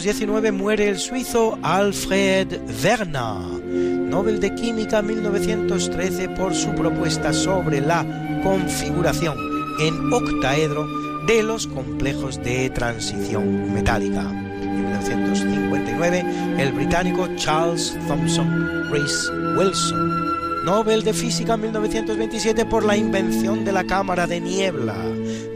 1919 0.05 0.51
muere 0.51 0.87
el 0.87 0.99
suizo 0.99 1.57
Alfred 1.63 2.59
Werner, 2.83 3.63
Nobel 4.07 4.39
de 4.39 4.53
Química 4.53 5.01
1913 5.01 6.29
por 6.29 6.53
su 6.53 6.75
propuesta 6.75 7.33
sobre 7.33 7.81
la 7.81 8.05
configuración 8.43 9.35
en 9.79 10.13
octaedro 10.13 10.87
de 11.25 11.41
los 11.41 11.65
complejos 11.65 12.37
de 12.43 12.69
transición 12.69 13.73
metálica. 13.73 14.29
En 14.61 14.83
1959 14.83 16.23
el 16.59 16.71
británico 16.73 17.27
Charles 17.35 17.97
Thomson 18.07 18.91
Rees 18.91 19.31
Wilson, 19.57 20.65
Nobel 20.65 21.03
de 21.03 21.15
Física 21.15 21.57
1927 21.57 22.63
por 22.65 22.85
la 22.85 22.95
invención 22.95 23.65
de 23.65 23.71
la 23.71 23.83
cámara 23.83 24.27
de 24.27 24.39
niebla, 24.39 24.97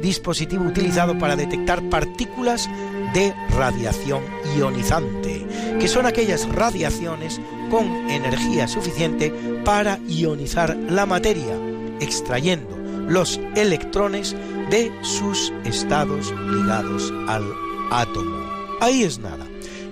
dispositivo 0.01 0.65
utilizado 0.65 1.19
para 1.19 1.35
detectar 1.35 1.87
partículas 1.91 2.67
de 3.13 3.33
radiación 3.49 4.23
ionizante, 4.57 5.45
que 5.79 5.87
son 5.87 6.05
aquellas 6.05 6.47
radiaciones 6.49 7.39
con 7.69 7.85
energía 8.09 8.67
suficiente 8.67 9.33
para 9.63 9.99
ionizar 10.07 10.75
la 10.89 11.05
materia, 11.05 11.57
extrayendo 11.99 12.77
los 13.07 13.39
electrones 13.55 14.35
de 14.69 14.91
sus 15.01 15.51
estados 15.65 16.31
ligados 16.31 17.11
al 17.27 17.43
átomo. 17.91 18.37
Ahí 18.81 19.03
es 19.03 19.19
nada. 19.19 19.45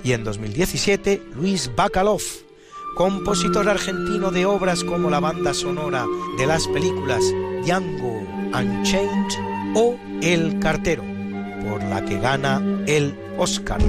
Y 0.04 0.14
en 0.14 0.24
2017, 0.24 1.22
Luis 1.36 1.72
Bacalov, 1.76 2.22
compositor 2.96 3.68
argentino 3.68 4.32
de 4.32 4.46
obras 4.46 4.84
como 4.84 5.10
la 5.10 5.20
banda 5.20 5.54
sonora 5.54 6.06
de 6.38 6.46
las 6.46 6.68
películas 6.68 7.24
Django 7.64 8.22
Unchained 8.54 9.34
o 9.76 9.98
El 10.22 10.60
Cartero, 10.60 11.04
por 11.70 11.84
la 11.84 12.04
que 12.04 12.20
gana 12.20 12.62
el 12.88 13.14
Oscar. 13.38 13.80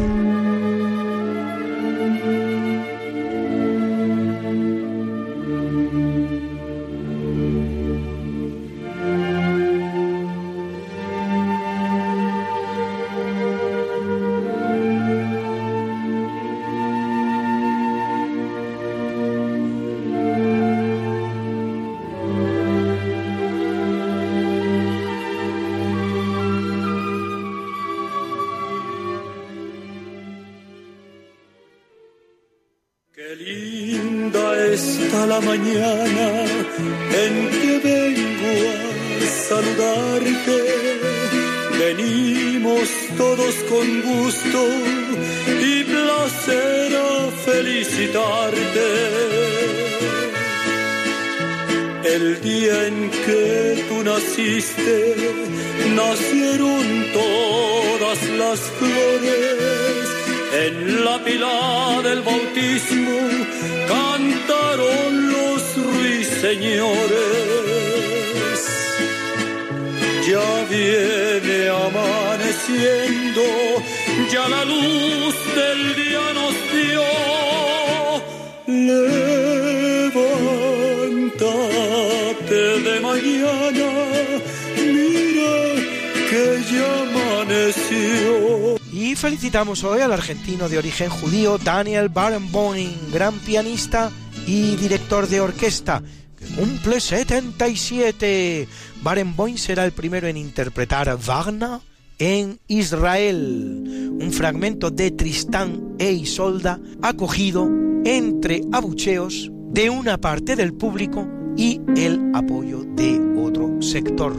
De 90.48 90.78
origen 90.78 91.10
judío 91.10 91.58
Daniel 91.58 92.08
Barenboim, 92.08 93.12
gran 93.12 93.38
pianista 93.40 94.10
y 94.46 94.76
director 94.76 95.28
de 95.28 95.42
orquesta, 95.42 96.02
que 96.38 96.46
cumple 96.54 97.00
77. 97.00 98.66
Barenboim 99.02 99.58
será 99.58 99.84
el 99.84 99.92
primero 99.92 100.26
en 100.26 100.38
interpretar 100.38 101.14
Wagner 101.18 101.80
en 102.18 102.58
Israel, 102.66 104.16
un 104.18 104.32
fragmento 104.32 104.90
de 104.90 105.10
Tristán 105.10 105.96
e 105.98 106.12
Isolda 106.12 106.80
acogido 107.02 107.68
entre 108.06 108.62
abucheos 108.72 109.50
de 109.70 109.90
una 109.90 110.16
parte 110.16 110.56
del 110.56 110.72
público 110.72 111.28
y 111.58 111.78
el 111.94 112.32
apoyo 112.32 112.84
de 112.96 113.20
otro 113.36 113.82
sector, 113.82 114.34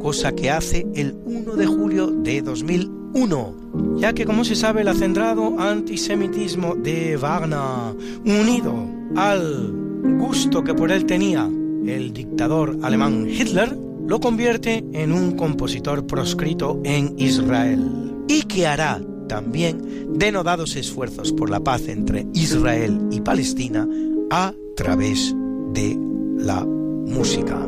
cosa 0.00 0.32
que 0.32 0.50
hace 0.50 0.86
el 0.94 1.14
1 1.26 1.54
de 1.54 1.66
julio 1.66 2.06
de 2.06 2.40
2000 2.40 3.04
1, 3.16 3.63
ya 3.96 4.12
que 4.12 4.24
como 4.24 4.44
se 4.44 4.54
sabe 4.54 4.82
el 4.82 4.88
acendrado 4.88 5.58
antisemitismo 5.58 6.74
de 6.74 7.16
Wagner, 7.16 7.96
unido 8.24 8.74
al 9.16 9.72
gusto 10.18 10.62
que 10.64 10.74
por 10.74 10.90
él 10.90 11.06
tenía 11.06 11.48
el 11.86 12.12
dictador 12.12 12.78
alemán 12.82 13.26
Hitler, 13.28 13.76
lo 14.06 14.20
convierte 14.20 14.84
en 14.92 15.12
un 15.12 15.32
compositor 15.32 16.06
proscrito 16.06 16.80
en 16.84 17.14
Israel 17.18 18.14
y 18.28 18.42
que 18.42 18.66
hará 18.66 19.00
también 19.28 20.18
denodados 20.18 20.76
esfuerzos 20.76 21.32
por 21.32 21.50
la 21.50 21.60
paz 21.60 21.88
entre 21.88 22.26
Israel 22.34 23.08
y 23.10 23.20
Palestina 23.20 23.88
a 24.30 24.52
través 24.76 25.34
de 25.72 25.98
la 26.38 26.64
música. 26.64 27.66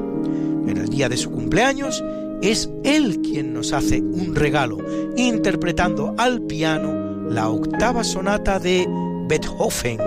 En 0.66 0.76
el 0.76 0.88
día 0.88 1.08
de 1.08 1.16
su 1.16 1.30
cumpleaños 1.30 2.02
es 2.42 2.70
él 2.84 3.20
quien 3.22 3.52
nos 3.52 3.72
hace 3.72 4.00
un 4.00 4.34
regalo, 4.34 4.78
interpretando 5.16 6.14
al 6.18 6.42
piano 6.42 7.06
la 7.28 7.48
octava 7.48 8.04
sonata 8.04 8.58
de 8.58 8.86
Beethoven, 9.28 9.98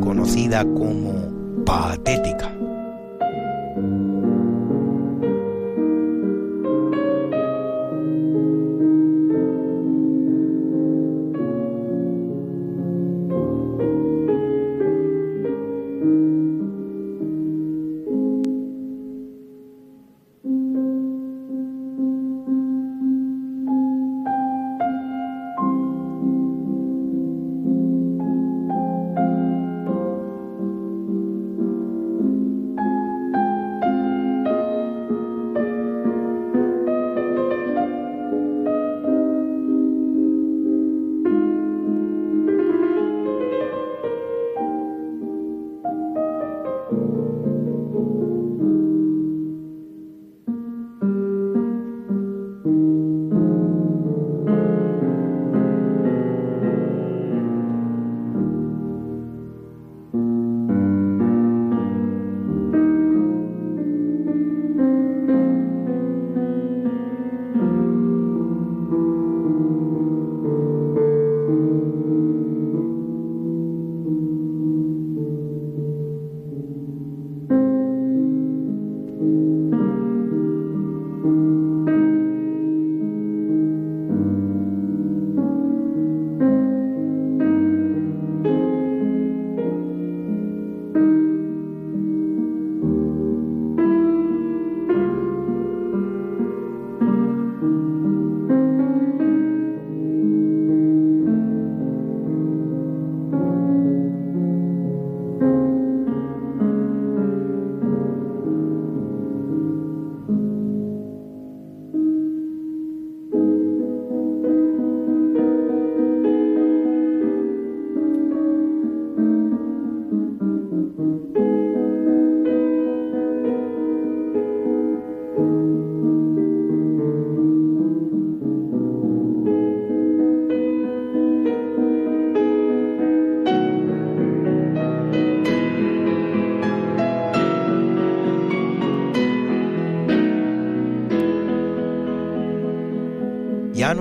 conocida 0.00 0.64
como 0.64 1.64
Patética. 1.64 2.61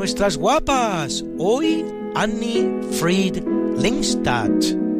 Nuestras 0.02 0.36
guapas. 0.36 1.24
Hoy 1.38 1.86
Annie 2.16 2.68
Fried 2.94 3.44
Lindstad, 3.78 4.50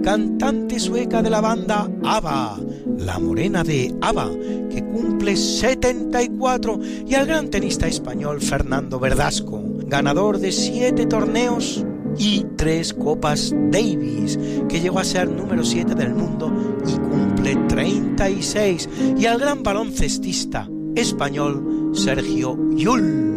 cantante 0.04 0.80
sueca 0.80 1.24
de 1.24 1.32
la 1.32 1.42
banda 1.42 1.90
ABBA, 2.04 2.60
la 3.00 3.18
morena 3.18 3.64
de 3.64 3.96
ABBA, 4.00 4.30
que 4.70 4.84
cumple 4.84 5.36
74, 5.36 6.80
y 7.08 7.16
al 7.16 7.26
gran 7.26 7.50
tenista 7.50 7.88
español 7.88 8.42
Fernando 8.42 9.00
Verdasco, 9.00 9.64
ganador 9.88 10.38
de 10.38 10.52
siete 10.52 11.08
torneos 11.08 11.84
y 12.20 12.46
tres 12.56 12.94
copas 12.94 13.56
Davis, 13.72 14.38
que 14.70 14.82
llegó 14.82 15.00
a 15.00 15.04
ser 15.04 15.28
número 15.28 15.66
7 15.66 15.96
del 15.96 16.14
mundo 16.14 16.54
y 16.86 16.94
cumple 17.00 17.56
36, 17.70 18.88
y 19.18 19.26
al 19.26 19.40
gran 19.40 19.64
baloncestista 19.64 20.70
español 20.94 21.90
Sergio 21.96 22.56
Yul 22.76 23.31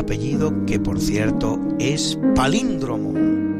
apellido 0.00 0.66
que 0.66 0.80
por 0.80 1.00
cierto 1.00 1.58
es 1.78 2.18
palíndromo. 2.34 3.12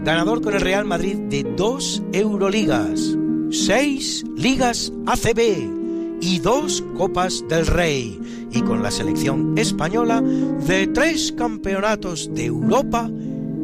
Ganador 0.05 0.43
con 0.43 0.55
el 0.55 0.61
Real 0.61 0.85
Madrid 0.85 1.17
de 1.17 1.45
dos 1.57 2.03
Euroligas, 2.13 3.17
seis 3.51 4.25
ligas 4.37 4.93
ACB 5.07 6.21
y 6.21 6.39
dos 6.41 6.83
Copas 6.97 7.45
del 7.49 7.67
Rey, 7.67 8.19
y 8.53 8.63
con 8.63 8.83
la 8.83 8.91
selección 8.91 9.57
española 9.57 10.21
de 10.21 10.87
tres 10.89 11.33
campeonatos 11.33 12.31
de 12.35 12.47
Europa 12.47 13.09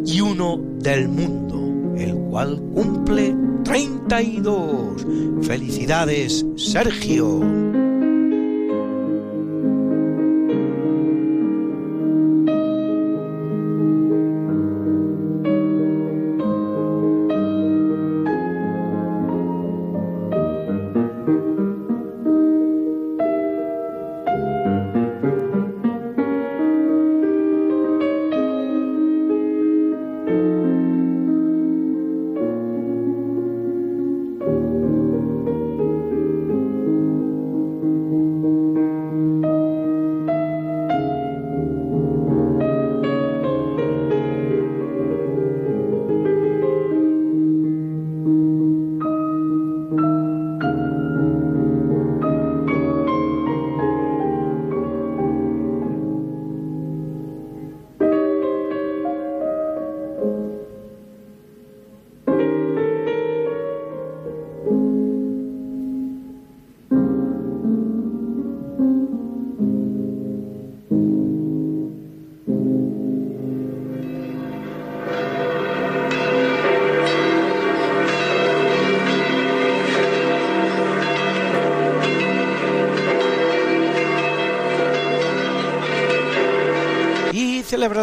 y 0.05 0.20
uno 0.20 0.61
del 0.78 1.09
mundo, 1.09 1.94
el 1.98 2.15
cual 2.31 2.61
cumple 2.74 3.35
32. 3.65 5.05
Felicidades, 5.43 6.47
Sergio. 6.57 7.65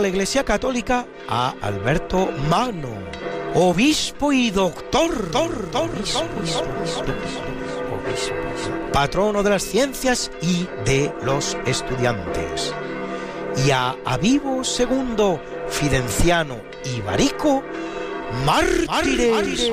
La 0.03 0.09
Iglesia 0.09 0.43
Católica 0.43 1.07
a 1.30 1.55
Alberto 1.61 2.30
Magno, 2.49 2.89
obispo 3.55 4.34
y 4.34 4.51
doctor, 4.51 5.31
patrono 8.91 9.43
de 9.43 9.49
las 9.49 9.63
ciencias 9.63 10.30
y 10.41 10.67
de 10.84 11.13
los 11.23 11.55
estudiantes. 11.65 12.75
Y 13.65 13.71
a 13.71 13.95
Avivo 14.03 14.61
II, 14.77 15.39
Fidenciano 15.69 16.57
y 16.84 16.99
Barico, 16.99 17.63
mártires. 18.45 19.71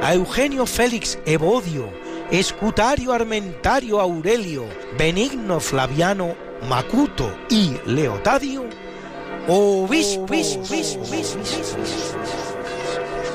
A 0.00 0.14
Eugenio 0.14 0.64
Félix 0.64 1.18
Evodio, 1.26 1.92
Escutario 2.30 3.12
Armentario 3.12 4.00
Aurelio, 4.00 4.64
Benigno 4.96 5.60
Flaviano 5.60 6.51
Macuto 6.68 7.34
y 7.48 7.76
Leotadio. 7.86 8.64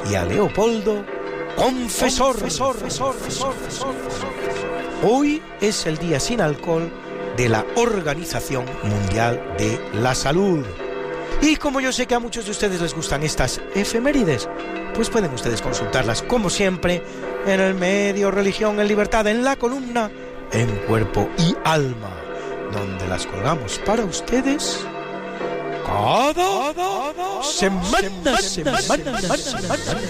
Y 0.10 0.16
a 0.16 0.26
Leopoldo, 0.26 1.06
confesor. 1.56 2.38
Hoy 5.04 5.42
es 5.62 5.86
el 5.86 5.98
día 5.98 6.20
sin 6.20 6.42
alcohol 6.42 6.90
de 7.36 7.50
la 7.50 7.66
Organización 7.76 8.66
Mundial 8.84 9.56
de 9.58 9.80
la 10.02 10.16
Salud. 10.16 10.66
Y 11.42 11.56
como 11.58 11.80
yo 11.80 11.92
sé 11.92 12.08
que 12.08 12.16
a 12.16 12.20
muchos 12.20 12.46
de 12.46 12.52
ustedes 12.52 12.82
les 12.82 12.96
gustan 12.96 13.22
estas 13.24 13.62
efemérides, 13.76 14.50
pues 14.96 15.10
pueden 15.10 15.32
ustedes 15.34 15.62
consultarlas 15.62 16.24
como 16.24 16.50
siempre 16.50 17.04
en 17.46 17.60
el 17.60 17.76
medio 17.76 18.32
Religión 18.32 18.80
en 18.80 18.88
Libertad, 18.88 19.28
en 19.28 19.44
la 19.44 19.56
columna 19.56 20.10
En 20.52 20.68
Cuerpo 20.88 21.30
y 21.38 21.56
Alma, 21.64 22.10
donde 22.72 23.08
las 23.08 23.26
colgamos 23.26 23.80
para 23.86 24.04
ustedes 24.04 24.86
cada 25.86 26.74
semana, 27.42 28.38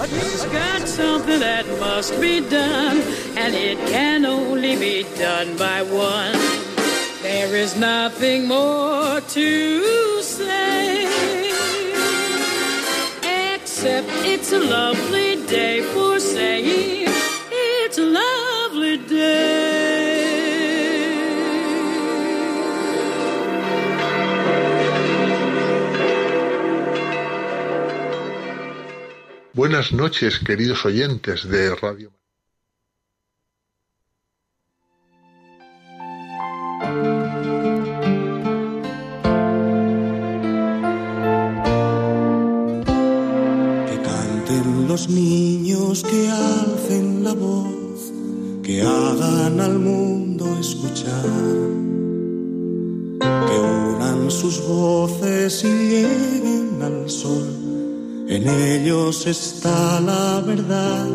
He's 0.08 0.46
got 0.46 0.88
something 0.88 1.40
that 1.40 1.66
must 1.80 2.20
be 2.20 2.42
done, 2.42 3.02
and 3.38 3.54
it 3.54 3.78
can 3.88 4.26
only 4.26 4.76
be 4.76 5.06
done 5.20 5.56
by 5.58 5.84
one. 5.84 6.34
There 7.22 7.56
is 7.56 7.76
nothing 7.76 8.48
more 8.48 9.22
to 9.22 10.22
say, 10.24 11.06
except 13.54 14.08
it's 14.26 14.52
a 14.52 14.60
lovely 14.60 15.46
day 15.46 15.82
for 15.94 16.20
saying 16.20 17.08
it's 17.52 17.98
a 18.00 18.06
lovely 18.06 18.98
day. 18.98 19.67
Buenas 29.58 29.92
noches, 29.92 30.38
queridos 30.38 30.86
oyentes 30.86 31.50
de 31.50 31.74
Radio. 31.74 32.12
Que 43.88 43.98
canten 44.04 44.88
los 44.88 45.10
niños, 45.10 46.04
que 46.04 46.30
alcen 46.30 47.24
la 47.24 47.34
voz, 47.34 48.14
que 48.62 48.84
hagan 48.84 49.60
al 49.60 49.80
mundo 49.80 50.56
escuchar, 50.60 51.26
que 53.20 53.58
unan 53.58 54.30
sus 54.30 54.64
voces 54.68 55.64
y 55.64 55.68
lleguen 55.68 56.80
al 56.80 57.10
sol. 57.10 57.67
En 58.30 58.48
ellos 58.48 59.26
está 59.26 60.00
la 60.02 60.42
verdad. 60.42 61.08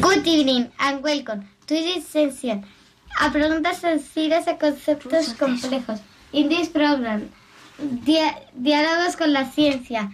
Good 0.00 0.26
evening 0.26 0.68
and 0.78 1.02
welcome 1.02 1.42
to 1.66 1.74
this 1.74 2.06
session. 2.06 2.64
A 3.18 3.30
preguntas 3.32 3.78
sencillas 3.80 4.46
a 4.48 4.58
conceptos 4.58 5.34
complejos. 5.34 6.00
In 6.32 6.48
this 6.48 6.68
program, 6.68 7.28
dia- 8.04 8.40
diálogos 8.54 9.16
con 9.16 9.32
la 9.32 9.44
ciencia. 9.50 10.10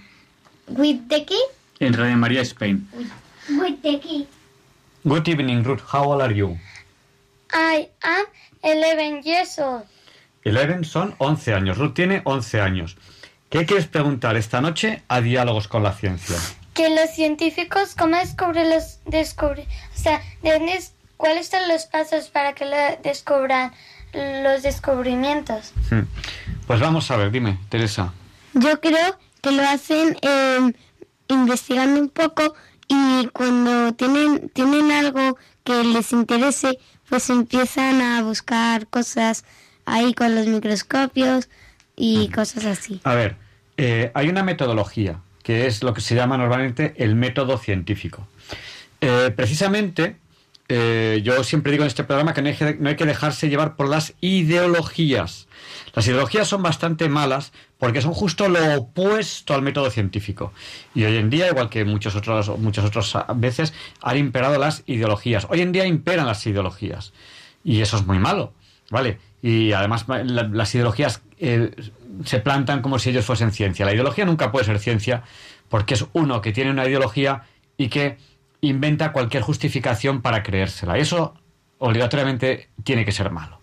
With 0.68 1.08
the 1.08 1.24
key? 1.24 1.42
En 1.80 1.94
Radio 1.94 2.16
María 2.16 2.42
Spain. 2.42 2.88
With 3.60 3.80
the 3.82 3.98
key. 4.00 4.26
Good 5.04 5.28
evening, 5.28 5.64
Ruth. 5.64 5.80
How 5.92 6.04
old 6.12 6.22
are 6.22 6.34
you? 6.34 6.58
I 7.52 7.88
am 8.02 8.26
11 8.62 9.22
years 9.24 9.58
old. 9.58 9.84
Eleven 10.44 10.84
son 10.84 11.14
11 11.18 11.54
años. 11.54 11.78
Ruth 11.78 11.94
tiene 11.94 12.22
11 12.24 12.60
años. 12.60 12.96
¿Qué 13.50 13.64
quieres 13.64 13.86
preguntar 13.86 14.36
esta 14.36 14.60
noche 14.60 15.02
a 15.08 15.20
Diálogos 15.20 15.68
con 15.68 15.82
la 15.82 15.92
Ciencia? 15.92 16.36
Que 16.74 16.90
los 16.90 17.10
científicos, 17.14 17.94
¿cómo 17.96 18.16
descubren 18.16 18.70
los 18.70 18.98
descubren? 19.06 19.66
O 19.96 19.98
sea, 19.98 20.20
¿de 20.42 20.52
dónde 20.52 20.74
es- 20.74 20.92
¿cuáles 21.16 21.48
son 21.48 21.66
los 21.68 21.86
pasos 21.86 22.28
para 22.28 22.52
que 22.54 22.64
lo 22.66 22.76
descubran 23.02 23.72
los 24.12 24.62
descubrimientos? 24.62 25.72
Hmm. 25.90 26.02
Pues 26.66 26.80
vamos 26.80 27.10
a 27.10 27.16
ver, 27.16 27.30
dime, 27.30 27.58
Teresa. 27.70 28.12
Yo 28.52 28.80
creo 28.80 29.18
que 29.40 29.50
lo 29.52 29.62
hacen 29.66 30.16
eh, 30.20 30.72
investigando 31.28 32.00
un 32.00 32.10
poco 32.10 32.54
y 32.86 33.26
cuando 33.32 33.94
tienen, 33.94 34.50
tienen 34.50 34.92
algo 34.92 35.38
que 35.64 35.82
les 35.84 36.12
interese, 36.12 36.78
pues 37.08 37.30
empiezan 37.30 38.00
a 38.02 38.22
buscar 38.22 38.86
cosas 38.88 39.44
ahí 39.86 40.12
con 40.14 40.34
los 40.34 40.46
microscopios 40.46 41.48
y 41.98 42.28
cosas 42.28 42.64
así. 42.64 43.00
A 43.04 43.14
ver, 43.14 43.36
eh, 43.76 44.10
hay 44.14 44.28
una 44.28 44.42
metodología 44.42 45.20
que 45.42 45.66
es 45.66 45.82
lo 45.82 45.94
que 45.94 46.00
se 46.00 46.14
llama 46.14 46.36
normalmente 46.36 46.94
el 46.98 47.14
método 47.14 47.58
científico. 47.58 48.26
Eh, 49.00 49.32
precisamente, 49.34 50.16
eh, 50.68 51.20
yo 51.24 51.42
siempre 51.44 51.72
digo 51.72 51.84
en 51.84 51.88
este 51.88 52.04
programa 52.04 52.34
que 52.34 52.42
no 52.42 52.48
hay, 52.48 52.54
que 52.54 52.76
no 52.78 52.88
hay 52.90 52.96
que 52.96 53.06
dejarse 53.06 53.48
llevar 53.48 53.74
por 53.76 53.88
las 53.88 54.12
ideologías. 54.20 55.46
Las 55.94 56.06
ideologías 56.06 56.48
son 56.48 56.62
bastante 56.62 57.08
malas 57.08 57.52
porque 57.78 58.02
son 58.02 58.12
justo 58.12 58.48
lo 58.48 58.74
opuesto 58.76 59.54
al 59.54 59.62
método 59.62 59.90
científico. 59.90 60.52
Y 60.94 61.04
hoy 61.04 61.16
en 61.16 61.30
día, 61.30 61.48
igual 61.48 61.70
que 61.70 61.84
muchos 61.84 62.14
otros, 62.16 62.58
muchas 62.58 62.84
otras 62.84 63.14
veces, 63.36 63.72
han 64.02 64.16
imperado 64.18 64.58
las 64.58 64.82
ideologías. 64.86 65.46
Hoy 65.48 65.60
en 65.62 65.72
día 65.72 65.86
imperan 65.86 66.26
las 66.26 66.46
ideologías. 66.46 67.12
Y 67.64 67.80
eso 67.80 67.96
es 67.96 68.06
muy 68.06 68.18
malo, 68.18 68.52
¿vale? 68.90 69.18
Y 69.42 69.72
además 69.72 70.04
la- 70.08 70.42
las 70.42 70.74
ideologías 70.74 71.22
eh, 71.40 71.70
se 72.24 72.40
plantan 72.40 72.82
como 72.82 72.98
si 72.98 73.10
ellos 73.10 73.24
fuesen 73.24 73.52
ciencia. 73.52 73.86
La 73.86 73.92
ideología 73.92 74.24
nunca 74.24 74.50
puede 74.50 74.64
ser 74.64 74.78
ciencia 74.78 75.22
porque 75.68 75.94
es 75.94 76.06
uno 76.12 76.40
que 76.40 76.52
tiene 76.52 76.70
una 76.70 76.86
ideología 76.86 77.42
y 77.76 77.88
que 77.88 78.18
inventa 78.60 79.12
cualquier 79.12 79.42
justificación 79.42 80.22
para 80.22 80.42
creérsela. 80.42 80.98
Eso 80.98 81.34
obligatoriamente 81.78 82.68
tiene 82.82 83.04
que 83.04 83.12
ser 83.12 83.30
malo. 83.30 83.60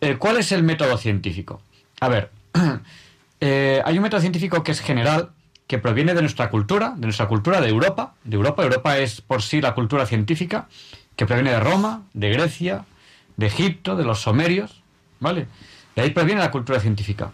Eh, 0.00 0.16
¿Cuál 0.16 0.38
es 0.38 0.52
el 0.52 0.62
método 0.62 0.98
científico? 0.98 1.62
A 2.00 2.08
ver, 2.08 2.30
eh, 3.40 3.80
hay 3.84 3.96
un 3.96 4.02
método 4.02 4.20
científico 4.20 4.62
que 4.62 4.72
es 4.72 4.80
general, 4.80 5.30
que 5.66 5.78
proviene 5.78 6.14
de 6.14 6.20
nuestra 6.20 6.50
cultura, 6.50 6.94
de 6.96 7.06
nuestra 7.06 7.28
cultura 7.28 7.60
de 7.60 7.68
Europa. 7.68 8.14
De 8.24 8.36
Europa, 8.36 8.64
Europa 8.64 8.98
es 8.98 9.20
por 9.20 9.42
sí 9.42 9.60
la 9.60 9.74
cultura 9.74 10.06
científica, 10.06 10.68
que 11.16 11.26
proviene 11.26 11.52
de 11.52 11.60
Roma, 11.60 12.02
de 12.12 12.30
Grecia, 12.30 12.84
de 13.36 13.46
Egipto, 13.46 13.96
de 13.96 14.04
los 14.04 14.20
sumerios, 14.20 14.82
¿vale? 15.20 15.46
De 15.96 16.02
ahí 16.02 16.10
proviene 16.10 16.40
la 16.40 16.50
cultura 16.50 16.80
científica. 16.80 17.30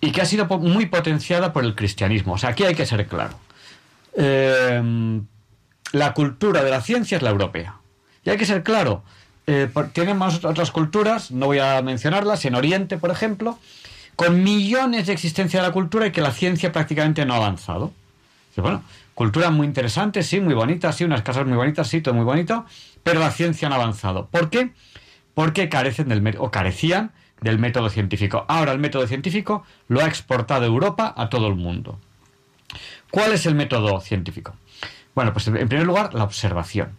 Y 0.00 0.12
que 0.12 0.20
ha 0.22 0.24
sido 0.26 0.46
muy 0.46 0.86
potenciada 0.86 1.52
por 1.52 1.64
el 1.64 1.74
cristianismo. 1.74 2.34
O 2.34 2.38
sea, 2.38 2.50
aquí 2.50 2.64
hay 2.64 2.74
que 2.74 2.86
ser 2.86 3.06
claro. 3.06 3.38
Eh, 4.14 5.20
la 5.92 6.14
cultura 6.14 6.62
de 6.62 6.70
la 6.70 6.80
ciencia 6.80 7.16
es 7.16 7.22
la 7.22 7.30
europea. 7.30 7.76
Y 8.24 8.30
hay 8.30 8.36
que 8.36 8.46
ser 8.46 8.62
claro. 8.62 9.02
Eh, 9.46 9.68
tienen 9.92 10.18
más 10.18 10.44
otras 10.44 10.70
culturas, 10.70 11.30
no 11.30 11.46
voy 11.46 11.58
a 11.58 11.80
mencionarlas, 11.82 12.44
en 12.44 12.54
Oriente, 12.54 12.98
por 12.98 13.10
ejemplo, 13.10 13.58
con 14.14 14.42
millones 14.42 15.06
de 15.06 15.12
existencia 15.14 15.60
de 15.62 15.66
la 15.68 15.72
cultura 15.72 16.06
y 16.06 16.12
que 16.12 16.20
la 16.20 16.32
ciencia 16.32 16.70
prácticamente 16.72 17.24
no 17.24 17.34
ha 17.34 17.38
avanzado. 17.38 17.92
Bueno, 18.56 18.82
cultura 19.14 19.50
muy 19.50 19.66
interesante, 19.66 20.22
sí, 20.24 20.40
muy 20.40 20.52
bonita, 20.52 20.92
sí, 20.92 21.04
unas 21.04 21.22
casas 21.22 21.46
muy 21.46 21.56
bonitas, 21.56 21.86
sí, 21.88 22.00
todo 22.00 22.12
muy 22.14 22.24
bonito, 22.24 22.66
pero 23.04 23.20
la 23.20 23.30
ciencia 23.30 23.68
no 23.68 23.76
ha 23.76 23.78
avanzado. 23.78 24.26
¿Por 24.26 24.50
qué? 24.50 24.72
Porque 25.32 25.68
carecen 25.68 26.08
del 26.08 26.20
mé- 26.20 26.36
o 26.38 26.50
carecían 26.50 27.12
del 27.40 27.58
método 27.58 27.88
científico. 27.88 28.44
Ahora 28.48 28.72
el 28.72 28.78
método 28.78 29.06
científico 29.06 29.64
lo 29.88 30.00
ha 30.00 30.06
exportado 30.06 30.64
Europa 30.64 31.14
a 31.16 31.28
todo 31.28 31.46
el 31.48 31.54
mundo. 31.54 31.98
¿Cuál 33.10 33.32
es 33.32 33.46
el 33.46 33.54
método 33.54 34.00
científico? 34.00 34.56
Bueno, 35.14 35.32
pues 35.32 35.48
en 35.48 35.68
primer 35.68 35.86
lugar, 35.86 36.14
la 36.14 36.24
observación. 36.24 36.90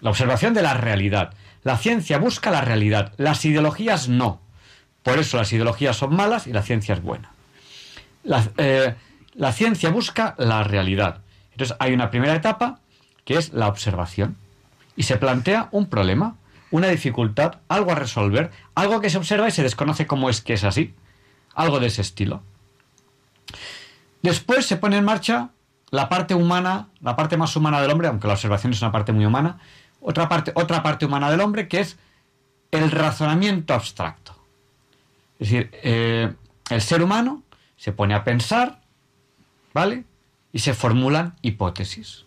La 0.00 0.10
observación 0.10 0.54
de 0.54 0.62
la 0.62 0.74
realidad. 0.74 1.34
La 1.64 1.76
ciencia 1.76 2.18
busca 2.18 2.50
la 2.50 2.60
realidad, 2.60 3.12
las 3.16 3.44
ideologías 3.44 4.08
no. 4.08 4.40
Por 5.02 5.18
eso 5.18 5.36
las 5.36 5.52
ideologías 5.52 5.96
son 5.96 6.14
malas 6.14 6.46
y 6.46 6.52
la 6.52 6.62
ciencia 6.62 6.94
es 6.94 7.02
buena. 7.02 7.30
La, 8.22 8.48
eh, 8.58 8.94
la 9.34 9.52
ciencia 9.52 9.90
busca 9.90 10.34
la 10.38 10.62
realidad. 10.62 11.22
Entonces 11.52 11.76
hay 11.80 11.92
una 11.92 12.10
primera 12.10 12.34
etapa 12.34 12.80
que 13.24 13.36
es 13.36 13.52
la 13.52 13.68
observación. 13.68 14.36
Y 14.96 15.04
se 15.04 15.16
plantea 15.16 15.68
un 15.70 15.86
problema. 15.86 16.36
Una 16.70 16.88
dificultad, 16.88 17.60
algo 17.68 17.92
a 17.92 17.94
resolver, 17.94 18.50
algo 18.74 19.00
que 19.00 19.10
se 19.10 19.18
observa 19.18 19.48
y 19.48 19.52
se 19.52 19.62
desconoce 19.62 20.06
cómo 20.06 20.28
es 20.28 20.40
que 20.40 20.54
es 20.54 20.64
así, 20.64 20.94
algo 21.54 21.80
de 21.80 21.86
ese 21.86 22.02
estilo. 22.02 22.42
Después 24.22 24.66
se 24.66 24.76
pone 24.76 24.98
en 24.98 25.04
marcha 25.04 25.50
la 25.90 26.08
parte 26.08 26.34
humana, 26.34 26.88
la 27.00 27.16
parte 27.16 27.36
más 27.36 27.54
humana 27.56 27.80
del 27.80 27.90
hombre, 27.90 28.08
aunque 28.08 28.26
la 28.26 28.34
observación 28.34 28.72
es 28.72 28.82
una 28.82 28.92
parte 28.92 29.12
muy 29.12 29.24
humana, 29.24 29.58
otra 30.00 30.28
parte, 30.28 30.52
otra 30.54 30.82
parte 30.82 31.06
humana 31.06 31.30
del 31.30 31.40
hombre 31.40 31.68
que 31.68 31.80
es 31.80 31.96
el 32.70 32.90
razonamiento 32.90 33.74
abstracto. 33.74 34.36
Es 35.38 35.50
decir, 35.50 35.70
eh, 35.72 36.32
el 36.70 36.80
ser 36.82 37.02
humano 37.02 37.42
se 37.76 37.92
pone 37.92 38.14
a 38.14 38.24
pensar, 38.24 38.82
¿vale? 39.72 40.04
Y 40.52 40.58
se 40.58 40.74
formulan 40.74 41.36
hipótesis, 41.42 42.24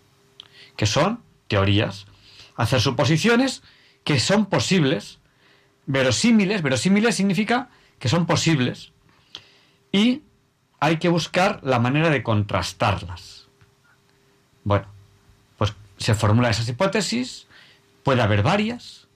que 0.75 0.85
son 0.85 1.21
teorías, 1.47 2.07
hacer 2.55 2.81
suposiciones 2.81 3.61
que 4.03 4.19
son 4.19 4.45
posibles, 4.45 5.19
verosímiles, 5.85 6.61
verosímiles 6.61 7.15
significa 7.15 7.69
que 7.99 8.09
son 8.09 8.25
posibles, 8.25 8.91
y 9.91 10.23
hay 10.79 10.97
que 10.97 11.09
buscar 11.09 11.59
la 11.63 11.79
manera 11.79 12.09
de 12.09 12.23
contrastarlas. 12.23 13.47
Bueno, 14.63 14.87
pues 15.57 15.73
se 15.97 16.15
formulan 16.15 16.51
esas 16.51 16.67
hipótesis, 16.67 17.47
puede 18.03 18.21
haber 18.21 18.41
varias, 18.41 19.07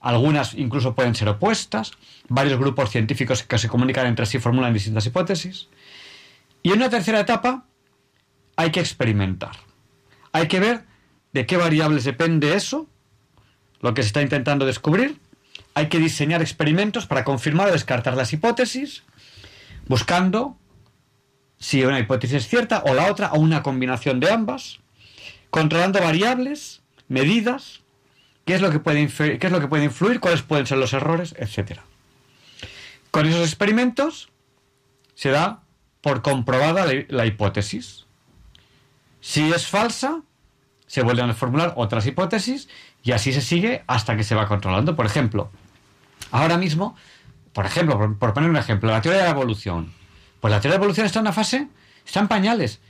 algunas 0.00 0.54
incluso 0.54 0.94
pueden 0.94 1.14
ser 1.14 1.28
opuestas, 1.28 1.92
varios 2.28 2.58
grupos 2.58 2.90
científicos 2.90 3.42
que 3.42 3.58
se 3.58 3.68
comunican 3.68 4.06
entre 4.06 4.26
sí 4.26 4.38
formulan 4.38 4.72
distintas 4.72 5.06
hipótesis, 5.06 5.68
y 6.62 6.70
en 6.70 6.78
una 6.78 6.90
tercera 6.90 7.20
etapa 7.20 7.64
hay 8.56 8.70
que 8.70 8.80
experimentar. 8.80 9.56
Hay 10.32 10.46
que 10.46 10.60
ver 10.60 10.84
de 11.32 11.46
qué 11.46 11.56
variables 11.56 12.04
depende 12.04 12.54
eso, 12.54 12.88
lo 13.80 13.94
que 13.94 14.02
se 14.02 14.08
está 14.08 14.22
intentando 14.22 14.66
descubrir. 14.66 15.18
Hay 15.74 15.88
que 15.88 15.98
diseñar 15.98 16.40
experimentos 16.40 17.06
para 17.06 17.24
confirmar 17.24 17.68
o 17.68 17.72
descartar 17.72 18.16
las 18.16 18.32
hipótesis, 18.32 19.04
buscando 19.86 20.56
si 21.58 21.84
una 21.84 21.98
hipótesis 21.98 22.36
es 22.36 22.48
cierta 22.48 22.82
o 22.86 22.94
la 22.94 23.10
otra, 23.10 23.32
o 23.32 23.38
una 23.38 23.62
combinación 23.62 24.20
de 24.20 24.30
ambas, 24.30 24.78
controlando 25.50 26.00
variables, 26.00 26.82
medidas, 27.08 27.80
qué 28.44 28.54
es 28.54 28.60
lo 28.60 28.70
que 28.70 28.78
puede, 28.78 29.08
qué 29.38 29.38
es 29.40 29.52
lo 29.52 29.60
que 29.60 29.68
puede 29.68 29.84
influir, 29.84 30.20
cuáles 30.20 30.42
pueden 30.42 30.66
ser 30.66 30.78
los 30.78 30.92
errores, 30.92 31.34
etc. 31.38 31.80
Con 33.10 33.26
esos 33.26 33.46
experimentos 33.46 34.28
se 35.14 35.30
da 35.30 35.62
por 36.00 36.22
comprobada 36.22 36.86
la 37.08 37.26
hipótesis. 37.26 38.06
Si 39.20 39.52
es 39.52 39.66
falsa, 39.66 40.22
se 40.86 41.02
vuelven 41.02 41.30
a 41.30 41.34
formular 41.34 41.74
otras 41.76 42.06
hipótesis 42.06 42.68
y 43.02 43.12
así 43.12 43.32
se 43.32 43.40
sigue 43.40 43.82
hasta 43.86 44.16
que 44.16 44.24
se 44.24 44.34
va 44.34 44.46
controlando. 44.46 44.96
Por 44.96 45.06
ejemplo, 45.06 45.50
ahora 46.30 46.58
mismo, 46.58 46.96
por 47.52 47.66
ejemplo, 47.66 48.16
por, 48.18 48.34
poner 48.34 48.50
un 48.50 48.56
ejemplo, 48.56 48.90
la 48.90 49.00
teoría 49.00 49.20
de 49.20 49.26
la 49.26 49.32
evolución. 49.32 49.92
Pues 50.40 50.50
la 50.50 50.60
teoría 50.60 50.74
de 50.74 50.78
la 50.78 50.84
evolución 50.84 51.06
está 51.06 51.18
en 51.18 51.24
una 51.24 51.32
fase, 51.32 51.68
está 52.06 52.20
en 52.20 52.28
pañales, 52.28 52.80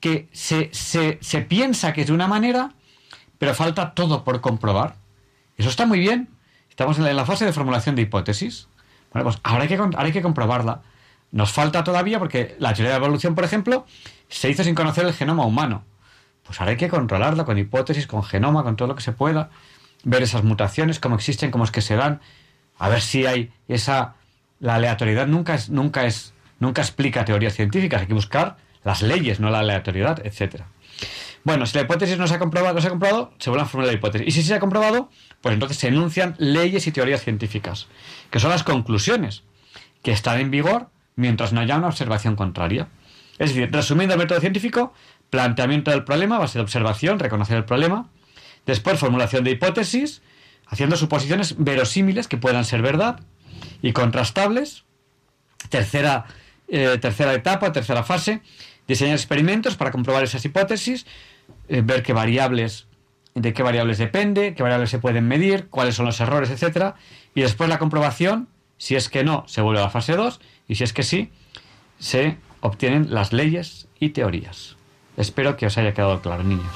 que 0.00 0.28
se, 0.32 0.70
se 0.72 1.40
piensa 1.42 1.92
que 1.92 2.02
es 2.02 2.06
de 2.06 2.12
una 2.12 2.28
manera, 2.28 2.72
pero 3.38 3.54
falta 3.54 3.94
todo 3.94 4.24
por 4.24 4.40
comprobar. 4.40 4.96
Eso 5.56 5.68
está 5.68 5.86
muy 5.86 5.98
bien. 5.98 6.28
Estamos 6.70 6.98
en 6.98 7.16
la 7.16 7.26
fase 7.26 7.44
de 7.44 7.52
formulación 7.52 7.94
de 7.96 8.02
hipótesis. 8.02 8.68
Pues 9.12 9.38
ahora 9.42 9.62
hay 9.62 9.68
que, 9.68 9.76
ahora 9.76 10.02
hay 10.04 10.12
que 10.12 10.22
comprobarla. 10.22 10.82
Nos 11.30 11.52
falta 11.52 11.84
todavía 11.84 12.18
porque 12.18 12.56
la 12.58 12.72
teoría 12.72 12.92
de 12.92 12.98
la 12.98 13.04
evolución, 13.04 13.34
por 13.34 13.44
ejemplo, 13.44 13.86
se 14.28 14.50
hizo 14.50 14.64
sin 14.64 14.74
conocer 14.74 15.04
el 15.04 15.12
genoma 15.12 15.44
humano. 15.44 15.84
Pues 16.44 16.60
ahora 16.60 16.72
hay 16.72 16.76
que 16.76 16.88
controlarla 16.88 17.44
con 17.44 17.58
hipótesis, 17.58 18.06
con 18.06 18.22
genoma, 18.22 18.62
con 18.62 18.76
todo 18.76 18.88
lo 18.88 18.96
que 18.96 19.02
se 19.02 19.12
pueda, 19.12 19.50
ver 20.04 20.22
esas 20.22 20.44
mutaciones, 20.44 20.98
cómo 20.98 21.14
existen, 21.14 21.50
cómo 21.50 21.64
es 21.64 21.70
que 21.70 21.80
se 21.80 21.96
dan, 21.96 22.20
a 22.78 22.88
ver 22.88 23.00
si 23.00 23.26
hay 23.26 23.52
esa... 23.68 24.14
La 24.60 24.76
aleatoriedad 24.76 25.26
nunca 25.26 25.54
es, 25.54 25.70
nunca 25.70 26.06
es, 26.06 26.34
nunca 26.60 26.82
explica 26.82 27.24
teorías 27.24 27.54
científicas, 27.54 28.02
hay 28.02 28.06
que 28.06 28.14
buscar 28.14 28.56
las 28.84 29.02
leyes, 29.02 29.40
no 29.40 29.50
la 29.50 29.58
aleatoriedad, 29.58 30.24
etcétera. 30.24 30.68
Bueno, 31.44 31.66
si 31.66 31.76
la 31.76 31.82
hipótesis 31.82 32.18
no 32.18 32.28
se 32.28 32.34
ha 32.34 32.38
comprobado, 32.38 32.74
no 32.74 32.80
se 32.80 32.86
ha 32.86 32.90
comprobado, 32.90 33.32
se 33.38 33.50
vuelve 33.50 33.64
a 33.64 33.66
formular 33.66 33.92
la 33.92 33.98
hipótesis. 33.98 34.28
Y 34.28 34.30
si 34.30 34.42
se 34.42 34.54
ha 34.54 34.60
comprobado, 34.60 35.10
pues 35.40 35.54
entonces 35.54 35.78
se 35.78 35.88
enuncian 35.88 36.36
leyes 36.38 36.86
y 36.86 36.92
teorías 36.92 37.22
científicas, 37.22 37.88
que 38.30 38.38
son 38.38 38.50
las 38.50 38.62
conclusiones, 38.62 39.42
que 40.02 40.12
están 40.12 40.38
en 40.40 40.50
vigor 40.50 40.88
mientras 41.16 41.52
no 41.52 41.60
haya 41.60 41.76
una 41.76 41.88
observación 41.88 42.36
contraria. 42.36 42.88
Es 43.38 43.54
decir, 43.54 43.70
resumiendo 43.72 44.14
el 44.14 44.20
método 44.20 44.40
científico, 44.40 44.92
planteamiento 45.32 45.90
del 45.90 46.04
problema, 46.04 46.38
base 46.38 46.58
de 46.58 46.62
observación, 46.62 47.18
reconocer 47.18 47.56
el 47.56 47.64
problema, 47.64 48.10
después 48.66 49.00
formulación 49.00 49.44
de 49.44 49.52
hipótesis, 49.52 50.20
haciendo 50.66 50.94
suposiciones 50.94 51.54
verosímiles 51.56 52.28
que 52.28 52.36
puedan 52.36 52.66
ser 52.66 52.82
verdad 52.82 53.18
y 53.80 53.94
contrastables. 53.94 54.84
Tercera, 55.70 56.26
eh, 56.68 56.98
tercera 57.00 57.32
etapa, 57.32 57.72
tercera 57.72 58.02
fase, 58.02 58.42
diseñar 58.86 59.14
experimentos 59.14 59.74
para 59.74 59.90
comprobar 59.90 60.22
esas 60.22 60.44
hipótesis, 60.44 61.06
eh, 61.70 61.80
ver 61.82 62.02
qué 62.02 62.12
variables, 62.12 62.86
de 63.34 63.54
qué 63.54 63.62
variables 63.62 63.96
depende, 63.96 64.54
qué 64.54 64.62
variables 64.62 64.90
se 64.90 64.98
pueden 64.98 65.26
medir, 65.26 65.68
cuáles 65.68 65.94
son 65.94 66.04
los 66.04 66.20
errores, 66.20 66.50
etcétera, 66.50 66.96
y 67.34 67.40
después 67.40 67.70
la 67.70 67.78
comprobación, 67.78 68.48
si 68.76 68.96
es 68.96 69.08
que 69.08 69.24
no, 69.24 69.44
se 69.48 69.62
vuelve 69.62 69.80
a 69.80 69.84
la 69.84 69.90
fase 69.90 70.12
2, 70.12 70.40
y 70.68 70.74
si 70.74 70.84
es 70.84 70.92
que 70.92 71.04
sí, 71.04 71.30
se 71.98 72.36
obtienen 72.60 73.14
las 73.14 73.32
leyes 73.32 73.88
y 73.98 74.10
teorías. 74.10 74.76
Espero 75.16 75.56
que 75.56 75.66
os 75.66 75.76
haya 75.78 75.92
quedado 75.92 76.20
claro, 76.20 76.42
niños. 76.42 76.72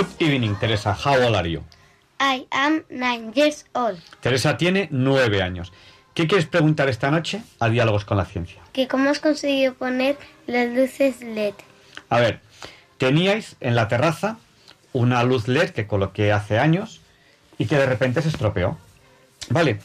Good 0.00 0.16
evening, 0.18 0.54
Teresa. 0.58 0.94
How 0.94 1.26
old 1.26 1.36
are 1.36 1.46
you? 1.46 1.62
I 2.18 2.46
am 2.50 2.84
nine 2.88 3.32
years 3.34 3.66
old. 3.74 3.98
Teresa 4.22 4.56
tiene 4.56 4.88
nueve 4.90 5.42
años. 5.42 5.74
¿Qué 6.14 6.26
quieres 6.26 6.46
preguntar 6.46 6.88
esta 6.88 7.10
noche 7.10 7.42
a 7.58 7.68
Diálogos 7.68 8.06
con 8.06 8.16
la 8.16 8.24
Ciencia? 8.24 8.62
Que 8.72 8.88
cómo 8.88 9.10
has 9.10 9.18
conseguido 9.18 9.74
poner 9.74 10.16
las 10.46 10.70
luces 10.70 11.20
LED. 11.20 11.52
A 12.08 12.18
ver, 12.18 12.40
teníais 12.96 13.56
en 13.60 13.74
la 13.74 13.88
terraza 13.88 14.38
una 14.94 15.22
luz 15.22 15.48
LED 15.48 15.68
que 15.68 15.86
coloqué 15.86 16.32
hace 16.32 16.58
años 16.58 17.02
y 17.58 17.66
que 17.66 17.76
de 17.76 17.84
repente 17.84 18.22
se 18.22 18.30
estropeó. 18.30 18.78
Vale, 19.50 19.80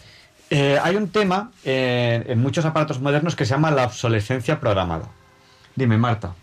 eh, 0.49 0.79
hay 0.81 0.95
un 0.95 1.09
tema 1.09 1.51
eh, 1.65 2.23
en 2.27 2.39
muchos 2.39 2.63
aparatos 2.63 3.01
modernos 3.01 3.35
que 3.35 3.43
se 3.43 3.51
llama 3.51 3.69
la 3.69 3.83
obsolescencia 3.83 4.61
programada. 4.61 5.09
Dime, 5.75 5.97
Marta. 5.97 6.35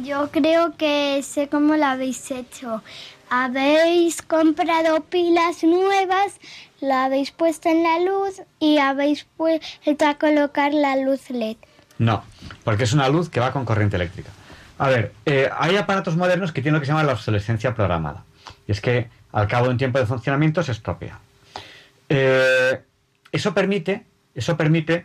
Yo 0.00 0.30
creo 0.30 0.74
que 0.78 1.22
sé 1.22 1.48
cómo 1.48 1.76
lo 1.76 1.84
habéis 1.84 2.30
hecho. 2.30 2.82
Habéis 3.28 4.22
comprado 4.22 5.02
pilas 5.04 5.62
nuevas, 5.62 6.40
la 6.80 7.04
habéis 7.04 7.30
puesto 7.30 7.68
en 7.68 7.82
la 7.82 7.98
luz 8.00 8.40
y 8.58 8.78
habéis 8.78 9.26
vuelto 9.36 10.06
a 10.06 10.14
colocar 10.14 10.72
la 10.72 10.96
luz 10.96 11.28
LED. 11.28 11.58
No, 11.98 12.24
porque 12.64 12.84
es 12.84 12.94
una 12.94 13.10
luz 13.10 13.28
que 13.28 13.40
va 13.40 13.52
con 13.52 13.66
corriente 13.66 13.96
eléctrica. 13.96 14.30
A 14.78 14.88
ver, 14.88 15.12
eh, 15.26 15.50
hay 15.58 15.76
aparatos 15.76 16.16
modernos 16.16 16.52
que 16.52 16.62
tienen 16.62 16.76
lo 16.76 16.80
que 16.80 16.86
se 16.86 16.92
llama 16.92 17.04
la 17.04 17.12
obsolescencia 17.12 17.74
programada. 17.74 18.24
Y 18.66 18.72
es 18.72 18.80
que 18.80 19.10
al 19.30 19.46
cabo 19.46 19.66
de 19.66 19.72
un 19.72 19.78
tiempo 19.78 19.98
de 19.98 20.06
funcionamiento 20.06 20.62
se 20.62 20.72
estropea. 20.72 21.18
Eh, 22.08 22.80
eso 23.30 23.52
permite, 23.52 24.06
eso 24.34 24.56
permite 24.56 25.04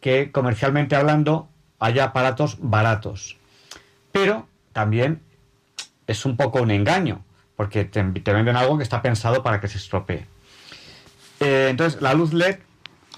que 0.00 0.32
comercialmente 0.32 0.96
hablando 0.96 1.48
haya 1.78 2.04
aparatos 2.04 2.56
baratos. 2.60 3.38
Pero 4.20 4.48
también 4.72 5.20
es 6.06 6.24
un 6.24 6.36
poco 6.36 6.60
un 6.60 6.70
engaño, 6.70 7.24
porque 7.56 7.84
te, 7.84 8.02
venden 8.02 8.56
algo 8.56 8.76
que 8.78 8.82
está 8.82 9.02
pensado 9.02 9.42
para 9.42 9.60
que 9.60 9.68
se 9.68 9.78
estropee. 9.78 10.26
Eh, 11.40 11.68
entonces, 11.70 12.00
la 12.00 12.14
luz 12.14 12.32
LED, 12.32 12.58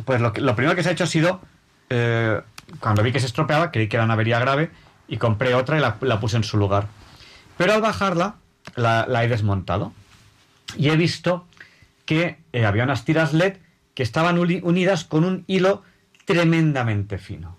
pues 0.05 0.21
lo, 0.21 0.33
primero 0.33 0.75
que 0.75 0.83
se 0.83 0.91
ha 0.91 0.93
hecho 0.93 1.05
ha 1.05 1.07
sido, 1.07 1.41
eh, 1.89 2.41
cuando 2.81 3.03
vi 3.03 3.13
que 3.13 3.21
se 3.21 3.27
estropeaba, 3.27 3.71
creí 3.71 3.89
que 3.89 3.97
era 3.97 4.05
una 4.05 4.15
avería 4.15 4.39
grave 4.39 4.71
y 5.09 5.17
compré 5.17 5.55
otra 5.55 5.79
y 5.79 5.81
la, 5.81 6.21
puse 6.21 6.37
en 6.37 6.45
su 6.45 6.57
lugar. 6.57 6.89
Pero 7.57 7.75
al 7.75 7.81
bajarla, 7.81 8.37
la, 8.77 9.25
he 9.25 9.29
desmontado 9.29 9.93
y 10.77 10.89
he 10.89 10.97
visto 10.97 11.47
que 12.07 12.39
eh, 12.53 12.65
había 12.65 12.85
unas 12.85 13.05
tiras 13.05 13.33
LED 13.33 13.57
que 13.95 14.03
estaban 14.03 14.39
unidas 14.39 15.05
con 15.05 15.25
un 15.25 15.45
hilo 15.47 15.83
tremendamente 16.25 17.19
fino. 17.19 17.57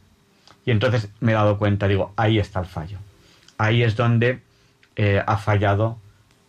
Y 0.66 0.72
entonces 0.72 1.10
me 1.20 1.32
he 1.32 1.36
dado 1.36 1.58
cuenta, 1.58 1.88
digo, 1.88 2.14
ahí 2.18 2.40
está 2.40 2.60
el 2.60 2.66
fallo. 2.66 3.00
Ahí 3.62 3.84
es 3.84 3.96
donde 3.96 4.42
eh, 4.96 5.22
ha 5.24 5.38
fallado, 5.38 6.00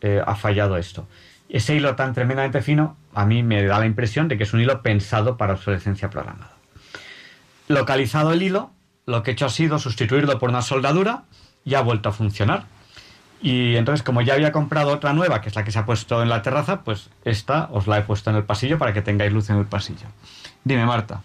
eh, 0.00 0.22
ha 0.26 0.34
fallado 0.34 0.78
esto. 0.78 1.06
ese 1.50 1.74
hilo 1.74 1.94
tan 1.94 2.14
tremendamente 2.14 2.62
fino 2.62 2.96
a 3.12 3.26
mí 3.26 3.42
me 3.42 3.62
da 3.64 3.78
la 3.78 3.84
impresión 3.84 4.28
de 4.28 4.38
que 4.38 4.44
es 4.44 4.54
un 4.54 4.62
hilo 4.62 4.80
pensado 4.80 5.36
para 5.36 5.52
obsolescencia 5.52 6.08
programada. 6.08 6.52
Localizado 7.68 8.32
el 8.32 8.40
hilo, 8.40 8.70
lo 9.04 9.22
que 9.22 9.30
he 9.30 9.34
hecho 9.34 9.44
ha 9.44 9.50
sido 9.50 9.78
sustituirlo 9.78 10.38
por 10.38 10.48
una 10.48 10.62
soldadura 10.62 11.24
y 11.66 11.74
ha 11.74 11.82
vuelto 11.82 12.08
a 12.08 12.12
funcionar. 12.12 12.64
Y 13.42 13.76
entonces, 13.76 14.02
como 14.02 14.22
ya 14.22 14.32
había 14.32 14.50
comprado 14.50 14.90
otra 14.90 15.12
nueva, 15.12 15.42
que 15.42 15.50
es 15.50 15.54
la 15.54 15.64
que 15.64 15.70
se 15.70 15.80
ha 15.80 15.84
puesto 15.84 16.22
en 16.22 16.30
la 16.30 16.40
terraza, 16.40 16.80
pues 16.80 17.10
esta 17.26 17.68
os 17.72 17.86
la 17.88 17.98
he 17.98 18.02
puesto 18.04 18.30
en 18.30 18.36
el 18.36 18.44
pasillo 18.44 18.78
para 18.78 18.94
que 18.94 19.02
tengáis 19.02 19.34
luz 19.34 19.50
en 19.50 19.58
el 19.58 19.66
pasillo. 19.66 20.06
Dime, 20.64 20.86
Marta. 20.86 21.20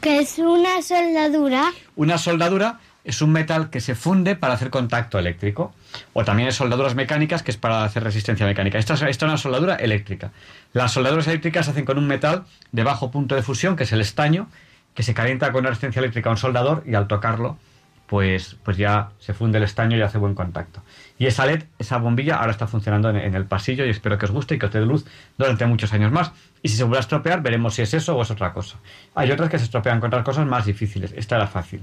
¿Qué 0.00 0.20
es 0.20 0.38
una 0.38 0.80
soldadura? 0.80 1.72
Una 1.96 2.18
soldadura 2.18 2.78
es 3.04 3.20
un 3.20 3.30
metal 3.32 3.70
que 3.70 3.80
se 3.80 3.94
funde 3.94 4.34
para 4.34 4.54
hacer 4.54 4.70
contacto 4.70 5.18
eléctrico. 5.18 5.74
O 6.14 6.24
también 6.24 6.48
es 6.48 6.56
soldaduras 6.56 6.94
mecánicas, 6.94 7.42
que 7.42 7.50
es 7.50 7.56
para 7.56 7.84
hacer 7.84 8.02
resistencia 8.02 8.46
mecánica. 8.46 8.78
Esta, 8.78 8.94
esta 8.94 9.08
es 9.08 9.22
una 9.22 9.36
soldadura 9.36 9.76
eléctrica. 9.76 10.32
Las 10.72 10.92
soldaduras 10.92 11.26
eléctricas 11.28 11.66
se 11.66 11.72
hacen 11.72 11.84
con 11.84 11.98
un 11.98 12.06
metal 12.06 12.44
de 12.72 12.82
bajo 12.82 13.10
punto 13.10 13.34
de 13.34 13.42
fusión, 13.42 13.76
que 13.76 13.84
es 13.84 13.92
el 13.92 14.00
estaño, 14.00 14.48
que 14.94 15.02
se 15.02 15.12
calienta 15.12 15.52
con 15.52 15.60
una 15.60 15.70
resistencia 15.70 16.00
eléctrica 16.00 16.30
a 16.30 16.32
un 16.32 16.38
soldador 16.38 16.82
y 16.86 16.94
al 16.94 17.06
tocarlo, 17.06 17.58
pues, 18.06 18.56
pues 18.64 18.76
ya 18.76 19.10
se 19.18 19.34
funde 19.34 19.58
el 19.58 19.64
estaño 19.64 19.96
y 19.96 20.00
hace 20.00 20.18
buen 20.18 20.34
contacto. 20.34 20.82
Y 21.18 21.26
esa 21.26 21.44
LED, 21.46 21.64
esa 21.78 21.98
bombilla, 21.98 22.36
ahora 22.36 22.52
está 22.52 22.66
funcionando 22.66 23.10
en, 23.10 23.16
en 23.16 23.34
el 23.34 23.44
pasillo 23.44 23.84
y 23.84 23.90
espero 23.90 24.18
que 24.18 24.24
os 24.24 24.30
guste 24.30 24.54
y 24.54 24.58
que 24.58 24.66
os 24.66 24.72
dé 24.72 24.80
luz 24.80 25.04
durante 25.36 25.66
muchos 25.66 25.92
años 25.92 26.10
más. 26.10 26.32
Y 26.62 26.68
si 26.68 26.76
se 26.76 26.84
vuelve 26.84 26.98
a 26.98 27.00
estropear, 27.00 27.42
veremos 27.42 27.74
si 27.74 27.82
es 27.82 27.92
eso 27.92 28.16
o 28.16 28.22
es 28.22 28.30
otra 28.30 28.52
cosa. 28.52 28.78
Hay 29.14 29.30
otras 29.30 29.50
que 29.50 29.58
se 29.58 29.64
estropean 29.64 30.00
con 30.00 30.08
otras 30.08 30.24
cosas 30.24 30.46
más 30.46 30.64
difíciles. 30.64 31.12
Esta 31.16 31.36
era 31.36 31.46
fácil. 31.46 31.82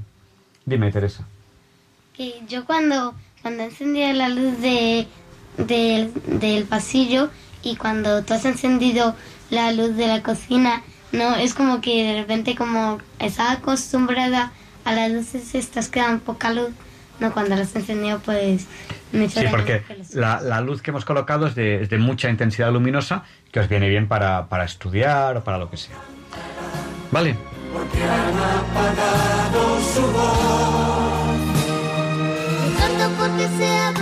Dime, 0.66 0.92
Teresa. 0.92 1.26
Que 2.14 2.42
yo 2.48 2.66
cuando, 2.66 3.16
cuando 3.42 3.64
encendía 3.64 4.14
la 4.14 4.30
luz 4.30 4.60
de, 4.62 5.08
del- 5.58 6.12
del 6.40 6.66
pasillo 6.66 7.30
y 7.64 7.76
cuando 7.76 8.24
tú 8.24 8.34
has 8.34 8.46
encendido 8.46 9.16
la 9.50 9.72
luz 9.72 9.96
de 9.96 10.08
la 10.08 10.22
cocina, 10.24 10.82
no 11.12 11.36
es 11.36 11.54
como 11.54 11.82
que 11.82 12.04
de 12.04 12.22
repente 12.22 12.56
como 12.56 13.00
estaba 13.20 13.52
acostumbrada 13.54 14.52
a 14.86 14.94
las 14.94 15.12
luces 15.12 15.54
estas 15.56 15.90
que 15.90 16.00
dan 16.00 16.20
poca 16.20 16.52
luz, 16.54 16.70
no 17.20 17.34
cuando 17.34 17.56
las 17.56 17.76
encendido 17.76 18.20
pues 18.20 18.66
me 19.12 19.30
Sí, 19.30 19.42
porque 19.52 19.84
la, 20.14 20.42
la 20.42 20.62
luz 20.62 20.82
que 20.82 20.92
hemos 20.92 21.06
colocado 21.06 21.48
es 21.48 21.56
de, 21.56 21.84
es 21.84 21.90
de 21.90 21.98
mucha 21.98 22.30
intensidad 22.30 22.72
luminosa 22.72 23.24
que 23.52 23.60
os 23.60 23.68
viene 23.68 23.90
bien 23.90 24.08
para, 24.08 24.48
para 24.48 24.64
estudiar 24.64 25.38
o 25.38 25.44
para 25.44 25.58
lo 25.58 25.70
que 25.70 25.78
sea. 25.78 25.98
¿Vale? 27.12 27.36
Porque 33.18 33.48
sea 33.58 33.92
verde 33.92 33.98
el 33.98 34.01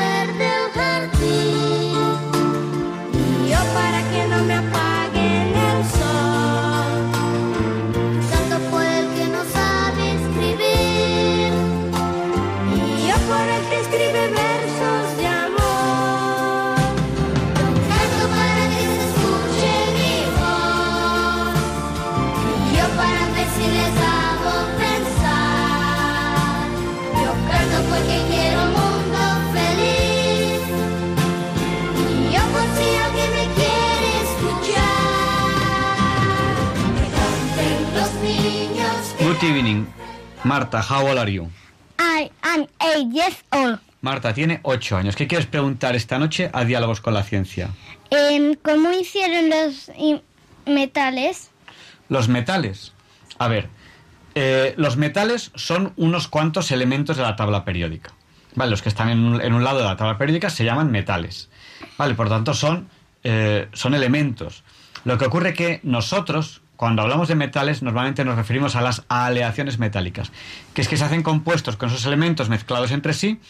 Good 39.40 39.52
evening. 39.52 39.88
Marta, 40.44 40.82
how 40.82 41.08
old 41.08 41.18
are 41.18 41.32
you? 41.32 41.48
I 41.98 42.30
am 42.44 42.68
eight 42.82 43.08
years 43.14 43.38
old. 43.54 43.80
Marta 44.02 44.34
tiene 44.34 44.60
8 44.64 44.98
años. 44.98 45.16
¿Qué 45.16 45.28
quieres 45.28 45.48
preguntar 45.48 45.96
esta 45.96 46.20
noche 46.20 46.50
a 46.52 46.66
Diálogos 46.66 47.00
con 47.00 47.14
la 47.14 47.24
Ciencia? 47.24 47.70
Em, 48.10 48.56
¿Cómo 48.56 48.92
hicieron 48.92 49.50
los 49.50 49.92
metales? 50.66 51.52
Los 52.10 52.28
metales. 52.28 52.94
A 53.38 53.48
ver, 53.48 53.70
eh, 54.36 54.74
los 54.76 54.98
metales 54.98 55.52
son 55.56 55.94
unos 55.96 56.28
cuantos 56.28 56.72
elementos 56.72 57.16
de 57.16 57.24
la 57.24 57.38
tabla 57.38 57.64
periódica. 57.64 58.12
Vale, 58.56 58.72
los 58.72 58.82
que 58.82 58.90
están 58.90 59.08
en 59.08 59.20
un, 59.20 59.42
en 59.42 59.54
un 59.54 59.64
lado 59.64 59.80
de 59.80 59.86
la 59.86 59.96
tabla 59.96 60.18
periódica 60.18 60.50
se 60.50 60.66
llaman 60.66 60.92
metales. 60.92 61.50
Vale, 61.98 62.14
por 62.14 62.28
tanto 62.28 62.54
son, 62.54 62.90
eh, 63.24 63.70
son 63.72 63.94
elementos. 63.94 64.64
Lo 65.06 65.18
que 65.18 65.26
ocurre 65.26 65.54
que 65.54 65.80
nosotros, 65.84 66.62
cuando 66.80 67.02
hablamos 67.02 67.28
de 67.28 67.36
metales, 67.36 67.84
normalmente 67.84 68.24
nos 68.24 68.38
referimos 68.38 68.78
a 68.78 68.82
las 68.82 69.04
aleaciones 69.10 69.80
metálicas, 69.80 70.32
que 70.74 70.82
es 70.82 70.88
que 70.88 70.96
se 70.96 71.04
hacen 71.04 71.24
compuestos 71.24 71.76
con 71.76 71.90
esos 71.90 72.06
elementos 72.06 72.48
mezclados 72.48 72.92
entre 72.92 73.12
sí 73.12 73.42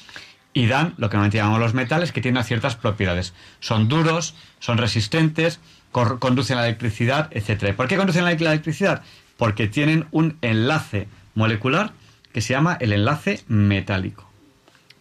y 0.51 0.65
dan 0.65 0.95
lo 0.97 1.11
que 1.11 1.17
normalmente 1.17 1.37
llamamos 1.37 1.59
los 1.59 1.75
metales, 1.75 2.11
que 2.11 2.21
tienen 2.21 2.43
ciertas 2.43 2.75
propiedades. 2.75 3.35
Son 3.59 3.87
duros, 3.87 4.33
son 4.57 4.79
resistentes, 4.79 5.59
conducen 5.91 6.57
la 6.57 6.65
electricidad, 6.65 7.29
etc. 7.29 7.75
¿Por 7.75 7.87
qué 7.87 7.97
conducen 7.97 8.23
la 8.23 8.31
electricidad? 8.31 9.03
Porque 9.37 9.67
tienen 9.67 10.07
un 10.09 10.39
enlace 10.41 11.07
molecular 11.35 11.91
que 12.33 12.41
se 12.41 12.53
llama 12.53 12.79
el 12.79 12.93
enlace 12.93 13.43
metálico. 13.47 14.27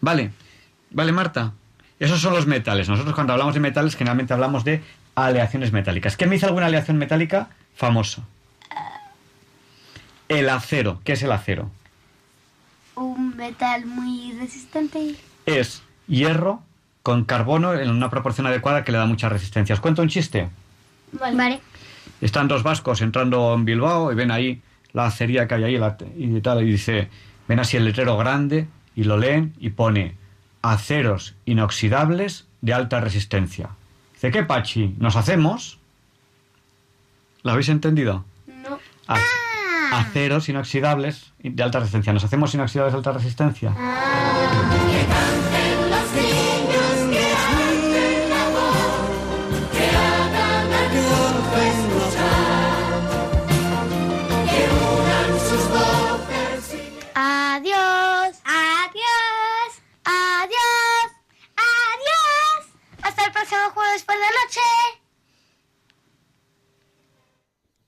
¿Vale? 0.02 0.32
¿Vale, 0.90 1.12
Marta? 1.12 1.54
Esos 1.98 2.20
son 2.20 2.34
los 2.34 2.46
metales. 2.46 2.90
Nosotros 2.90 3.14
cuando 3.14 3.32
hablamos 3.32 3.54
de 3.54 3.60
metales 3.60 3.96
generalmente 3.96 4.34
hablamos 4.34 4.64
de 4.64 4.82
aleaciones 5.14 5.72
metálicas. 5.72 6.18
¿Qué 6.18 6.26
me 6.26 6.34
dice 6.34 6.44
alguna 6.44 6.66
aleación 6.66 6.98
metálica 6.98 7.48
famosa? 7.78 8.22
El 10.28 10.48
acero. 10.50 11.00
¿Qué 11.04 11.12
es 11.12 11.22
el 11.22 11.32
acero? 11.32 11.70
Un 12.96 13.36
metal 13.36 13.86
muy 13.86 14.32
resistente. 14.38 15.14
es 15.46 15.82
hierro 16.08 16.60
con 17.02 17.24
carbono 17.24 17.72
en 17.74 17.88
una 17.90 18.10
proporción 18.10 18.46
adecuada 18.46 18.82
que 18.84 18.92
le 18.92 18.98
da 18.98 19.06
mucha 19.06 19.28
resistencia. 19.28 19.74
¿Os 19.74 19.80
cuento 19.80 20.02
un 20.02 20.08
chiste? 20.08 20.48
Vale. 21.12 21.60
Están 22.20 22.48
dos 22.48 22.62
vascos 22.64 23.00
entrando 23.00 23.54
en 23.54 23.64
Bilbao 23.64 24.10
y 24.12 24.14
ven 24.16 24.30
ahí 24.30 24.60
la 24.92 25.06
acería 25.06 25.46
que 25.46 25.54
hay 25.54 25.64
ahí 25.64 25.78
la- 25.78 25.96
y 26.16 26.40
tal, 26.40 26.62
y 26.62 26.72
dice, 26.72 27.08
ven 27.46 27.60
así 27.60 27.76
el 27.76 27.84
letrero 27.84 28.16
grande 28.18 28.66
y 28.96 29.04
lo 29.04 29.16
leen 29.16 29.54
y 29.60 29.70
pone 29.70 30.16
aceros 30.60 31.34
inoxidables 31.46 32.46
de 32.60 32.74
alta 32.74 33.00
resistencia. 33.00 33.70
Dice, 34.14 34.30
¿qué 34.32 34.42
pachi? 34.42 34.96
¿Nos 34.98 35.14
hacemos? 35.16 35.77
¿Lo 37.48 37.52
habéis 37.52 37.70
entendido? 37.70 38.26
No. 38.46 38.78
A- 39.06 39.16
Aceros 40.00 40.50
inoxidables 40.50 41.32
de 41.38 41.62
alta 41.62 41.78
resistencia. 41.78 42.12
¿Nos 42.12 42.22
hacemos 42.22 42.52
inoxidables 42.52 42.92
de 42.92 42.98
alta 42.98 43.12
resistencia? 43.12 43.70
Que 43.70 45.06
canten 45.06 45.90
los 45.90 46.12
niños, 46.12 46.94
que 47.10 47.24
alcen 47.32 48.28
la 48.28 48.44
voz, 48.50 49.08
que 49.72 49.86
hagan 49.96 50.72
al 50.74 50.88
mundo 50.92 51.56
escuchar, 51.72 53.08
que 54.50 54.62
unan 54.68 55.30
sus 55.48 55.64
voces 55.70 56.74
y 56.74 56.76
Adiós. 57.14 58.36
Adiós. 58.44 59.70
Adiós. 60.04 61.08
Adiós. 61.56 62.60
Hasta 63.04 63.24
el 63.24 63.32
próximo 63.32 63.70
jueves 63.72 64.02
por 64.04 64.16
la 64.16 64.26
noche. 64.26 64.60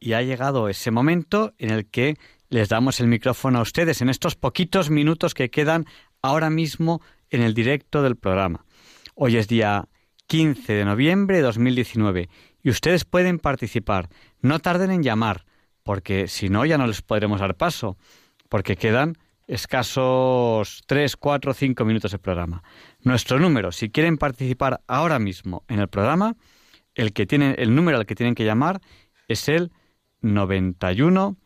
Y 0.01 0.14
ha 0.14 0.22
llegado 0.22 0.70
ese 0.70 0.90
momento 0.90 1.52
en 1.59 1.68
el 1.68 1.86
que 1.86 2.16
les 2.48 2.70
damos 2.70 3.01
el 3.01 3.06
micrófono 3.06 3.59
a 3.59 3.62
ustedes 3.62 4.01
en 4.01 4.09
estos 4.09 4.35
poquitos 4.35 4.89
minutos 4.89 5.35
que 5.35 5.51
quedan 5.51 5.85
ahora 6.22 6.48
mismo 6.48 7.02
en 7.28 7.43
el 7.43 7.52
directo 7.52 8.02
del 8.02 8.16
programa. 8.16 8.64
Hoy 9.14 9.36
es 9.36 9.47
día 9.47 9.89
15 10.27 10.72
de 10.72 10.85
noviembre 10.86 11.36
de 11.36 11.43
2019 11.43 12.31
y 12.62 12.70
ustedes 12.70 13.05
pueden 13.05 13.39
participar. 13.39 14.09
No 14.40 14.59
tarden 14.59 14.90
en 14.90 15.02
llamar, 15.02 15.44
porque 15.82 16.28
si 16.28 16.48
no 16.48 16.64
ya 16.64 16.78
no 16.78 16.86
les 16.86 17.02
podremos 17.02 17.40
dar 17.40 17.56
paso, 17.56 17.98
porque 18.48 18.77
quedan 18.77 19.18
escasos 19.47 20.82
3, 20.86 21.14
4, 21.14 21.52
5 21.52 21.85
minutos 21.85 22.12
de 22.12 22.18
programa. 22.18 22.62
Nuestro 23.02 23.39
número, 23.39 23.70
si 23.70 23.90
quieren 23.90 24.16
participar 24.16 24.81
ahora 24.86 25.18
mismo 25.18 25.62
en 25.68 25.81
el 25.81 25.89
programa, 25.89 26.36
el, 26.94 27.12
que 27.12 27.27
tienen, 27.27 27.55
el 27.59 27.74
número 27.74 27.98
al 27.98 28.06
que 28.06 28.14
tienen 28.14 28.35
que 28.35 28.47
llamar 28.47 28.81
es 29.28 29.48
el 29.48 29.72
91 30.22 31.36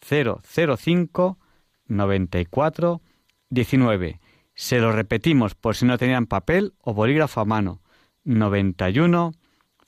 005 0.00 1.38
94 1.86 3.00
19. 3.50 4.20
Se 4.54 4.78
lo 4.78 4.92
repetimos 4.92 5.54
por 5.54 5.74
si 5.74 5.86
no 5.86 5.98
tenían 5.98 6.26
papel 6.26 6.74
o 6.80 6.94
bolígrafo 6.94 7.40
a 7.40 7.44
mano. 7.44 7.80
91 8.24 9.32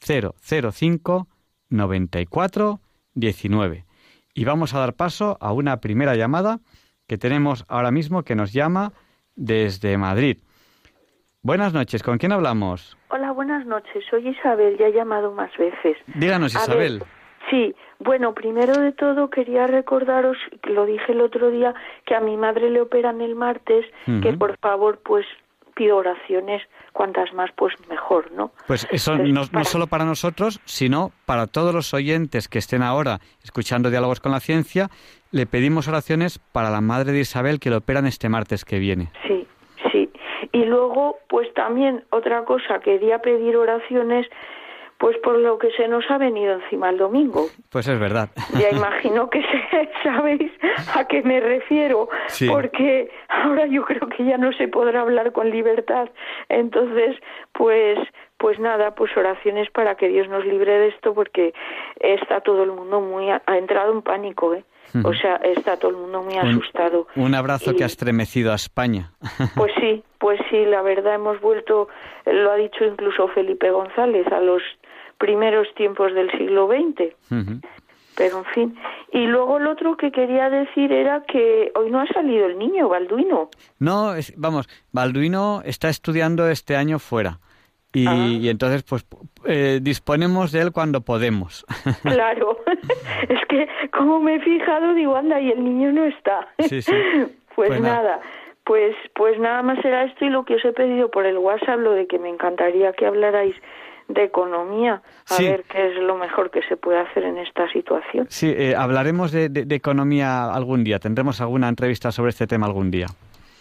005 0.01 1.29
94 1.69 2.81
19. 3.15 3.85
Y 4.35 4.45
vamos 4.45 4.75
a 4.75 4.79
dar 4.81 4.95
paso 4.95 5.37
a 5.41 5.53
una 5.53 5.81
primera 5.81 6.17
llamada 6.17 6.61
que 7.07 7.19
tenemos 7.19 7.65
ahora 7.69 7.91
mismo 7.91 8.23
que 8.23 8.35
nos 8.35 8.53
llama 8.53 8.93
desde 9.37 9.99
Madrid. 9.99 10.39
Buenas 11.43 11.73
noches, 11.73 12.03
¿con 12.03 12.19
quién 12.19 12.33
hablamos? 12.33 12.97
Hola, 13.11 13.33
buenas 13.33 13.67
noches. 13.67 14.05
Soy 14.09 14.29
Isabel, 14.29 14.79
ya 14.79 14.87
he 14.87 14.93
llamado 14.93 15.33
más 15.33 15.51
veces. 15.59 15.97
Díganos, 16.15 16.55
A 16.55 16.61
ver, 16.61 16.69
Isabel. 16.69 17.05
Sí, 17.51 17.75
bueno, 17.99 18.35
primero 18.35 18.75
de 18.75 18.93
todo 18.93 19.31
quería 19.31 19.67
recordaros, 19.67 20.37
que 20.63 20.71
lo 20.71 20.87
dije 20.87 21.13
el 21.13 21.21
otro 21.21 21.51
día, 21.51 21.75
que 22.07 22.15
a 22.15 22.21
mi 22.21 22.37
madre 22.37 22.71
le 22.71 22.81
operan 22.81 23.21
el 23.21 23.35
martes, 23.35 23.87
que 24.23 24.33
por 24.33 24.57
favor, 24.59 25.01
pues 25.05 25.27
pido 25.75 25.97
oraciones, 25.97 26.63
cuantas 26.93 27.33
más, 27.33 27.51
pues 27.57 27.75
mejor, 27.89 28.31
¿no? 28.33 28.53
Pues 28.67 28.87
eso 28.91 29.13
Entonces, 29.13 29.35
no, 29.53 29.59
no 29.59 29.65
solo 29.65 29.87
para 29.87 30.05
nosotros, 30.05 30.61
sino 30.65 31.13
para 31.27 31.47
todos 31.47 31.75
los 31.75 31.95
oyentes 31.95 32.49
que 32.49 32.59
estén 32.59 32.83
ahora 32.83 33.21
escuchando 33.43 33.91
Diálogos 33.91 34.21
con 34.21 34.33
la 34.33 34.41
Ciencia, 34.41 34.89
le 35.31 35.47
pedimos 35.47 35.89
oraciones 35.89 36.39
para 36.39 36.71
la 36.71 36.81
madre 36.81 37.13
de 37.13 37.21
Isabel 37.21 37.59
que 37.59 37.71
le 37.71 37.77
operan 37.77 38.07
este 38.07 38.29
martes 38.29 38.65
que 38.65 38.79
viene. 38.79 39.11
Sí, 39.27 39.47
sí. 39.91 40.11
Y 40.53 40.65
luego, 40.65 41.19
pues 41.29 41.53
también 41.55 42.05
otra 42.11 42.45
cosa, 42.45 42.81
quería 42.81 43.21
pedir 43.21 43.57
oraciones, 43.57 44.27
pues 45.03 45.17
por 45.19 45.37
lo 45.37 45.59
que 45.59 45.73
se 45.73 45.89
nos 45.89 46.09
ha 46.13 46.17
venido 46.17 46.53
encima 46.55 46.89
el 46.91 46.97
domingo. 46.97 47.47
Pues 47.71 47.89
es 47.89 47.99
verdad. 47.99 48.29
Ya 48.57 48.71
imagino 48.71 49.29
que 49.29 49.43
se- 49.43 49.91
sabéis 50.05 50.53
a 50.95 51.05
qué 51.09 51.23
me 51.23 51.41
refiero, 51.41 52.09
Sí. 52.29 52.49
porque 52.49 53.11
ahora 53.29 53.67
yo 53.67 53.85
creo 53.85 54.09
que 54.09 54.25
ya 54.25 54.39
no 54.39 54.53
se 54.53 54.69
podrá 54.69 55.01
hablar 55.01 55.33
con 55.33 55.51
libertad. 55.51 56.09
Entonces, 56.49 57.17
pues, 57.53 57.99
pues 58.39 58.61
nada, 58.61 58.95
pues 58.95 59.11
oraciones 59.17 59.69
para 59.71 59.97
que 59.97 60.07
Dios 60.09 60.29
nos 60.29 60.45
libre 60.45 60.73
de 60.79 60.89
esto, 60.89 61.15
porque 61.15 61.53
está 61.99 62.41
todo 62.41 62.63
el 62.63 62.71
mundo 62.71 63.01
muy 63.01 63.29
ha 63.29 63.43
entrado 63.59 63.93
en 63.93 64.03
pánico, 64.03 64.55
¿eh? 64.55 64.65
O 65.05 65.15
sea, 65.15 65.37
está 65.37 65.79
todo 65.79 65.91
el 65.93 65.97
mundo 65.97 66.23
muy 66.23 66.35
Un- 66.35 66.49
asustado. 66.49 67.07
Un 67.17 67.35
abrazo 67.35 67.73
Y- 67.73 67.77
que 67.77 67.83
ha 67.83 67.87
estremecido 67.87 68.53
a 68.53 68.57
España. 68.57 69.13
Pues 69.57 69.73
sí, 69.81 70.05
pues 70.19 70.39
sí, 70.51 70.65
la 70.67 70.83
verdad 70.83 71.15
hemos 71.17 71.41
vuelto, 71.41 71.89
lo 72.27 72.51
ha 72.53 72.57
dicho 72.57 72.85
incluso 72.85 73.27
Felipe 73.29 73.71
González, 73.71 74.27
a 74.31 74.41
los 74.41 74.63
primeros 75.27 75.67
tiempos 75.77 76.13
del 76.13 76.29
siglo 76.33 76.67
XX. 76.69 77.15
Pero 78.17 78.39
en 78.39 78.45
fin. 78.55 78.77
Y 79.13 79.27
luego 79.27 79.59
lo 79.59 79.71
otro 79.71 79.97
que 79.97 80.11
quería 80.13 80.51
decir 80.51 80.93
era 80.93 81.23
que 81.23 81.73
hoy 81.75 81.91
no 81.91 82.01
ha 82.01 82.07
salido 82.09 82.45
el 82.47 82.59
niño, 82.59 82.89
Balduino. 82.89 83.49
No, 83.79 84.15
es- 84.15 84.35
vamos, 84.37 84.69
Balduino 84.93 85.63
está 85.65 85.89
estudiando 85.89 86.49
este 86.51 86.77
año 86.77 86.99
fuera. 86.99 87.39
Y, 87.95 88.07
Ah. 88.07 88.27
y 88.43 88.49
entonces, 88.49 88.83
pues, 88.83 89.07
eh, 89.47 89.79
disponemos 89.83 90.51
de 90.53 90.61
él 90.61 90.73
cuando 90.73 91.01
podemos. 91.03 91.65
Claro. 92.03 92.59
es 93.29 93.41
que 93.49 93.69
como 93.97 94.19
me 94.21 94.37
he 94.37 94.41
fijado, 94.41 94.93
digo, 94.95 95.15
anda, 95.17 95.41
y 95.41 95.51
el 95.51 95.63
niño 95.63 95.93
no 95.93 96.05
está. 96.05 96.49
Sí, 96.59 96.83
sí. 96.83 96.93
Pues, 97.55 97.69
Pues 97.69 97.81
nada. 97.83 97.97
nada. 98.03 98.21
Pues, 98.65 98.95
pues 99.15 99.39
nada 99.39 99.61
más 99.63 99.85
era 99.85 100.05
esto 100.05 100.25
y 100.25 100.31
lo 100.31 100.45
que 100.47 100.55
os 100.55 100.65
he 100.65 100.73
pedido 100.73 101.11
por 101.11 101.27
el 101.27 101.37
WhatsApp, 101.37 101.81
lo 101.81 101.93
de 101.93 102.07
que 102.07 102.19
me 102.19 102.29
encantaría 102.31 102.93
que 102.95 103.05
hablarais 103.07 103.55
de 104.09 104.25
economía, 104.25 105.03
a 105.31 105.35
Sí. 105.35 105.45
ver 105.45 105.65
qué 105.65 105.89
es 105.91 105.97
lo 106.03 106.17
mejor 106.17 106.51
que 106.51 106.61
se 106.69 106.77
puede 106.77 106.99
hacer 107.01 107.25
en 107.25 107.39
esta 107.39 107.71
situación. 107.73 108.27
Sí, 108.29 108.53
eh, 108.57 108.75
hablaremos 108.77 109.33
de, 109.33 109.49
de- 109.49 109.65
de 109.65 109.75
economía 109.75 110.53
algún 110.53 110.85
día. 110.85 110.99
Tendremos 110.99 111.41
alguna 111.41 111.69
entrevista 111.69 112.13
sobre 112.13 112.31
este 112.31 112.47
tema 112.47 112.67
algún 112.67 112.91
día. 112.91 113.07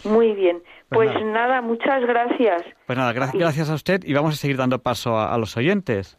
Muy 0.03 0.33
bien. 0.33 0.61
Pues 0.89 1.11
Pues 1.11 1.25
nada, 1.25 1.61
muchas 1.61 2.01
gracias. 2.05 2.63
Pues 2.85 2.97
nada, 2.97 3.13
gra- 3.13 3.31
gracias 3.33 3.69
a 3.69 3.75
usted 3.75 4.03
y 4.03 4.13
vamos 4.13 4.33
a 4.33 4.37
seguir 4.37 4.57
dando 4.57 4.79
paso 4.79 5.17
a, 5.17 5.33
a 5.33 5.37
los 5.37 5.55
oyentes. 5.55 6.17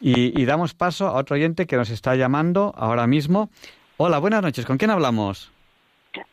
Y, 0.00 0.38
y 0.40 0.44
damos 0.44 0.74
paso 0.74 1.06
a 1.08 1.14
otro 1.14 1.34
oyente 1.34 1.66
que 1.66 1.76
nos 1.76 1.90
está 1.90 2.14
llamando 2.14 2.72
ahora 2.76 3.06
mismo. 3.06 3.48
Hola, 3.96 4.18
buenas 4.18 4.42
noches. 4.42 4.66
¿Con 4.66 4.76
quién 4.76 4.90
hablamos? 4.90 5.50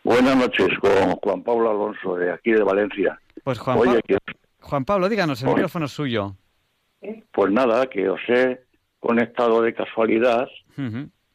Buenas 0.04 0.36
noches, 0.36 0.68
con 0.80 1.16
Juan 1.16 1.42
Pablo 1.44 1.72
Alonso, 1.72 2.16
de 2.16 2.32
aquí 2.32 2.52
de 2.52 2.64
Valencia. 2.64 3.20
Pues 3.44 3.58
Juan, 3.60 3.78
Oye, 3.80 3.96
Pa- 3.96 4.02
que- 4.08 4.18
Juan 4.62 4.86
Pablo, 4.86 5.10
díganos, 5.10 5.42
el 5.42 5.48
Oye. 5.50 5.56
micrófono 5.56 5.86
es 5.86 5.92
suyo. 5.92 6.36
pues 7.34 7.52
nada, 7.52 7.88
que 7.88 8.08
os 8.10 8.20
he 8.30 8.62
conectado 9.00 9.62
de 9.62 9.74
casualidad 9.74 10.48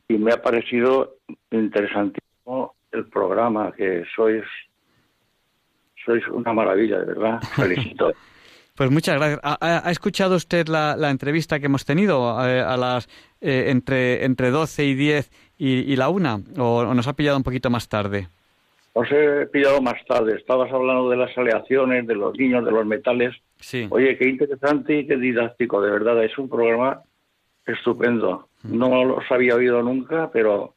y 0.09 0.15
me 0.19 0.33
ha 0.33 0.41
parecido 0.41 1.17
interesantísimo 1.51 2.75
el 2.93 3.07
programa, 3.09 3.73
que 3.77 4.05
sois 4.15 4.45
sois 6.05 6.23
una 6.29 6.53
maravilla, 6.53 6.99
de 7.01 7.07
verdad. 7.07 7.41
Felicito. 7.57 8.13
Pues 8.77 8.91
muchas 8.91 9.17
gracias. 9.17 9.41
¿Ha, 9.43 9.57
ha- 9.61 9.89
ha 9.89 9.91
escuchado 9.91 10.37
usted 10.37 10.69
la, 10.69 10.97
la 10.97 11.11
entrevista 11.11 11.59
que 11.59 11.67
hemos 11.67 11.85
tenido 11.85 12.37
eh, 12.47 12.61
a 12.61 12.77
las 12.77 13.09
eh, 13.41 13.65
entre 13.69 14.25
entre 14.25 14.51
12 14.51 14.85
y 14.85 14.95
10 14.95 15.31
y, 15.59 15.93
y 15.93 15.97
la 15.97 16.09
una? 16.11 16.39
¿O, 16.59 16.81
o 16.81 16.95
nos 16.95 17.09
ha 17.09 17.15
pillado 17.15 17.37
un 17.39 17.43
poquito 17.43 17.71
más 17.71 17.89
tarde? 17.89 18.29
Os 18.99 19.13
he 19.13 19.45
pillado 19.53 19.83
más 19.83 20.03
tarde. 20.09 20.37
Estabas 20.37 20.73
hablando 20.73 21.11
de 21.11 21.19
las 21.19 21.37
aleaciones, 21.37 22.07
de 22.07 22.15
los 22.15 22.35
niños, 22.39 22.65
de 22.65 22.71
los 22.71 22.87
metales. 22.87 23.37
Sí. 23.61 23.87
Oye, 23.91 24.17
qué 24.17 24.27
interesante 24.27 25.01
y 25.01 25.07
qué 25.07 25.19
didáctico, 25.19 25.83
de 25.83 25.91
verdad. 25.91 26.25
Es 26.25 26.39
un 26.39 26.49
programa 26.49 27.03
estupendo. 27.67 28.49
No 28.63 29.05
los 29.05 29.23
había 29.31 29.55
oído 29.55 29.83
nunca, 29.83 30.31
pero 30.33 30.77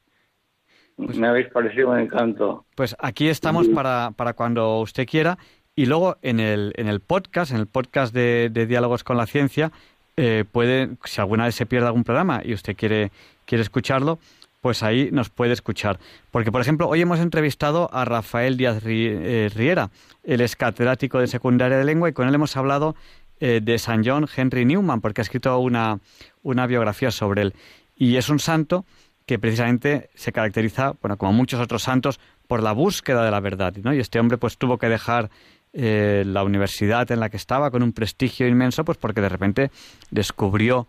me 0.98 1.28
habéis 1.28 1.48
parecido 1.48 1.92
un 1.92 2.00
encanto. 2.00 2.66
Pues 2.76 2.94
aquí 3.00 3.30
estamos 3.30 3.70
para, 3.70 4.12
para 4.18 4.34
cuando 4.34 4.82
usted 4.82 5.08
quiera. 5.08 5.38
Y 5.74 5.86
luego 5.86 6.18
en 6.22 6.42
el, 6.42 6.74
en 6.76 6.90
el 6.90 7.00
podcast, 7.00 7.54
en 7.54 7.58
el 7.60 7.68
podcast 7.68 8.14
de, 8.14 8.50
de 8.52 8.66
Diálogos 8.66 9.06
con 9.06 9.16
la 9.16 9.28
Ciencia, 9.28 9.72
eh, 10.18 10.44
puede, 10.52 10.90
si 11.06 11.22
alguna 11.22 11.46
vez 11.46 11.56
se 11.56 11.66
pierde 11.66 11.88
algún 11.88 12.04
programa 12.04 12.42
y 12.44 12.54
usted 12.54 12.76
quiere, 12.76 13.12
quiere 13.46 13.62
escucharlo, 13.62 14.20
pues 14.62 14.84
ahí 14.84 15.10
nos 15.12 15.30
puede 15.30 15.54
escuchar. 15.54 16.00
Porque, 16.32 16.52
por 16.52 16.62
ejemplo, 16.62 16.88
hoy 16.88 17.02
hemos 17.02 17.20
entrevistado 17.20 17.90
a 17.94 18.06
Rafael 18.06 18.58
Díaz 18.58 18.82
eh, 18.86 19.50
Riera. 19.54 19.90
Él 20.24 20.42
es 20.42 20.56
catedrático 20.56 21.20
de 21.20 21.28
secundaria 21.28 21.78
de 21.78 21.86
lengua 21.86 22.10
y 22.10 22.14
con 22.14 22.28
él 22.28 22.36
hemos 22.36 22.56
hablado 22.58 22.96
eh, 23.40 23.62
de 23.64 23.80
San 23.80 24.04
John 24.06 24.28
Henry 24.36 24.66
Newman, 24.66 25.02
porque 25.02 25.22
ha 25.22 25.24
escrito 25.24 25.58
una, 25.60 26.00
una 26.44 26.68
biografía 26.68 27.12
sobre 27.12 27.44
él. 27.44 27.54
Y 27.96 28.18
es 28.18 28.30
un 28.30 28.40
santo 28.40 28.86
que 29.26 29.40
precisamente 29.40 30.10
se 30.16 30.32
caracteriza, 30.32 30.94
bueno, 31.02 31.18
como 31.18 31.34
muchos 31.34 31.60
otros 31.60 31.84
santos, 31.84 32.20
por 32.48 32.64
la 32.64 32.72
búsqueda 32.72 33.24
de 33.24 33.32
la 33.32 33.40
verdad. 33.40 33.76
¿no? 33.84 33.94
Y 33.94 34.00
este 34.00 34.20
hombre 34.20 34.38
pues 34.38 34.58
tuvo 34.58 34.78
que 34.78 34.90
dejar 34.90 35.30
eh, 35.72 36.24
la 36.26 36.44
universidad 36.44 37.12
en 37.12 37.20
la 37.20 37.30
que 37.30 37.38
estaba 37.38 37.70
con 37.70 37.84
un 37.84 37.94
prestigio 37.94 38.48
inmenso, 38.48 38.84
pues 38.84 38.98
porque 38.98 39.22
de 39.22 39.30
repente 39.30 39.72
descubrió 40.10 40.88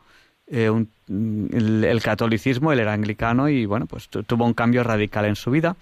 eh, 0.51 0.69
un- 0.71 0.89
el, 1.53 1.85
el 1.85 2.03
catolicismo, 2.03 2.73
él 2.73 2.81
era 2.81 2.93
anglicano 2.93 3.49
y 3.49 3.67
bueno, 3.67 3.87
pues 3.87 4.09
tu- 4.09 4.23
tuvo 4.23 4.45
un 4.45 4.55
cambio 4.55 4.83
radical 4.85 5.25
en 5.25 5.37
su 5.37 5.51
vida. 5.51 5.77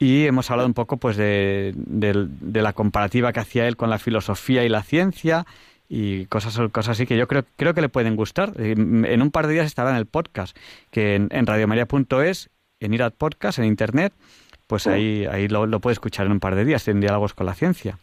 Y 0.00 0.26
hemos 0.26 0.50
hablado 0.50 0.66
un 0.68 0.74
poco 0.74 0.96
pues 0.96 1.16
de, 1.16 1.72
del- 1.76 2.28
de 2.40 2.62
la 2.62 2.72
comparativa 2.72 3.32
que 3.32 3.40
hacía 3.40 3.66
él 3.66 3.76
con 3.76 3.90
la 3.90 3.98
filosofía 3.98 4.64
y 4.64 4.68
la 4.68 4.82
ciencia 4.82 5.44
y 5.88 6.26
cosas, 6.26 6.56
cosas 6.70 6.90
así 6.96 7.06
que 7.06 7.16
yo 7.16 7.26
creo, 7.26 7.44
creo 7.56 7.74
que 7.74 7.80
le 7.80 7.88
pueden 7.88 8.14
gustar. 8.14 8.52
Eh, 8.58 8.72
En 8.76 9.22
un 9.22 9.30
par 9.30 9.46
de 9.46 9.54
días 9.54 9.66
estará 9.66 9.90
en 9.90 9.96
el 9.96 10.06
podcast, 10.06 10.56
que 10.90 11.14
en, 11.16 11.28
en 11.32 11.46
radiomaria.es, 11.46 12.50
en 12.80 12.94
Irad 12.94 13.12
Podcast, 13.14 13.58
en 13.58 13.64
Internet, 13.64 14.12
pues 14.68 14.86
ahí, 14.86 15.26
ahí 15.30 15.48
lo, 15.48 15.66
lo 15.66 15.80
puede 15.80 15.94
escuchar 15.94 16.26
en 16.26 16.32
un 16.32 16.40
par 16.40 16.54
de 16.54 16.64
días, 16.64 16.86
en 16.88 17.00
Diálogos 17.00 17.32
con 17.34 17.46
la 17.46 17.54
Ciencia. 17.54 17.98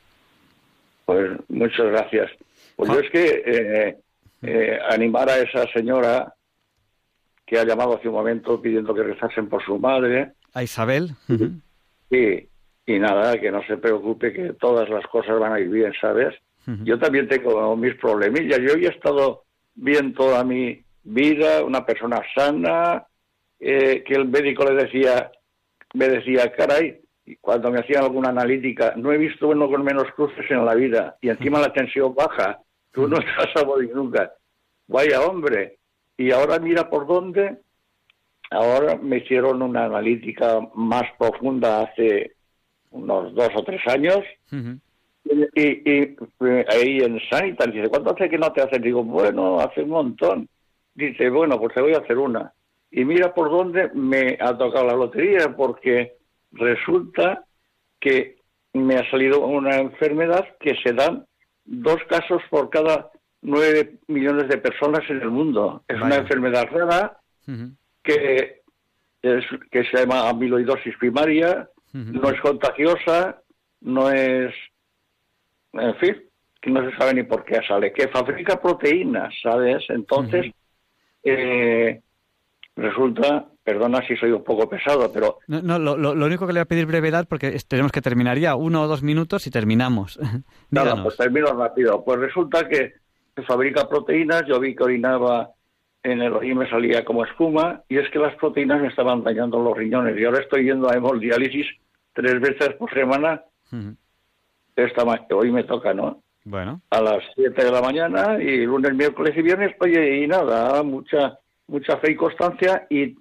Pues 1.06 1.32
muchas 1.48 1.86
gracias. 1.86 2.32
Pues 2.76 2.92
yo 2.92 3.00
es 3.00 3.10
que 3.12 3.44
eh, 3.46 3.98
eh, 4.48 4.80
animar 4.90 5.30
a 5.30 5.38
esa 5.38 5.66
señora 5.74 6.34
que 7.46 7.60
ha 7.60 7.64
llamado 7.66 7.96
hace 7.98 8.08
un 8.08 8.16
momento 8.16 8.62
pidiendo 8.62 8.94
que 8.94 9.04
rezasen 9.04 9.48
por 9.50 9.64
su 9.64 9.78
madre, 9.78 10.32
A 10.54 10.64
Isabel. 10.64 11.12
y, 12.10 12.48
y 12.88 13.00
nada, 13.00 13.40
que 13.40 13.52
no 13.52 13.62
se 13.68 13.78
preocupe, 13.78 14.34
que 14.34 14.54
todas 14.54 14.90
las 14.90 15.06
cosas 15.08 15.40
van 15.40 15.54
a 15.54 15.60
ir 15.60 15.70
bien, 15.70 15.94
¿sabes? 16.00 16.36
Yo 16.84 16.98
también 16.98 17.28
tengo 17.28 17.76
mis 17.76 17.94
problemillas. 17.96 18.58
Yo 18.60 18.74
he 18.74 18.88
estado 18.88 19.44
bien 19.76 20.16
toda 20.16 20.44
mi 20.44 20.82
vida, 21.04 21.64
una 21.64 21.86
persona 21.86 22.22
sana, 22.34 23.06
eh, 23.60 24.04
que 24.04 24.16
el 24.16 24.26
médico 24.28 24.66
le 24.66 24.84
decía, 24.84 25.32
me 25.94 26.08
decía, 26.10 26.52
caray, 26.54 27.00
y 27.28 27.36
cuando 27.36 27.70
me 27.70 27.80
hacían 27.82 28.04
alguna 28.04 28.30
analítica, 28.30 28.94
no 28.96 29.12
he 29.12 29.18
visto 29.20 29.50
uno 29.50 29.70
con 29.70 29.84
menos 29.84 30.06
cruces 30.16 30.50
en 30.50 30.66
la 30.66 30.74
vida, 30.74 31.16
y 31.22 31.30
encima 31.30 31.60
la 31.60 31.72
tensión 31.72 32.16
baja, 32.16 32.60
tú 32.96 33.08
no 33.08 33.18
estás 33.18 33.62
a 33.62 33.66
morir 33.66 33.92
nunca. 33.94 34.34
Vaya 34.88 35.22
hombre, 35.22 35.78
y 36.18 36.32
ahora 36.32 36.58
mira 36.58 36.90
por 36.90 37.06
dónde, 37.06 37.58
ahora 38.50 38.96
me 38.96 39.18
hicieron 39.18 39.62
una 39.62 39.86
analítica 39.86 40.60
más 40.74 41.04
profunda 41.20 41.82
hace 41.82 42.32
unos 42.92 43.36
dos 43.36 43.50
o 43.56 43.64
tres 43.64 43.82
años, 43.88 44.24
y, 45.26 45.62
y, 45.62 46.16
eh, 46.42 46.66
ahí 46.70 47.00
en 47.00 47.20
Sanitas, 47.30 47.74
dice, 47.74 47.90
¿cuánto 47.90 48.14
hace 48.14 48.30
que 48.30 48.38
no 48.38 48.52
te 48.54 48.62
hacen? 48.62 48.82
Digo, 48.82 49.04
bueno, 49.04 49.60
hace 49.60 49.82
un 49.82 49.90
montón. 49.90 50.48
Dice, 50.94 51.30
bueno, 51.30 51.60
pues 51.60 51.74
te 51.74 51.82
voy 51.82 51.94
a 51.94 51.98
hacer 51.98 52.18
una. 52.18 52.54
Y 52.92 53.04
mira 53.04 53.34
por 53.34 53.50
dónde 53.50 53.90
me 53.94 54.38
ha 54.40 54.56
tocado 54.58 54.86
la 54.86 54.94
lotería, 54.94 55.56
porque 55.58 56.14
resulta 56.52 57.44
que 58.00 58.38
me 58.74 58.96
ha 58.96 59.10
salido 59.10 59.46
una 59.46 59.78
enfermedad 59.78 60.46
que 60.60 60.76
se 60.76 60.94
dan 60.94 61.26
dos 61.66 61.98
casos 62.08 62.42
por 62.50 62.70
cada 62.70 63.12
nueve 63.42 63.98
millones 64.08 64.48
de 64.48 64.58
personas 64.58 65.02
en 65.10 65.22
el 65.22 65.30
mundo. 65.30 65.84
Es 65.88 66.02
una 66.02 66.16
enfermedad 66.16 66.68
rara 66.72 67.18
que, 68.04 68.62
es, 69.22 69.46
que 69.72 69.84
se 69.86 69.98
llama 69.98 70.30
amiloidosis 70.30 70.96
primaria, 70.98 71.70
no 71.94 72.30
es 72.30 72.42
contagiosa, 72.42 73.42
no 73.82 74.12
es, 74.12 74.54
en 75.74 75.96
fin, 75.96 76.24
que 76.62 76.72
no 76.72 76.90
se 76.90 76.98
sabe 76.98 77.14
ni 77.14 77.24
por 77.24 77.46
qué 77.46 77.62
sale, 77.68 77.94
que 77.94 78.08
fabrica 78.08 78.62
proteínas, 78.62 79.34
¿sabes? 79.42 79.84
Entonces, 79.90 80.52
eh, 81.24 82.02
resulta, 82.76 83.46
perdona 83.64 84.06
si 84.08 84.16
soy 84.18 84.32
un 84.32 84.44
poco 84.44 84.68
pesado, 84.70 85.12
pero 85.12 85.40
No, 85.48 85.62
no, 85.62 85.80
lo, 85.80 86.12
único 86.26 86.46
que 86.46 86.54
le 86.54 86.60
voy 86.60 86.64
a 86.64 86.68
pedir 86.68 86.86
brevedad 86.86 87.26
porque 87.28 87.58
tenemos 87.68 87.92
que 87.92 88.02
terminar 88.02 88.38
ya 88.38 88.56
uno 88.56 88.84
o 88.84 88.88
dos 88.88 89.02
minutos 89.04 89.48
y 89.48 89.52
terminamos. 89.52 90.20
Nada, 90.72 91.02
pues 91.02 91.18
termino 91.18 91.48
rápido. 91.54 92.04
Pues 92.04 92.20
resulta 92.20 92.68
que 92.68 92.94
se 93.36 93.42
fabrica 93.44 93.88
proteínas, 93.88 94.44
yo 94.48 94.60
vi 94.60 94.76
que 94.76 94.84
orinaba 94.84 95.50
en 96.04 96.22
el 96.22 96.34
orín 96.34 96.58
me 96.60 96.70
salía 96.70 97.04
como 97.04 97.26
espuma 97.26 97.82
y 97.90 97.98
es 97.98 98.08
que 98.12 98.20
las 98.20 98.36
proteínas 98.36 98.80
me 98.80 98.90
estaban 98.90 99.24
dañando 99.24 99.58
los 99.60 99.76
riñones 99.76 100.16
y 100.20 100.24
ahora 100.24 100.40
estoy 100.42 100.66
yendo 100.66 100.88
a 100.88 100.94
hemodiálisis 100.96 101.66
tres 102.14 102.40
veces 102.40 102.76
por 102.78 102.94
semana. 102.94 103.42
Esta 104.76 105.04
ma- 105.06 105.26
hoy 105.32 105.52
me 105.52 105.64
toca, 105.64 105.94
¿no? 105.94 106.22
Bueno, 106.44 106.82
A 106.92 107.02
las 107.02 107.24
7 107.34 107.64
de 107.66 107.72
la 107.72 107.82
mañana 107.82 108.38
y 108.40 108.66
lunes, 108.66 108.94
miércoles 108.94 109.34
y 109.36 109.42
viernes, 109.42 109.76
oye, 109.80 110.24
y 110.24 110.28
nada, 110.28 110.84
mucha 110.84 111.40
mucha 111.68 111.98
fe 111.98 112.12
y 112.12 112.16
constancia 112.16 112.86
y, 112.90 113.04
y, 113.04 113.16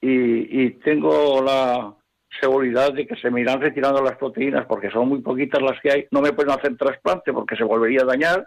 y 0.00 0.70
tengo 0.84 1.42
la 1.42 1.94
seguridad 2.40 2.92
de 2.94 3.06
que 3.06 3.14
se 3.16 3.30
me 3.30 3.42
irán 3.42 3.60
retirando 3.60 4.02
las 4.02 4.16
proteínas 4.16 4.64
porque 4.66 4.90
son 4.90 5.08
muy 5.08 5.20
poquitas 5.20 5.60
las 5.62 5.78
que 5.80 5.90
hay. 5.92 6.04
No 6.10 6.20
me 6.22 6.32
pueden 6.32 6.52
hacer 6.52 6.76
trasplante 6.76 7.32
porque 7.32 7.56
se 7.56 7.64
volvería 7.64 8.02
a 8.02 8.06
dañar 8.06 8.46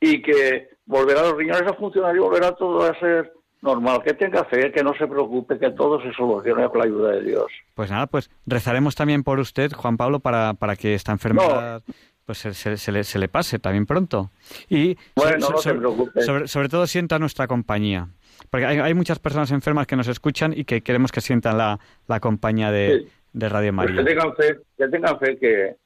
y 0.00 0.20
que 0.20 0.68
volverá 0.84 1.22
los 1.22 1.36
riñones 1.36 1.62
a 1.62 1.72
funcionar 1.74 2.14
y 2.14 2.18
volverá 2.18 2.52
todo 2.52 2.82
a 2.84 2.98
ser 3.00 3.32
normal. 3.62 4.02
Que 4.04 4.12
tenga 4.12 4.44
fe, 4.44 4.70
que 4.70 4.82
no 4.84 4.92
se 4.98 5.06
preocupe, 5.06 5.58
que 5.58 5.70
todo 5.70 5.98
se 6.02 6.12
solucione 6.12 6.68
con 6.68 6.78
la 6.78 6.84
ayuda 6.84 7.10
de 7.12 7.22
Dios. 7.22 7.46
pues 7.74 7.90
nada, 7.90 8.06
pues 8.06 8.30
rezaremos 8.46 8.94
también 8.94 9.24
por 9.24 9.38
usted, 9.38 9.72
Juan 9.72 9.96
Pablo, 9.96 10.20
para, 10.20 10.52
para 10.52 10.76
que 10.76 10.92
esta 10.94 11.12
enfermedad 11.12 11.82
pues 12.26 12.36
se, 12.38 12.52
se- 12.54 12.76
se 12.76 12.92
le, 12.92 13.02
se 13.04 13.18
le 13.18 13.28
pase 13.28 13.58
también 13.58 13.86
pronto. 13.86 14.30
Y 14.68 14.98
Bueno, 15.14 15.38
no 15.38 16.46
sobre 16.46 16.68
todo 16.68 16.86
sienta 16.86 17.18
nuestra 17.18 17.46
compañía. 17.46 18.08
Porque 18.50 18.66
hay, 18.66 18.78
hay 18.78 18.94
muchas 18.94 19.18
personas 19.18 19.50
enfermas 19.50 19.86
que 19.86 19.96
nos 19.96 20.08
escuchan 20.08 20.52
y 20.56 20.64
que 20.64 20.82
queremos 20.82 21.12
que 21.12 21.20
sientan 21.20 21.58
la, 21.58 21.78
la 22.06 22.20
compañía 22.20 22.70
de, 22.70 23.00
Sí. 23.00 23.08
de 23.32 23.48
Radio 23.48 23.74
Pues 23.74 23.90
María. 23.90 24.04
que 24.04 24.10
tengan 24.10 24.34
fe, 24.36 24.56
que 24.78 24.88
tengan 24.88 25.18
fe 25.18 25.38
que, 25.38 25.76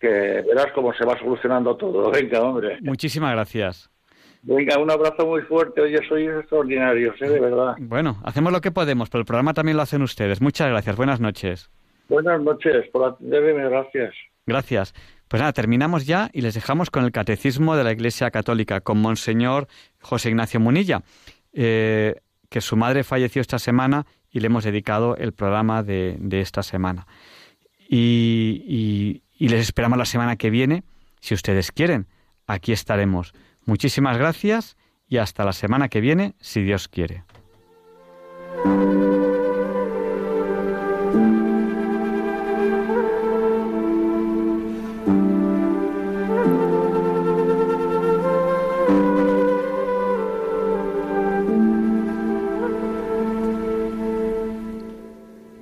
que 0.00 0.08
verás 0.08 0.66
cómo 0.74 0.92
se 0.94 1.04
va 1.04 1.18
solucionando 1.18 1.76
todo. 1.76 2.10
Venga, 2.12 2.40
hombre. 2.42 2.78
Muchísimas 2.82 3.32
gracias. 3.32 3.88
Venga, 4.44 4.76
un 4.78 4.90
abrazo 4.90 5.24
muy 5.26 5.42
fuerte. 5.42 5.80
Oye, 5.82 6.00
sois 6.08 6.28
extraordinarios, 6.28 7.14
¿eh? 7.22 7.28
de 7.28 7.38
verdad. 7.40 7.74
Bueno, 7.78 8.20
hacemos 8.24 8.52
lo 8.52 8.60
que 8.60 8.72
podemos, 8.72 9.08
pero 9.08 9.20
el 9.20 9.24
programa 9.26 9.54
también 9.54 9.76
lo 9.76 9.82
hacen 9.84 10.02
ustedes. 10.02 10.40
Muchas 10.40 10.68
gracias. 10.68 10.96
Buenas 10.96 11.20
noches. 11.20 11.70
Buenas 12.08 12.42
noches, 12.42 12.88
por 12.92 13.08
atenderme, 13.08 13.68
gracias. 13.70 14.12
Gracias. 14.44 14.92
Pues 15.28 15.40
nada, 15.40 15.52
terminamos 15.52 16.04
ya 16.06 16.28
y 16.32 16.42
les 16.42 16.54
dejamos 16.54 16.90
con 16.90 17.04
el 17.04 17.12
Catecismo 17.12 17.76
de 17.76 17.84
la 17.84 17.92
Iglesia 17.92 18.30
Católica, 18.32 18.80
con 18.80 19.00
Monseñor 19.00 19.68
José 20.00 20.28
Ignacio 20.30 20.58
Munilla, 20.60 21.02
eh, 21.52 22.16
que 22.48 22.60
su 22.60 22.76
madre 22.76 23.04
falleció 23.04 23.40
esta 23.40 23.58
semana 23.58 24.06
y 24.30 24.40
le 24.40 24.46
hemos 24.46 24.64
dedicado 24.64 25.16
el 25.16 25.32
programa 25.32 25.82
de, 25.82 26.16
de 26.18 26.40
esta 26.40 26.62
semana. 26.62 27.06
Y, 27.88 28.62
y- 28.66 29.22
y 29.38 29.48
les 29.48 29.60
esperamos 29.62 29.98
la 29.98 30.04
semana 30.04 30.36
que 30.36 30.50
viene, 30.50 30.84
si 31.20 31.34
ustedes 31.34 31.72
quieren. 31.72 32.06
Aquí 32.46 32.72
estaremos. 32.72 33.32
Muchísimas 33.66 34.16
gracias 34.18 34.76
y 35.08 35.16
hasta 35.18 35.44
la 35.44 35.52
semana 35.52 35.88
que 35.88 36.00
viene, 36.00 36.34
si 36.40 36.62
Dios 36.62 36.88
quiere. 36.88 37.24